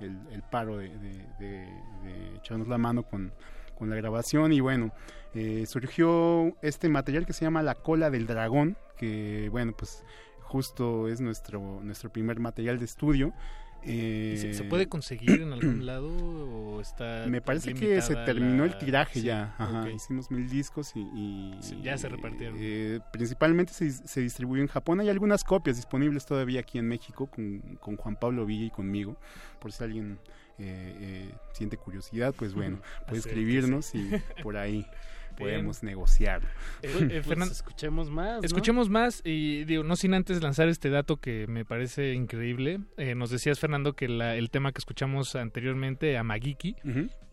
el, 0.00 0.16
el 0.30 0.42
paro 0.42 0.76
de, 0.78 0.88
de- 0.90 1.26
de- 1.38 1.68
de 2.04 2.36
echarnos 2.36 2.68
la 2.68 2.78
mano 2.78 3.02
con, 3.02 3.32
con 3.76 3.90
la 3.90 3.96
grabación 3.96 4.52
y 4.52 4.60
bueno, 4.60 4.92
eh, 5.34 5.64
surgió 5.66 6.54
este 6.62 6.88
material 6.88 7.26
que 7.26 7.32
se 7.32 7.44
llama 7.44 7.62
La 7.62 7.74
cola 7.74 8.10
del 8.10 8.26
dragón, 8.26 8.76
que 8.96 9.48
bueno, 9.50 9.72
pues 9.76 10.04
justo 10.40 11.08
es 11.08 11.20
nuestro, 11.20 11.80
nuestro 11.82 12.10
primer 12.12 12.38
material 12.38 12.78
de 12.78 12.84
estudio. 12.84 13.32
¿Y 13.84 14.36
¿Se, 14.36 14.54
se 14.54 14.62
Eh, 14.62 14.68
puede 14.68 14.88
conseguir 14.88 15.42
en 15.42 15.52
algún 15.52 15.84
lado 15.86 16.08
o 16.08 16.80
está 16.80 17.24
me 17.28 17.40
parece 17.40 17.74
que 17.74 18.00
se 18.00 18.14
terminó 18.14 18.64
el 18.64 18.78
tiraje 18.78 19.20
Sí, 19.20 19.26
ya. 19.26 19.54
Ajá. 19.58 19.90
Hicimos 19.90 20.30
mil 20.30 20.48
discos 20.48 20.92
y, 20.94 21.00
y- 21.00 21.56
Sí, 21.60 21.80
ya 21.82 21.98
se 21.98 22.08
repartieron. 22.08 22.56
eh, 22.60 23.00
principalmente 23.12 23.72
se, 23.72 23.90
se 23.90 24.20
distribuyó 24.20 24.62
en 24.62 24.68
Japón. 24.68 25.00
Hay 25.00 25.08
algunas 25.08 25.44
copias 25.44 25.76
disponibles 25.76 26.26
todavía 26.26 26.60
aquí 26.60 26.78
en 26.78 26.88
México 26.88 27.26
con, 27.26 27.60
con 27.80 27.96
Juan 27.96 28.16
Pablo 28.16 28.46
Villa 28.46 28.66
y 28.66 28.70
conmigo. 28.70 29.16
Por 29.60 29.72
si 29.72 29.82
alguien 29.84 30.18
eh, 30.58 30.96
eh, 31.28 31.34
siente 31.52 31.76
curiosidad, 31.76 32.34
pues 32.36 32.54
bueno, 32.54 32.80
puede 33.06 33.18
escribirnos 33.20 33.94
y 33.94 34.10
por 34.42 34.56
ahí. 34.56 34.86
podemos 35.32 35.82
negociar. 35.82 36.42
Eh, 36.82 36.88
eh, 37.00 37.06
Pues 37.08 37.26
Fernando, 37.26 37.52
escuchemos 37.52 38.10
más. 38.10 38.40
¿no? 38.40 38.46
Escuchemos 38.46 38.88
más 38.88 39.20
y 39.24 39.64
digo, 39.64 39.82
no 39.84 39.96
sin 39.96 40.14
antes 40.14 40.42
lanzar 40.42 40.68
este 40.68 40.90
dato 40.90 41.16
que 41.18 41.46
me 41.46 41.64
parece 41.64 42.12
increíble. 42.14 42.80
Eh, 42.96 43.14
nos 43.14 43.30
decías, 43.30 43.58
Fernando, 43.58 43.94
que 43.94 44.08
la- 44.08 44.36
el 44.36 44.50
tema 44.50 44.72
que 44.72 44.78
escuchamos 44.78 45.34
anteriormente, 45.36 46.16
Amagiki, 46.18 46.76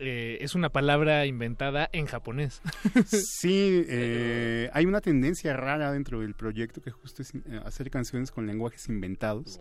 eh, 0.02 0.38
es 0.42 0.56
una 0.56 0.70
palabra 0.70 1.26
inventada 1.26 1.90
en 1.94 2.06
japonés. 2.06 2.62
Sí, 3.06 3.84
eh, 3.90 4.70
hay 4.74 4.86
una 4.86 5.02
tendencia 5.02 5.56
rara 5.56 5.92
dentro 5.92 6.22
del 6.22 6.34
proyecto 6.36 6.82
que 6.82 6.92
justo 6.92 7.22
es 7.22 7.34
hacer 7.66 7.90
canciones 7.90 8.32
con 8.32 8.46
lenguajes 8.48 8.88
inventados. 8.90 9.60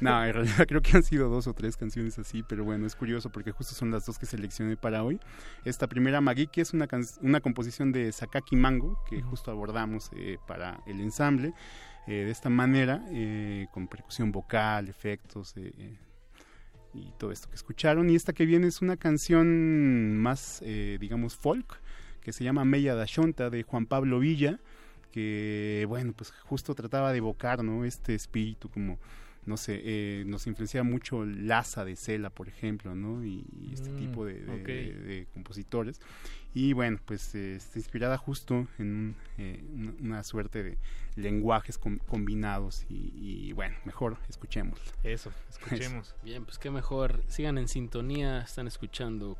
no, 0.00 0.24
en 0.24 0.32
realidad 0.34 0.66
creo 0.66 0.80
que 0.82 0.96
han 0.96 1.02
sido 1.02 1.28
dos 1.28 1.46
o 1.46 1.54
tres 1.54 1.76
canciones 1.76 2.18
así, 2.18 2.42
pero 2.42 2.64
bueno, 2.64 2.86
es 2.86 2.94
curioso 2.94 3.30
porque 3.30 3.50
justo 3.52 3.74
son 3.74 3.90
las 3.90 4.06
dos 4.06 4.18
que 4.18 4.26
seleccioné 4.26 4.76
para 4.76 5.02
hoy. 5.02 5.20
Esta 5.64 5.86
primera, 5.88 6.20
Magiki, 6.54 6.60
es 6.60 6.72
una, 6.72 6.88
una 7.22 7.40
composición 7.40 7.92
de 7.92 8.12
Sakaki 8.12 8.56
Mango 8.56 9.02
que 9.08 9.22
justo 9.22 9.50
abordamos 9.50 10.10
eh, 10.16 10.38
para 10.46 10.80
el 10.86 11.00
ensamble. 11.00 11.52
eh, 12.06 12.24
de 12.24 12.30
esta 12.30 12.50
manera, 12.50 13.02
eh, 13.10 13.66
con 13.72 13.88
percusión 13.88 14.30
vocal, 14.30 14.88
efectos, 14.88 15.54
y 16.92 17.10
todo 17.18 17.32
esto 17.32 17.48
que 17.48 17.54
escucharon. 17.56 18.10
Y 18.10 18.14
esta 18.14 18.32
que 18.32 18.44
viene 18.46 18.66
es 18.68 18.82
una 18.82 18.96
canción 18.96 20.18
más, 20.18 20.62
digamos, 21.00 21.34
folk, 21.34 21.80
que 22.20 22.32
se 22.32 22.44
llama 22.44 22.64
Mella 22.64 22.94
da 22.94 23.06
Shonta, 23.06 23.50
de 23.50 23.62
Juan 23.62 23.86
Pablo 23.86 24.20
Villa, 24.20 24.60
que, 25.10 25.86
bueno, 25.88 26.12
pues 26.12 26.30
justo 26.30 26.74
trataba 26.74 27.10
de 27.12 27.18
evocar, 27.18 27.64
¿no? 27.64 27.84
Este 27.84 28.14
espíritu 28.14 28.68
como 28.68 28.98
no 29.46 29.56
sé, 29.56 29.80
eh, 29.84 30.24
nos 30.26 30.46
influencia 30.46 30.82
mucho 30.82 31.24
Laza 31.24 31.84
de 31.84 31.96
Cela, 31.96 32.30
por 32.30 32.48
ejemplo, 32.48 32.94
¿no? 32.94 33.24
Y, 33.24 33.44
y 33.52 33.70
este 33.74 33.90
Mm, 33.90 33.96
tipo 33.96 34.24
de, 34.24 34.34
de- 34.42 34.52
ok. 34.52 34.66
de- 34.66 34.94
de 34.94 35.26
compositores. 35.34 36.00
Y 36.54 36.72
bueno, 36.72 36.98
pues 37.04 37.34
eh, 37.34 37.56
está 37.56 37.78
inspirada 37.78 38.16
justo 38.16 38.68
en 38.78 38.86
un, 38.94 39.16
eh, 39.38 39.62
una, 39.74 39.92
una 40.00 40.22
suerte 40.24 40.62
de 40.62 40.78
lenguajes 41.16 41.78
com- 41.78 41.98
combinados 42.06 42.86
y, 42.88 43.12
y, 43.48 43.52
bueno, 43.52 43.76
mejor 43.84 44.16
escuchemos. 44.28 44.78
Eso, 45.02 45.32
escuchemos. 45.50 46.14
Bien, 46.22 46.44
pues 46.44 46.58
qué 46.58 46.70
mejor. 46.70 47.22
Sigan 47.28 47.58
en 47.58 47.68
sintonía, 47.68 48.40
están 48.42 48.66
escuchando. 48.68 49.36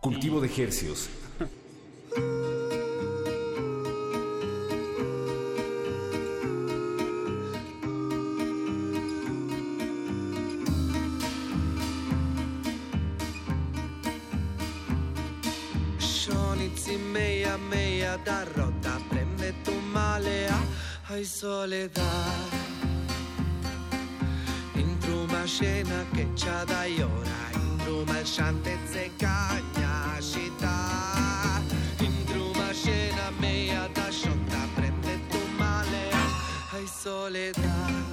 Cultivo 0.00 0.40
de 0.40 0.48
Hercios. 0.62 1.08
meia 17.56 18.16
meia 18.16 18.16
da 18.24 18.44
rota 18.54 19.00
prende 19.08 19.54
tu 19.62 19.72
malea 19.92 20.58
ai 21.08 21.24
soledad 21.24 22.52
Intruma 24.74 25.44
scena 25.46 26.04
che 26.12 26.28
c'ha 26.34 26.64
da 26.64 26.84
ora 27.00 27.40
Intruma 27.54 28.24
shantezze 28.24 29.10
cagna 29.16 30.18
scita 30.18 31.62
Intruma 31.98 32.72
scena 32.72 33.30
meia 33.38 33.88
da 33.92 34.10
shotta 34.10 34.68
prende 34.74 35.20
tu 35.28 35.38
malea 35.56 36.24
ai 36.72 36.86
soledad 36.86 38.04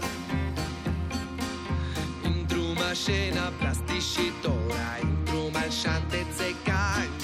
Intruma 2.23 2.93
scena 2.93 3.51
plasticittora 3.57 4.97
Intruma 5.01 5.69
shantezze 5.69 6.55
cagna 6.63 7.22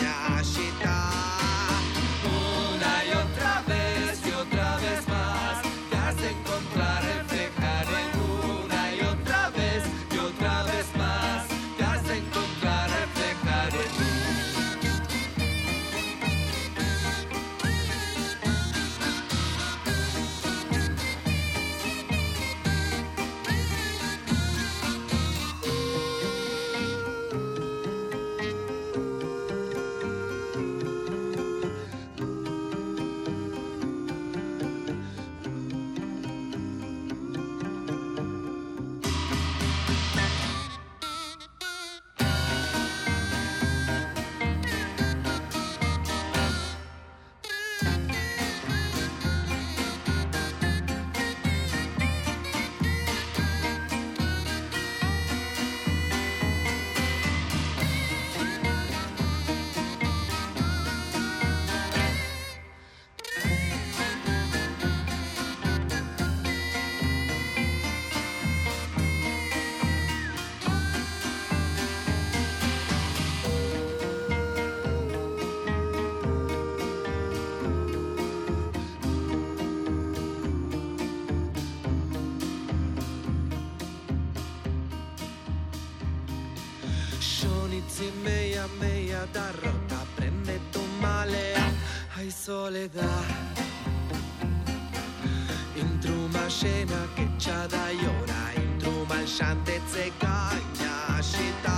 Intruma 96.49 96.67
scena 96.73 97.07
che 97.13 97.29
c'ha 97.37 97.67
da 97.67 97.89
ora 97.93 98.51
Intruma 98.55 99.23
shantezze 99.23 100.11
cagna 100.17 101.21
scita 101.21 101.77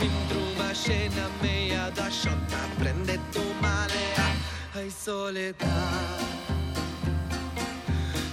Intruma 0.00 0.72
scena 0.72 1.28
meia 1.42 1.90
da 1.90 2.08
shotta 2.08 2.56
prende 2.78 3.20
tu 3.32 3.42
malea 3.60 4.24
ai 4.72 4.90
soledad 4.90 6.24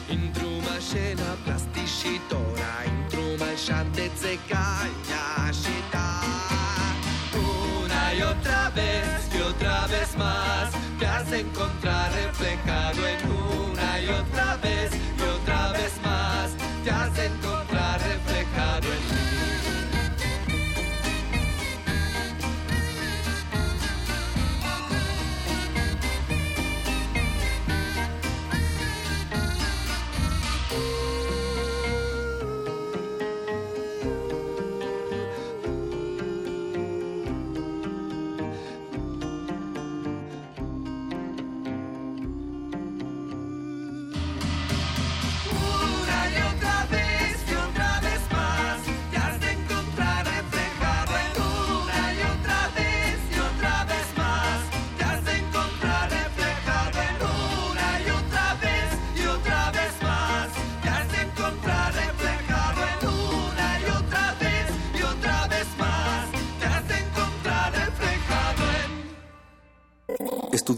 Intruma 0.08 0.80
scena 0.80 1.36
plasticittora 1.44 2.84
Intruma 2.86 3.54
shantezze 3.54 4.38
cagna 4.48 5.52
scita 5.52 6.08
Una 7.34 8.14
y 8.14 8.22
otra 8.22 8.70
vez 8.70 9.28
y 9.34 9.42
otra 9.42 9.88
vez 9.88 10.16
más 10.16 10.72
Te 10.98 11.06
has 11.06 11.30
de 11.30 11.44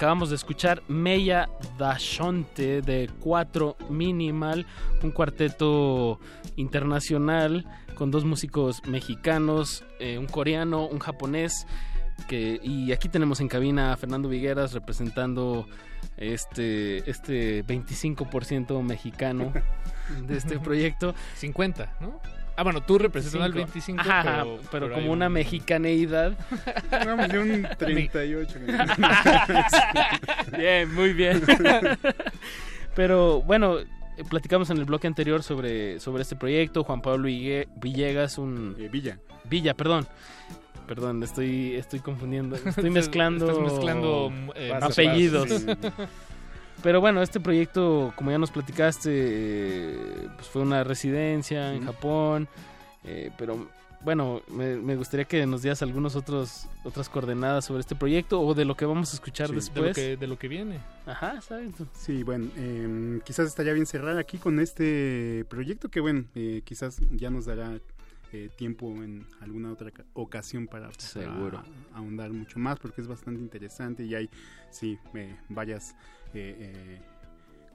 Acabamos 0.00 0.30
de 0.30 0.36
escuchar 0.36 0.82
Meia 0.88 1.50
Dashonte 1.76 2.80
de 2.80 3.10
4 3.20 3.76
Minimal, 3.90 4.64
un 5.02 5.10
cuarteto 5.10 6.18
internacional 6.56 7.66
con 7.96 8.10
dos 8.10 8.24
músicos 8.24 8.82
mexicanos, 8.86 9.84
eh, 9.98 10.16
un 10.16 10.24
coreano, 10.24 10.86
un 10.86 11.00
japonés. 11.00 11.66
Que, 12.28 12.58
y 12.62 12.92
aquí 12.92 13.10
tenemos 13.10 13.42
en 13.42 13.48
cabina 13.48 13.92
a 13.92 13.96
Fernando 13.98 14.30
Vigueras 14.30 14.72
representando 14.72 15.66
este, 16.16 17.10
este 17.10 17.62
25% 17.66 18.82
mexicano 18.82 19.52
de 20.26 20.34
este 20.34 20.58
proyecto. 20.60 21.14
50, 21.34 21.98
¿no? 22.00 22.39
Ah, 22.60 22.62
bueno, 22.62 22.82
tú 22.82 22.98
representando 22.98 23.46
al 23.46 23.52
25. 23.54 24.02
25, 24.02 24.02
Ajá, 24.02 24.44
pero, 24.70 24.90
como 24.92 25.06
un- 25.06 25.12
una 25.12 25.30
mexicaneidad. 25.30 26.36
Pongamos 26.90 27.28
de 27.30 27.38
un 27.38 27.66
38. 27.78 28.58
bien, 30.58 30.94
muy 30.94 31.14
bien. 31.14 31.42
Pero 32.94 33.40
bueno, 33.40 33.78
eh, 33.78 33.86
platicamos 34.28 34.68
en 34.68 34.76
el 34.76 34.84
bloque 34.84 35.06
anterior 35.06 35.42
sobre, 35.42 36.00
sobre 36.00 36.20
este 36.20 36.36
proyecto. 36.36 36.84
Juan 36.84 37.00
Pablo 37.00 37.28
Ville- 37.28 37.66
Villegas, 37.76 38.36
un... 38.36 38.76
Villa. 38.92 39.18
Villa, 39.44 39.72
perdón. 39.72 40.06
Perdón, 40.86 41.22
estoy, 41.22 41.76
estoy 41.76 42.00
confundiendo. 42.00 42.56
Estoy 42.56 42.90
mezclando, 42.90 43.48
Estás 43.50 43.62
mezclando, 43.72 44.30
eh, 44.54 44.72
apellidos. 44.78 45.48
Pero 46.82 47.00
bueno, 47.00 47.20
este 47.22 47.40
proyecto, 47.40 48.12
como 48.16 48.30
ya 48.30 48.38
nos 48.38 48.50
platicaste, 48.50 49.10
eh, 49.12 50.28
pues 50.36 50.48
fue 50.48 50.62
una 50.62 50.82
residencia 50.84 51.74
en 51.74 51.84
Japón. 51.84 52.48
eh, 53.04 53.30
pero 53.36 53.68
bueno, 54.02 54.40
me, 54.48 54.76
me 54.76 54.96
gustaría 54.96 55.26
que 55.26 55.44
nos 55.44 55.60
dieras 55.60 55.82
algunos 55.82 56.16
otros 56.16 56.66
otras 56.84 57.10
coordenadas 57.10 57.66
sobre 57.66 57.80
este 57.80 57.94
proyecto 57.94 58.40
o 58.40 58.54
de 58.54 58.64
lo 58.64 58.74
que 58.74 58.86
vamos 58.86 59.12
a 59.12 59.14
escuchar 59.16 59.48
Sí, 59.48 59.52
de 59.52 59.56
lo 59.56 59.60
después. 59.60 59.82
De 59.82 59.88
lo, 59.88 59.94
que, 59.94 60.16
de 60.16 60.26
lo 60.26 60.38
que 60.38 60.48
viene. 60.48 60.78
Ajá, 61.04 61.38
¿sabes? 61.42 61.74
Sí, 61.92 62.22
bueno, 62.22 62.46
eh, 62.56 63.20
quizás 63.26 63.46
estaría 63.46 63.74
bien 63.74 63.84
cerrar 63.84 64.16
aquí 64.16 64.38
con 64.38 64.58
este 64.58 65.44
proyecto 65.50 65.90
que, 65.90 66.00
bueno, 66.00 66.24
eh, 66.34 66.62
quizás 66.64 66.98
ya 67.12 67.28
nos 67.28 67.44
dará 67.44 67.78
eh, 68.32 68.48
tiempo 68.56 68.86
en 69.02 69.26
alguna 69.42 69.70
otra 69.72 69.90
ca- 69.90 70.04
ocasión 70.14 70.66
para, 70.66 70.88
para 71.14 71.62
ahondar 71.94 72.30
mucho 72.30 72.58
más 72.58 72.78
porque 72.78 73.02
es 73.02 73.06
bastante 73.06 73.40
interesante 73.42 74.04
y 74.04 74.14
hay, 74.14 74.30
sí, 74.70 74.98
eh, 75.12 75.36
varias 75.50 75.94
eh, 76.34 76.56
eh, 76.60 76.98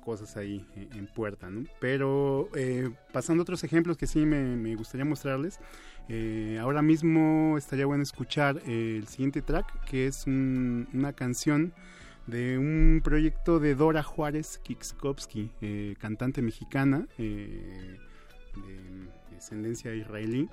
cosas 0.03 0.37
ahí 0.37 0.65
eh, 0.75 0.87
en 0.95 1.07
puerta, 1.07 1.49
¿no? 1.49 1.65
Pero 1.79 2.49
pasando 3.11 3.41
a 3.41 3.43
otros 3.43 3.63
ejemplos 3.63 3.97
que 3.97 4.07
sí 4.07 4.25
me, 4.25 4.75
gustaría 4.75 5.05
mostrarles, 5.05 5.59
ahora 6.61 6.81
mismo 6.81 7.57
estaría 7.57 7.85
bueno 7.85 8.03
escuchar 8.03 8.61
el 8.67 9.07
siguiente 9.07 9.41
track, 9.41 9.83
que 9.85 10.07
es 10.07 10.27
un- 10.27 10.87
una 10.93 11.13
canción 11.13 11.73
de 12.27 12.57
un 12.57 13.01
proyecto 13.03 13.59
de 13.59 13.75
Dora 13.75 14.03
Juárez 14.03 14.59
Kikskowski, 14.63 15.51
cantante 15.99 16.41
mexicana 16.41 17.07
de 17.17 17.97
descendencia 19.31 19.93
israelí. 19.93 20.49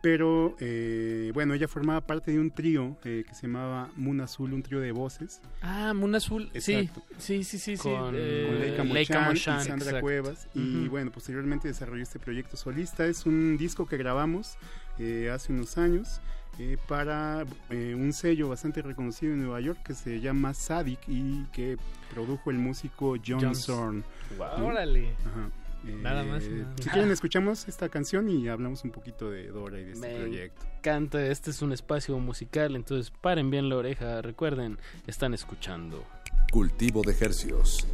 Pero 0.00 0.54
eh, 0.60 1.32
bueno, 1.34 1.54
ella 1.54 1.66
formaba 1.66 2.00
parte 2.00 2.30
de 2.30 2.38
un 2.38 2.52
trío 2.52 2.96
eh, 3.04 3.24
que 3.26 3.34
se 3.34 3.48
llamaba 3.48 3.90
Moon 3.96 4.20
Azul, 4.20 4.52
un 4.52 4.62
trío 4.62 4.78
de 4.78 4.92
voces. 4.92 5.40
Ah, 5.60 5.92
Moon 5.92 6.14
Azul. 6.14 6.48
Sí, 6.56 6.74
Exacto. 6.74 7.02
sí, 7.18 7.42
sí, 7.42 7.58
sí. 7.58 7.76
sí, 7.76 7.82
Con- 7.82 8.14
eh, 8.16 8.74
con 8.76 8.88
Leica 8.88 9.14
Leica 9.14 9.20
Mochan 9.22 9.60
y 9.60 9.64
Sandra 9.64 9.74
exacto. 9.88 10.00
Cuevas. 10.00 10.46
Y 10.54 10.86
bueno, 10.86 11.10
posteriormente 11.10 11.66
desarrolló 11.66 12.02
este 12.04 12.18
proyecto 12.20 12.56
solista. 12.56 13.06
Es 13.06 13.26
un 13.26 13.56
disco 13.58 13.86
que 13.86 13.96
grabamos 13.96 14.56
eh, 15.00 15.30
hace 15.32 15.52
unos 15.52 15.76
años 15.78 16.20
eh, 16.60 16.76
para 16.86 17.44
eh, 17.70 17.94
un 17.96 18.12
sello 18.12 18.48
bastante 18.48 18.82
reconocido 18.82 19.32
en 19.32 19.40
Nueva 19.42 19.60
York 19.60 19.80
que 19.84 19.94
se 19.94 20.20
llama 20.20 20.54
Sadik 20.54 21.00
y 21.08 21.44
que 21.52 21.76
produjo 22.14 22.50
el 22.52 22.58
músico 22.58 23.16
John 23.24 23.40
John- 23.40 23.54
Zorn. 23.56 24.04
Wow. 24.36 24.58
¿no? 24.58 24.66
Órale. 24.66 25.08
Ajá. 25.26 25.50
Nada 25.84 26.22
más 26.24 26.42
Eh, 26.44 26.48
nada 26.48 26.48
Si 26.48 26.50
menos. 26.50 26.74
quieren, 26.92 27.10
escuchamos 27.10 27.68
esta 27.68 27.88
canción 27.88 28.28
y 28.28 28.48
hablamos 28.48 28.84
un 28.84 28.90
poquito 28.90 29.30
de 29.30 29.46
Dora 29.48 29.80
y 29.80 29.84
de 29.84 29.92
este 29.92 30.08
Me 30.08 30.14
proyecto. 30.18 30.66
encanta, 30.78 31.24
este 31.26 31.50
es 31.50 31.62
un 31.62 31.72
espacio 31.72 32.18
musical, 32.18 32.76
entonces 32.76 33.10
paren 33.10 33.50
bien 33.50 33.68
la 33.68 33.76
oreja, 33.76 34.20
recuerden, 34.20 34.78
están 35.06 35.34
escuchando. 35.34 36.04
Cultivo 36.52 37.02
de 37.02 37.16
hercios. 37.18 37.86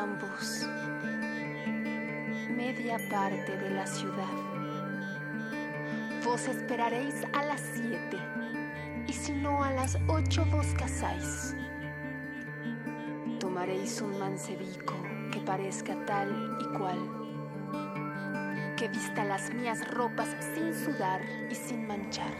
Campos, 0.00 0.66
media 2.56 2.96
parte 3.10 3.54
de 3.54 3.68
la 3.68 3.86
ciudad. 3.86 4.32
Vos 6.24 6.48
esperaréis 6.48 7.16
a 7.34 7.44
las 7.44 7.60
siete, 7.60 8.16
y 9.06 9.12
si 9.12 9.32
no 9.32 9.62
a 9.62 9.70
las 9.72 9.98
ocho 10.08 10.46
vos 10.46 10.68
casáis. 10.78 11.54
Tomaréis 13.40 14.00
un 14.00 14.18
mancebico 14.18 14.94
que 15.32 15.40
parezca 15.40 15.94
tal 16.06 16.30
y 16.62 16.78
cual, 16.78 16.98
que 18.78 18.88
vista 18.88 19.22
las 19.22 19.52
mías 19.52 19.86
ropas 19.90 20.34
sin 20.54 20.72
sudar 20.74 21.20
y 21.50 21.54
sin 21.54 21.86
manchar. 21.86 22.32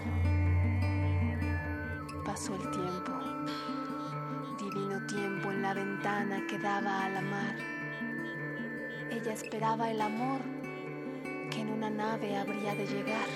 Pasó 2.25 2.55
el 2.55 2.71
tiempo, 2.71 3.00
ventana 6.41 6.47
que 6.47 6.59
daba 6.59 7.05
a 7.05 7.09
la 7.09 7.21
mar. 7.21 7.57
Ella 9.11 9.33
esperaba 9.33 9.91
el 9.91 10.01
amor 10.01 10.41
que 11.51 11.61
en 11.61 11.71
una 11.71 11.91
nave 11.91 12.37
habría 12.37 12.75
de 12.75 12.87
llegar. 12.87 13.29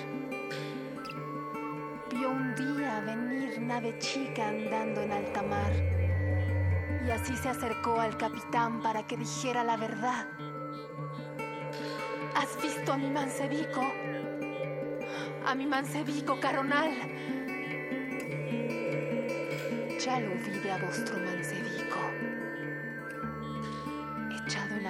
Vio 2.11 2.29
un 2.29 2.55
día 2.55 3.01
venir 3.01 3.59
nave 3.61 3.97
chica 3.99 4.47
andando 4.47 5.01
en 5.01 5.11
alta 5.11 5.41
mar 5.41 5.71
y 7.05 7.11
así 7.11 7.35
se 7.37 7.49
acercó 7.49 7.99
al 7.99 8.17
capitán 8.17 8.81
para 8.81 9.05
que 9.05 9.17
dijera 9.17 9.63
la 9.63 9.77
verdad. 9.77 10.27
¿Has 12.35 12.61
visto 12.61 12.93
a 12.93 12.97
mi 12.97 13.09
mancebico? 13.09 13.81
A 15.45 15.55
mi 15.55 15.65
mancebico 15.65 16.39
caronal. 16.39 16.91
Ya 19.99 20.19
lo 20.19 20.35
vi 20.35 20.69
a 20.69 20.77
vostro 20.77 21.17
mancebico, 21.17 21.44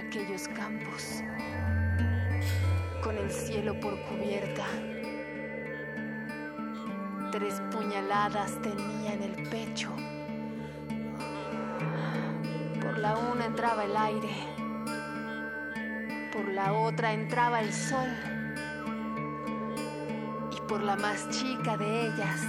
aquellos 0.07 0.48
campos, 0.49 1.23
con 3.03 3.18
el 3.18 3.32
cielo 3.32 3.80
por 3.80 3.99
cubierta. 4.03 4.65
Tres 7.32 7.61
puñaladas 7.72 8.61
tenía 8.61 9.14
en 9.14 9.23
el 9.23 9.49
pecho. 9.49 9.90
Por 12.82 12.99
la 12.99 13.18
una 13.18 13.45
entraba 13.45 13.84
el 13.84 13.98
aire, 13.98 14.30
por 16.32 16.48
la 16.49 16.73
otra 16.73 17.14
entraba 17.14 17.61
el 17.61 17.73
sol, 17.73 18.10
y 20.52 20.61
por 20.68 20.82
la 20.82 20.95
más 20.95 21.30
chica 21.30 21.77
de 21.77 22.07
ellas 22.07 22.41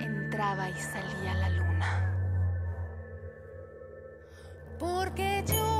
entraba 0.00 0.68
y 0.68 0.74
salía 0.74 1.34
la 1.34 1.48
luna. 1.48 1.62
Porque 4.78 5.44
lloras, 5.46 5.71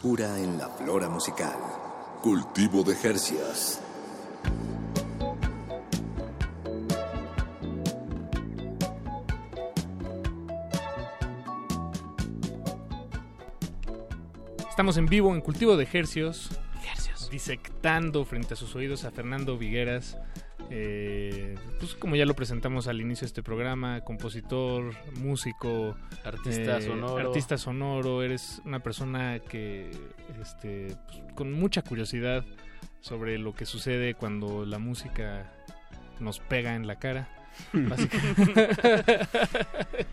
Frescura 0.00 0.38
en 0.38 0.56
la 0.56 0.66
flora 0.70 1.10
musical. 1.10 1.58
Cultivo 2.22 2.82
de 2.82 2.94
Jercias. 2.94 3.82
Estamos 14.70 14.96
en 14.96 15.04
vivo 15.04 15.34
en 15.34 15.42
Cultivo 15.42 15.76
de 15.76 15.86
Hercios. 15.92 16.48
Disectando 17.30 18.24
frente 18.24 18.54
a 18.54 18.56
sus 18.56 18.74
oídos 18.74 19.04
a 19.04 19.10
Fernando 19.10 19.58
Vigueras. 19.58 20.16
Eh, 20.72 21.56
pues 21.80 21.94
como 21.96 22.14
ya 22.14 22.24
lo 22.24 22.34
presentamos 22.34 22.86
al 22.86 23.00
inicio 23.00 23.22
de 23.22 23.26
este 23.26 23.42
programa, 23.42 24.02
compositor, 24.02 24.94
músico, 25.18 25.96
Artista 26.24 26.78
eh, 26.78 26.82
sonoro. 26.82 27.28
artista 27.28 27.58
sonoro, 27.58 28.22
eres 28.22 28.62
una 28.64 28.80
persona 28.80 29.40
que 29.40 29.90
este, 30.40 30.96
pues, 31.06 31.22
con 31.34 31.52
mucha 31.52 31.82
curiosidad 31.82 32.44
sobre 33.00 33.38
lo 33.38 33.52
que 33.52 33.66
sucede 33.66 34.14
cuando 34.14 34.64
la 34.64 34.78
música 34.78 35.50
nos 36.20 36.38
pega 36.38 36.76
en 36.76 36.86
la 36.86 37.00
cara. 37.00 37.28
básicamente. 37.72 39.26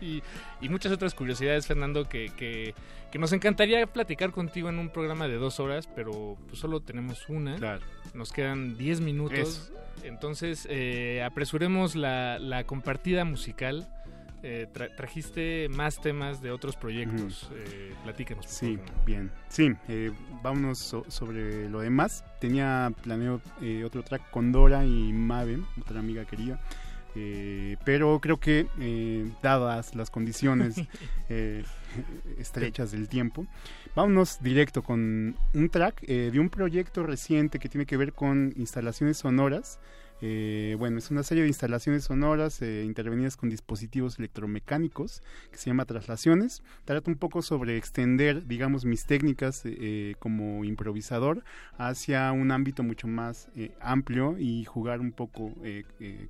y, 0.00 0.22
y 0.60 0.68
muchas 0.68 0.92
otras 0.92 1.14
curiosidades, 1.14 1.66
Fernando, 1.66 2.08
que, 2.08 2.30
que, 2.36 2.74
que 3.10 3.18
nos 3.18 3.32
encantaría 3.32 3.86
platicar 3.86 4.32
contigo 4.32 4.68
en 4.68 4.78
un 4.78 4.90
programa 4.90 5.28
de 5.28 5.36
dos 5.36 5.60
horas, 5.60 5.88
pero 5.94 6.36
pues, 6.48 6.58
solo 6.58 6.80
tenemos 6.80 7.28
una. 7.28 7.78
Nos 8.14 8.32
quedan 8.32 8.76
10 8.76 9.00
minutos. 9.00 9.38
Eso. 9.38 9.72
Entonces, 10.04 10.66
eh, 10.70 11.22
apresuremos 11.24 11.94
la, 11.96 12.38
la 12.38 12.64
compartida 12.64 13.24
musical. 13.24 13.86
Eh, 14.44 14.68
tra- 14.72 14.94
trajiste 14.94 15.68
más 15.68 16.00
temas 16.00 16.40
de 16.40 16.52
otros 16.52 16.76
proyectos. 16.76 17.50
Eh, 17.52 17.92
platícanos. 18.04 18.46
por 18.46 18.54
Sí, 18.54 18.76
favor. 18.76 19.04
bien. 19.04 19.32
Sí, 19.48 19.72
eh, 19.88 20.12
vámonos 20.44 20.78
so- 20.78 21.04
sobre 21.08 21.68
lo 21.68 21.80
demás. 21.80 22.24
Tenía 22.40 22.92
planeado 23.02 23.40
eh, 23.60 23.82
otro 23.84 24.04
track 24.04 24.30
con 24.30 24.52
Dora 24.52 24.84
y 24.86 25.12
Mave, 25.12 25.58
otra 25.80 25.98
amiga 25.98 26.24
querida. 26.24 26.60
Eh, 27.14 27.76
pero 27.84 28.20
creo 28.20 28.38
que, 28.38 28.66
eh, 28.78 29.30
dadas 29.42 29.94
las 29.94 30.10
condiciones 30.10 30.76
eh, 31.28 31.64
estrechas 32.38 32.90
del 32.90 33.08
tiempo, 33.08 33.46
vámonos 33.94 34.40
directo 34.40 34.82
con 34.82 35.36
un 35.54 35.70
track 35.70 36.02
eh, 36.02 36.30
de 36.32 36.38
un 36.38 36.50
proyecto 36.50 37.02
reciente 37.02 37.58
que 37.58 37.68
tiene 37.68 37.86
que 37.86 37.96
ver 37.96 38.12
con 38.12 38.52
instalaciones 38.56 39.18
sonoras. 39.18 39.80
Eh, 40.20 40.74
bueno, 40.78 40.98
es 40.98 41.10
una 41.10 41.22
serie 41.22 41.42
de 41.42 41.48
instalaciones 41.48 42.04
sonoras 42.04 42.60
eh, 42.60 42.82
intervenidas 42.84 43.36
con 43.36 43.50
dispositivos 43.50 44.18
electromecánicos 44.18 45.22
que 45.50 45.58
se 45.58 45.70
llama 45.70 45.84
Traslaciones. 45.84 46.62
Trata 46.84 47.10
un 47.10 47.16
poco 47.16 47.42
sobre 47.42 47.76
extender, 47.76 48.46
digamos, 48.46 48.84
mis 48.84 49.04
técnicas 49.06 49.64
eh, 49.64 49.76
eh, 49.80 50.14
como 50.18 50.64
improvisador 50.64 51.44
hacia 51.76 52.32
un 52.32 52.50
ámbito 52.50 52.82
mucho 52.82 53.06
más 53.06 53.48
amplio 53.80 54.36
y 54.38 54.64
jugar 54.64 55.00
un 55.00 55.12
poco 55.12 55.54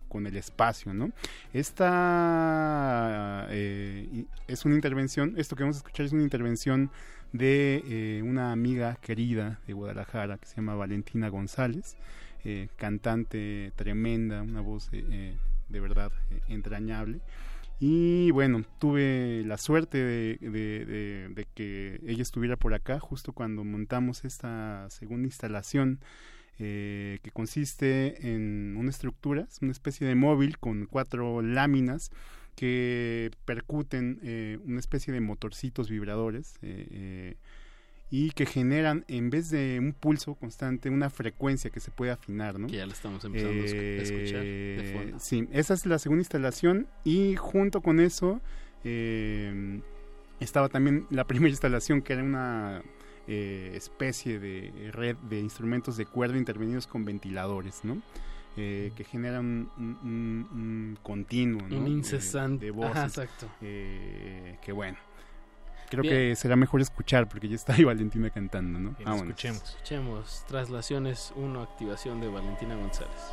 con 0.08 0.26
el 0.26 0.36
espacio, 0.36 0.92
¿no? 0.92 1.10
Esta 1.52 3.48
es 3.50 4.64
una 4.64 4.74
intervención, 4.74 5.34
esto 5.36 5.56
que 5.56 5.62
vamos 5.62 5.76
a 5.76 5.78
escuchar 5.78 6.06
es 6.06 6.12
una 6.12 6.22
intervención 6.22 6.90
de 7.32 8.22
una 8.24 8.52
amiga 8.52 8.96
querida 9.00 9.60
de 9.66 9.72
Guadalajara 9.72 10.38
que 10.38 10.46
se 10.46 10.56
llama 10.56 10.74
Valentina 10.74 11.28
González, 11.28 11.96
eh, 12.44 12.68
cantante 12.76 13.72
tremenda, 13.76 14.42
una 14.42 14.60
voz 14.60 14.88
eh, 14.92 15.04
eh, 15.10 15.36
de 15.68 15.80
verdad 15.80 16.12
eh, 16.30 16.40
entrañable. 16.48 17.20
Y 17.80 18.32
bueno, 18.32 18.64
tuve 18.80 19.44
la 19.46 19.56
suerte 19.56 19.98
de, 19.98 21.46
que 21.54 22.00
ella 22.04 22.22
estuviera 22.22 22.56
por 22.56 22.74
acá 22.74 22.98
justo 22.98 23.32
cuando 23.32 23.62
montamos 23.62 24.24
esta 24.24 24.88
segunda 24.90 25.26
instalación 25.26 26.00
eh, 26.58 27.20
que 27.22 27.30
consiste 27.30 28.32
en 28.32 28.76
una 28.76 28.90
estructura, 28.90 29.46
es 29.48 29.62
una 29.62 29.70
especie 29.70 30.08
de 30.08 30.16
móvil 30.16 30.58
con 30.58 30.86
cuatro 30.86 31.40
láminas 31.40 32.10
que 32.56 33.30
percuten 33.44 34.18
eh, 34.24 34.58
una 34.64 34.80
especie 34.80 35.12
de 35.12 35.20
motorcitos 35.20 35.88
vibradores. 35.88 36.58
Y 38.10 38.30
que 38.30 38.46
generan, 38.46 39.04
en 39.08 39.28
vez 39.30 39.50
de 39.50 39.78
un 39.78 39.92
pulso 39.92 40.34
constante, 40.34 40.88
una 40.88 41.10
frecuencia 41.10 41.70
que 41.70 41.80
se 41.80 41.90
puede 41.90 42.10
afinar, 42.10 42.58
¿no? 42.58 42.66
Que 42.66 42.76
ya 42.76 42.86
la 42.86 42.92
estamos 42.94 43.22
empezando 43.24 43.62
a 43.62 43.66
escu- 43.66 43.98
a 43.98 44.02
escuchar 44.02 44.40
de 44.40 44.76
Eh, 44.90 44.92
fondo. 44.94 45.18
Sí, 45.20 45.46
esa 45.52 45.74
es 45.74 45.84
la 45.86 45.98
segunda 45.98 46.22
instalación 46.22 46.86
y 47.04 47.36
junto 47.36 47.82
con 47.82 48.00
eso 48.00 48.40
eh, 48.84 49.80
estaba 50.40 50.68
también 50.68 51.06
la 51.10 51.26
primera 51.26 51.50
instalación 51.50 52.00
que 52.02 52.14
era 52.14 52.22
una 52.22 52.82
eh, 53.26 53.72
especie 53.74 54.38
de 54.38 54.90
red 54.92 55.16
de 55.28 55.40
instrumentos 55.40 55.96
de 55.98 56.06
cuerda 56.06 56.38
intervenidos 56.38 56.86
con 56.86 57.04
ventiladores, 57.04 57.80
¿no? 57.84 58.00
Eh, 58.56 58.90
que 58.96 59.04
generan 59.04 59.68
un, 59.76 59.98
un- 60.02 60.48
un 60.52 60.98
continuo, 61.02 61.60
¿no? 61.68 61.76
Un 61.76 61.84
De- 61.84 61.90
incesante- 61.90 62.64
de, 62.64 62.70
voces. 62.70 62.96
Ajá, 62.96 63.04
exacto. 63.06 63.48
eh, 63.60 64.56
que 64.64 64.72
bueno. 64.72 64.96
Creo 65.88 66.02
Bien. 66.02 66.14
que 66.14 66.36
será 66.36 66.56
mejor 66.56 66.80
escuchar 66.80 67.28
porque 67.28 67.48
ya 67.48 67.56
está 67.56 67.74
ahí 67.74 67.84
Valentina 67.84 68.30
cantando, 68.30 68.78
¿no? 68.78 68.94
Vámonos. 69.04 69.28
Escuchemos. 69.28 70.44
Traslaciones 70.46 71.32
1, 71.36 71.62
activación 71.62 72.20
de 72.20 72.28
Valentina 72.28 72.76
González. 72.76 73.32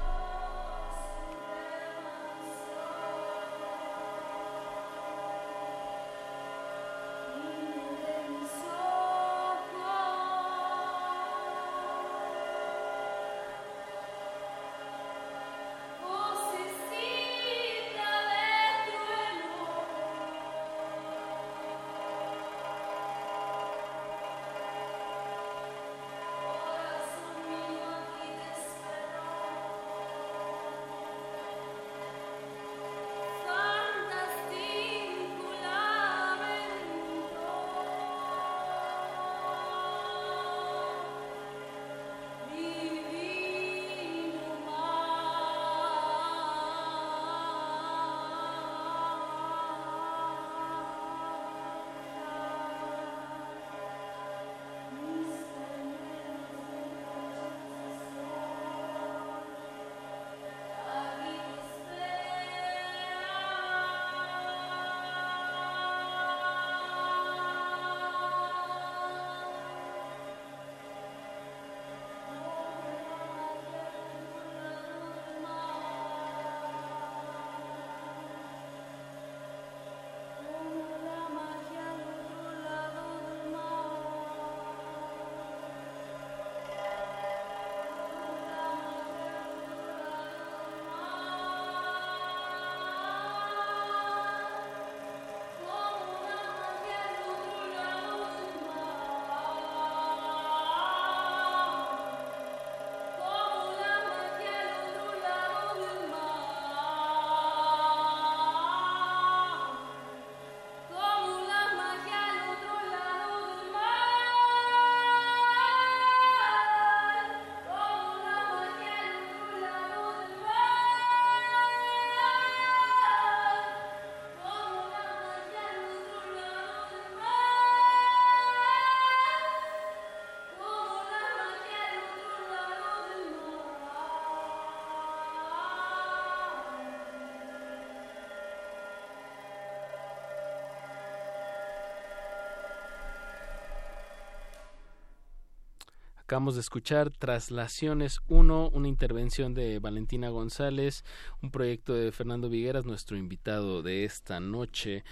Acabamos 146.25 146.55
de 146.55 146.61
escuchar 146.61 147.11
Traslaciones 147.11 148.19
1, 148.29 148.69
una 148.69 148.87
intervención 148.87 149.53
de 149.53 149.77
Valentina 149.77 150.29
González, 150.29 151.05
un 151.43 151.51
proyecto 151.51 151.93
de 151.93 152.11
Fernando 152.11 152.49
Vigueras, 152.49 152.83
nuestro 152.83 153.15
invitado 153.15 153.83
de 153.83 154.05
esta 154.05 154.39
noche, 154.39 155.03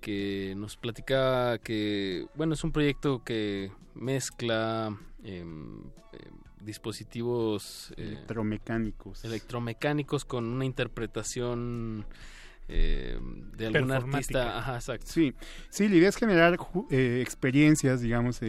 que 0.00 0.54
nos 0.56 0.78
platicaba 0.78 1.58
que, 1.58 2.28
bueno, 2.34 2.54
es 2.54 2.64
un 2.64 2.72
proyecto 2.72 3.22
que 3.22 3.72
mezcla 3.94 4.98
em, 5.22 5.82
em, 5.82 5.84
dispositivos 6.62 7.92
eh, 7.98 8.04
Electromecánicos. 8.12 9.22
electromecánicos 9.22 10.24
con 10.24 10.46
una 10.46 10.64
interpretación 10.64 12.06
eh, 12.68 13.18
de 13.54 13.66
algún 13.66 13.92
artista. 13.92 14.60
Ajá, 14.60 14.76
exacto. 14.76 15.08
Sí, 15.10 15.34
sí, 15.68 15.90
la 15.90 15.96
idea 15.96 16.08
es 16.08 16.16
generar 16.16 16.56
eh, 16.88 17.20
experiencias, 17.20 18.00
digamos, 18.00 18.40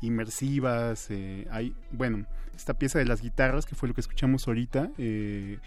inmersivas. 0.00 1.06
eh, 1.10 1.46
hay, 1.50 1.74
bueno, 1.92 2.26
esta 2.56 2.74
pieza 2.74 2.98
de 2.98 3.04
las 3.06 3.22
guitarras, 3.22 3.66
que 3.66 3.74
fue 3.74 3.88
lo 3.88 3.94
que 3.94 4.00
escuchamos 4.00 4.46
ahorita, 4.48 4.90
eh, 4.98 5.58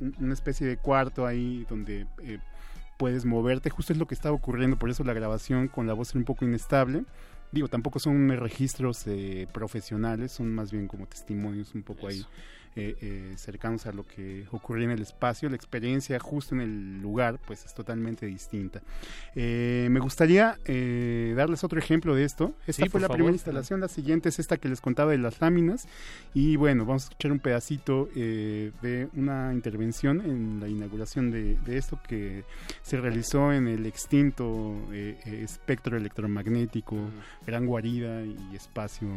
un- 0.00 0.14
una 0.20 0.34
especie 0.34 0.66
de 0.66 0.76
cuarto 0.76 1.26
ahí 1.26 1.66
donde 1.68 2.06
eh, 2.22 2.38
puedes 2.98 3.24
moverte, 3.24 3.70
justo 3.70 3.92
es 3.92 3.98
lo 3.98 4.06
que 4.06 4.14
estaba 4.14 4.34
ocurriendo, 4.34 4.78
por 4.78 4.90
eso 4.90 5.02
la 5.04 5.12
grabación 5.12 5.68
con 5.68 5.86
la 5.86 5.92
voz 5.92 6.10
era 6.10 6.18
un 6.20 6.24
poco 6.24 6.44
inestable. 6.44 7.04
Digo, 7.50 7.68
tampoco 7.68 7.98
son 7.98 8.28
registros 8.38 9.06
eh, 9.06 9.46
profesionales, 9.52 10.32
son 10.32 10.54
más 10.54 10.70
bien 10.72 10.86
como 10.88 11.06
testimonios 11.06 11.74
un 11.74 11.82
poco 11.82 12.06
ahí 12.08 12.24
eh, 12.76 12.96
eh, 13.00 13.34
cercanos 13.36 13.86
a 13.86 13.92
lo 13.92 14.06
que 14.06 14.46
ocurría 14.50 14.84
en 14.86 14.92
el 14.92 15.02
espacio. 15.02 15.48
La 15.48 15.56
experiencia 15.56 16.18
justo 16.18 16.54
en 16.54 16.60
el 16.62 17.02
lugar, 17.02 17.38
pues 17.46 17.64
es 17.64 17.74
totalmente 17.74 18.26
distinta. 18.26 18.80
Eh, 19.34 19.88
me 19.90 20.00
gustaría 20.00 20.58
eh, 20.64 21.34
darles 21.36 21.64
otro 21.64 21.78
ejemplo 21.78 22.14
de 22.14 22.24
esto. 22.24 22.54
Esta 22.66 22.84
Sí, 22.84 22.88
fue 22.88 23.00
la 23.00 23.06
favor. 23.08 23.16
primera 23.18 23.34
instalación, 23.34 23.80
la 23.80 23.88
siguiente 23.88 24.28
es 24.30 24.38
esta 24.38 24.56
que 24.56 24.68
les 24.68 24.80
contaba 24.80 25.10
de 25.12 25.18
las 25.18 25.40
láminas. 25.40 25.86
Y 26.34 26.56
bueno, 26.56 26.84
vamos 26.86 27.04
a 27.04 27.08
escuchar 27.08 27.32
un 27.32 27.38
pedacito 27.40 28.08
eh, 28.16 28.72
de 28.82 29.08
una 29.14 29.52
intervención 29.52 30.20
en 30.20 30.60
la 30.60 30.68
inauguración 30.68 31.30
de, 31.30 31.56
de 31.66 31.76
esto 31.78 31.98
que 32.08 32.44
se 32.82 32.98
realizó 33.00 33.52
en 33.52 33.68
el 33.68 33.86
extinto 33.86 34.74
eh, 34.92 35.18
espectro 35.42 35.96
electromagnético, 35.96 36.96
gran 37.46 37.66
guarida 37.66 38.22
y 38.24 38.56
espacio 38.56 39.08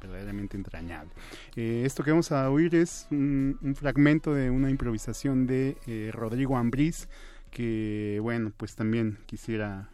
verdaderamente 0.00 0.56
entrañable. 0.56 1.10
Esto 1.54 2.02
que 2.02 2.10
vamos 2.10 2.32
a 2.32 2.50
oír 2.50 2.74
es 2.74 2.81
un, 3.10 3.58
un 3.62 3.74
fragmento 3.74 4.34
de 4.34 4.50
una 4.50 4.70
improvisación 4.70 5.46
de 5.46 5.76
eh, 5.86 6.10
Rodrigo 6.12 6.56
Ambriz, 6.56 7.08
que 7.50 8.18
bueno, 8.22 8.52
pues 8.56 8.74
también 8.76 9.18
quisiera... 9.26 9.88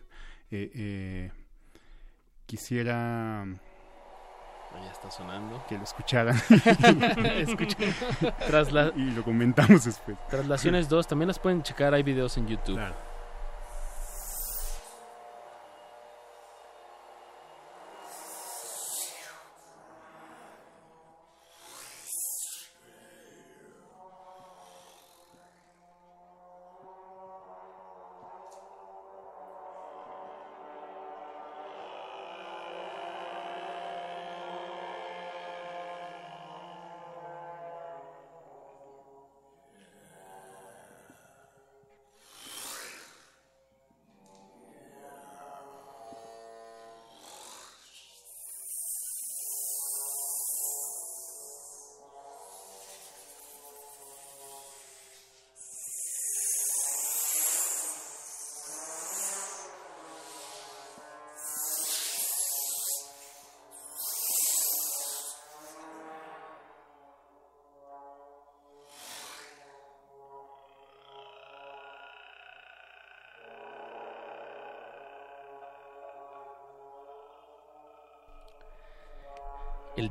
eh, 0.51 0.71
eh, 0.75 1.31
quisiera 2.47 3.45
Ya 4.85 4.93
está 4.93 5.11
sonando. 5.11 5.63
que 5.69 5.77
lo 5.77 5.85
escucharan. 5.85 6.37
Trasla- 8.49 8.93
y 8.97 9.11
lo 9.11 9.23
comentamos 9.23 9.85
después. 9.85 10.17
Traslaciones 10.31 10.89
2, 10.89 11.07
también 11.09 11.29
las 11.29 11.39
pueden 11.39 11.63
checar, 11.63 11.95
hay 11.95 12.03
videos 12.03 12.37
en 12.39 12.47
YouTube. 12.49 12.79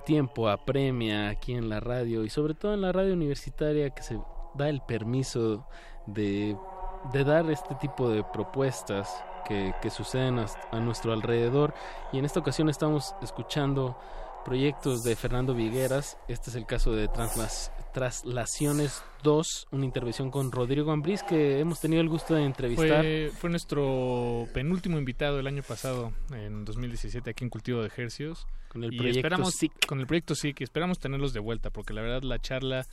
Tiempo 0.07 0.47
apremia 0.47 1.27
aquí 1.27 1.53
en 1.53 1.67
la 1.67 1.81
radio 1.81 2.23
y 2.23 2.29
sobre 2.29 2.53
todo 2.53 2.73
en 2.73 2.79
la 2.79 2.93
radio 2.93 3.11
universitaria 3.11 3.89
que 3.89 4.01
se 4.03 4.17
da 4.55 4.69
el 4.69 4.79
permiso 4.79 5.67
de, 6.05 6.55
de 7.11 7.23
dar 7.25 7.51
este 7.51 7.75
tipo 7.75 8.09
de 8.09 8.23
propuestas 8.23 9.21
que, 9.45 9.75
que 9.81 9.89
suceden 9.89 10.39
a, 10.39 10.45
a 10.71 10.79
nuestro 10.79 11.11
alrededor. 11.11 11.73
Y 12.13 12.19
en 12.19 12.25
esta 12.25 12.39
ocasión 12.39 12.69
estamos 12.69 13.15
escuchando 13.21 13.99
proyectos 14.48 15.03
de 15.03 15.18
Fernando 15.18 15.53
Vigueras. 15.53 16.18
Este 16.30 16.49
es 16.52 16.56
el 16.56 16.65
caso 16.65 16.94
de 16.94 17.10
Translas- 17.10 17.69
Traslaciones 17.94 19.03
2, 19.24 19.68
una 19.72 19.84
intervención 19.84 20.32
con 20.32 20.53
Rodrigo 20.53 20.90
Ambrís 20.94 21.22
que 21.22 21.60
hemos 21.60 21.82
tenido 21.82 22.02
el 22.02 22.07
gusto 22.07 22.34
de 22.34 22.45
entrevistar. 22.45 23.02
Fue, 23.02 23.30
fue 23.38 23.49
nuestro 23.49 24.48
penúltimo 24.53 24.98
invitado 24.98 25.40
el 25.41 25.48
año 25.48 25.64
pasado, 25.64 26.14
en 26.32 26.64
2017, 26.64 27.30
aquí 27.30 27.44
en 27.44 27.49
Cultivo 27.49 27.82
de 27.82 27.88
Ejercios. 27.88 28.48
Con 28.69 28.86
el 28.86 28.94
Y 28.94 28.98
proyecto 28.98 29.19
esperamos, 29.19 29.53
SIC. 29.56 29.86
Con 29.86 29.99
el 29.99 30.07
proyecto 30.07 30.34
SIC, 30.34 30.61
y 30.61 30.64
esperamos 30.64 30.98
tenerlos 30.99 31.34
de 31.34 31.41
vuelta, 31.41 31.69
porque 31.69 31.91
la 31.94 32.02
verdad 32.02 32.22
la 32.24 32.40
charla 32.40 32.86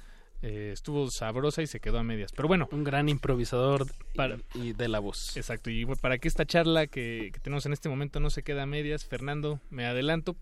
eh, 0.43 0.71
estuvo 0.73 1.09
sabrosa 1.09 1.63
y 1.63 1.69
se 1.69 1.79
quedó 1.79 1.99
a 2.01 2.03
medias. 2.03 2.33
Pero 2.35 2.49
bueno. 2.49 2.69
Un 2.73 2.83
gran 2.83 3.09
improvisador 3.09 3.87
para, 4.17 4.39
y 4.55 4.73
de 4.73 4.89
la 4.89 4.99
voz. 4.99 5.37
Exacto, 5.37 5.71
y 5.71 5.87
para 5.87 6.19
que 6.19 6.27
esta 6.27 6.47
charla 6.47 6.89
que, 6.89 7.31
que 7.33 7.39
tenemos 7.39 7.65
en 7.67 7.75
este 7.75 7.89
momento 7.89 8.19
no 8.19 8.31
se 8.31 8.43
quede 8.43 8.61
a 8.61 8.67
medias, 8.67 9.05
Fernando, 9.05 9.61
me 9.71 9.87
adelanto 9.87 10.35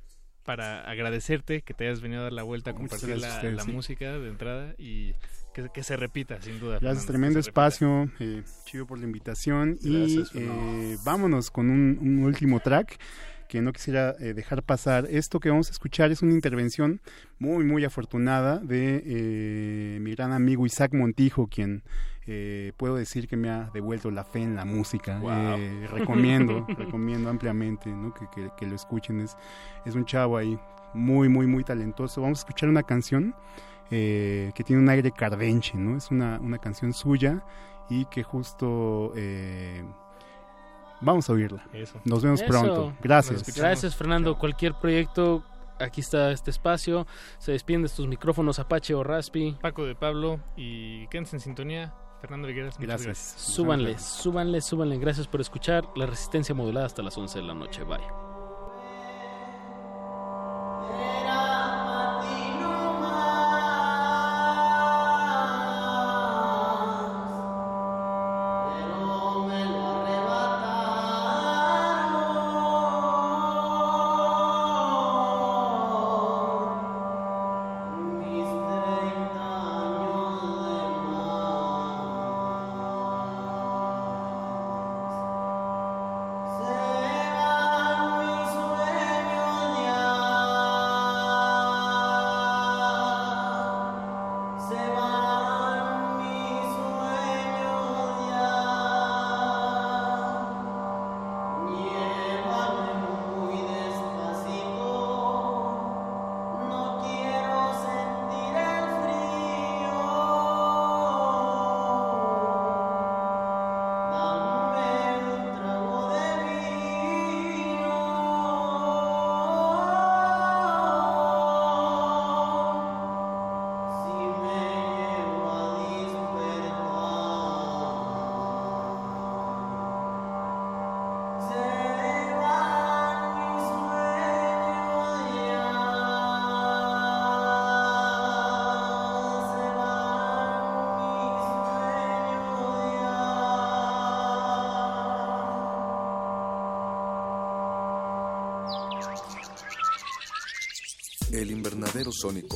para 0.44 0.82
agradecerte 0.82 1.62
que 1.62 1.74
te 1.74 1.86
hayas 1.86 2.00
venido 2.00 2.20
a 2.20 2.24
dar 2.24 2.32
la 2.32 2.42
vuelta 2.42 2.70
a 2.70 2.74
compartir 2.74 3.16
la, 3.16 3.28
ustedes, 3.28 3.54
la 3.54 3.62
sí. 3.62 3.72
música 3.72 4.18
de 4.18 4.28
entrada 4.28 4.74
y 4.78 5.14
que, 5.54 5.68
que 5.72 5.82
se 5.82 5.96
repita, 5.96 6.40
sin 6.40 6.58
duda. 6.58 6.78
Gracias, 6.80 7.06
Fernando, 7.06 7.12
tremendo 7.12 7.38
espacio, 7.40 8.10
eh, 8.20 8.42
chido 8.64 8.86
por 8.86 8.98
la 8.98 9.04
invitación 9.04 9.78
Gracias, 9.80 10.34
y 10.34 10.38
eh, 10.38 10.96
vámonos 11.04 11.50
con 11.50 11.70
un, 11.70 11.98
un 12.00 12.24
último 12.24 12.60
track 12.60 12.98
que 13.52 13.60
no 13.60 13.74
quisiera 13.74 14.14
eh, 14.18 14.32
dejar 14.32 14.62
pasar. 14.62 15.06
Esto 15.10 15.38
que 15.38 15.50
vamos 15.50 15.68
a 15.68 15.72
escuchar 15.72 16.10
es 16.10 16.22
una 16.22 16.32
intervención 16.32 17.02
muy, 17.38 17.64
muy 17.66 17.84
afortunada 17.84 18.56
de 18.56 19.02
eh, 19.04 19.98
mi 20.00 20.14
gran 20.14 20.32
amigo 20.32 20.64
Isaac 20.64 20.94
Montijo, 20.94 21.48
quien 21.48 21.82
eh, 22.26 22.72
puedo 22.78 22.96
decir 22.96 23.28
que 23.28 23.36
me 23.36 23.50
ha 23.50 23.68
devuelto 23.74 24.10
la 24.10 24.24
fe 24.24 24.38
en 24.40 24.56
la 24.56 24.64
música. 24.64 25.18
Wow. 25.18 25.58
Recomiendo, 25.90 26.64
recomiendo 26.78 27.28
ampliamente 27.28 27.90
¿no? 27.90 28.14
que, 28.14 28.24
que- 28.34 28.48
que 28.56 28.66
lo 28.66 28.74
escuchen. 28.74 29.20
Es, 29.20 29.36
es 29.84 29.94
un 29.96 30.06
chavo 30.06 30.38
ahí 30.38 30.58
muy, 30.94 31.28
muy, 31.28 31.46
muy 31.46 31.62
talentoso. 31.62 32.22
Vamos 32.22 32.38
a 32.38 32.40
escuchar 32.44 32.70
una 32.70 32.84
canción 32.84 33.34
eh, 33.90 34.50
que 34.54 34.64
tiene 34.64 34.80
un 34.80 34.88
aire 34.88 35.12
cardenche, 35.12 35.76
¿no? 35.76 35.98
Es 35.98 36.10
una, 36.10 36.40
una 36.40 36.56
canción 36.56 36.94
suya 36.94 37.44
y 37.90 38.06
que 38.06 38.22
justo 38.22 39.12
eh, 39.14 39.84
vamos 41.02 41.28
a 41.28 41.32
oírla. 41.32 41.64
Eso. 41.72 42.00
Nos 42.04 42.22
vemos 42.22 42.40
Eso. 42.40 42.50
pronto. 42.50 42.96
Gracias. 43.02 43.54
Gracias, 43.54 43.94
Fernando. 43.94 44.38
Cualquier 44.38 44.74
proyecto, 44.74 45.44
aquí 45.78 46.00
está 46.00 46.32
este 46.32 46.50
espacio. 46.50 47.06
Se 47.38 47.52
despiden 47.52 47.82
de 47.82 47.86
estos 47.86 48.06
micrófonos 48.06 48.58
Apache 48.58 48.94
o 48.94 49.02
Raspi. 49.04 49.58
Paco 49.60 49.84
de 49.84 49.94
Pablo 49.94 50.40
y 50.56 51.06
quédense 51.08 51.36
en 51.36 51.40
sintonía. 51.40 51.94
Fernando 52.20 52.46
Vigueras, 52.46 52.78
muchas 52.78 52.86
Gracias. 52.86 53.06
gracias. 53.06 53.40
Súbanle, 53.54 53.98
súbanle, 53.98 54.60
súbanle. 54.60 54.98
Gracias 54.98 55.26
por 55.26 55.40
escuchar 55.40 55.88
La 55.96 56.06
Resistencia 56.06 56.54
Modulada 56.54 56.86
hasta 56.86 57.02
las 57.02 57.18
11 57.18 57.40
de 57.40 57.44
la 57.44 57.54
noche. 57.54 57.82
Bye. 57.82 58.31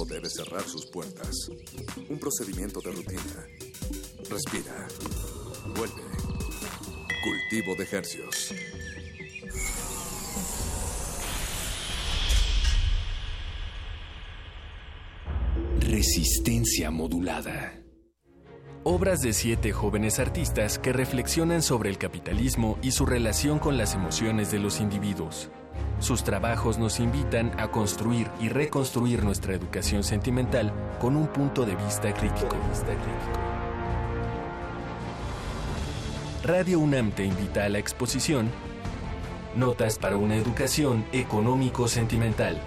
Debe 0.04 0.28
cerrar 0.28 0.62
sus 0.62 0.86
puertas. 0.86 1.48
Un 2.08 2.18
procedimiento 2.18 2.80
de 2.80 2.92
rutina. 2.92 3.46
Respira. 4.28 4.88
Vuelve. 5.74 6.02
Cultivo 7.22 7.74
de 7.76 7.88
hercios. 7.90 8.52
Resistencia 15.80 16.90
modulada. 16.90 17.80
Obras 18.84 19.20
de 19.20 19.32
siete 19.32 19.72
jóvenes 19.72 20.18
artistas 20.20 20.78
que 20.78 20.92
reflexionan 20.92 21.62
sobre 21.62 21.90
el 21.90 21.98
capitalismo 21.98 22.78
y 22.82 22.92
su 22.92 23.06
relación 23.06 23.58
con 23.58 23.76
las 23.76 23.94
emociones 23.94 24.52
de 24.52 24.60
los 24.60 24.80
individuos. 24.80 25.50
Sus 25.98 26.24
trabajos 26.24 26.78
nos 26.78 27.00
invitan 27.00 27.58
a 27.58 27.68
construir 27.68 28.30
y 28.38 28.48
reconstruir 28.48 29.24
nuestra 29.24 29.54
educación 29.54 30.04
sentimental 30.04 30.72
con 31.00 31.16
un 31.16 31.26
punto 31.26 31.64
de 31.64 31.74
vista 31.74 32.12
crítico. 32.12 32.56
Radio 36.44 36.78
UNAM 36.78 37.12
te 37.12 37.24
invita 37.24 37.64
a 37.64 37.68
la 37.68 37.78
exposición 37.78 38.50
Notas 39.56 39.98
para 39.98 40.18
una 40.18 40.36
educación 40.36 41.06
económico-sentimental. 41.12 42.60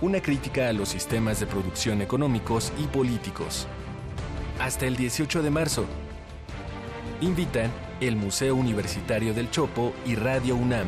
Una 0.00 0.20
crítica 0.20 0.68
a 0.68 0.72
los 0.72 0.90
sistemas 0.90 1.40
de 1.40 1.46
producción 1.46 2.02
económicos 2.02 2.72
y 2.78 2.86
políticos. 2.86 3.66
Hasta 4.60 4.86
el 4.86 4.96
18 4.96 5.42
de 5.42 5.50
marzo. 5.50 5.84
Invitan 7.20 7.72
el 8.00 8.14
Museo 8.14 8.54
Universitario 8.54 9.34
del 9.34 9.50
Chopo 9.50 9.92
y 10.06 10.14
Radio 10.14 10.54
UNAM. 10.54 10.86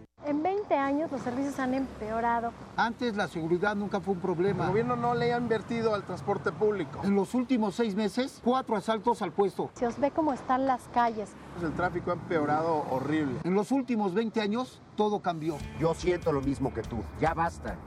En 0.23 0.43
20 0.43 0.75
años 0.75 1.11
los 1.11 1.21
servicios 1.21 1.57
han 1.59 1.73
empeorado. 1.73 2.51
Antes 2.75 3.15
la 3.15 3.27
seguridad 3.27 3.75
nunca 3.75 3.99
fue 3.99 4.13
un 4.13 4.19
problema. 4.19 4.65
El 4.65 4.69
gobierno 4.69 4.95
no 4.95 5.15
le 5.15 5.33
ha 5.33 5.37
invertido 5.37 5.95
al 5.95 6.03
transporte 6.03 6.51
público. 6.51 6.99
En 7.03 7.15
los 7.15 7.33
últimos 7.33 7.73
seis 7.73 7.95
meses, 7.95 8.39
cuatro 8.43 8.75
asaltos 8.75 9.23
al 9.23 9.31
puesto. 9.31 9.71
Se 9.73 9.87
os 9.87 9.99
ve 9.99 10.11
cómo 10.11 10.31
están 10.31 10.67
las 10.67 10.87
calles. 10.93 11.31
El 11.61 11.73
tráfico 11.73 12.11
ha 12.11 12.13
empeorado 12.13 12.85
horrible. 12.91 13.39
En 13.43 13.55
los 13.55 13.71
últimos 13.71 14.13
20 14.13 14.41
años, 14.41 14.79
todo 14.95 15.21
cambió. 15.21 15.57
Yo 15.79 15.95
siento 15.95 16.31
lo 16.31 16.41
mismo 16.41 16.71
que 16.71 16.83
tú. 16.83 16.97
Ya 17.19 17.33
basta. 17.33 17.77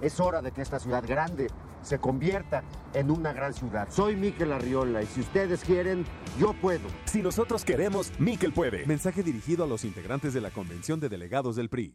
Es 0.00 0.18
hora 0.18 0.42
de 0.42 0.50
que 0.50 0.62
esta 0.62 0.80
ciudad 0.80 1.04
grande 1.06 1.48
se 1.84 1.98
convierta 1.98 2.62
en 2.92 3.10
una 3.10 3.32
gran 3.32 3.54
ciudad. 3.54 3.88
Soy 3.90 4.16
Miquel 4.16 4.52
Arriola 4.52 5.02
y 5.02 5.06
si 5.06 5.20
ustedes 5.20 5.62
quieren, 5.64 6.04
yo 6.38 6.52
puedo. 6.54 6.88
Si 7.04 7.22
nosotros 7.22 7.64
queremos, 7.64 8.12
Miquel 8.18 8.52
puede. 8.52 8.86
Mensaje 8.86 9.22
dirigido 9.22 9.64
a 9.64 9.66
los 9.66 9.84
integrantes 9.84 10.34
de 10.34 10.40
la 10.40 10.50
Convención 10.50 11.00
de 11.00 11.08
Delegados 11.08 11.56
del 11.56 11.68
PRI. 11.68 11.94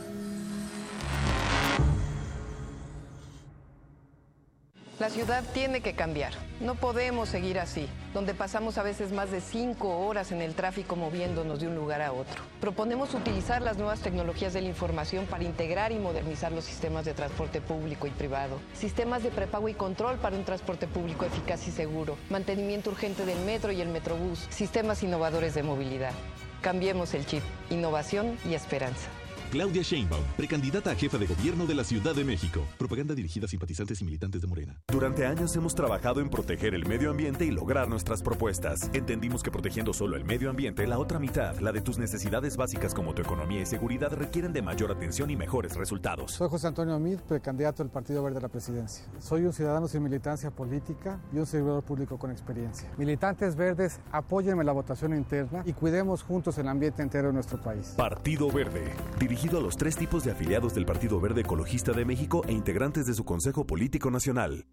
La 5.01 5.09
ciudad 5.09 5.43
tiene 5.55 5.81
que 5.81 5.93
cambiar. 5.93 6.31
No 6.59 6.75
podemos 6.75 7.27
seguir 7.27 7.57
así, 7.57 7.87
donde 8.13 8.35
pasamos 8.35 8.77
a 8.77 8.83
veces 8.83 9.11
más 9.11 9.31
de 9.31 9.41
cinco 9.41 9.97
horas 10.05 10.31
en 10.31 10.43
el 10.43 10.53
tráfico 10.53 10.95
moviéndonos 10.95 11.59
de 11.59 11.67
un 11.67 11.73
lugar 11.73 12.03
a 12.03 12.11
otro. 12.11 12.43
Proponemos 12.59 13.15
utilizar 13.15 13.63
las 13.63 13.77
nuevas 13.77 14.01
tecnologías 14.01 14.53
de 14.53 14.61
la 14.61 14.67
información 14.67 15.25
para 15.25 15.43
integrar 15.43 15.91
y 15.91 15.97
modernizar 15.97 16.51
los 16.51 16.65
sistemas 16.65 17.03
de 17.03 17.15
transporte 17.15 17.61
público 17.61 18.05
y 18.05 18.11
privado, 18.11 18.59
sistemas 18.75 19.23
de 19.23 19.31
prepago 19.31 19.69
y 19.69 19.73
control 19.73 20.17
para 20.17 20.35
un 20.35 20.45
transporte 20.45 20.85
público 20.85 21.25
eficaz 21.25 21.67
y 21.67 21.71
seguro, 21.71 22.15
mantenimiento 22.29 22.91
urgente 22.91 23.25
del 23.25 23.39
metro 23.39 23.71
y 23.71 23.81
el 23.81 23.89
metrobús, 23.89 24.45
sistemas 24.51 25.01
innovadores 25.01 25.55
de 25.55 25.63
movilidad. 25.63 26.13
Cambiemos 26.61 27.15
el 27.15 27.25
chip, 27.25 27.41
innovación 27.71 28.37
y 28.47 28.53
esperanza. 28.53 29.09
Claudia 29.51 29.81
Sheinbaum, 29.81 30.23
precandidata 30.37 30.91
a 30.91 30.95
jefa 30.95 31.17
de 31.17 31.27
gobierno 31.27 31.65
de 31.65 31.75
la 31.75 31.83
Ciudad 31.83 32.15
de 32.15 32.23
México. 32.23 32.65
Propaganda 32.77 33.13
dirigida 33.13 33.47
a 33.47 33.49
simpatizantes 33.49 33.99
y 33.99 34.05
militantes 34.05 34.39
de 34.39 34.47
Morena. 34.47 34.81
Durante 34.87 35.25
años 35.25 35.53
hemos 35.57 35.75
trabajado 35.75 36.21
en 36.21 36.29
proteger 36.29 36.73
el 36.73 36.85
medio 36.85 37.11
ambiente 37.11 37.43
y 37.43 37.51
lograr 37.51 37.89
nuestras 37.89 38.21
propuestas. 38.21 38.89
Entendimos 38.93 39.43
que 39.43 39.51
protegiendo 39.51 39.91
solo 39.91 40.15
el 40.15 40.23
medio 40.23 40.49
ambiente, 40.49 40.87
la 40.87 40.97
otra 40.97 41.19
mitad, 41.19 41.59
la 41.59 41.73
de 41.73 41.81
tus 41.81 41.97
necesidades 41.97 42.55
básicas 42.55 42.93
como 42.93 43.13
tu 43.13 43.23
economía 43.23 43.59
y 43.59 43.65
seguridad, 43.65 44.13
requieren 44.13 44.53
de 44.53 44.61
mayor 44.61 44.89
atención 44.89 45.29
y 45.29 45.35
mejores 45.35 45.75
resultados. 45.75 46.31
Soy 46.31 46.47
José 46.47 46.67
Antonio 46.67 46.95
Amid, 46.95 47.19
precandidato 47.19 47.83
del 47.83 47.91
Partido 47.91 48.23
Verde 48.23 48.37
a 48.37 48.41
la 48.43 48.47
presidencia. 48.47 49.03
Soy 49.19 49.43
un 49.43 49.51
ciudadano 49.51 49.89
sin 49.89 50.01
militancia 50.01 50.49
política 50.49 51.19
y 51.33 51.39
un 51.39 51.45
servidor 51.45 51.83
público 51.83 52.17
con 52.17 52.31
experiencia. 52.31 52.89
Militantes 52.97 53.57
verdes, 53.57 53.99
apóyenme 54.13 54.61
en 54.61 54.67
la 54.67 54.71
votación 54.71 55.13
interna 55.13 55.61
y 55.65 55.73
cuidemos 55.73 56.23
juntos 56.23 56.57
el 56.57 56.69
ambiente 56.69 57.01
entero 57.01 57.27
de 57.27 57.33
nuestro 57.33 57.61
país. 57.61 57.95
Partido 57.97 58.49
Verde, 58.49 58.93
dirigido 59.19 59.40
a 59.49 59.59
los 59.59 59.75
tres 59.75 59.97
tipos 59.97 60.23
de 60.23 60.31
afiliados 60.31 60.75
del 60.75 60.85
Partido 60.85 61.19
Verde 61.19 61.41
Ecologista 61.41 61.93
de 61.93 62.05
México 62.05 62.43
e 62.47 62.51
integrantes 62.51 63.07
de 63.07 63.13
su 63.15 63.25
Consejo 63.25 63.65
Político 63.65 64.11
Nacional. 64.11 64.67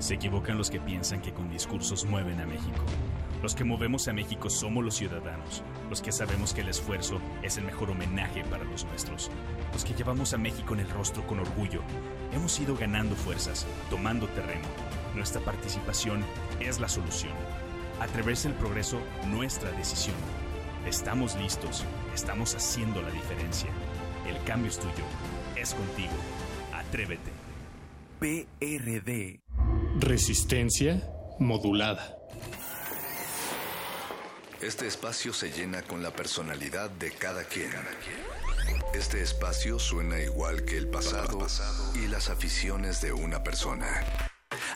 Se 0.00 0.14
equivocan 0.14 0.58
los 0.58 0.68
que 0.68 0.80
piensan 0.80 1.22
que 1.22 1.32
con 1.32 1.48
discursos 1.48 2.04
mueven 2.04 2.40
a 2.40 2.46
México. 2.46 2.82
Los 3.40 3.54
que 3.54 3.62
movemos 3.62 4.08
a 4.08 4.12
México 4.12 4.50
somos 4.50 4.84
los 4.84 4.96
ciudadanos, 4.96 5.62
los 5.88 6.02
que 6.02 6.10
sabemos 6.10 6.52
que 6.52 6.62
el 6.62 6.68
esfuerzo 6.68 7.20
es 7.42 7.56
el 7.56 7.64
mejor 7.64 7.90
homenaje 7.90 8.42
para 8.50 8.64
los 8.64 8.84
nuestros, 8.84 9.30
los 9.72 9.84
que 9.84 9.94
llevamos 9.94 10.34
a 10.34 10.38
México 10.38 10.74
en 10.74 10.80
el 10.80 10.90
rostro 10.90 11.24
con 11.26 11.38
orgullo. 11.38 11.80
Hemos 12.32 12.58
ido 12.58 12.76
ganando 12.76 13.14
fuerzas, 13.14 13.64
tomando 13.90 14.26
terreno. 14.28 14.66
Nuestra 15.14 15.40
participación 15.40 16.24
es 16.58 16.80
la 16.80 16.88
solución. 16.88 17.32
Atreverse 18.00 18.48
el 18.48 18.54
progreso, 18.54 18.98
nuestra 19.28 19.70
decisión. 19.70 20.16
Estamos 20.88 21.36
listos, 21.36 21.84
estamos 22.14 22.54
haciendo 22.54 23.02
la 23.02 23.10
diferencia. 23.10 23.68
El 24.26 24.42
cambio 24.44 24.70
es 24.70 24.78
tuyo, 24.78 25.04
es 25.54 25.74
contigo. 25.74 26.14
Atrévete. 26.72 27.30
PRD. 28.18 29.42
Resistencia 29.98 31.06
modulada. 31.38 32.16
Este 34.62 34.86
espacio 34.86 35.34
se 35.34 35.52
llena 35.52 35.82
con 35.82 36.02
la 36.02 36.10
personalidad 36.10 36.88
de 36.88 37.10
cada 37.10 37.44
quien. 37.44 37.70
Este 38.94 39.20
espacio 39.20 39.78
suena 39.78 40.18
igual 40.18 40.64
que 40.64 40.78
el 40.78 40.88
pasado 40.88 41.46
y 41.96 42.06
las 42.06 42.30
aficiones 42.30 43.02
de 43.02 43.12
una 43.12 43.42
persona. 43.42 44.06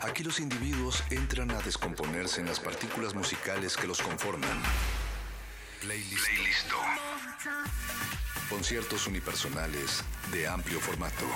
Aquí 0.03 0.23
los 0.23 0.41
individuos 0.41 1.03
entran 1.09 1.53
a 1.53 1.63
descomponerse 1.63 2.43
en 2.43 2.49
las 2.49 2.61
partículas 2.61 3.15
musicales 3.15 3.79
que 3.79 3.87
los 3.87 4.03
conforman. 4.03 4.61
Playlist. 5.83 6.29
Conciertos 8.49 9.09
unipersonales 9.09 10.05
de 10.31 10.47
amplio 10.47 10.79
formato. 10.79 11.27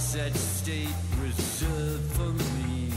was 0.00 0.40
state 0.40 0.88
reserved 1.20 2.12
for 2.12 2.32
me, 2.32 2.90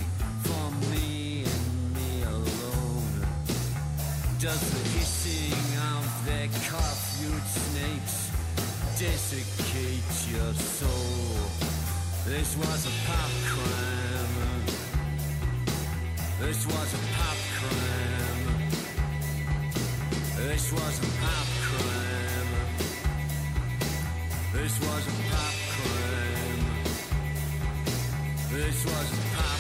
for 0.44 0.72
me 0.90 1.44
and 1.44 1.94
me 1.96 2.24
alone. 2.24 3.28
Does 4.40 4.62
the 4.72 4.84
hissing 4.96 5.60
of 5.96 6.26
their 6.26 6.48
curfewed 6.48 7.46
snakes 7.60 8.32
desiccate 8.98 10.14
your 10.32 10.54
soul? 10.54 11.44
This 12.26 12.56
was 12.56 12.86
a 12.88 12.96
pop 13.08 13.32
crime. 13.52 14.64
This 16.40 16.66
was 16.66 16.94
a 16.94 17.02
pop 17.18 17.38
crime. 17.60 18.70
This 20.38 20.72
was 20.72 21.00
a 21.00 21.10
pop 21.22 21.48
crime. 21.68 22.52
This 24.54 24.80
was 24.80 25.08
a 25.08 25.36
pop 25.36 25.63
this 28.54 28.86
was 28.86 29.53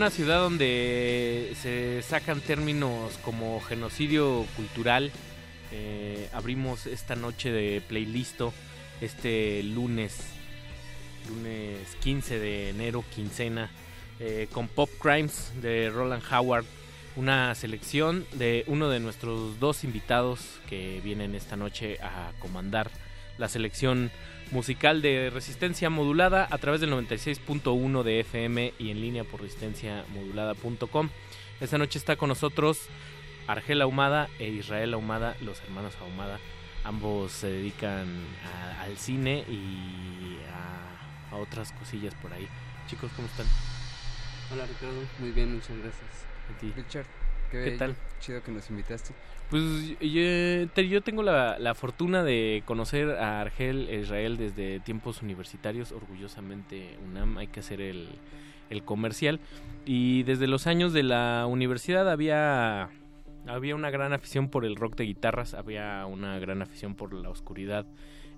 una 0.00 0.08
ciudad 0.08 0.40
donde 0.40 1.52
se 1.60 2.00
sacan 2.00 2.40
términos 2.40 3.18
como 3.22 3.60
genocidio 3.60 4.46
cultural, 4.56 5.12
eh, 5.72 6.26
abrimos 6.32 6.86
esta 6.86 7.16
noche 7.16 7.52
de 7.52 7.82
playlisto, 7.82 8.54
este 9.02 9.62
lunes, 9.62 10.16
lunes 11.28 11.98
15 12.00 12.38
de 12.38 12.70
enero, 12.70 13.04
quincena, 13.14 13.70
eh, 14.20 14.48
con 14.50 14.68
Pop 14.68 14.88
Crimes 14.98 15.52
de 15.60 15.90
Roland 15.90 16.22
Howard, 16.32 16.64
una 17.16 17.54
selección 17.54 18.24
de 18.32 18.64
uno 18.68 18.88
de 18.88 19.00
nuestros 19.00 19.60
dos 19.60 19.84
invitados 19.84 20.40
que 20.66 21.02
vienen 21.04 21.34
esta 21.34 21.56
noche 21.56 21.98
a 22.00 22.32
comandar 22.38 22.90
la 23.36 23.50
selección 23.50 24.10
musical 24.50 25.00
de 25.02 25.30
resistencia 25.30 25.90
modulada 25.90 26.46
a 26.50 26.58
través 26.58 26.80
del 26.80 26.92
96.1 26.92 28.02
de 28.02 28.20
FM 28.20 28.74
y 28.78 28.90
en 28.90 29.00
línea 29.00 29.24
por 29.24 29.42
resistenciamodulada.com. 29.42 31.08
Esta 31.60 31.78
noche 31.78 31.98
está 31.98 32.16
con 32.16 32.28
nosotros 32.28 32.80
Argel 33.46 33.82
Ahumada 33.82 34.28
e 34.38 34.48
Israel 34.48 34.94
Ahumada, 34.94 35.36
los 35.40 35.60
hermanos 35.62 35.94
Ahumada. 36.00 36.38
Ambos 36.84 37.32
se 37.32 37.48
dedican 37.48 38.08
a- 38.44 38.82
al 38.82 38.96
cine 38.96 39.44
y 39.48 40.38
a, 40.50 41.34
a 41.34 41.36
otras 41.38 41.72
cosillas 41.72 42.14
por 42.16 42.32
ahí. 42.32 42.48
Chicos, 42.88 43.10
¿cómo 43.14 43.28
están? 43.28 43.46
Hola 44.52 44.66
Ricardo, 44.66 45.00
muy 45.18 45.30
bien, 45.30 45.54
muchas 45.54 45.76
gracias. 45.76 46.26
A 46.54 46.58
ti. 46.58 46.72
Richard, 46.74 47.06
¿Qué 47.50 47.64
qué, 47.64 47.70
tal? 47.72 47.94
Chido 48.20 48.42
que 48.42 48.50
nos 48.50 48.68
invitaste. 48.70 49.12
Pues 49.50 49.98
yo, 49.98 50.68
te- 50.72 50.88
yo 50.88 51.00
tengo 51.00 51.22
la, 51.24 51.74
fortuna 51.74 52.22
de 52.22 52.62
conocer 52.66 53.10
a 53.10 53.40
Argel 53.40 53.88
Israel 53.92 54.36
desde 54.36 54.78
tiempos 54.80 55.22
universitarios, 55.22 55.90
orgullosamente 55.90 56.96
UNAM, 57.08 57.36
hay 57.38 57.48
que 57.48 57.58
hacer 57.60 57.80
el, 57.80 58.08
el 58.70 58.84
comercial. 58.84 59.40
Y 59.84 60.22
desde 60.22 60.46
los 60.46 60.68
años 60.68 60.92
de 60.92 61.02
la 61.02 61.46
universidad 61.48 62.08
había, 62.08 62.90
había 63.48 63.74
una 63.74 63.90
gran 63.90 64.12
afición 64.12 64.50
por 64.50 64.64
el 64.64 64.76
rock 64.76 64.94
de 64.96 65.04
guitarras, 65.04 65.54
había 65.54 66.06
una 66.06 66.38
gran 66.38 66.62
afición 66.62 66.94
por 66.94 67.12
la 67.12 67.28
oscuridad 67.28 67.86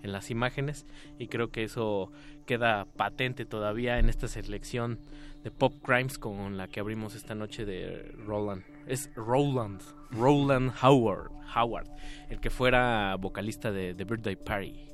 en 0.02 0.12
las 0.12 0.30
imágenes 0.30 0.86
y 1.18 1.28
creo 1.28 1.50
que 1.50 1.62
eso 1.62 2.10
queda 2.46 2.86
patente 2.96 3.44
todavía 3.44 3.98
en 3.98 4.08
esta 4.08 4.26
selección 4.28 4.98
de 5.44 5.50
Pop 5.50 5.74
Crimes 5.84 6.18
con 6.18 6.56
la 6.56 6.66
que 6.68 6.80
abrimos 6.80 7.14
esta 7.14 7.34
noche 7.34 7.64
de 7.64 8.12
Roland. 8.26 8.64
Es 8.86 9.10
Roland, 9.14 9.80
Roland 10.10 10.72
Howard, 10.82 11.30
Howard, 11.56 11.88
el 12.28 12.40
que 12.40 12.50
fuera 12.50 13.16
vocalista 13.16 13.70
de 13.70 13.94
The 13.94 14.04
Birthday 14.04 14.36
Party. 14.36 14.88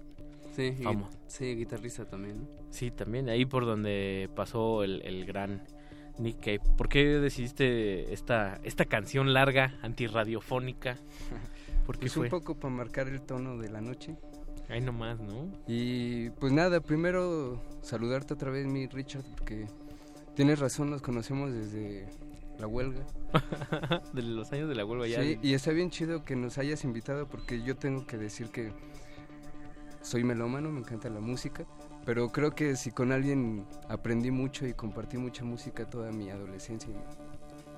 Sí, 0.54 0.72
Famo- 0.82 1.08
sí, 1.26 1.54
guitarrista 1.54 2.04
también, 2.04 2.40
¿no? 2.42 2.48
Sí, 2.70 2.90
también 2.90 3.28
ahí 3.28 3.44
por 3.46 3.64
donde 3.64 4.28
pasó 4.34 4.82
el, 4.82 5.00
el 5.04 5.24
gran 5.24 5.62
Nick 6.18 6.40
Cave. 6.40 6.60
¿Por 6.76 6.88
qué 6.88 7.04
decidiste 7.18 8.12
esta, 8.12 8.58
esta 8.64 8.84
canción 8.84 9.32
larga, 9.32 9.78
antirradiofónica? 9.82 10.96
¿Por 11.86 11.96
qué 11.96 12.00
Pues 12.02 12.12
fue? 12.14 12.24
un 12.24 12.30
poco 12.30 12.54
para 12.58 12.74
marcar 12.74 13.08
el 13.08 13.22
tono 13.22 13.56
de 13.56 13.70
la 13.70 13.80
noche. 13.80 14.16
Ahí 14.68 14.80
nomás, 14.82 15.18
¿no? 15.20 15.48
Y 15.66 16.28
pues 16.30 16.52
nada, 16.52 16.80
primero 16.80 17.62
saludarte 17.80 18.34
otra 18.34 18.50
vez, 18.50 18.66
mi 18.66 18.86
Richard, 18.86 19.24
porque 19.36 19.66
tienes 20.34 20.58
razón, 20.58 20.90
nos 20.90 21.00
conocemos 21.00 21.50
desde 21.52 22.06
la 22.58 22.66
huelga. 22.66 23.04
de 24.12 24.22
los 24.22 24.52
años 24.52 24.68
de 24.68 24.74
la 24.74 24.84
huelga 24.84 25.06
ya. 25.06 25.22
Sí, 25.22 25.38
y 25.42 25.54
está 25.54 25.72
bien 25.72 25.90
chido 25.90 26.24
que 26.24 26.36
nos 26.36 26.58
hayas 26.58 26.84
invitado 26.84 27.26
porque 27.26 27.62
yo 27.62 27.76
tengo 27.76 28.06
que 28.06 28.16
decir 28.16 28.50
que 28.50 28.72
soy 30.02 30.24
melómano, 30.24 30.70
me 30.70 30.80
encanta 30.80 31.10
la 31.10 31.20
música, 31.20 31.66
pero 32.04 32.30
creo 32.30 32.52
que 32.54 32.76
si 32.76 32.90
con 32.90 33.12
alguien 33.12 33.66
aprendí 33.88 34.30
mucho 34.30 34.66
y 34.66 34.72
compartí 34.72 35.18
mucha 35.18 35.44
música 35.44 35.84
toda 35.84 36.10
mi 36.10 36.30
adolescencia 36.30 36.90
y 36.90 37.28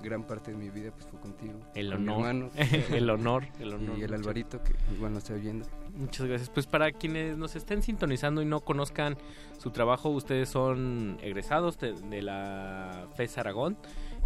gran 0.01 0.23
parte 0.23 0.51
de 0.51 0.57
mi 0.57 0.69
vida 0.69 0.91
pues 0.91 1.05
fue 1.05 1.19
contigo. 1.19 1.59
El 1.75 1.91
con 1.91 2.03
mi 2.03 2.09
honor, 2.11 2.25
hermano. 2.25 2.49
el 2.95 3.09
honor, 3.09 3.43
el 3.59 3.73
honor, 3.73 3.97
Y 3.97 4.03
el 4.03 4.09
mucho. 4.11 4.15
Alvarito 4.15 4.63
que 4.63 4.73
igual 4.93 5.13
nos 5.13 5.23
está 5.23 5.35
oyendo. 5.35 5.65
Muchas 5.95 6.27
gracias. 6.27 6.49
Pues 6.49 6.67
para 6.67 6.91
quienes 6.91 7.37
nos 7.37 7.55
estén 7.55 7.83
sintonizando 7.83 8.41
y 8.41 8.45
no 8.45 8.61
conozcan 8.61 9.17
su 9.57 9.71
trabajo, 9.71 10.09
ustedes 10.09 10.49
son 10.49 11.17
egresados 11.21 11.77
de, 11.79 11.93
de 11.93 12.21
la 12.21 13.07
FES 13.15 13.37
Aragón, 13.37 13.77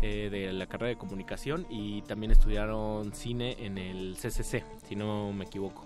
eh, 0.05 0.29
de 0.29 0.53
la 0.53 0.67
carrera 0.67 0.89
de 0.89 0.97
comunicación 0.97 1.65
y 1.69 2.01
también 2.03 2.31
estudiaron 2.31 3.13
cine 3.13 3.55
en 3.59 3.77
el 3.77 4.15
CCC, 4.21 4.63
si 4.87 4.95
no 4.95 5.33
me 5.33 5.45
equivoco. 5.45 5.85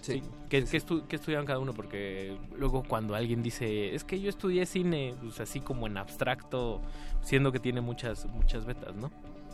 Sí. 0.00 0.22
¿Qué, 0.48 0.64
qué 0.64 0.78
estu- 0.80 1.04
qué 1.08 1.16
estudiaron 1.16 1.46
cada 1.46 1.58
uno? 1.58 1.74
Porque 1.74 2.36
luego 2.56 2.82
cuando 2.86 3.14
alguien 3.14 3.42
dice, 3.42 3.94
es 3.94 4.04
que 4.04 4.20
yo 4.20 4.28
estudié 4.30 4.64
cine, 4.64 5.14
pues 5.20 5.40
así 5.40 5.60
como 5.60 5.86
en 5.86 5.96
abstracto, 5.96 6.80
siendo 7.22 7.50
que 7.52 7.58
tiene 7.58 7.80
muchas, 7.80 8.24
muchas 8.26 8.64
vetas, 8.64 8.94
¿no? 8.94 9.10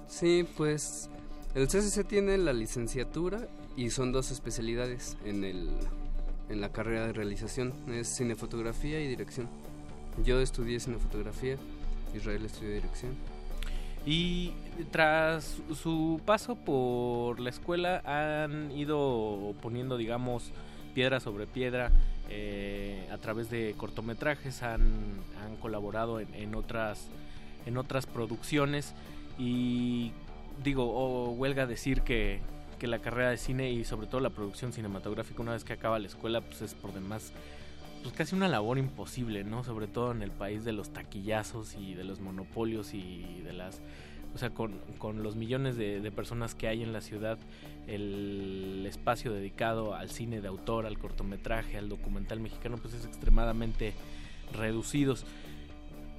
Sí, 0.06 0.46
pues 0.56 1.08
el 1.54 1.66
CCC 1.68 2.04
tiene 2.06 2.36
la 2.38 2.52
licenciatura 2.52 3.48
y 3.76 3.90
son 3.90 4.12
dos 4.12 4.30
especialidades 4.30 5.16
en 5.24 5.44
el 5.44 5.70
en 6.48 6.60
la 6.60 6.68
carrera 6.70 7.06
de 7.06 7.14
realización, 7.14 7.72
es 7.88 8.14
cinefotografía 8.14 9.00
y 9.00 9.08
dirección. 9.08 9.48
Yo 10.22 10.38
estudié 10.40 10.78
cinefotografía, 10.80 11.56
Israel 12.14 12.44
estudió 12.44 12.74
dirección. 12.74 13.12
Y 14.04 14.52
tras 14.90 15.58
su 15.74 16.20
paso 16.24 16.56
por 16.56 17.38
la 17.38 17.50
escuela 17.50 18.02
han 18.04 18.70
ido 18.72 19.54
poniendo, 19.60 19.96
digamos, 19.96 20.50
piedra 20.94 21.20
sobre 21.20 21.46
piedra 21.46 21.92
eh, 22.28 23.08
a 23.12 23.18
través 23.18 23.50
de 23.50 23.74
cortometrajes, 23.76 24.62
han, 24.62 24.82
han 25.44 25.56
colaborado 25.60 26.20
en, 26.20 26.34
en 26.34 26.54
otras 26.54 27.08
en 27.66 27.76
otras 27.78 28.06
producciones. 28.06 28.94
Y 29.38 30.12
digo, 30.62 30.84
o 30.84 31.30
huelga 31.32 31.66
decir 31.66 32.02
que, 32.02 32.40
que 32.78 32.86
la 32.86 32.98
carrera 32.98 33.30
de 33.30 33.36
cine 33.36 33.70
y 33.70 33.84
sobre 33.84 34.06
todo 34.06 34.20
la 34.20 34.30
producción 34.30 34.72
cinematográfica 34.72 35.42
una 35.42 35.52
vez 35.52 35.64
que 35.64 35.72
acaba 35.72 35.98
la 35.98 36.08
escuela 36.08 36.40
pues 36.40 36.62
es 36.62 36.74
por 36.74 36.92
demás 36.92 37.32
pues 38.02 38.14
casi 38.14 38.34
una 38.34 38.48
labor 38.48 38.78
imposible, 38.78 39.44
¿no? 39.44 39.64
Sobre 39.64 39.86
todo 39.86 40.12
en 40.12 40.22
el 40.22 40.30
país 40.30 40.64
de 40.64 40.72
los 40.72 40.92
taquillazos 40.92 41.74
y 41.74 41.94
de 41.94 42.04
los 42.04 42.20
monopolios 42.20 42.94
y 42.94 43.40
de 43.44 43.52
las... 43.52 43.80
O 44.34 44.38
sea, 44.38 44.50
con, 44.50 44.78
con 44.98 45.22
los 45.22 45.36
millones 45.36 45.76
de, 45.76 46.00
de 46.00 46.10
personas 46.10 46.54
que 46.54 46.66
hay 46.66 46.82
en 46.82 46.92
la 46.92 47.02
ciudad, 47.02 47.38
el 47.86 48.84
espacio 48.88 49.32
dedicado 49.32 49.94
al 49.94 50.08
cine 50.10 50.40
de 50.40 50.48
autor, 50.48 50.86
al 50.86 50.98
cortometraje, 50.98 51.76
al 51.76 51.90
documental 51.90 52.40
mexicano, 52.40 52.78
pues 52.78 52.94
es 52.94 53.04
extremadamente 53.04 53.92
reducidos. 54.52 55.26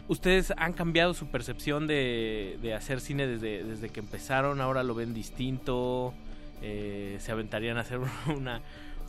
¿Ustedes 0.08 0.54
han 0.58 0.74
cambiado 0.74 1.14
su 1.14 1.28
percepción 1.28 1.88
de, 1.88 2.60
de 2.62 2.74
hacer 2.74 3.00
cine 3.00 3.26
desde, 3.26 3.64
desde 3.64 3.90
que 3.90 4.02
empezaron? 4.02 4.60
¿Ahora 4.60 4.84
lo 4.84 4.94
ven 4.94 5.14
distinto? 5.14 6.14
Eh, 6.62 7.18
¿Se 7.20 7.32
aventarían 7.32 7.78
a 7.78 7.82
hacer 7.82 8.00
una, 8.36 8.62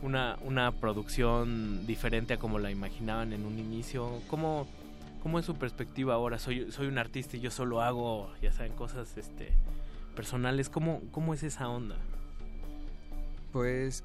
una, 0.05 0.37
una 0.43 0.71
producción 0.71 1.85
diferente 1.87 2.35
a 2.35 2.37
como 2.37 2.59
la 2.59 2.71
imaginaban 2.71 3.33
en 3.33 3.45
un 3.45 3.57
inicio? 3.59 4.21
¿Cómo, 4.27 4.67
cómo 5.23 5.39
es 5.39 5.45
su 5.45 5.55
perspectiva 5.55 6.13
ahora? 6.13 6.39
Soy, 6.39 6.71
soy 6.71 6.87
un 6.87 6.97
artista 6.97 7.37
y 7.37 7.41
yo 7.41 7.51
solo 7.51 7.81
hago, 7.81 8.31
ya 8.41 8.51
saben, 8.51 8.73
cosas 8.73 9.17
este, 9.17 9.49
personales. 10.15 10.69
¿Cómo, 10.69 11.01
¿Cómo 11.11 11.33
es 11.33 11.43
esa 11.43 11.67
onda? 11.67 11.95
Pues 13.51 14.03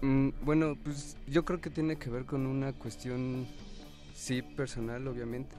mm, 0.00 0.30
bueno, 0.42 0.76
pues 0.82 1.16
yo 1.26 1.44
creo 1.44 1.60
que 1.60 1.70
tiene 1.70 1.96
que 1.96 2.08
ver 2.08 2.24
con 2.24 2.46
una 2.46 2.72
cuestión 2.72 3.46
sí 4.14 4.42
personal, 4.42 5.06
obviamente. 5.06 5.54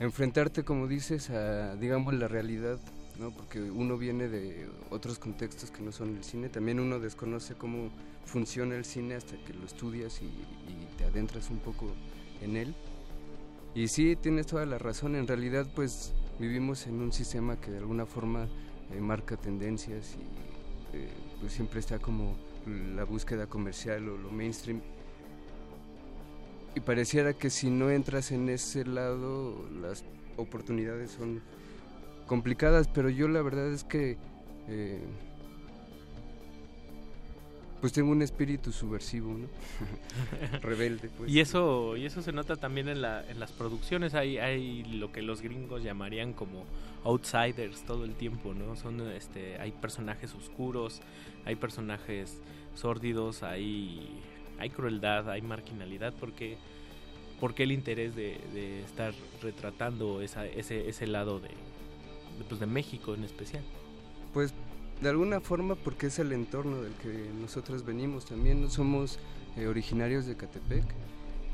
Enfrentarte, 0.00 0.64
como 0.64 0.88
dices, 0.88 1.30
a 1.30 1.76
digamos 1.76 2.14
la 2.14 2.26
realidad, 2.26 2.78
¿no? 3.18 3.30
Porque 3.30 3.60
uno 3.60 3.96
viene 3.98 4.28
de 4.28 4.68
otros 4.90 5.18
contextos 5.18 5.70
que 5.70 5.82
no 5.82 5.92
son 5.92 6.16
el 6.16 6.24
cine, 6.24 6.48
también 6.48 6.80
uno 6.80 6.98
desconoce 6.98 7.54
cómo 7.54 7.90
funciona 8.24 8.76
el 8.76 8.84
cine 8.84 9.14
hasta 9.14 9.36
que 9.44 9.52
lo 9.52 9.66
estudias 9.66 10.20
y, 10.22 10.30
te 10.96 11.04
adentras 11.04 11.50
un 11.50 11.58
poco 11.58 11.86
en 12.42 12.56
él. 12.56 12.74
Y 13.74 13.88
sí, 13.88 14.16
tienes 14.16 14.46
toda 14.46 14.66
la 14.66 14.78
razón, 14.78 15.16
en 15.16 15.26
realidad 15.26 15.66
pues 15.74 16.12
vivimos 16.38 16.86
en 16.86 17.00
un 17.00 17.12
sistema 17.12 17.58
que 17.60 17.70
de 17.70 17.78
alguna 17.78 18.04
forma 18.04 18.48
eh, 18.92 19.00
marca 19.00 19.36
tendencias 19.36 20.16
y 20.92 20.96
eh, 20.96 21.08
pues 21.40 21.54
siempre 21.54 21.80
está 21.80 21.98
como 21.98 22.36
la 22.94 23.04
búsqueda 23.04 23.46
comercial 23.46 24.08
o 24.08 24.18
lo 24.18 24.30
mainstream. 24.30 24.80
Y 26.74 26.80
pareciera 26.80 27.34
que 27.34 27.50
si 27.50 27.70
no 27.70 27.90
entras 27.90 28.32
en 28.32 28.48
ese 28.48 28.84
lado, 28.84 29.68
las 29.80 30.04
oportunidades 30.36 31.10
son 31.10 31.42
complicadas, 32.32 32.88
pero 32.88 33.10
yo 33.10 33.28
la 33.28 33.42
verdad 33.42 33.70
es 33.70 33.84
que 33.84 34.16
eh, 34.66 35.02
pues 37.82 37.92
tengo 37.92 38.10
un 38.10 38.22
espíritu 38.22 38.72
subversivo, 38.72 39.34
¿no? 39.36 39.48
Rebelde, 40.62 41.10
pues. 41.10 41.30
Y 41.30 41.40
eso, 41.40 41.94
y 41.94 42.06
eso 42.06 42.22
se 42.22 42.32
nota 42.32 42.56
también 42.56 42.88
en, 42.88 43.02
la, 43.02 43.22
en 43.28 43.38
las 43.38 43.52
producciones. 43.52 44.14
Hay, 44.14 44.38
hay 44.38 44.82
lo 44.84 45.12
que 45.12 45.20
los 45.20 45.42
gringos 45.42 45.82
llamarían 45.82 46.32
como 46.32 46.64
outsiders 47.04 47.84
todo 47.84 48.06
el 48.06 48.14
tiempo, 48.14 48.54
¿no? 48.54 48.76
Son, 48.76 48.98
este, 49.10 49.58
hay 49.60 49.72
personajes 49.72 50.32
oscuros, 50.32 51.02
hay 51.44 51.56
personajes 51.56 52.40
sórdidos, 52.74 53.42
hay, 53.42 54.08
hay 54.58 54.70
crueldad, 54.70 55.28
hay 55.28 55.42
marginalidad, 55.42 56.14
porque 56.18 56.56
¿por 57.40 57.52
qué 57.54 57.64
el 57.64 57.72
interés 57.72 58.16
de, 58.16 58.84
estar 58.86 59.12
retratando 59.42 60.22
ese, 60.22 61.06
lado 61.06 61.40
de, 61.40 61.50
pues, 62.48 62.60
de 62.60 62.66
México 62.66 63.14
en 63.14 63.24
especial? 63.24 63.62
Pues 64.32 64.52
de 65.00 65.08
alguna 65.08 65.40
forma 65.40 65.74
porque 65.74 66.06
es 66.06 66.18
el 66.18 66.32
entorno 66.32 66.80
del 66.80 66.92
que 66.94 67.30
nosotros 67.40 67.84
venimos 67.84 68.24
también. 68.24 68.70
Somos 68.70 69.18
eh, 69.56 69.66
originarios 69.66 70.26
de 70.26 70.36
Catepec 70.36 70.84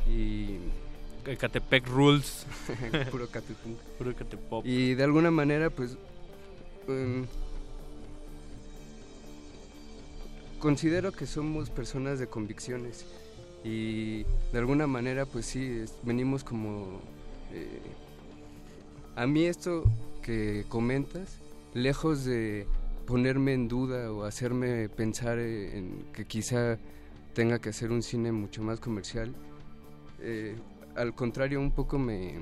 y... 0.09 0.59
Catepec 1.39 1.87
Rules. 1.89 2.47
Puro 3.11 3.29
Catepec. 3.31 3.77
Puro 3.99 4.15
Catepop. 4.15 4.67
Y 4.67 4.95
de 4.95 5.05
alguna 5.05 5.31
manera 5.31 5.71
pues... 5.71 5.97
Um, 6.87 7.25
considero 10.59 11.13
que 11.13 11.27
somos 11.27 11.71
personas 11.71 12.19
de 12.19 12.27
convicciones 12.27 13.05
y 13.65 14.25
de 14.53 14.59
alguna 14.59 14.87
manera 14.87 15.25
pues 15.25 15.47
sí, 15.47 15.65
es, 15.83 15.95
venimos 16.03 16.45
como... 16.45 17.01
Eh, 17.53 17.81
a 19.17 19.27
mí 19.27 19.45
esto 19.45 19.85
comentas, 20.69 21.39
lejos 21.75 22.25
de 22.25 22.67
ponerme 23.07 23.55
en 23.55 23.69
duda 23.69 24.13
o 24.13 24.25
hacerme 24.25 24.89
pensar 24.89 25.39
en 25.39 26.05
que 26.13 26.25
quizá 26.27 26.79
tenga 27.35 27.59
que 27.59 27.71
hacer 27.71 27.93
un 27.93 28.03
cine 28.03 28.33
mucho 28.33 28.63
más 28.63 28.81
comercial, 28.81 29.33
eh, 30.21 30.57
al 30.97 31.15
contrario 31.15 31.61
un 31.61 31.71
poco 31.71 31.99
me, 31.99 32.35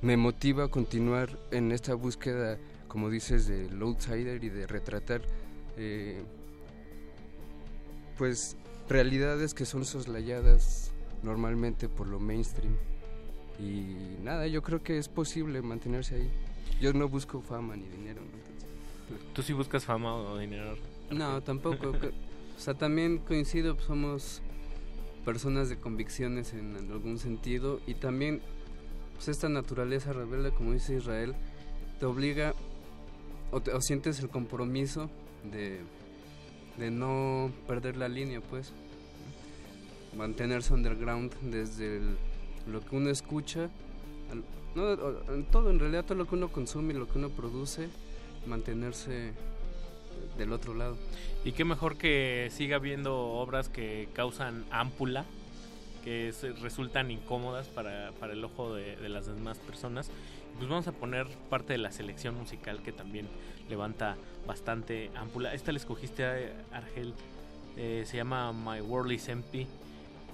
me 0.00 0.16
motiva 0.16 0.64
a 0.64 0.68
continuar 0.68 1.38
en 1.50 1.72
esta 1.72 1.94
búsqueda, 1.94 2.58
como 2.88 3.10
dices, 3.10 3.46
del 3.46 3.80
outsider 3.82 4.42
y 4.42 4.48
de 4.48 4.66
retratar 4.66 5.20
eh, 5.76 6.22
pues 8.16 8.56
realidades 8.88 9.54
que 9.54 9.66
son 9.66 9.84
soslayadas 9.84 10.92
normalmente 11.22 11.88
por 11.88 12.06
lo 12.06 12.18
mainstream. 12.18 12.74
Y 13.60 14.22
nada, 14.22 14.46
yo 14.46 14.62
creo 14.62 14.82
que 14.82 14.98
es 14.98 15.08
posible 15.08 15.62
mantenerse 15.62 16.14
ahí. 16.16 16.30
Yo 16.80 16.92
no 16.92 17.08
busco 17.08 17.40
fama 17.40 17.76
ni 17.76 17.86
dinero. 17.88 18.20
¿no? 18.20 18.26
Entonces, 18.26 19.34
¿Tú 19.34 19.42
sí 19.42 19.52
buscas 19.52 19.84
fama 19.84 20.14
o 20.14 20.38
dinero? 20.38 20.76
No, 21.10 21.42
tampoco. 21.42 21.90
o 22.56 22.60
sea, 22.60 22.74
también 22.74 23.18
coincido, 23.18 23.74
pues, 23.74 23.86
somos 23.86 24.42
personas 25.24 25.68
de 25.68 25.76
convicciones 25.76 26.52
en, 26.54 26.76
algún 26.90 27.18
sentido 27.18 27.80
y 27.86 27.94
también 27.94 28.40
pues, 29.14 29.28
esta 29.28 29.48
naturaleza 29.48 30.12
rebelde, 30.12 30.52
como 30.52 30.72
dice 30.72 30.96
Israel, 30.96 31.34
te 32.00 32.06
obliga 32.06 32.54
o, 33.50 33.60
te, 33.60 33.72
o 33.72 33.80
sientes 33.80 34.20
el 34.20 34.28
compromiso 34.28 35.10
de, 35.50 35.80
de 36.78 36.90
no 36.90 37.50
perder 37.66 37.96
la 37.96 38.08
línea, 38.08 38.40
pues. 38.40 38.72
Mantenerse 40.16 40.72
underground 40.72 41.34
desde 41.42 41.98
el, 41.98 42.16
lo 42.66 42.84
que 42.84 42.96
uno 42.96 43.10
escucha, 43.10 43.70
no, 44.74 45.34
en 45.34 45.44
todo, 45.44 45.70
en 45.70 45.78
realidad 45.78 46.04
todo 46.04 46.18
lo 46.18 46.26
que 46.26 46.34
uno 46.34 46.48
consume 46.48 46.94
y 46.94 46.96
lo 46.96 47.08
que 47.08 47.18
uno 47.18 47.30
produce, 47.30 47.88
mantenerse 48.46 49.32
del 50.36 50.52
otro 50.52 50.74
lado. 50.74 50.96
Y 51.44 51.52
qué 51.52 51.64
mejor 51.64 51.96
que 51.96 52.48
siga 52.52 52.78
viendo 52.78 53.16
obras 53.16 53.68
que 53.68 54.08
causan 54.12 54.64
ámpula, 54.70 55.24
que 56.04 56.32
se, 56.32 56.52
resultan 56.52 57.10
incómodas 57.10 57.68
para, 57.68 58.12
para 58.18 58.32
el 58.32 58.44
ojo 58.44 58.74
de, 58.74 58.96
las 59.08 59.26
demás 59.26 59.58
personas. 59.58 60.10
Pues 60.56 60.68
vamos 60.68 60.88
a 60.88 60.92
poner 60.92 61.26
parte 61.50 61.74
de 61.74 61.78
la 61.78 61.92
selección 61.92 62.34
musical 62.34 62.82
que 62.82 62.92
también 62.92 63.28
levanta 63.68 64.16
bastante 64.46 65.10
ámpula. 65.14 65.54
Esta 65.54 65.72
la 65.72 65.78
escogiste, 65.78 66.52
Argel, 66.72 67.14
eh, 67.76 68.04
se 68.06 68.16
llama 68.16 68.52
My 68.52 68.80
World 68.80 69.12
is 69.12 69.28
Empty. 69.28 69.66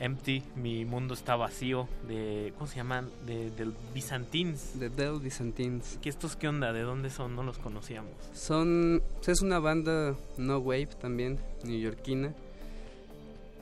Empty, 0.04 0.42
mi 0.54 0.84
mundo 0.84 1.14
está 1.14 1.34
vacío, 1.34 1.88
de, 2.06 2.52
¿cómo 2.58 2.66
se 2.66 2.76
llaman? 2.76 3.08
De, 3.24 3.50
del 3.52 3.72
Byzantines. 3.94 4.78
De 4.78 4.90
Del 4.90 5.18
Byzantines. 5.18 5.98
¿Qué 6.02 6.10
estos 6.10 6.36
qué 6.36 6.46
onda? 6.46 6.74
¿De 6.74 6.82
dónde 6.82 7.08
son? 7.08 7.34
No 7.34 7.42
los 7.42 7.56
conocíamos. 7.56 8.12
Son, 8.34 9.02
es 9.26 9.40
una 9.40 9.60
banda 9.60 10.14
no 10.36 10.58
wave 10.58 10.90
también, 11.00 11.38
neoyorquina. 11.62 12.34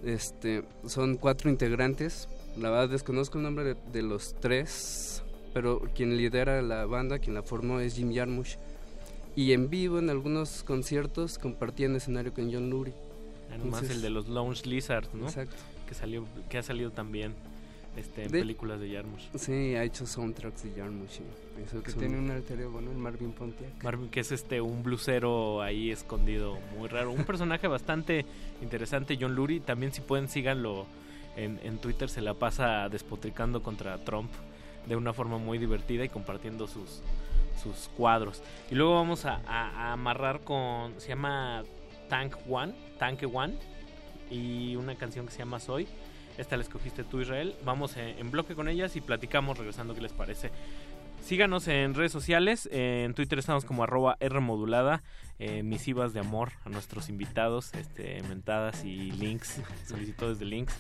Este, 0.04 0.64
son 0.84 1.16
cuatro 1.16 1.48
integrantes. 1.48 2.28
La 2.58 2.70
verdad 2.70 2.88
desconozco 2.88 3.38
el 3.38 3.44
nombre 3.44 3.62
de, 3.62 3.76
de, 3.92 4.02
los 4.02 4.34
tres, 4.40 5.22
pero 5.54 5.80
quien 5.94 6.16
lidera 6.16 6.60
la 6.60 6.86
banda, 6.86 7.20
quien 7.20 7.34
la 7.34 7.44
formó 7.44 7.78
es 7.78 7.94
Jim 7.94 8.12
Jarmusch. 8.12 8.56
Y 9.36 9.52
en 9.52 9.70
vivo 9.70 10.00
en 10.00 10.10
algunos 10.10 10.64
conciertos 10.64 11.38
compartían 11.38 11.94
escenario 11.94 12.34
con 12.34 12.52
John 12.52 12.68
Lurie. 12.68 12.94
Además 13.48 13.88
el 13.88 14.02
de 14.02 14.10
los 14.10 14.28
Lounge 14.28 14.66
Lizards, 14.66 15.14
¿no? 15.14 15.26
Exacto. 15.26 15.56
Que 15.92 15.98
salió, 15.98 16.24
que 16.48 16.56
ha 16.56 16.62
salido 16.62 16.90
también 16.90 17.34
este, 17.98 18.24
en 18.24 18.32
de, 18.32 18.38
películas 18.38 18.80
de 18.80 18.94
Jarmusch. 18.94 19.24
Sí, 19.34 19.74
ha 19.74 19.84
hecho 19.84 20.06
soundtracks 20.06 20.62
de 20.62 20.70
Jarmusch. 20.70 21.20
Eso 21.62 21.82
que 21.82 21.90
son... 21.90 22.00
tiene 22.00 22.18
un 22.18 22.30
alter 22.30 22.62
ego, 22.62 22.80
¿no? 22.80 22.90
El 22.90 22.96
Marvin 22.96 23.32
Pontiac. 23.32 23.84
Marvin, 23.84 24.08
que 24.08 24.20
es 24.20 24.32
este 24.32 24.62
un 24.62 24.82
blusero 24.82 25.60
ahí 25.60 25.90
escondido, 25.90 26.58
muy 26.78 26.88
raro. 26.88 27.12
Un 27.12 27.24
personaje 27.24 27.68
bastante 27.68 28.24
interesante, 28.62 29.18
John 29.20 29.34
Lurie. 29.34 29.60
También 29.60 29.92
si 29.92 30.00
pueden 30.00 30.28
síganlo 30.28 30.86
en, 31.36 31.60
en 31.62 31.76
Twitter, 31.76 32.08
se 32.08 32.22
la 32.22 32.32
pasa 32.32 32.88
despotricando 32.88 33.62
contra 33.62 33.98
Trump 33.98 34.30
de 34.86 34.96
una 34.96 35.12
forma 35.12 35.36
muy 35.36 35.58
divertida 35.58 36.06
y 36.06 36.08
compartiendo 36.08 36.68
sus, 36.68 37.02
sus 37.62 37.90
cuadros. 37.98 38.42
Y 38.70 38.76
luego 38.76 38.94
vamos 38.94 39.26
a, 39.26 39.42
a, 39.46 39.68
a 39.68 39.92
amarrar 39.92 40.40
con, 40.40 40.98
se 40.98 41.08
llama 41.08 41.64
Tank 42.08 42.36
One, 42.48 42.72
Tank 42.98 43.20
One, 43.30 43.58
y 44.32 44.76
una 44.76 44.94
canción 44.96 45.26
que 45.26 45.32
se 45.32 45.38
llama 45.38 45.60
Soy. 45.60 45.86
Esta 46.38 46.56
la 46.56 46.62
escogiste 46.62 47.04
tú, 47.04 47.20
Israel. 47.20 47.54
Vamos 47.64 47.96
en, 47.96 48.30
bloque 48.30 48.54
con 48.54 48.68
ellas 48.68 48.96
y 48.96 49.00
platicamos 49.00 49.58
regresando 49.58 49.94
qué 49.94 50.00
les 50.00 50.12
parece. 50.12 50.50
Síganos 51.22 51.68
en 51.68 51.94
redes 51.94 52.10
sociales. 52.10 52.68
En 52.72 53.14
Twitter 53.14 53.38
estamos 53.38 53.64
como 53.64 53.84
arroba 53.84 54.16
Rmodulada. 54.20 55.02
Eh, 55.38 55.62
misivas 55.62 56.14
de 56.14 56.20
amor 56.20 56.52
a 56.64 56.68
nuestros 56.68 57.08
invitados, 57.08 57.74
este, 57.74 58.22
mentadas 58.28 58.84
y 58.84 59.10
links, 59.12 59.60
solicitudes 59.86 60.38
de 60.38 60.46
links. 60.46 60.74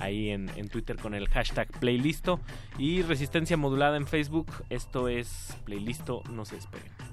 Ahí 0.00 0.30
en, 0.30 0.50
en, 0.56 0.68
Twitter 0.68 0.96
con 0.96 1.14
el 1.14 1.28
hashtag 1.28 1.68
Playlisto. 1.78 2.40
Y 2.78 3.02
Resistencia 3.02 3.56
Modulada 3.56 3.96
en 3.96 4.06
Facebook. 4.06 4.52
Esto 4.68 5.08
es 5.08 5.56
Playlisto, 5.64 6.22
no 6.30 6.44
se 6.44 6.56
esperen. 6.56 7.05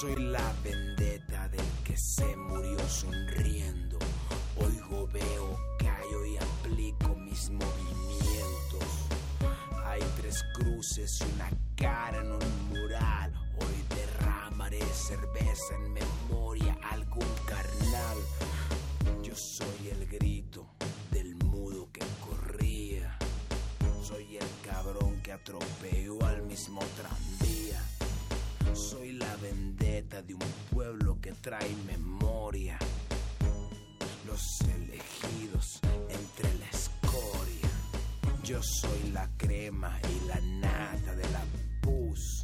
Soy 0.00 0.14
la 0.16 0.52
vendetta 0.62 1.48
del 1.48 1.64
que 1.82 1.96
se 1.96 2.36
murió 2.36 2.78
sonriendo. 2.86 3.98
Oigo, 4.56 5.06
veo, 5.06 5.58
callo 5.78 6.26
y 6.26 6.36
aplico 6.36 7.14
mis 7.16 7.48
movimientos. 7.48 9.08
Hay 9.86 10.02
tres 10.18 10.44
cruces 10.52 11.18
y 11.22 11.34
una 11.34 11.50
cara 11.76 12.20
en 12.20 12.30
un 12.30 12.68
mural. 12.68 13.32
Hoy 13.58 13.96
derramaré 13.96 14.82
cerveza 14.92 15.74
en 15.76 15.94
memoria 15.94 16.76
a 16.82 16.90
algún 16.90 17.32
carnal. 17.46 18.18
Yo 19.22 19.34
soy 19.34 19.88
el 19.92 20.06
grito 20.06 20.66
del 21.10 21.36
mudo 21.36 21.88
que 21.90 22.02
corría. 22.20 23.16
Soy 24.02 24.36
el 24.36 24.46
cabrón 24.62 25.22
que 25.22 25.32
atropelló 25.32 26.22
al 26.22 26.42
mismo 26.42 26.80
tranvía. 26.96 27.25
De 30.06 30.34
un 30.34 30.52
pueblo 30.70 31.18
que 31.20 31.32
trae 31.32 31.68
memoria. 31.84 32.78
Los 34.24 34.60
elegidos 34.62 35.80
entre 36.08 36.54
la 36.58 36.66
escoria. 36.70 37.70
Yo 38.42 38.62
soy 38.62 39.10
la 39.12 39.28
crema 39.36 39.98
y 40.08 40.26
la 40.26 40.40
nata 40.40 41.14
de 41.16 41.28
la 41.30 41.44
pus. 41.82 42.40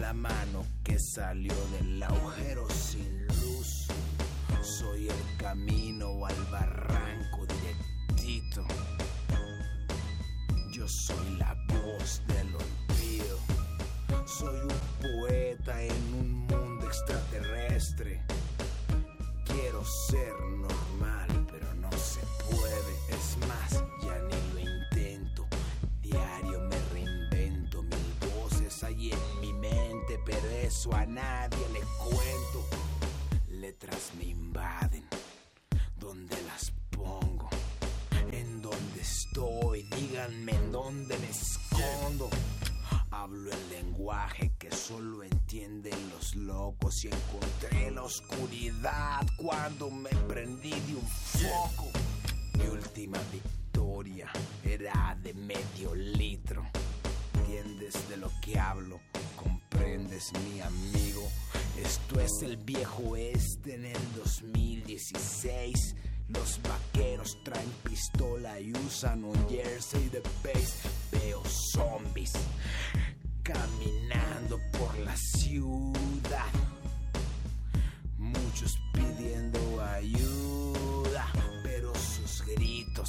La 0.00 0.12
mano 0.12 0.64
que 0.82 0.98
salió 0.98 1.54
del 1.78 2.02
agujero 2.02 2.68
sin 2.70 3.26
luz. 3.26 3.86
Soy 4.62 5.08
el 5.08 5.36
camino 5.36 6.26
al 6.26 6.44
barranco 6.50 7.46
directito. 7.46 8.66
Yo 10.72 10.88
soy 10.88 11.36
la 11.36 11.54
voz 11.68 12.22
del 12.26 12.48
olvido. 12.56 13.38
Soy 14.26 14.56
un 14.56 14.72
poeta 15.00 15.80
en 15.82 16.14
un 16.14 16.41
extraterrestre. 16.92 18.20
Quiero 19.46 19.82
ser 19.82 20.34
normal, 20.40 21.46
pero 21.50 21.72
no 21.74 21.90
se 21.92 22.20
puede. 22.50 22.92
Es 23.08 23.38
más, 23.48 23.82
ya 24.02 24.18
ni 24.28 24.52
lo 24.52 24.58
intento. 24.60 25.46
Diario 26.02 26.60
me 26.60 26.76
reinvento. 26.92 27.82
Mil 27.82 28.14
voces 28.34 28.84
hay 28.84 29.10
en 29.10 29.40
mi 29.40 29.54
mente, 29.54 30.20
pero 30.26 30.46
eso 30.50 30.94
a 30.94 31.06
nadie 31.06 31.66
le 31.72 31.80
cuento. 31.80 32.66
Letras 33.48 34.12
me 34.18 34.24
invaden. 34.26 35.06
¿Dónde 35.98 36.36
las 36.42 36.72
pongo? 36.90 37.48
¿En 38.30 38.60
dónde 38.60 39.00
estoy? 39.00 39.84
Díganme 39.84 40.52
en 40.52 40.70
dónde 40.70 41.18
me 41.18 41.30
escondo. 41.30 42.28
Hablo 43.10 43.50
el 43.52 43.68
lenguaje 43.70 44.52
que 44.58 44.70
solo 44.70 45.22
entienden 45.22 46.01
los 46.22 46.36
locos 46.36 47.04
y 47.04 47.08
encontré 47.08 47.90
la 47.90 48.02
oscuridad 48.02 49.26
cuando 49.36 49.90
me 49.90 50.10
prendí 50.28 50.70
de 50.70 50.94
un 50.94 51.08
foco. 51.08 51.90
Mi 52.58 52.66
última 52.66 53.18
victoria 53.32 54.30
era 54.62 55.18
de 55.20 55.34
medio 55.34 55.94
litro. 55.94 56.64
¿Entiendes 57.34 58.08
de 58.08 58.16
lo 58.18 58.30
que 58.40 58.56
hablo? 58.58 59.00
¿Comprendes 59.36 60.32
mi 60.44 60.60
amigo? 60.60 61.28
Esto 61.76 62.20
es 62.20 62.42
el 62.42 62.56
viejo 62.56 63.16
este 63.16 63.74
en 63.74 63.86
el 63.86 64.14
2016. 64.14 65.96
Los 66.28 66.60
vaqueros 66.62 67.36
traen 67.42 67.70
pistola 67.82 68.60
y 68.60 68.72
usan 68.72 69.24
un 69.24 69.48
jersey 69.48 70.08
de 70.08 70.20
base. 70.20 70.88
Veo 71.10 71.42
zombies 71.44 72.32
caminando 73.42 74.60
por 74.78 74.96
la 75.00 75.16
ciudad. 75.16 76.46
Muchos 78.16 78.78
pidiendo 78.92 79.82
ayuda, 79.82 81.26
pero 81.62 81.92
sus 81.94 82.44
gritos 82.46 83.08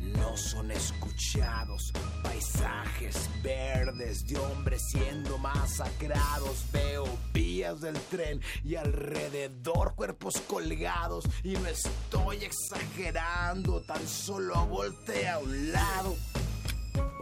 no 0.00 0.36
son 0.36 0.70
escuchados. 0.70 1.92
Paisajes 2.22 3.30
verdes 3.42 4.26
de 4.26 4.38
hombres 4.38 4.82
siendo 4.90 5.38
masacrados. 5.38 6.64
Veo 6.72 7.06
vías 7.32 7.80
del 7.80 7.98
tren 8.10 8.40
y 8.64 8.76
alrededor 8.76 9.94
cuerpos 9.94 10.34
colgados. 10.46 11.24
Y 11.42 11.54
no 11.54 11.66
estoy 11.66 12.44
exagerando, 12.44 13.80
tan 13.82 14.06
solo 14.06 14.66
voltea 14.66 15.34
a 15.34 15.38
un 15.38 15.72
lado. 15.72 16.16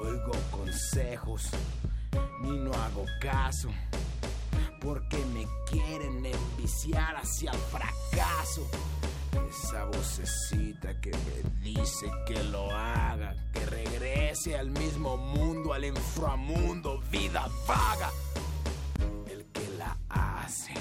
Oigo 0.01 0.33
consejos 0.51 1.51
ni 2.41 2.59
no 2.59 2.73
hago 2.73 3.05
caso. 3.21 3.69
Porque 4.81 5.19
me 5.35 5.47
quieren 5.71 6.25
enviciar 6.25 7.17
hacia 7.17 7.51
el 7.51 7.59
fracaso. 7.59 8.67
Esa 9.49 9.85
vocecita 9.85 11.01
que 11.01 11.11
me 11.11 11.63
dice 11.63 12.11
que 12.27 12.43
lo 12.45 12.71
haga, 12.71 13.35
que 13.53 13.65
regrese 13.67 14.57
al 14.57 14.71
mismo 14.71 15.17
mundo, 15.17 15.73
al 15.73 15.85
inframundo, 15.85 17.03
vida 17.11 17.49
vaga. 17.67 18.11
El 19.27 19.45
que 19.47 19.69
la 19.79 19.97
hace 20.09 20.75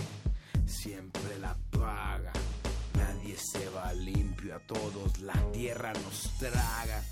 siempre 0.66 1.40
la 1.40 1.56
paga. 1.72 2.34
Nadie 2.96 3.38
se 3.38 3.70
va 3.70 3.94
limpio, 3.94 4.56
a 4.56 4.60
todos 4.60 5.20
la 5.20 5.52
tierra 5.52 5.94
nos 5.94 6.32
traga. 6.38 7.04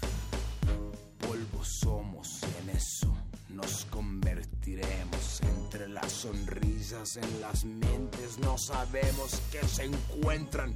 Polvo 1.20 1.64
somos 1.64 2.42
en 2.60 2.70
eso 2.70 3.15
nos 3.56 3.86
convertiremos 3.86 5.42
entre 5.42 5.88
las 5.88 6.12
sonrisas 6.12 7.16
en 7.18 7.42
las 7.42 7.64
mentes. 7.64 8.38
No 8.40 8.58
sabemos 8.58 9.42
que 9.52 9.66
se 9.66 9.86
encuentran. 9.86 10.76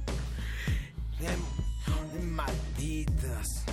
Malditas 2.22 3.64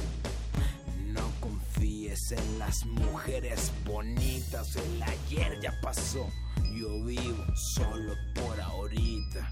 no 1.08 1.22
confíes 1.40 2.32
en 2.32 2.60
las 2.60 2.86
mujeres 2.86 3.72
bonitas. 3.86 4.76
El 4.76 5.02
ayer 5.02 5.60
ya 5.62 5.74
pasó. 5.82 6.28
Yo 6.76 7.04
vivo 7.06 7.46
solo 7.56 8.14
por 8.36 8.60
ahorita. 8.60 9.52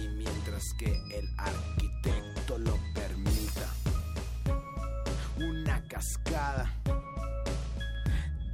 Y 0.00 0.08
mientras 0.08 0.62
que 0.78 0.90
el 1.14 1.28
arquitecto 1.36 2.58
lo 2.58 2.78
permita 2.94 3.68
una 5.38 5.86
cascada 5.88 6.74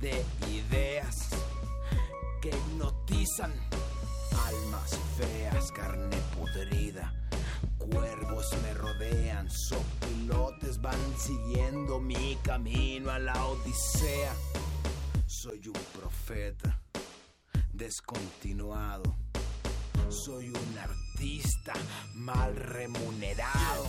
de 0.03 0.25
ideas 0.51 1.29
que 2.41 2.49
hipnotizan 2.49 3.53
almas 4.49 4.99
feas, 5.17 5.71
carne 5.71 6.17
podrida. 6.37 7.15
Cuervos 7.79 8.51
me 8.65 8.75
rodean, 8.75 9.49
sopilotes 9.49 10.81
van 10.81 10.99
siguiendo 11.17 12.01
mi 12.01 12.37
camino 12.43 13.13
a 13.13 13.21
la 13.21 13.47
odisea. 13.47 14.35
Soy 15.25 15.69
un 15.69 16.01
profeta 16.01 16.83
descontinuado. 17.73 19.15
Soy 20.09 20.49
un 20.49 20.79
artista 20.79 21.75
mal 22.15 22.57
remunerado. 22.57 23.87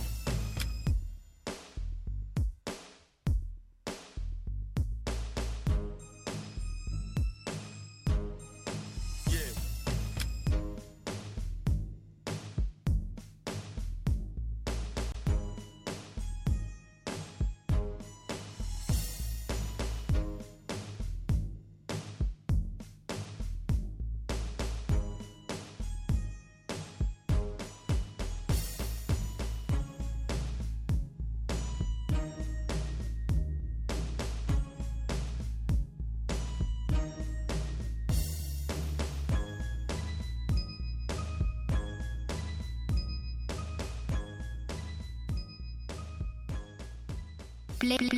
Play. 47.84 48.14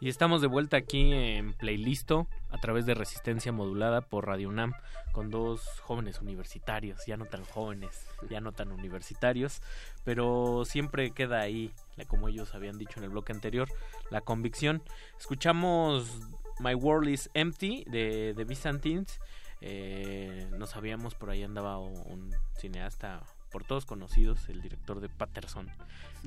Y 0.00 0.08
estamos 0.08 0.40
de 0.40 0.48
vuelta 0.48 0.76
aquí 0.76 1.12
en 1.12 1.52
Playlisto 1.52 2.26
a 2.50 2.58
través 2.58 2.86
de 2.86 2.94
Resistencia 2.94 3.52
Modulada 3.52 4.00
por 4.00 4.26
Radio 4.26 4.48
UNAM 4.48 4.72
con 5.12 5.30
dos 5.30 5.62
jóvenes 5.82 6.20
universitarios, 6.20 7.06
ya 7.06 7.16
no 7.16 7.26
tan 7.26 7.44
jóvenes, 7.44 8.04
ya 8.28 8.40
no 8.40 8.50
tan 8.50 8.72
universitarios, 8.72 9.62
pero 10.02 10.64
siempre 10.64 11.12
queda 11.12 11.40
ahí, 11.40 11.70
como 12.08 12.28
ellos 12.28 12.52
habían 12.56 12.78
dicho 12.78 12.98
en 12.98 13.04
el 13.04 13.10
bloque 13.10 13.32
anterior, 13.32 13.68
la 14.10 14.22
convicción. 14.22 14.82
Escuchamos 15.20 16.18
My 16.58 16.74
World 16.74 17.08
is 17.08 17.30
Empty 17.34 17.84
de, 17.86 18.34
de 18.34 18.44
Byzantines. 18.44 19.20
Eh, 19.62 20.48
no 20.58 20.66
sabíamos, 20.66 21.14
por 21.14 21.30
ahí 21.30 21.42
andaba 21.42 21.78
un 21.78 22.34
cineasta 22.58 23.22
por 23.52 23.62
todos 23.64 23.84
conocidos, 23.86 24.48
el 24.48 24.60
director 24.62 25.00
de 25.00 25.08
Patterson, 25.08 25.68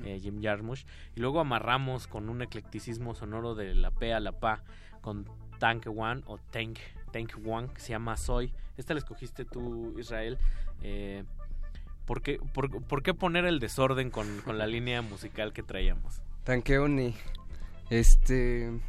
eh, 0.04 0.18
Jim 0.22 0.40
Jarmusch. 0.42 0.86
Y 1.14 1.20
luego 1.20 1.40
amarramos 1.40 2.06
con 2.06 2.30
un 2.30 2.40
eclecticismo 2.40 3.14
sonoro 3.14 3.54
de 3.54 3.74
la 3.74 3.90
P 3.90 4.14
a 4.14 4.20
la 4.20 4.32
Pa 4.32 4.62
con 5.02 5.26
Tank 5.58 5.86
One 5.86 6.22
o 6.26 6.38
Tank, 6.38 6.78
Tank 7.12 7.34
One, 7.44 7.68
que 7.74 7.80
se 7.80 7.90
llama 7.90 8.16
Soy. 8.16 8.52
Esta 8.76 8.94
la 8.94 9.00
escogiste 9.00 9.44
tú, 9.44 9.98
Israel. 9.98 10.38
Eh, 10.82 11.24
¿por, 12.06 12.22
qué, 12.22 12.38
por, 12.54 12.82
por 12.84 13.02
qué 13.02 13.12
poner 13.12 13.44
el 13.44 13.58
desorden 13.58 14.10
con, 14.10 14.40
con 14.42 14.56
la 14.56 14.66
línea 14.66 15.02
musical 15.02 15.52
que 15.52 15.62
traíamos? 15.62 16.22
Tanqueoni. 16.44 17.14
Este. 17.90 18.80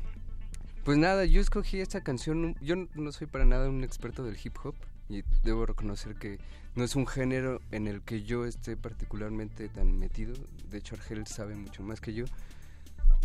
Pues 0.88 0.98
nada, 0.98 1.26
yo 1.26 1.42
escogí 1.42 1.82
esta 1.82 2.00
canción. 2.00 2.56
Yo 2.62 2.78
no 2.96 3.12
soy 3.12 3.28
para 3.28 3.44
nada 3.44 3.68
un 3.68 3.84
experto 3.84 4.24
del 4.24 4.38
hip 4.42 4.56
hop. 4.64 4.74
Y 5.10 5.24
debo 5.44 5.66
reconocer 5.66 6.16
que 6.16 6.40
no 6.76 6.86
es 6.86 6.96
un 6.96 7.06
género 7.06 7.60
en 7.72 7.88
el 7.88 8.02
que 8.04 8.24
yo 8.24 8.46
esté 8.46 8.78
particularmente 8.78 9.68
tan 9.68 10.00
metido. 10.00 10.34
De 10.70 10.78
hecho, 10.78 10.96
Argel 10.96 11.28
sabe 11.28 11.58
mucho 11.58 11.84
más 11.84 12.00
que 12.00 12.14
yo. 12.14 12.24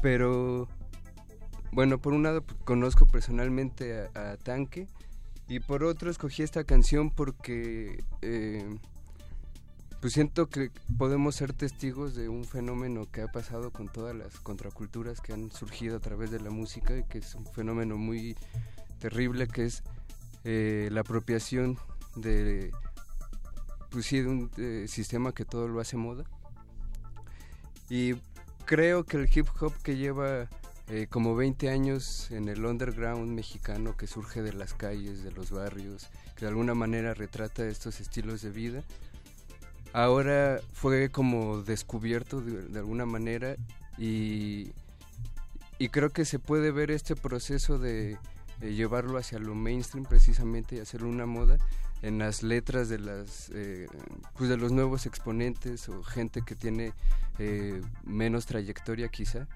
Pero. 0.03 0.67
Bueno, 1.71 1.99
por 1.99 2.15
un 2.15 2.25
lado 2.25 2.43
pues, 2.43 2.59
conozco 2.65 3.07
personalmente 3.07 4.09
a, 4.13 4.37
Tanque. 4.39 4.89
Y 5.47 5.61
por 5.61 5.85
otro 5.85 6.11
escogí 6.11 6.43
esta 6.43 6.65
canción 6.65 7.11
porque. 7.11 8.03
eh, 8.23 8.77
pues 10.03 10.15
siento 10.15 10.49
que 10.49 10.73
podemos 10.99 11.37
ser 11.37 11.53
testigos 11.53 12.17
de 12.17 12.29
un 12.29 12.45
fenómeno 12.45 13.09
que 13.09 13.23
ha 13.23 13.29
pasado 13.29 13.71
con 13.71 13.89
todas 13.89 14.17
las 14.17 14.41
contraculturas 14.41 15.21
que 15.21 15.33
han 15.33 15.53
surgido 15.53 15.97
a 15.97 16.01
través 16.01 16.33
de 16.33 16.41
la 16.41 16.51
música 16.51 16.99
y 16.99 17.05
que 17.05 17.19
es 17.19 17.37
un 17.37 17.47
fenómeno 17.47 17.97
muy 17.97 18.37
terrible 18.99 19.47
que 19.47 19.67
es 19.67 19.85
eh, 20.43 20.89
la 20.91 21.03
apropiación 21.03 21.79
de 22.17 22.73
pues 23.91 24.07
sí, 24.07 24.23
de 24.23 24.27
un 24.27 24.51
eh, 24.57 24.87
sistema 24.89 25.33
que 25.33 25.45
todo 25.45 25.69
lo 25.69 25.81
hace 25.81 25.97
moda. 25.97 26.25
Y 27.89 28.15
creo 28.65 29.05
que 29.05 29.19
el 29.19 29.31
hip 29.33 29.47
hop 29.61 29.73
que 29.85 29.97
lleva 29.97 30.49
eh, 30.89 31.07
como 31.09 31.37
20 31.37 31.69
años 31.69 32.29
en 32.33 32.49
el 32.49 32.65
underground 32.65 33.31
mexicano 33.31 33.97
que 33.97 34.09
surge 34.09 34.43
de 34.43 34.53
las 34.53 34.75
calles, 34.75 35.23
de 35.23 35.31
los 35.31 35.53
barrios, 35.53 36.09
que 36.35 36.47
de 36.47 36.49
alguna 36.49 36.75
manera 36.75 37.15
retrata 37.15 37.65
estos 37.69 38.01
estilos 38.01 38.43
de 38.43 38.51
vida, 38.51 38.83
ahora 39.93 40.61
fue 40.73 41.11
como 41.11 41.63
descubierto 41.63 42.41
de, 42.41 42.79
alguna 42.79 43.07
manera 43.07 43.57
y, 43.99 44.73
y 45.79 45.89
creo 45.89 46.11
que 46.11 46.25
se 46.25 46.39
puede 46.39 46.71
ver 46.71 46.91
este 46.91 47.17
proceso 47.17 47.79
de, 47.79 48.19
llevarlo 48.61 49.19
hacia 49.19 49.41
lo 49.41 49.57
mainstream 49.57 50.05
precisamente 50.05 50.77
y 50.77 50.79
hacerlo 50.79 51.09
una 51.09 51.27
moda 51.27 51.59
en 52.03 52.19
las 52.19 52.45
letras 52.45 52.89
de 52.89 53.01
las 53.01 53.51
eh, 53.53 53.89
pues 54.37 54.49
de 54.49 54.57
los 54.57 54.71
nuevos 54.71 55.05
exponentes 55.05 55.89
o 55.89 56.05
gente 56.05 56.43
que 56.43 56.55
tiene 56.55 56.93
eh, 57.41 57.81
menos 58.05 58.47
trayectoria 58.47 59.09
quizá 59.09 59.49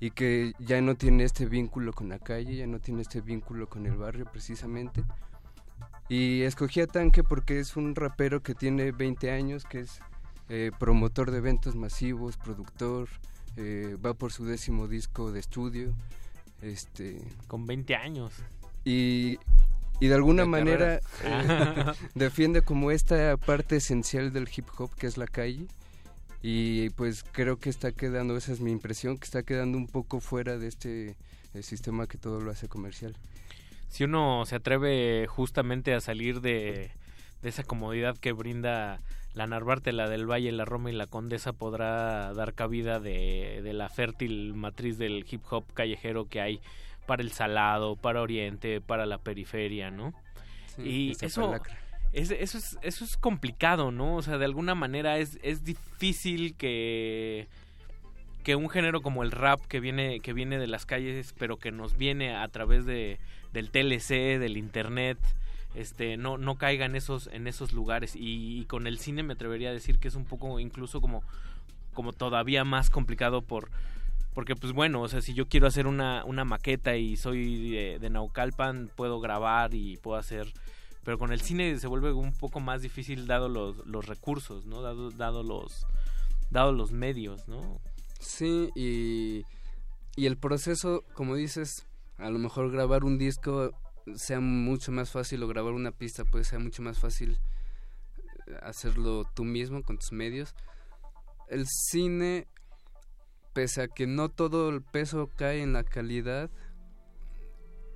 y 0.00 0.10
que 0.10 0.54
ya 0.58 0.80
no 0.80 0.96
tiene 0.96 1.24
este 1.24 1.44
vínculo 1.44 1.92
con 1.92 2.08
la 2.08 2.18
calle, 2.18 2.56
ya 2.56 2.66
no 2.66 2.80
tiene 2.80 3.02
este 3.02 3.20
vínculo 3.20 3.68
con 3.68 3.86
el 3.86 3.96
barrio 3.96 4.24
precisamente. 4.24 5.04
Y 6.10 6.42
escogí 6.42 6.80
a 6.80 6.88
Tanque 6.88 7.22
porque 7.22 7.60
es 7.60 7.76
un 7.76 7.94
rapero 7.94 8.42
que 8.42 8.56
tiene 8.56 8.90
20 8.90 9.30
años, 9.30 9.64
que 9.64 9.78
es 9.78 10.00
eh, 10.48 10.72
promotor 10.76 11.30
de 11.30 11.38
eventos 11.38 11.76
masivos, 11.76 12.36
productor, 12.36 13.08
eh, 13.56 13.96
va 14.04 14.14
por 14.14 14.32
su 14.32 14.44
décimo 14.44 14.88
disco 14.88 15.30
de 15.30 15.38
estudio. 15.38 15.94
Este, 16.62 17.22
Con 17.46 17.64
20 17.64 17.94
años. 17.94 18.32
y, 18.84 19.38
y 20.00 20.08
de 20.08 20.14
alguna 20.14 20.42
De 20.42 20.48
manera 20.48 20.96
eh, 21.24 21.92
defiende 22.16 22.62
como 22.62 22.90
esta 22.90 23.36
parte 23.36 23.76
esencial 23.76 24.32
del 24.32 24.48
hip 24.54 24.66
hop 24.78 24.92
que 24.96 25.06
es 25.06 25.16
la 25.16 25.28
calle 25.28 25.68
y 26.42 26.90
pues 26.90 27.22
creo 27.22 27.58
que 27.58 27.70
está 27.70 27.92
quedando, 27.92 28.36
esa 28.36 28.52
es 28.52 28.60
mi 28.60 28.72
impresión, 28.72 29.16
que 29.16 29.26
está 29.26 29.44
quedando 29.44 29.78
un 29.78 29.86
poco 29.86 30.18
fuera 30.18 30.58
de 30.58 30.66
este 30.66 31.16
sistema 31.62 32.08
que 32.08 32.18
todo 32.18 32.40
lo 32.40 32.50
hace 32.50 32.66
comercial. 32.66 33.14
Si 33.90 34.04
uno 34.04 34.44
se 34.46 34.56
atreve 34.56 35.26
justamente 35.26 35.92
a 35.94 36.00
salir 36.00 36.40
de, 36.40 36.90
de 37.42 37.48
esa 37.48 37.64
comodidad 37.64 38.16
que 38.16 38.32
brinda 38.32 39.00
la 39.34 39.46
Narvarte, 39.46 39.92
la 39.92 40.08
del 40.08 40.30
Valle, 40.30 40.50
la 40.52 40.64
Roma 40.64 40.90
y 40.90 40.94
la 40.94 41.06
Condesa, 41.06 41.52
podrá 41.52 42.32
dar 42.32 42.54
cabida 42.54 43.00
de, 43.00 43.60
de 43.62 43.72
la 43.72 43.88
fértil 43.88 44.54
matriz 44.54 44.96
del 44.96 45.26
hip 45.28 45.42
hop 45.50 45.64
callejero 45.74 46.24
que 46.24 46.40
hay 46.40 46.60
para 47.06 47.22
el 47.22 47.32
Salado, 47.32 47.96
para 47.96 48.22
Oriente, 48.22 48.80
para 48.80 49.06
la 49.06 49.18
periferia, 49.18 49.90
¿no? 49.90 50.14
Sí, 50.76 50.82
y 50.82 51.24
eso, 51.24 51.54
es, 52.12 52.30
eso, 52.30 52.58
es, 52.58 52.78
eso 52.82 53.04
es 53.04 53.16
complicado, 53.16 53.90
¿no? 53.90 54.16
O 54.16 54.22
sea, 54.22 54.38
de 54.38 54.44
alguna 54.44 54.76
manera 54.76 55.18
es, 55.18 55.38
es 55.42 55.64
difícil 55.64 56.54
que 56.56 57.48
que 58.44 58.56
un 58.56 58.70
género 58.70 59.02
como 59.02 59.22
el 59.22 59.32
rap 59.32 59.60
que 59.66 59.80
viene 59.80 60.20
que 60.20 60.32
viene 60.32 60.58
de 60.58 60.66
las 60.66 60.86
calles 60.86 61.34
pero 61.38 61.58
que 61.58 61.72
nos 61.72 61.98
viene 61.98 62.34
a 62.34 62.48
través 62.48 62.86
de 62.86 63.18
del 63.52 63.70
TLC 63.70 64.38
del 64.38 64.56
internet 64.56 65.18
este 65.74 66.16
no 66.16 66.38
no 66.38 66.56
caiga 66.56 66.84
en 66.84 66.96
esos 66.96 67.28
en 67.28 67.46
esos 67.46 67.72
lugares. 67.72 68.16
Y, 68.16 68.60
y 68.60 68.64
con 68.64 68.86
el 68.86 68.98
cine 68.98 69.22
me 69.22 69.34
atrevería 69.34 69.70
a 69.70 69.72
decir 69.72 69.98
que 69.98 70.08
es 70.08 70.14
un 70.14 70.24
poco 70.24 70.58
incluso 70.60 71.00
como 71.00 71.22
como 71.94 72.12
todavía 72.12 72.64
más 72.64 72.90
complicado 72.90 73.42
por 73.42 73.70
porque 74.34 74.56
pues 74.56 74.72
bueno 74.72 75.02
o 75.02 75.08
sea 75.08 75.22
si 75.22 75.34
yo 75.34 75.48
quiero 75.48 75.66
hacer 75.66 75.86
una 75.86 76.24
una 76.24 76.44
maqueta 76.44 76.96
y 76.96 77.16
soy 77.16 77.70
de, 77.70 77.98
de 77.98 78.10
Naucalpan 78.10 78.90
puedo 78.94 79.20
grabar 79.20 79.74
y 79.74 79.96
puedo 79.96 80.16
hacer 80.16 80.52
pero 81.02 81.18
con 81.18 81.32
el 81.32 81.40
cine 81.40 81.78
se 81.78 81.88
vuelve 81.88 82.12
un 82.12 82.32
poco 82.32 82.60
más 82.60 82.82
difícil 82.82 83.26
dado 83.26 83.48
los, 83.48 83.84
los 83.86 84.06
recursos 84.06 84.66
no 84.66 84.82
dado 84.82 85.10
dado 85.10 85.42
los 85.42 85.86
dado 86.50 86.72
los 86.72 86.92
medios 86.92 87.48
no 87.48 87.80
Sí, 88.20 88.70
y, 88.76 89.44
y 90.14 90.26
el 90.26 90.36
proceso, 90.36 91.02
como 91.14 91.34
dices, 91.34 91.86
a 92.20 92.30
lo 92.30 92.38
mejor 92.38 92.70
grabar 92.70 93.04
un 93.04 93.18
disco 93.18 93.72
sea 94.14 94.40
mucho 94.40 94.92
más 94.92 95.10
fácil 95.10 95.42
o 95.42 95.48
grabar 95.48 95.72
una 95.72 95.92
pista 95.92 96.24
pues 96.24 96.48
sea 96.48 96.58
mucho 96.58 96.82
más 96.82 96.98
fácil 96.98 97.38
eh, 98.46 98.56
hacerlo 98.62 99.24
tú 99.34 99.44
mismo 99.44 99.82
con 99.82 99.98
tus 99.98 100.12
medios. 100.12 100.54
El 101.48 101.66
cine, 101.66 102.46
pese 103.52 103.82
a 103.82 103.88
que 103.88 104.06
no 104.06 104.28
todo 104.28 104.70
el 104.70 104.82
peso 104.82 105.30
cae 105.36 105.62
en 105.62 105.72
la 105.72 105.84
calidad, 105.84 106.50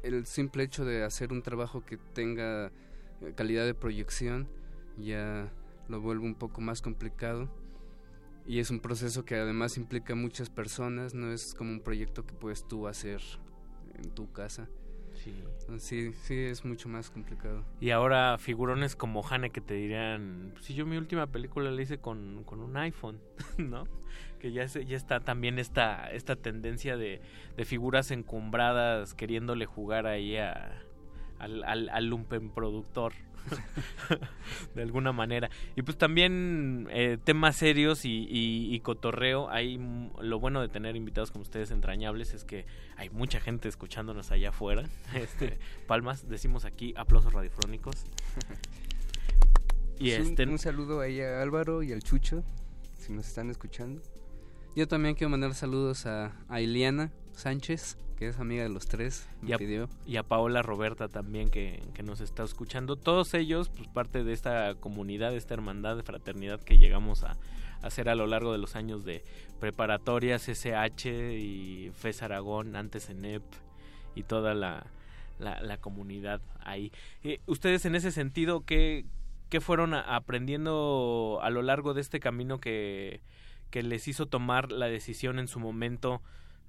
el 0.02 0.26
simple 0.26 0.64
hecho 0.64 0.84
de 0.84 1.04
hacer 1.04 1.32
un 1.32 1.42
trabajo 1.42 1.84
que 1.84 1.96
tenga 1.96 2.72
eh, 3.20 3.32
calidad 3.36 3.64
de 3.64 3.74
proyección 3.74 4.48
ya 4.98 5.52
lo 5.88 6.00
vuelve 6.00 6.24
un 6.24 6.34
poco 6.34 6.60
más 6.60 6.80
complicado 6.82 7.48
y 8.46 8.58
es 8.58 8.70
un 8.70 8.80
proceso 8.80 9.24
que 9.24 9.36
además 9.36 9.76
implica 9.76 10.14
muchas 10.14 10.50
personas, 10.50 11.14
no 11.14 11.32
es 11.32 11.54
como 11.54 11.72
un 11.72 11.80
proyecto 11.80 12.26
que 12.26 12.34
puedes 12.34 12.66
tú 12.68 12.86
hacer 12.86 13.20
en 13.98 14.10
tu 14.10 14.30
casa. 14.32 14.68
Sí. 15.14 15.32
Sí, 15.78 16.12
sí, 16.12 16.34
es 16.38 16.64
mucho 16.64 16.88
más 16.88 17.10
complicado. 17.10 17.64
Y 17.80 17.90
ahora 17.90 18.36
figurones 18.38 18.96
como 18.96 19.26
Hane 19.26 19.50
que 19.50 19.60
te 19.60 19.74
dirían, 19.74 20.54
si 20.60 20.74
yo 20.74 20.84
mi 20.86 20.96
última 20.96 21.28
película 21.28 21.70
la 21.70 21.80
hice 21.80 21.98
con, 21.98 22.42
con 22.44 22.60
un 22.60 22.76
iPhone, 22.76 23.20
¿no? 23.58 23.84
Que 24.40 24.52
ya, 24.52 24.68
se- 24.68 24.84
ya 24.84 24.96
está 24.96 25.20
también 25.20 25.58
esta, 25.58 26.10
esta 26.10 26.36
tendencia 26.36 26.96
de, 26.96 27.20
de 27.56 27.64
figuras 27.64 28.10
encumbradas 28.10 29.14
queriéndole 29.14 29.66
jugar 29.66 30.06
ahí 30.06 30.36
a, 30.36 30.82
al, 31.38 31.64
al, 31.64 31.88
al 31.88 32.06
lumpen 32.06 32.50
productor. 32.50 33.12
de 34.74 34.82
alguna 34.82 35.12
manera. 35.12 35.50
Y 35.76 35.82
pues 35.82 35.96
también 35.98 36.88
eh, 36.90 37.18
temas 37.22 37.56
serios 37.56 38.04
y, 38.04 38.26
y- 38.30 38.74
y 38.74 38.80
cotorreo. 38.80 39.48
Hay 39.50 39.78
lo 40.20 40.38
bueno 40.40 40.60
de 40.60 40.68
tener 40.68 40.96
invitados 40.96 41.30
como 41.30 41.42
ustedes 41.42 41.70
entrañables 41.70 42.34
es 42.34 42.44
que 42.44 42.66
hay 42.96 43.10
mucha 43.10 43.40
gente 43.40 43.68
escuchándonos 43.68 44.30
allá 44.30 44.50
afuera. 44.50 44.84
Este, 45.14 45.58
palmas, 45.86 46.28
decimos 46.28 46.64
aquí 46.64 46.94
aplausos 46.96 47.32
radiofónicos. 47.32 48.04
Y 49.98 50.10
Pues 50.10 50.20
un- 50.20 50.26
este 50.30 50.46
un, 50.46 50.58
saludo 50.58 51.00
ahí 51.00 51.20
a 51.20 51.40
Álvaro 51.40 51.82
y 51.82 51.92
al 51.92 52.02
Chucho, 52.02 52.42
si 52.98 53.12
nos 53.12 53.26
están 53.28 53.50
escuchando. 53.50 54.02
Yo 54.76 54.88
también 54.88 55.14
quiero 55.14 55.30
mandar 55.30 55.54
saludos 55.54 56.04
a, 56.06 56.32
a 56.48 56.60
Iliana, 56.60 57.12
Sánchez, 57.32 57.96
que 58.18 58.28
es 58.28 58.38
amiga 58.38 58.62
de 58.62 58.68
los 58.68 58.86
tres, 58.86 59.28
me 59.42 59.50
y 59.50 59.52
a, 59.54 59.58
pidió. 59.58 59.88
y 60.06 60.16
a 60.16 60.22
Paola 60.22 60.62
Roberta 60.62 61.08
también 61.08 61.50
que, 61.50 61.82
que 61.94 62.02
nos 62.02 62.20
está 62.20 62.44
escuchando. 62.44 62.96
Todos 62.96 63.34
ellos, 63.34 63.68
pues 63.70 63.88
parte 63.88 64.22
de 64.24 64.32
esta 64.32 64.74
comunidad, 64.76 65.30
de 65.32 65.36
esta 65.38 65.54
hermandad 65.54 65.96
de 65.96 66.02
fraternidad 66.04 66.60
que 66.60 66.78
llegamos 66.78 67.24
a, 67.24 67.32
a 67.32 67.86
hacer 67.86 68.08
a 68.08 68.14
lo 68.14 68.26
largo 68.26 68.52
de 68.52 68.58
los 68.58 68.76
años 68.76 69.04
de 69.04 69.24
preparatorias, 69.60 70.48
SH 70.48 71.36
y 71.38 71.90
FES 71.94 72.22
Aragón, 72.22 72.76
antes 72.76 73.10
ENEP 73.10 73.42
y 74.14 74.22
toda 74.22 74.54
la, 74.54 74.86
la, 75.40 75.60
la 75.60 75.76
comunidad 75.78 76.40
ahí. 76.60 76.92
Eh, 77.24 77.40
ustedes 77.46 77.84
en 77.84 77.96
ese 77.96 78.12
sentido, 78.12 78.60
¿qué, 78.64 79.04
qué 79.48 79.60
fueron 79.60 79.92
a- 79.94 80.14
aprendiendo 80.16 81.40
a 81.42 81.50
lo 81.50 81.62
largo 81.62 81.94
de 81.94 82.00
este 82.00 82.20
camino 82.20 82.60
que, 82.60 83.20
que 83.70 83.82
les 83.82 84.06
hizo 84.06 84.26
tomar 84.26 84.70
la 84.70 84.86
decisión 84.86 85.38
en 85.40 85.48
su 85.48 85.58
momento 85.58 86.22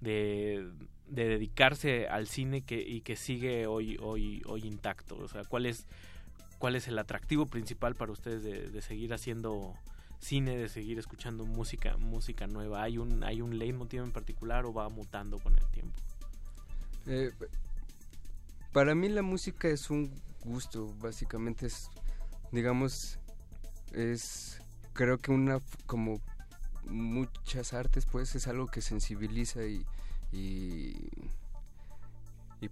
de, 0.06 0.70
de 1.08 1.26
dedicarse 1.26 2.08
al 2.08 2.28
cine 2.28 2.62
que, 2.62 2.82
y 2.82 3.02
que 3.02 3.16
sigue 3.16 3.68
hoy, 3.68 3.98
hoy, 4.02 4.42
hoy 4.46 4.62
intacto? 4.66 5.18
O 5.18 5.28
sea, 5.28 5.44
¿cuál 5.44 5.66
es, 5.66 5.86
cuál 6.58 6.76
es 6.76 6.88
el 6.88 6.98
atractivo 6.98 7.46
principal 7.46 7.96
para 7.96 8.12
ustedes 8.12 8.44
de, 8.44 8.82
seguir 8.82 9.14
haciendo 9.14 9.74
cine, 10.20 10.58
de 10.58 10.70
seguir 10.70 10.98
escuchando 11.00 11.46
música, 11.46 11.98
música 11.98 12.48
nueva? 12.48 12.84
¿Hay 12.84 12.98
un, 12.98 13.24
¿Hay 13.24 13.42
un 13.42 13.58
leitmotiv 13.58 14.04
en 14.04 14.12
particular 14.12 14.66
o 14.66 14.74
va 14.74 14.90
mutando 14.90 15.40
con 15.40 15.58
el 15.58 15.66
tiempo? 15.68 16.02
Eh, 17.08 17.32
para 18.72 18.96
mí 18.96 19.10
la 19.10 19.22
música 19.22 19.68
es 19.68 19.90
un 19.90 20.12
gusto, 20.44 20.94
básicamente 21.00 21.68
es, 21.68 21.90
digamos, 22.52 23.20
es, 23.94 24.62
creo 24.94 25.18
que 25.18 25.32
una, 25.32 25.60
como 25.86 26.20
muchas 26.88 27.74
artes, 27.74 28.06
pues 28.06 28.36
es 28.36 28.48
algo 28.48 28.68
que 28.68 28.82
sensibiliza 28.82 29.66
y, 29.66 29.86
y, 30.32 31.10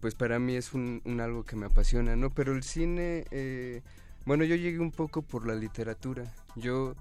pues 0.02 0.16
para 0.16 0.40
mí 0.40 0.56
es 0.56 0.74
un, 0.74 1.02
algo 1.22 1.44
que 1.44 1.56
me 1.56 1.68
apasiona, 1.68 2.16
¿no? 2.16 2.32
Pero 2.32 2.54
el 2.54 2.64
cine, 2.64 3.26
eh, 3.32 3.82
bueno, 4.26 4.44
yo 4.44 4.56
llegué 4.56 4.80
un 4.80 4.92
poco 4.92 5.22
por 5.22 5.46
la 5.46 5.54
literatura, 5.54 6.34
yo 6.56 6.96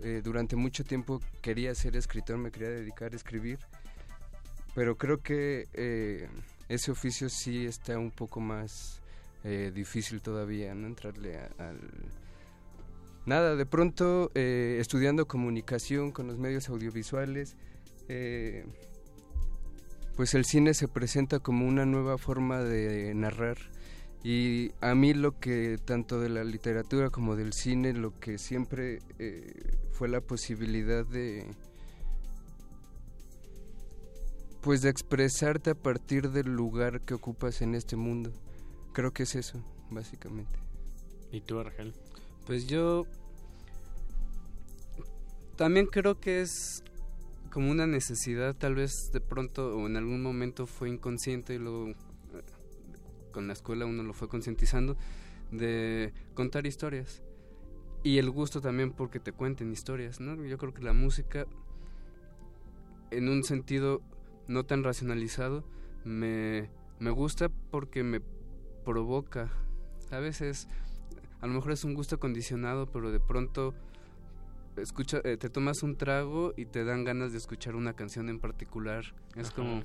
eh, 0.00 0.20
durante 0.22 0.54
mucho 0.54 0.84
tiempo 0.84 1.20
quería 1.42 1.74
ser 1.74 1.96
escritor, 1.96 2.38
me 2.38 2.52
quería 2.52 2.70
dedicar 2.70 3.12
a 3.12 3.16
escribir, 3.16 3.58
pero 4.74 4.96
creo 4.96 5.20
que 5.20 5.66
eh, 5.72 6.28
ese 6.68 6.92
oficio 6.92 7.28
sí 7.28 7.66
está 7.66 7.98
un 7.98 8.12
poco 8.12 8.38
más 8.40 9.00
eh, 9.42 9.72
difícil 9.74 10.20
todavía, 10.20 10.74
¿no? 10.74 10.86
Entrarle 10.86 11.38
al... 11.58 11.80
Nada, 13.28 13.56
de 13.56 13.66
pronto 13.66 14.30
eh, 14.34 14.78
estudiando 14.80 15.26
comunicación 15.28 16.12
con 16.12 16.28
los 16.28 16.38
medios 16.38 16.70
audiovisuales, 16.70 17.58
eh, 18.08 18.64
pues 20.16 20.32
el 20.32 20.46
cine 20.46 20.72
se 20.72 20.88
presenta 20.88 21.38
como 21.38 21.66
una 21.66 21.84
nueva 21.84 22.16
forma 22.16 22.62
de 22.62 23.12
narrar 23.14 23.58
y 24.24 24.70
a 24.80 24.94
mí 24.94 25.12
lo 25.12 25.38
que 25.38 25.76
tanto 25.76 26.18
de 26.20 26.30
la 26.30 26.42
literatura 26.42 27.10
como 27.10 27.36
del 27.36 27.52
cine, 27.52 27.92
lo 27.92 28.18
que 28.18 28.38
siempre 28.38 29.00
eh, 29.18 29.76
fue 29.92 30.08
la 30.08 30.22
posibilidad 30.22 31.04
de 31.04 31.46
pues 34.62 34.80
de 34.80 34.88
expresarte 34.88 35.68
a 35.68 35.74
partir 35.74 36.30
del 36.30 36.46
lugar 36.46 37.02
que 37.02 37.12
ocupas 37.12 37.60
en 37.60 37.74
este 37.74 37.94
mundo. 37.94 38.32
Creo 38.94 39.12
que 39.12 39.24
es 39.24 39.34
eso, 39.34 39.62
básicamente. 39.90 40.58
¿Y 41.30 41.42
tú, 41.42 41.60
Argel? 41.60 41.92
Pues 42.48 42.66
yo 42.66 43.06
también 45.56 45.84
creo 45.84 46.18
que 46.18 46.40
es 46.40 46.82
como 47.52 47.70
una 47.70 47.86
necesidad, 47.86 48.56
tal 48.56 48.74
vez 48.74 49.10
de 49.12 49.20
pronto 49.20 49.76
o 49.76 49.86
en 49.86 49.98
algún 49.98 50.22
momento 50.22 50.66
fue 50.66 50.88
inconsciente 50.88 51.56
y 51.56 51.58
luego 51.58 51.88
eh, 51.88 51.94
con 53.32 53.48
la 53.48 53.52
escuela 53.52 53.84
uno 53.84 54.02
lo 54.02 54.14
fue 54.14 54.28
concientizando 54.28 54.96
de 55.50 56.14
contar 56.32 56.66
historias. 56.66 57.22
Y 58.02 58.16
el 58.16 58.30
gusto 58.30 58.62
también 58.62 58.92
porque 58.92 59.20
te 59.20 59.32
cuenten 59.32 59.70
historias, 59.70 60.18
¿no? 60.18 60.42
Yo 60.46 60.56
creo 60.56 60.72
que 60.72 60.82
la 60.82 60.94
música 60.94 61.46
en 63.10 63.28
un 63.28 63.44
sentido 63.44 64.00
no 64.46 64.64
tan 64.64 64.84
racionalizado 64.84 65.64
me, 66.02 66.70
me 66.98 67.10
gusta 67.10 67.50
porque 67.70 68.04
me 68.04 68.22
provoca. 68.86 69.50
A 70.10 70.18
veces 70.18 70.66
a 71.40 71.46
lo 71.46 71.52
mejor 71.54 71.72
es 71.72 71.84
un 71.84 71.94
gusto 71.94 72.18
condicionado, 72.18 72.86
pero 72.86 73.10
de 73.10 73.20
pronto 73.20 73.74
escucha, 74.76 75.20
eh, 75.24 75.36
te 75.36 75.48
tomas 75.50 75.82
un 75.82 75.96
trago 75.96 76.54
y 76.56 76.66
te 76.66 76.84
dan 76.84 77.04
ganas 77.04 77.32
de 77.32 77.38
escuchar 77.38 77.74
una 77.74 77.94
canción 77.94 78.28
en 78.28 78.38
particular. 78.38 79.04
Es 79.36 79.48
Ajá. 79.48 79.56
como, 79.56 79.82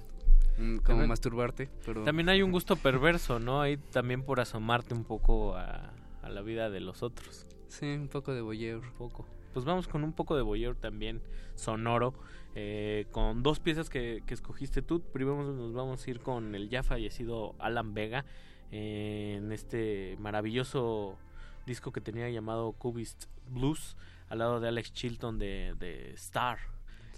como 0.57 0.81
También- 0.83 1.09
masturbarte, 1.09 1.69
pero 1.85 2.03
También 2.03 2.29
hay 2.29 2.41
un 2.43 2.51
gusto 2.51 2.75
perverso, 2.75 3.39
¿no? 3.39 3.61
Hay 3.61 3.77
también 3.77 4.23
por 4.23 4.39
asomarte 4.39 4.93
un 4.93 5.03
poco 5.03 5.55
a, 5.55 5.93
a 6.21 6.29
la 6.29 6.41
vida 6.41 6.69
de 6.69 6.79
los 6.79 7.01
otros. 7.03 7.47
sí, 7.67 7.87
un 7.87 8.07
poco 8.07 8.33
de 8.33 8.41
voyeur. 8.41 8.83
Un 8.83 8.93
poco. 8.93 9.25
Pues 9.53 9.65
vamos 9.65 9.87
con 9.87 10.03
un 10.03 10.13
poco 10.13 10.35
de 10.35 10.41
voyeur 10.43 10.75
también 10.75 11.21
sonoro, 11.55 12.13
eh, 12.55 13.05
con 13.11 13.41
dos 13.43 13.59
piezas 13.59 13.89
que, 13.89 14.21
que 14.27 14.33
escogiste 14.35 14.81
tú. 14.83 15.01
Primero 15.01 15.43
nos 15.43 15.73
vamos 15.73 16.05
a 16.05 16.09
ir 16.09 16.19
con 16.19 16.53
el 16.55 16.69
ya 16.69 16.81
fallecido 16.83 17.55
Alan 17.59 17.93
Vega 17.95 18.25
eh, 18.71 19.35
en 19.37 19.51
este 19.51 20.17
maravilloso 20.19 21.17
disco 21.65 21.91
que 21.91 22.01
tenía 22.01 22.29
llamado 22.29 22.71
Cubist 22.73 23.25
Blues 23.47 23.95
al 24.29 24.39
lado 24.39 24.59
de 24.59 24.67
Alex 24.67 24.93
Chilton 24.93 25.37
de, 25.37 25.75
de 25.79 26.11
Star. 26.13 26.59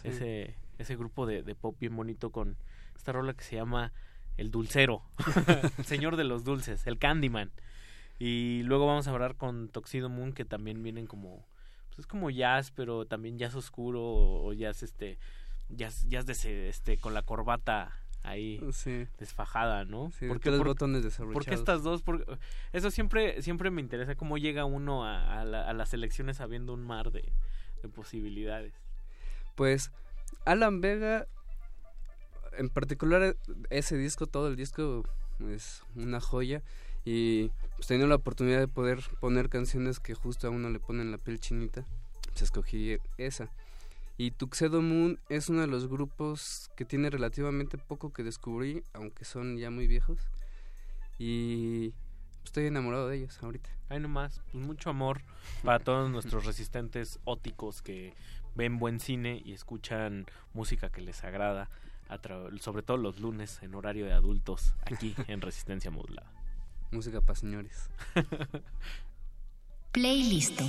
Sí. 0.02 0.10
Ese, 0.10 0.56
ese 0.78 0.96
grupo 0.96 1.26
de, 1.26 1.44
de 1.44 1.56
pop 1.56 1.76
bien 1.80 1.96
bonito 1.96 2.32
con 2.32 2.58
esta 2.96 3.12
rola 3.12 3.34
que 3.34 3.44
se 3.44 3.56
llama 3.56 3.94
El 4.38 4.52
Dulcero, 4.52 5.04
el 5.78 5.86
señor 5.86 6.16
de 6.16 6.24
los 6.24 6.44
dulces, 6.44 6.86
el 6.88 6.98
Candyman. 6.98 7.52
Y 8.20 8.64
luego 8.64 8.88
vamos 8.88 9.08
a 9.08 9.12
hablar 9.12 9.36
con 9.36 9.70
Toxido 9.70 10.10
Moon, 10.10 10.34
que 10.34 10.46
también 10.46 10.82
vienen 10.84 11.06
como. 11.06 11.46
Pues 11.90 12.00
es 12.00 12.08
como 12.08 12.30
jazz, 12.30 12.72
pero 12.72 13.06
también 13.06 13.38
jazz 13.38 13.56
oscuro 13.56 14.02
o, 14.02 14.48
o 14.48 14.54
jazz 14.54 14.84
este. 14.84 15.18
Jazz, 15.70 16.06
jazz 16.08 16.26
de 16.26 16.34
ese, 16.34 16.70
este, 16.70 16.98
con 16.98 17.14
la 17.14 17.24
corbata 17.24 18.05
ahí 18.28 18.60
Sí. 18.72 19.08
desfajada, 19.20 19.86
¿no? 19.86 20.12
Sí, 20.12 20.28
¿Por 20.28 20.40
que 20.40 20.50
los 20.50 20.60
por- 20.60 20.68
botones 20.68 21.02
¿Por 21.02 21.10
desabrochados. 21.12 21.46
qué 21.48 21.54
estas 21.56 21.84
dos? 21.84 22.02
Porque 22.02 22.26
eso 22.74 22.92
siempre, 22.92 23.42
siempre 23.42 23.72
me 23.72 23.82
interesa 23.82 24.16
cómo 24.16 24.38
llega 24.38 24.66
uno 24.66 25.06
a, 25.06 25.42
a 25.42 25.46
la- 25.46 25.68
a 25.70 25.74
las 25.74 25.94
elecciones 25.94 26.38
sabiendo 26.38 26.74
un 26.74 26.84
mar 26.84 27.12
de, 27.12 27.32
de 27.82 27.90
posibilidades. 27.90 28.74
Pues 29.56 29.92
Alan 30.46 30.82
Vega, 30.82 31.28
en 32.58 32.70
particular 32.70 33.36
ese 33.70 33.98
disco, 33.98 34.28
todo 34.28 34.48
el 34.48 34.56
disco 34.56 35.04
es 35.50 35.84
una 35.96 36.22
joya 36.22 36.62
y 37.04 37.50
pues 37.76 37.88
teniendo 37.88 38.08
la 38.08 38.16
oportunidad 38.16 38.60
de 38.60 38.68
poder 38.68 39.00
poner 39.20 39.50
canciones 39.50 40.00
que 40.00 40.14
justo 40.16 40.48
a 40.48 40.50
uno 40.50 40.70
le 40.70 40.80
ponen 40.80 41.12
la 41.12 41.18
piel 41.18 41.40
chinita, 41.40 41.86
pues 42.30 42.42
escogí 42.42 42.98
esa. 43.18 43.50
Y 44.18 44.32
Tuxedo 44.32 44.82
Moon 44.82 45.20
es 45.30 45.50
uno 45.50 45.62
de 45.62 45.68
los 45.68 45.88
grupos 45.88 46.72
que 46.78 46.86
tiene 46.86 47.10
relativamente 47.10 47.78
poco 47.78 48.14
que 48.14 48.24
descubrí, 48.24 48.84
aunque 48.94 49.26
son 49.26 49.58
ya 49.58 49.70
muy 49.70 49.88
viejos. 49.88 50.20
Y 51.20 51.94
estoy 52.46 52.68
enamorado 52.68 53.10
de 53.10 53.18
ellos 53.18 53.38
ahorita. 53.42 53.70
Hay 53.90 54.00
nomás, 54.00 54.42
pues 54.52 54.64
mucho 54.64 54.90
amor 54.90 55.22
para 55.64 55.80
todos 55.80 56.10
nuestros 56.10 56.46
resistentes 56.46 57.20
óticos 57.26 57.82
que 57.82 58.14
ven 58.56 58.80
buen 58.80 59.00
cine 59.00 59.42
y 59.44 59.52
escuchan 59.52 60.26
música 60.54 60.90
que 60.90 61.02
les 61.02 61.24
agrada, 61.24 61.70
a 62.08 62.20
sobre 62.60 62.84
todo 62.84 62.98
los 62.98 63.20
lunes 63.20 63.60
en 63.64 63.76
horario 63.76 64.06
de 64.06 64.14
adultos, 64.14 64.76
aquí 64.86 65.14
en 65.28 65.42
Resistencia 65.42 65.92
Modulada. 65.92 66.32
Música 66.92 67.20
para 67.20 67.38
señores. 67.38 67.90
Playlist. 69.92 70.62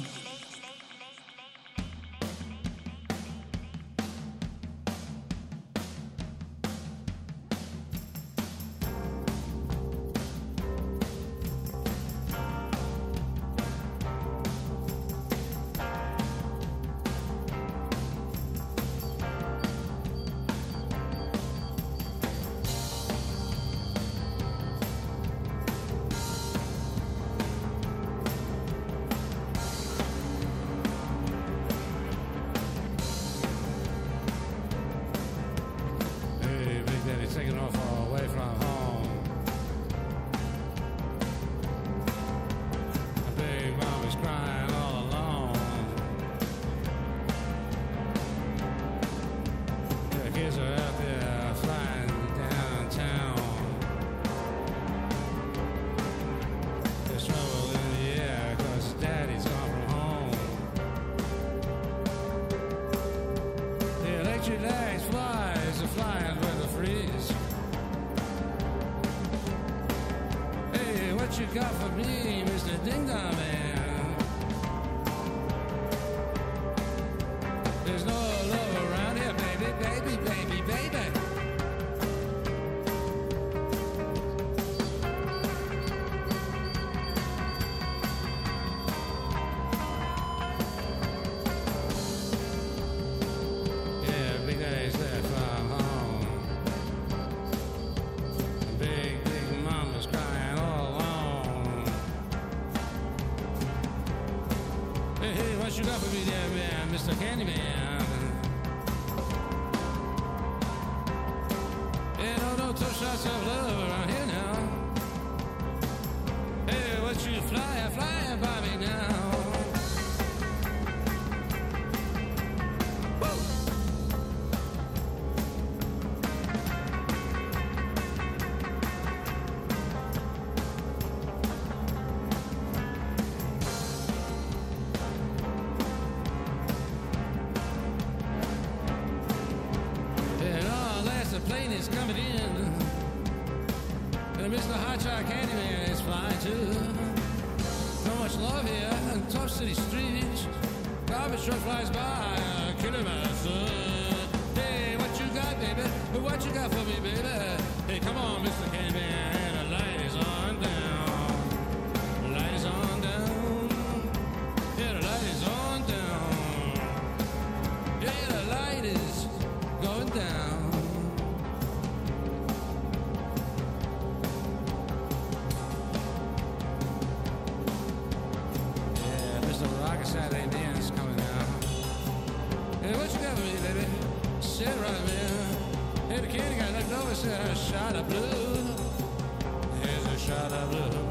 shot 190.27 190.53
out 190.53 190.75
of 190.75 191.06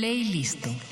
Playlist. 0.00 0.89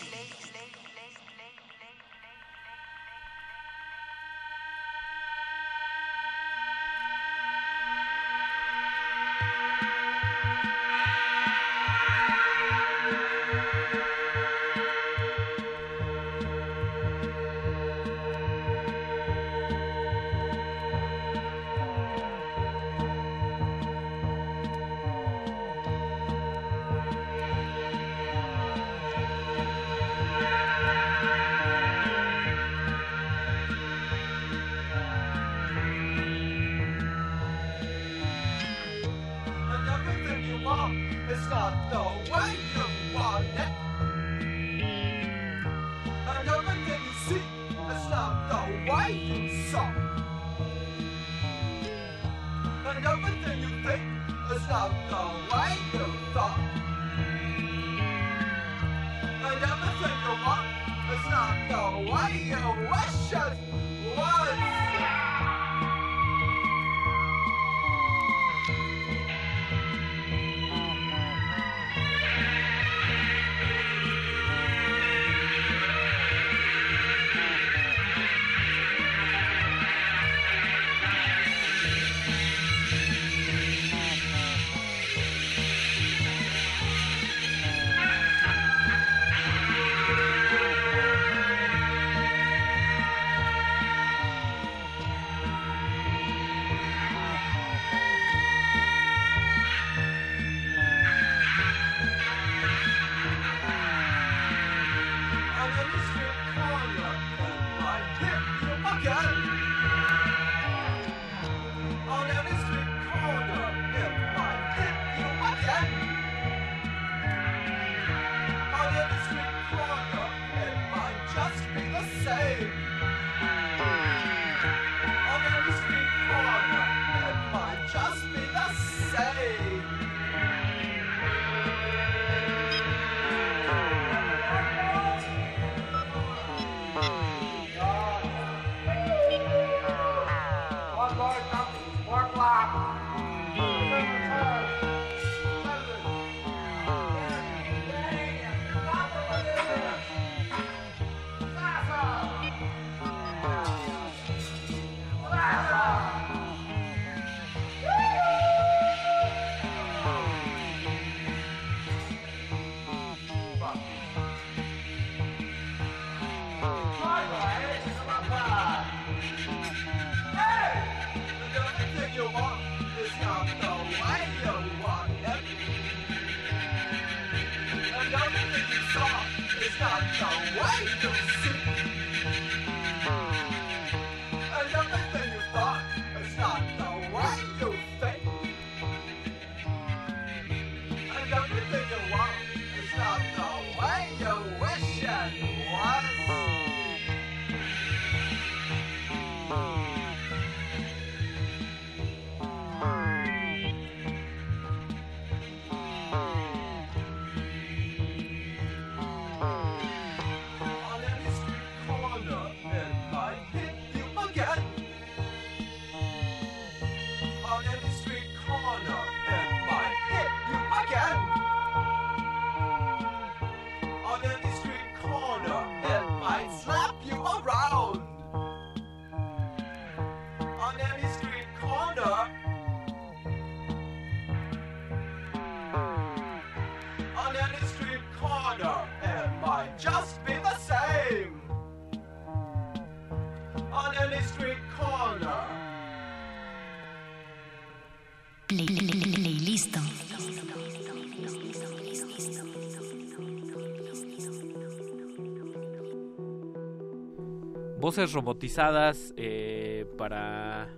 Voces 257.88 258.12
robotizadas 258.12 259.14
eh, 259.16 259.86
para 259.96 260.68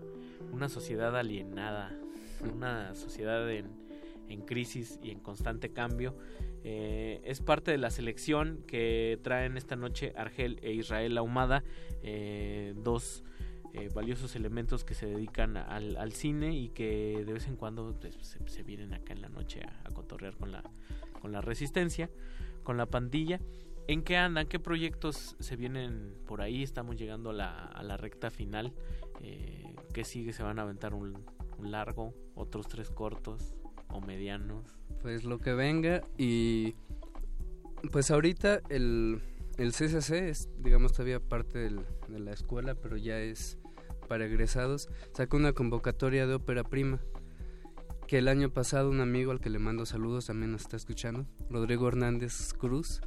una 0.52 0.68
sociedad 0.68 1.16
alienada, 1.16 1.92
una 2.54 2.94
sociedad 2.94 3.50
en, 3.50 3.66
en 4.28 4.42
crisis 4.42 5.00
y 5.02 5.10
en 5.10 5.18
constante 5.18 5.72
cambio. 5.72 6.14
Eh, 6.62 7.20
es 7.24 7.40
parte 7.40 7.72
de 7.72 7.78
la 7.78 7.90
selección 7.90 8.62
que 8.64 9.18
traen 9.24 9.56
esta 9.56 9.74
noche 9.74 10.12
Argel 10.16 10.60
e 10.62 10.72
Israel 10.72 11.18
Ahumada, 11.18 11.64
eh, 12.04 12.74
dos 12.76 13.24
eh, 13.74 13.88
valiosos 13.92 14.36
elementos 14.36 14.84
que 14.84 14.94
se 14.94 15.06
dedican 15.06 15.56
al, 15.56 15.96
al 15.96 16.12
cine 16.12 16.54
y 16.54 16.68
que 16.68 17.24
de 17.26 17.32
vez 17.32 17.48
en 17.48 17.56
cuando 17.56 17.92
pues, 17.98 18.14
se, 18.20 18.38
se 18.48 18.62
vienen 18.62 18.94
acá 18.94 19.14
en 19.14 19.22
la 19.22 19.28
noche 19.28 19.62
a, 19.64 19.80
a 19.84 19.90
cotorrear 19.92 20.36
con 20.36 20.52
la, 20.52 20.62
con 21.20 21.32
la 21.32 21.40
resistencia, 21.40 22.08
con 22.62 22.76
la 22.76 22.86
pandilla. 22.86 23.40
¿En 23.88 24.02
qué 24.02 24.16
andan? 24.16 24.46
¿Qué 24.46 24.60
proyectos 24.60 25.36
se 25.40 25.56
vienen 25.56 26.14
por 26.26 26.42
ahí? 26.42 26.62
Estamos 26.62 26.96
llegando 26.96 27.30
a 27.30 27.32
la, 27.32 27.64
a 27.64 27.82
la 27.82 27.96
recta 27.96 28.30
final. 28.30 28.72
Eh, 29.20 29.74
¿Qué 29.92 30.04
sigue? 30.04 30.32
¿Se 30.32 30.42
van 30.42 30.58
a 30.58 30.62
aventar 30.62 30.94
un, 30.94 31.24
un 31.58 31.70
largo? 31.70 32.14
¿Otros 32.34 32.68
tres 32.68 32.90
cortos 32.90 33.54
o 33.88 34.00
medianos? 34.00 34.64
Pues 35.02 35.24
lo 35.24 35.38
que 35.38 35.54
venga 35.54 36.02
y 36.18 36.74
pues 37.90 38.10
ahorita 38.10 38.60
el, 38.68 39.20
el 39.56 39.72
CCC 39.72 40.28
es 40.28 40.48
digamos 40.58 40.92
todavía 40.92 41.18
parte 41.18 41.58
del- 41.58 41.86
de 42.08 42.18
la 42.20 42.32
escuela 42.32 42.74
pero 42.74 42.96
ya 42.96 43.18
es 43.18 43.58
para 44.08 44.26
egresados. 44.26 44.88
Saca 45.14 45.36
una 45.36 45.52
convocatoria 45.52 46.26
de 46.26 46.34
ópera 46.34 46.62
prima 46.62 47.00
que 48.06 48.18
el 48.18 48.28
año 48.28 48.50
pasado 48.50 48.90
un 48.90 49.00
amigo 49.00 49.32
al 49.32 49.40
que 49.40 49.50
le 49.50 49.58
mando 49.58 49.86
saludos 49.86 50.26
también 50.26 50.52
nos 50.52 50.62
está 50.62 50.76
escuchando, 50.76 51.26
Rodrigo 51.48 51.86
Hernández 51.88 52.52
Cruz, 52.54 53.00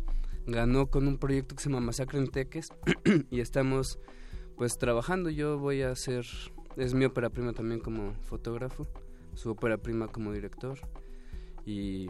ganó 0.45 0.87
con 0.87 1.07
un 1.07 1.17
proyecto 1.17 1.55
que 1.55 1.63
se 1.63 1.69
llama 1.69 1.85
Masacre 1.85 2.19
en 2.19 2.29
Teques 2.29 2.69
y 3.29 3.39
estamos 3.39 3.99
pues 4.55 4.77
trabajando. 4.77 5.29
Yo 5.29 5.57
voy 5.57 5.81
a 5.81 5.91
hacer, 5.91 6.25
es 6.77 6.93
mi 6.93 7.05
ópera 7.05 7.29
prima 7.29 7.53
también 7.53 7.79
como 7.79 8.13
fotógrafo, 8.23 8.87
su 9.33 9.51
ópera 9.51 9.77
prima 9.77 10.07
como 10.07 10.31
director 10.31 10.79
y 11.65 12.09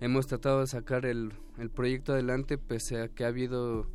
hemos 0.00 0.26
tratado 0.26 0.60
de 0.60 0.66
sacar 0.66 1.06
el, 1.06 1.32
el 1.58 1.70
proyecto 1.70 2.12
adelante 2.12 2.58
pese 2.58 3.00
a 3.00 3.08
que 3.08 3.24
ha 3.24 3.28
habido 3.28 3.86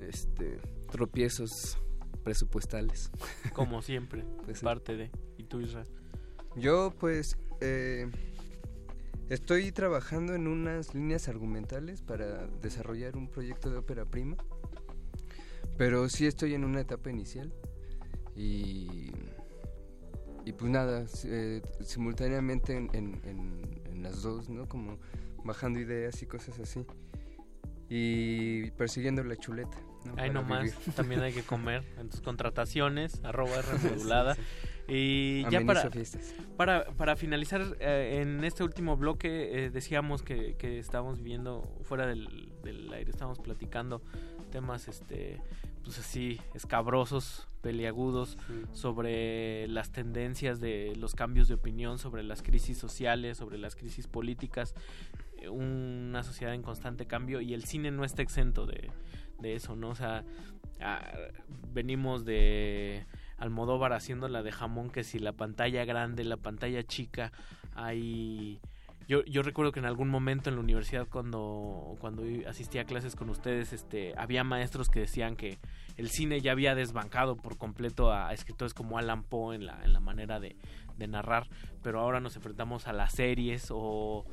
este 0.00 0.58
tropiezos 0.90 1.78
presupuestales. 2.22 3.10
Como 3.52 3.82
siempre, 3.82 4.24
Pues 4.44 4.60
parte 4.60 4.96
de. 4.96 5.10
¿Y 5.38 5.44
tú, 5.44 5.60
Israel? 5.60 5.88
Yo 6.56 6.92
pues 6.98 7.36
eh, 7.60 8.10
estoy 9.28 9.72
trabajando 9.72 10.34
en 10.34 10.46
unas 10.46 10.94
líneas 10.94 11.28
argumentales 11.28 12.02
para 12.02 12.46
desarrollar 12.62 13.16
un 13.16 13.28
proyecto 13.28 13.70
de 13.70 13.78
ópera 13.78 14.04
prima, 14.04 14.36
pero 15.76 16.08
sí 16.08 16.26
estoy 16.26 16.54
en 16.54 16.64
una 16.64 16.80
etapa 16.80 17.10
inicial 17.10 17.52
y, 18.36 19.10
y 20.44 20.52
pues 20.52 20.70
nada, 20.70 21.06
eh, 21.24 21.62
simultáneamente 21.82 22.76
en, 22.76 22.90
en- 22.92 23.20
en- 23.24 23.82
en 23.86 24.02
las 24.02 24.22
dos, 24.22 24.48
¿no? 24.48 24.68
Como 24.68 24.98
bajando 25.44 25.78
ideas 25.80 26.20
y 26.22 26.26
cosas 26.26 26.58
así 26.58 26.84
y 27.88 28.70
persiguiendo 28.72 29.22
la 29.24 29.36
chuleta. 29.36 29.76
¿no? 30.04 30.12
Ahí 30.12 30.28
Para 30.30 30.32
nomás, 30.32 30.70
también 30.96 31.20
hay 31.22 31.32
que 31.32 31.42
comer 31.42 31.84
en 31.98 32.08
tus 32.08 32.20
contrataciones, 32.20 33.20
arroba 33.24 33.56
R 33.58 33.62
Sí, 33.78 33.88
modulada. 33.88 34.34
sí. 34.34 34.42
Y 34.86 35.48
ya 35.50 35.62
para, 35.64 35.90
para, 36.56 36.84
para 36.96 37.16
finalizar, 37.16 37.76
eh, 37.80 38.20
en 38.20 38.44
este 38.44 38.62
último 38.62 38.96
bloque 38.96 39.64
eh, 39.64 39.70
decíamos 39.70 40.22
que, 40.22 40.56
que 40.56 40.78
estábamos 40.78 41.18
viviendo 41.18 41.62
fuera 41.82 42.06
del, 42.06 42.52
del 42.62 42.92
aire, 42.92 43.10
estábamos 43.10 43.38
platicando 43.38 44.02
temas 44.50 44.86
este 44.88 45.40
pues 45.84 45.98
así 45.98 46.40
escabrosos, 46.54 47.46
peliagudos 47.60 48.38
sobre 48.72 49.68
las 49.68 49.92
tendencias 49.92 50.58
de 50.60 50.94
los 50.96 51.14
cambios 51.14 51.46
de 51.48 51.54
opinión, 51.54 51.98
sobre 51.98 52.22
las 52.22 52.42
crisis 52.42 52.78
sociales, 52.78 53.36
sobre 53.36 53.58
las 53.58 53.76
crisis 53.76 54.06
políticas, 54.06 54.74
eh, 55.38 55.48
una 55.48 56.22
sociedad 56.22 56.54
en 56.54 56.62
constante 56.62 57.06
cambio 57.06 57.40
y 57.40 57.52
el 57.52 57.64
cine 57.64 57.90
no 57.90 58.04
está 58.04 58.22
exento 58.22 58.64
de, 58.64 58.90
de 59.40 59.54
eso, 59.54 59.76
¿no? 59.76 59.90
O 59.90 59.94
sea, 59.94 60.24
ah, 60.80 61.12
venimos 61.72 62.24
de 62.24 63.06
Almodóvar 63.38 63.92
haciendo 63.92 64.28
la 64.28 64.42
de 64.42 64.52
jamón, 64.52 64.90
que 64.90 65.04
si 65.04 65.18
la 65.18 65.32
pantalla 65.32 65.84
grande, 65.84 66.24
la 66.24 66.36
pantalla 66.36 66.82
chica, 66.82 67.32
hay... 67.74 68.60
Yo, 69.06 69.22
yo 69.26 69.42
recuerdo 69.42 69.70
que 69.70 69.80
en 69.80 69.84
algún 69.84 70.08
momento 70.08 70.48
en 70.48 70.56
la 70.56 70.62
universidad 70.62 71.06
cuando, 71.06 71.96
cuando 72.00 72.22
asistía 72.48 72.82
a 72.82 72.84
clases 72.86 73.16
con 73.16 73.28
ustedes, 73.28 73.74
este, 73.74 74.14
había 74.16 74.44
maestros 74.44 74.88
que 74.88 75.00
decían 75.00 75.36
que 75.36 75.58
el 75.98 76.08
cine 76.08 76.40
ya 76.40 76.52
había 76.52 76.74
desbancado 76.74 77.36
por 77.36 77.58
completo 77.58 78.10
a, 78.10 78.32
escritores 78.32 78.72
como 78.72 78.96
Alan 78.96 79.22
Poe 79.22 79.56
en 79.56 79.66
la, 79.66 79.78
en 79.84 79.92
la 79.92 80.00
manera 80.00 80.40
de, 80.40 80.56
de 80.96 81.06
narrar, 81.06 81.48
pero 81.82 82.00
ahora 82.00 82.20
nos 82.20 82.36
enfrentamos 82.36 82.86
a 82.86 82.94
las 82.94 83.12
series 83.12 83.66
o, 83.70 84.24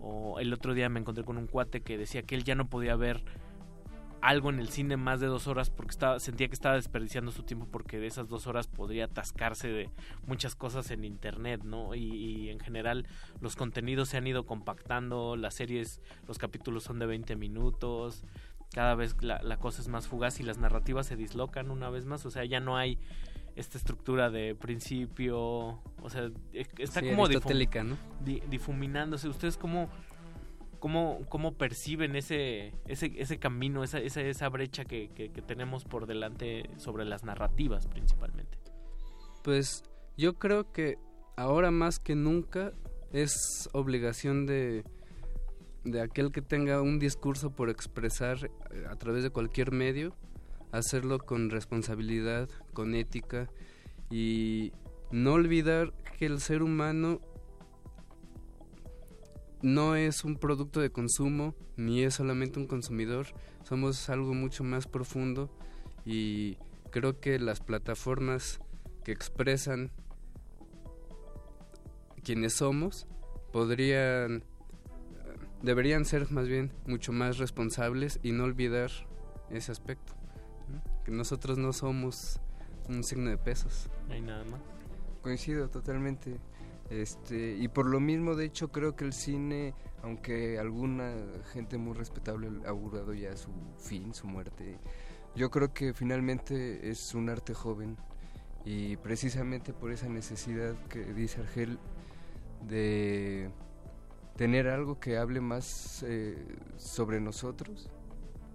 o 0.00 0.38
el 0.40 0.52
otro 0.52 0.74
día 0.74 0.88
me 0.88 1.00
encontré 1.00 1.24
con 1.24 1.38
un 1.38 1.46
cuate 1.46 1.80
que 1.80 1.98
decía 1.98 2.22
que 2.22 2.34
él 2.34 2.44
ya 2.44 2.54
no 2.54 2.68
podía 2.68 2.96
ver 2.96 3.22
algo 4.22 4.50
en 4.50 4.58
el 4.58 4.68
cine 4.68 4.96
más 4.96 5.20
de 5.20 5.26
dos 5.26 5.46
horas 5.46 5.70
porque 5.70 5.90
estaba, 5.92 6.18
sentía 6.20 6.48
que 6.48 6.54
estaba 6.54 6.74
desperdiciando 6.74 7.30
su 7.30 7.42
tiempo 7.44 7.66
porque 7.70 7.98
de 7.98 8.06
esas 8.06 8.28
dos 8.28 8.46
horas 8.46 8.66
podría 8.66 9.04
atascarse 9.04 9.68
de 9.68 9.90
muchas 10.26 10.54
cosas 10.56 10.90
en 10.90 11.04
internet, 11.04 11.62
¿no? 11.64 11.94
Y, 11.94 12.00
y 12.14 12.50
en 12.50 12.58
general 12.58 13.06
los 13.40 13.54
contenidos 13.56 14.08
se 14.08 14.16
han 14.16 14.26
ido 14.26 14.44
compactando, 14.46 15.36
las 15.36 15.54
series, 15.54 16.00
los 16.26 16.38
capítulos 16.38 16.82
son 16.84 16.98
de 16.98 17.06
20 17.06 17.36
minutos, 17.36 18.24
cada 18.72 18.94
vez 18.96 19.16
la, 19.22 19.40
la 19.42 19.58
cosa 19.58 19.80
es 19.80 19.88
más 19.88 20.08
fugaz 20.08 20.40
y 20.40 20.42
las 20.42 20.58
narrativas 20.58 21.06
se 21.06 21.14
dislocan 21.16 21.70
una 21.70 21.88
vez 21.90 22.04
más, 22.04 22.26
o 22.26 22.30
sea, 22.30 22.44
ya 22.44 22.58
no 22.58 22.76
hay 22.76 22.98
esta 23.54 23.78
estructura 23.78 24.28
de 24.28 24.54
principio, 24.54 25.38
o 25.38 26.10
sea, 26.10 26.30
e- 26.52 26.66
está 26.78 27.00
Sí, 27.00 27.08
como 27.08 27.22
difum- 27.24 27.30
aristotélica, 27.30 27.84
¿no? 27.84 27.96
di- 28.24 28.42
difuminándose. 28.50 29.28
¿Ustedes 29.28 29.56
cómo, 29.56 29.88
cómo, 30.86 31.54
perciben 31.54 32.14
ese, 32.16 32.72
ese, 32.86 33.38
camino, 33.38 33.82
esa, 33.82 33.98
esa, 33.98 34.20
esa 34.20 34.48
brecha 34.48 34.84
que, 34.84 35.08
que- 35.08 35.30
que 35.30 35.42
tenemos 35.42 35.84
por 35.84 36.06
delante 36.06 36.70
sobre 36.76 37.04
las 37.04 37.24
narrativas 37.24 37.86
principalmente? 37.88 38.58
Pues 39.42 39.82
yo 40.16 40.34
creo 40.38 40.72
que 40.72 40.96
ahora 41.36 41.70
más 41.70 41.98
que 41.98 42.14
nunca 42.14 42.72
es 43.12 43.68
obligación 43.72 44.46
de, 44.46 44.84
de 45.84 46.00
aquel 46.00 46.30
que 46.32 46.42
tenga 46.42 46.80
un 46.82 46.98
discurso 46.98 47.50
por 47.50 47.68
expresar 47.70 48.38
eh, 48.70 48.84
a 48.88 48.96
través 48.96 49.22
de 49.22 49.30
cualquier 49.30 49.72
medio, 49.72 50.14
hacerlo 50.72 51.18
con 51.18 51.50
responsabilidad, 51.50 52.48
con 52.72 52.94
ética 52.94 53.48
y 54.10 54.72
no 55.10 55.32
olvidar 55.34 55.92
que 56.18 56.26
el 56.26 56.40
ser 56.40 56.62
humano 56.62 57.20
no 59.66 59.96
es 59.96 60.22
un 60.22 60.36
producto 60.36 60.80
de 60.80 60.90
consumo 60.90 61.56
ni 61.76 62.04
es 62.04 62.14
solamente 62.14 62.60
un 62.60 62.68
consumidor, 62.68 63.26
somos 63.64 64.08
algo 64.08 64.32
mucho 64.32 64.62
más 64.62 64.86
profundo 64.86 65.50
y 66.04 66.56
creo 66.92 67.18
que 67.18 67.40
las 67.40 67.58
plataformas 67.58 68.60
que 69.02 69.10
expresan 69.10 69.90
quienes 72.22 72.52
somos 72.52 73.08
podrían 73.52 74.44
deberían 75.62 76.04
ser 76.04 76.30
más 76.30 76.46
bien 76.46 76.70
mucho 76.86 77.10
más 77.10 77.38
responsables 77.38 78.20
y 78.22 78.30
no 78.30 78.44
olvidar 78.44 78.92
ese 79.50 79.72
aspecto 79.72 80.12
que 81.04 81.10
nosotros 81.10 81.58
no 81.58 81.72
somos 81.72 82.38
un 82.88 83.02
signo 83.02 83.30
de 83.30 83.38
pesos 83.38 83.90
No 84.06 84.14
hay 84.14 84.20
nada 84.20 84.44
más. 84.44 84.60
Coincido 85.22 85.68
totalmente. 85.68 86.36
Este, 86.90 87.56
y 87.56 87.68
por 87.68 87.86
lo 87.86 87.98
mismo, 87.98 88.34
de 88.36 88.44
hecho, 88.44 88.70
creo 88.70 88.94
que 88.94 89.04
el 89.04 89.12
cine, 89.12 89.74
aunque 90.02 90.58
alguna 90.58 91.12
gente 91.52 91.78
muy 91.78 91.94
respetable 91.94 92.48
ha 92.64 92.68
augurado 92.68 93.12
ya 93.12 93.36
su 93.36 93.50
fin, 93.78 94.14
su 94.14 94.26
muerte, 94.26 94.78
yo 95.34 95.50
creo 95.50 95.74
que 95.74 95.92
finalmente 95.92 96.88
es 96.88 97.14
un 97.14 97.28
arte 97.28 97.54
joven 97.54 97.96
y 98.64 98.96
precisamente 98.96 99.72
por 99.72 99.92
esa 99.92 100.08
necesidad 100.08 100.74
que 100.88 101.12
dice 101.12 101.40
Argel 101.40 101.78
de 102.66 103.50
tener 104.36 104.68
algo 104.68 104.98
que 105.00 105.18
hable 105.18 105.40
más 105.40 106.04
eh, 106.06 106.46
sobre 106.76 107.20
nosotros. 107.20 107.90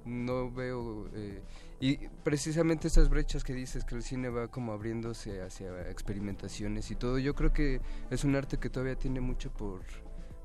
No 0.06 0.51
veo... 0.51 1.08
eh, 1.14 1.42
y 1.82 1.98
precisamente 2.24 2.88
estas 2.88 3.10
brechas 3.10 3.43
que 3.43 3.56
dices 3.56 3.85
que 3.85 3.95
el 3.95 4.03
cine 4.03 4.30
va 4.30 4.50
como 4.50 4.72
abriéndose 4.72 5.42
hacia 5.42 5.90
experimentaciones 5.90 6.92
y 6.92 6.95
todo, 6.95 7.18
yo 7.18 7.34
creo 7.34 7.51
que 7.51 7.82
es 8.11 8.24
un 8.24 8.35
arte 8.35 8.60
que 8.60 8.69
todavía 8.69 8.95
tiene 8.95 9.19
mucho 9.19 9.51
por 9.51 9.82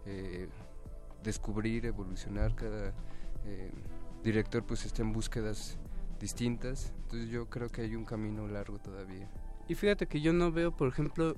eh, 0.06 0.48
descubrir, 1.22 1.84
evolucionar. 1.84 2.54
Cada 2.54 2.94
eh, 3.44 3.70
director 4.24 4.64
pues 4.64 4.86
está 4.86 5.02
en 5.02 5.12
búsquedas 5.12 5.76
distintas, 6.18 6.94
entonces 7.02 7.28
yo 7.28 7.50
creo 7.50 7.68
que 7.68 7.82
hay 7.82 7.94
un 7.96 8.06
camino 8.06 8.48
largo 8.48 8.78
todavía. 8.78 9.28
Y 9.68 9.74
fíjate 9.74 10.06
que 10.06 10.22
yo 10.22 10.32
no 10.32 10.50
veo, 10.52 10.74
por 10.74 10.88
ejemplo, 10.88 11.34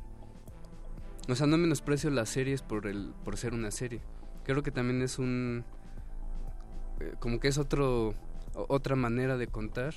o 1.28 1.34
sea, 1.34 1.48
no 1.48 1.58
menosprecio 1.58 2.08
las 2.10 2.28
series 2.28 2.62
por 2.62 2.86
el 2.86 3.12
por 3.24 3.36
ser 3.36 3.52
una 3.52 3.72
serie. 3.72 4.00
Creo 4.44 4.62
que 4.62 4.70
también 4.70 5.02
es 5.02 5.18
un 5.18 5.64
eh, 7.00 7.14
como 7.18 7.40
que 7.40 7.48
es 7.48 7.58
otro 7.58 8.14
otra 8.68 8.96
manera 8.96 9.36
de 9.36 9.46
contar 9.46 9.94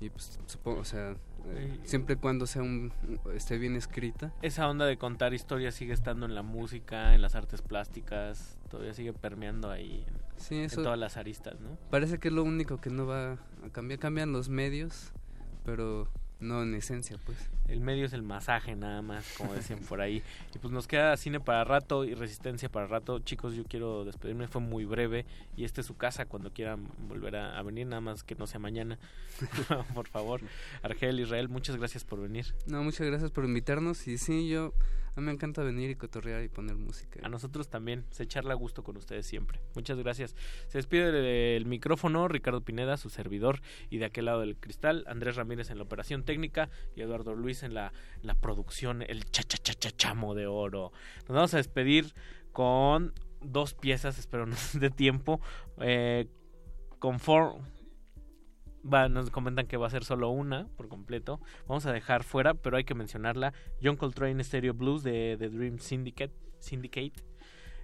y 0.00 0.10
pues 0.10 0.38
supongo, 0.46 0.80
o 0.80 0.84
sea, 0.84 1.16
eh, 1.46 1.80
siempre 1.84 2.16
y 2.16 2.18
cuando 2.18 2.46
sea 2.46 2.62
un 2.62 2.92
esté 3.34 3.56
bien 3.56 3.76
escrita. 3.76 4.32
Esa 4.42 4.68
onda 4.68 4.84
de 4.84 4.98
contar 4.98 5.32
historias 5.32 5.74
sigue 5.74 5.92
estando 5.92 6.26
en 6.26 6.34
la 6.34 6.42
música, 6.42 7.14
en 7.14 7.22
las 7.22 7.34
artes 7.34 7.62
plásticas, 7.62 8.58
todavía 8.68 8.92
sigue 8.92 9.12
permeando 9.12 9.70
ahí 9.70 10.04
en, 10.06 10.26
Sí, 10.36 10.56
en 10.56 10.70
todas 10.70 10.98
las 10.98 11.16
aristas, 11.16 11.60
¿no? 11.60 11.78
Parece 11.90 12.18
que 12.18 12.28
es 12.28 12.34
lo 12.34 12.42
único 12.44 12.78
que 12.78 12.90
no 12.90 13.06
va 13.06 13.32
a 13.32 13.70
cambiar, 13.72 13.98
cambian 13.98 14.32
los 14.32 14.50
medios, 14.50 15.12
pero 15.64 16.08
no 16.40 16.62
en 16.62 16.74
esencia, 16.74 17.18
pues. 17.24 17.38
El 17.68 17.80
medio 17.80 18.06
es 18.06 18.12
el 18.12 18.22
masaje 18.22 18.76
nada 18.76 19.02
más, 19.02 19.26
como 19.36 19.54
decían 19.54 19.80
por 19.80 20.00
ahí. 20.00 20.22
Y 20.54 20.58
pues 20.58 20.72
nos 20.72 20.86
queda 20.86 21.16
cine 21.16 21.40
para 21.40 21.64
rato 21.64 22.04
y 22.04 22.14
resistencia 22.14 22.68
para 22.68 22.86
rato. 22.86 23.18
Chicos, 23.20 23.54
yo 23.54 23.64
quiero 23.64 24.04
despedirme, 24.04 24.46
fue 24.46 24.60
muy 24.60 24.84
breve. 24.84 25.24
Y 25.56 25.64
esta 25.64 25.80
es 25.80 25.86
su 25.86 25.96
casa 25.96 26.26
cuando 26.26 26.52
quieran 26.52 26.88
volver 27.08 27.36
a, 27.36 27.58
a 27.58 27.62
venir, 27.62 27.86
nada 27.86 28.00
más 28.00 28.22
que 28.22 28.34
no 28.34 28.46
sea 28.46 28.60
mañana. 28.60 28.98
por 29.94 30.08
favor. 30.08 30.40
Argel, 30.82 31.20
Israel, 31.20 31.48
muchas 31.48 31.76
gracias 31.76 32.04
por 32.04 32.20
venir. 32.20 32.54
No, 32.66 32.82
muchas 32.84 33.06
gracias 33.06 33.30
por 33.30 33.44
invitarnos 33.44 34.06
y 34.06 34.18
sí, 34.18 34.48
yo 34.48 34.72
a 35.16 35.20
mí 35.20 35.26
me 35.26 35.32
encanta 35.32 35.62
venir 35.62 35.88
y 35.90 35.94
cotorrear 35.94 36.42
y 36.44 36.48
poner 36.48 36.76
música. 36.76 37.20
A 37.22 37.28
nosotros 37.30 37.68
también, 37.70 38.04
se 38.10 38.24
echarla 38.24 38.52
a 38.52 38.56
gusto 38.56 38.84
con 38.84 38.98
ustedes 38.98 39.26
siempre. 39.26 39.60
Muchas 39.74 39.96
gracias. 39.98 40.36
Se 40.68 40.76
despide 40.76 41.10
del 41.10 41.64
micrófono 41.64 42.28
Ricardo 42.28 42.60
Pineda, 42.60 42.98
su 42.98 43.08
servidor, 43.08 43.62
y 43.88 43.96
de 43.96 44.04
aquel 44.04 44.26
lado 44.26 44.40
del 44.40 44.56
cristal, 44.56 45.04
Andrés 45.06 45.36
Ramírez 45.36 45.70
en 45.70 45.78
la 45.78 45.84
operación 45.84 46.22
técnica 46.24 46.68
y 46.94 47.00
Eduardo 47.00 47.34
Luis 47.34 47.62
en 47.62 47.72
la, 47.72 47.92
producción, 48.42 49.00
el 49.02 49.24
cha 49.30 49.42
cha 49.42 49.56
cha 49.56 49.72
cha 49.72 49.90
chamo 49.90 50.34
de 50.34 50.46
oro. 50.46 50.92
Nos 51.20 51.34
vamos 51.34 51.54
a 51.54 51.56
despedir 51.56 52.12
con 52.52 53.14
dos 53.40 53.72
piezas, 53.72 54.18
espero 54.18 54.44
nos 54.44 54.72
dé 54.78 54.90
tiempo. 54.90 55.40
Eh, 55.80 56.26
con 56.98 57.20
For- 57.20 57.56
Nos 59.10 59.30
comentan 59.30 59.66
que 59.66 59.76
va 59.76 59.86
a 59.86 59.90
ser 59.90 60.04
solo 60.04 60.30
una 60.30 60.68
por 60.76 60.88
completo. 60.88 61.40
Vamos 61.66 61.86
a 61.86 61.92
dejar 61.92 62.22
fuera, 62.22 62.54
pero 62.54 62.76
hay 62.76 62.84
que 62.84 62.94
mencionarla. 62.94 63.52
John 63.82 63.96
Coltrane 63.96 64.42
Stereo 64.42 64.74
Blues 64.74 65.02
de 65.02 65.36
The 65.38 65.48
Dream 65.48 65.78
Syndicate, 65.78 66.34
Syndicate. 66.60 67.24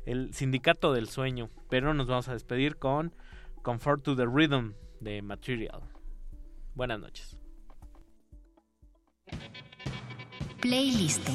El 0.06 0.32
sindicato 0.34 0.92
del 0.92 1.08
sueño. 1.08 1.50
Pero 1.68 1.94
nos 1.94 2.06
vamos 2.06 2.28
a 2.28 2.32
despedir 2.32 2.76
con 2.76 3.14
Comfort 3.62 4.02
to 4.02 4.16
the 4.16 4.26
Rhythm 4.26 4.72
de 5.00 5.22
Material. 5.22 5.80
Buenas 6.74 7.00
noches. 7.00 7.38
Playlist. 10.60 11.28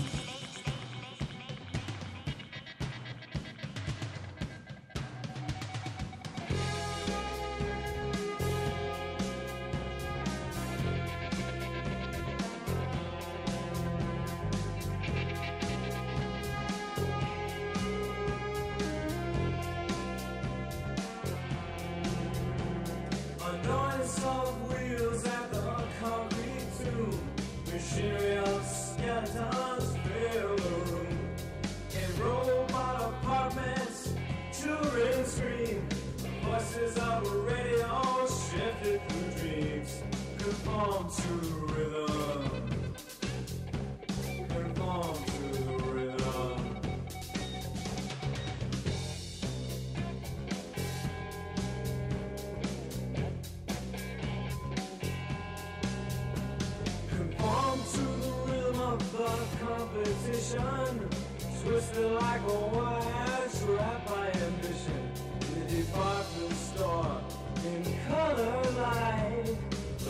Twisted 60.50 62.12
like 62.14 62.42
a 62.42 62.60
wire, 62.74 63.50
trapped 63.66 64.08
by 64.08 64.28
ambition. 64.28 65.12
The 65.42 65.76
department 65.76 66.54
store 66.54 67.22
in 67.66 67.84
color 68.08 68.62
light. 68.78 69.58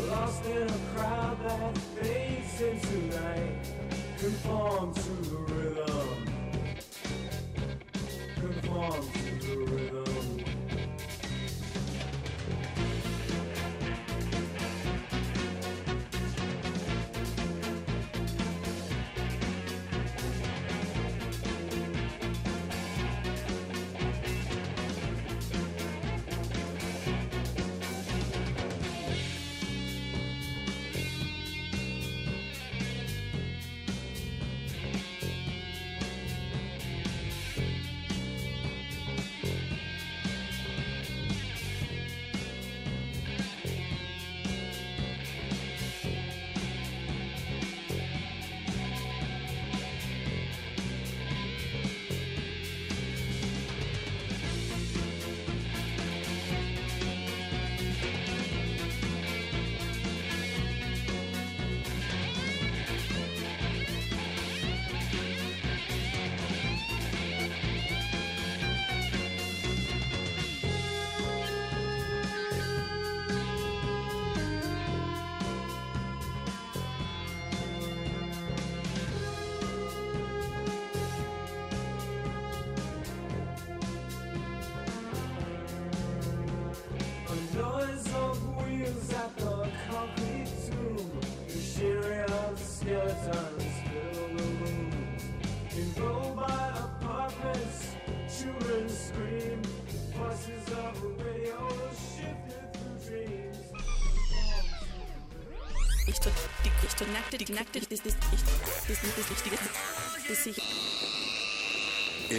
Lost 0.09 0.45
in 0.45 0.61
a 0.61 0.80
crowd 0.93 1.38
that 1.43 1.77
fades 1.80 2.61
into 2.61 3.19
night. 3.19 3.66
Conform 4.19 4.93
to 4.93 5.09
the 5.09 5.38
rhythm. 5.38 5.67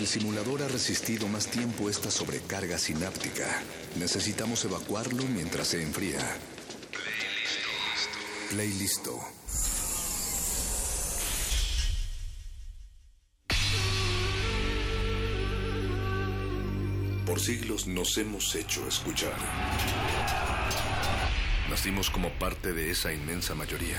Simulador 0.08 0.62
ha 0.62 0.68
resistido 0.68 1.28
más 1.28 1.48
tiempo 1.48 1.90
esta 1.90 2.10
sobrecarga 2.10 2.78
sináptica. 2.78 3.44
Necesitamos 3.96 4.64
evacuarlo 4.64 5.22
mientras 5.24 5.68
se 5.68 5.82
enfría. 5.82 6.18
Play 8.50 8.72
listo. 8.72 9.20
Por 17.26 17.38
siglos 17.38 17.86
nos 17.86 18.16
hemos 18.16 18.54
hecho 18.54 18.88
escuchar. 18.88 19.36
Nacimos 21.68 22.08
como 22.08 22.30
parte 22.38 22.72
de 22.72 22.90
esa 22.90 23.12
inmensa 23.12 23.54
mayoría. 23.54 23.98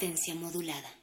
Resistencia 0.00 0.34
modulada. 0.34 0.99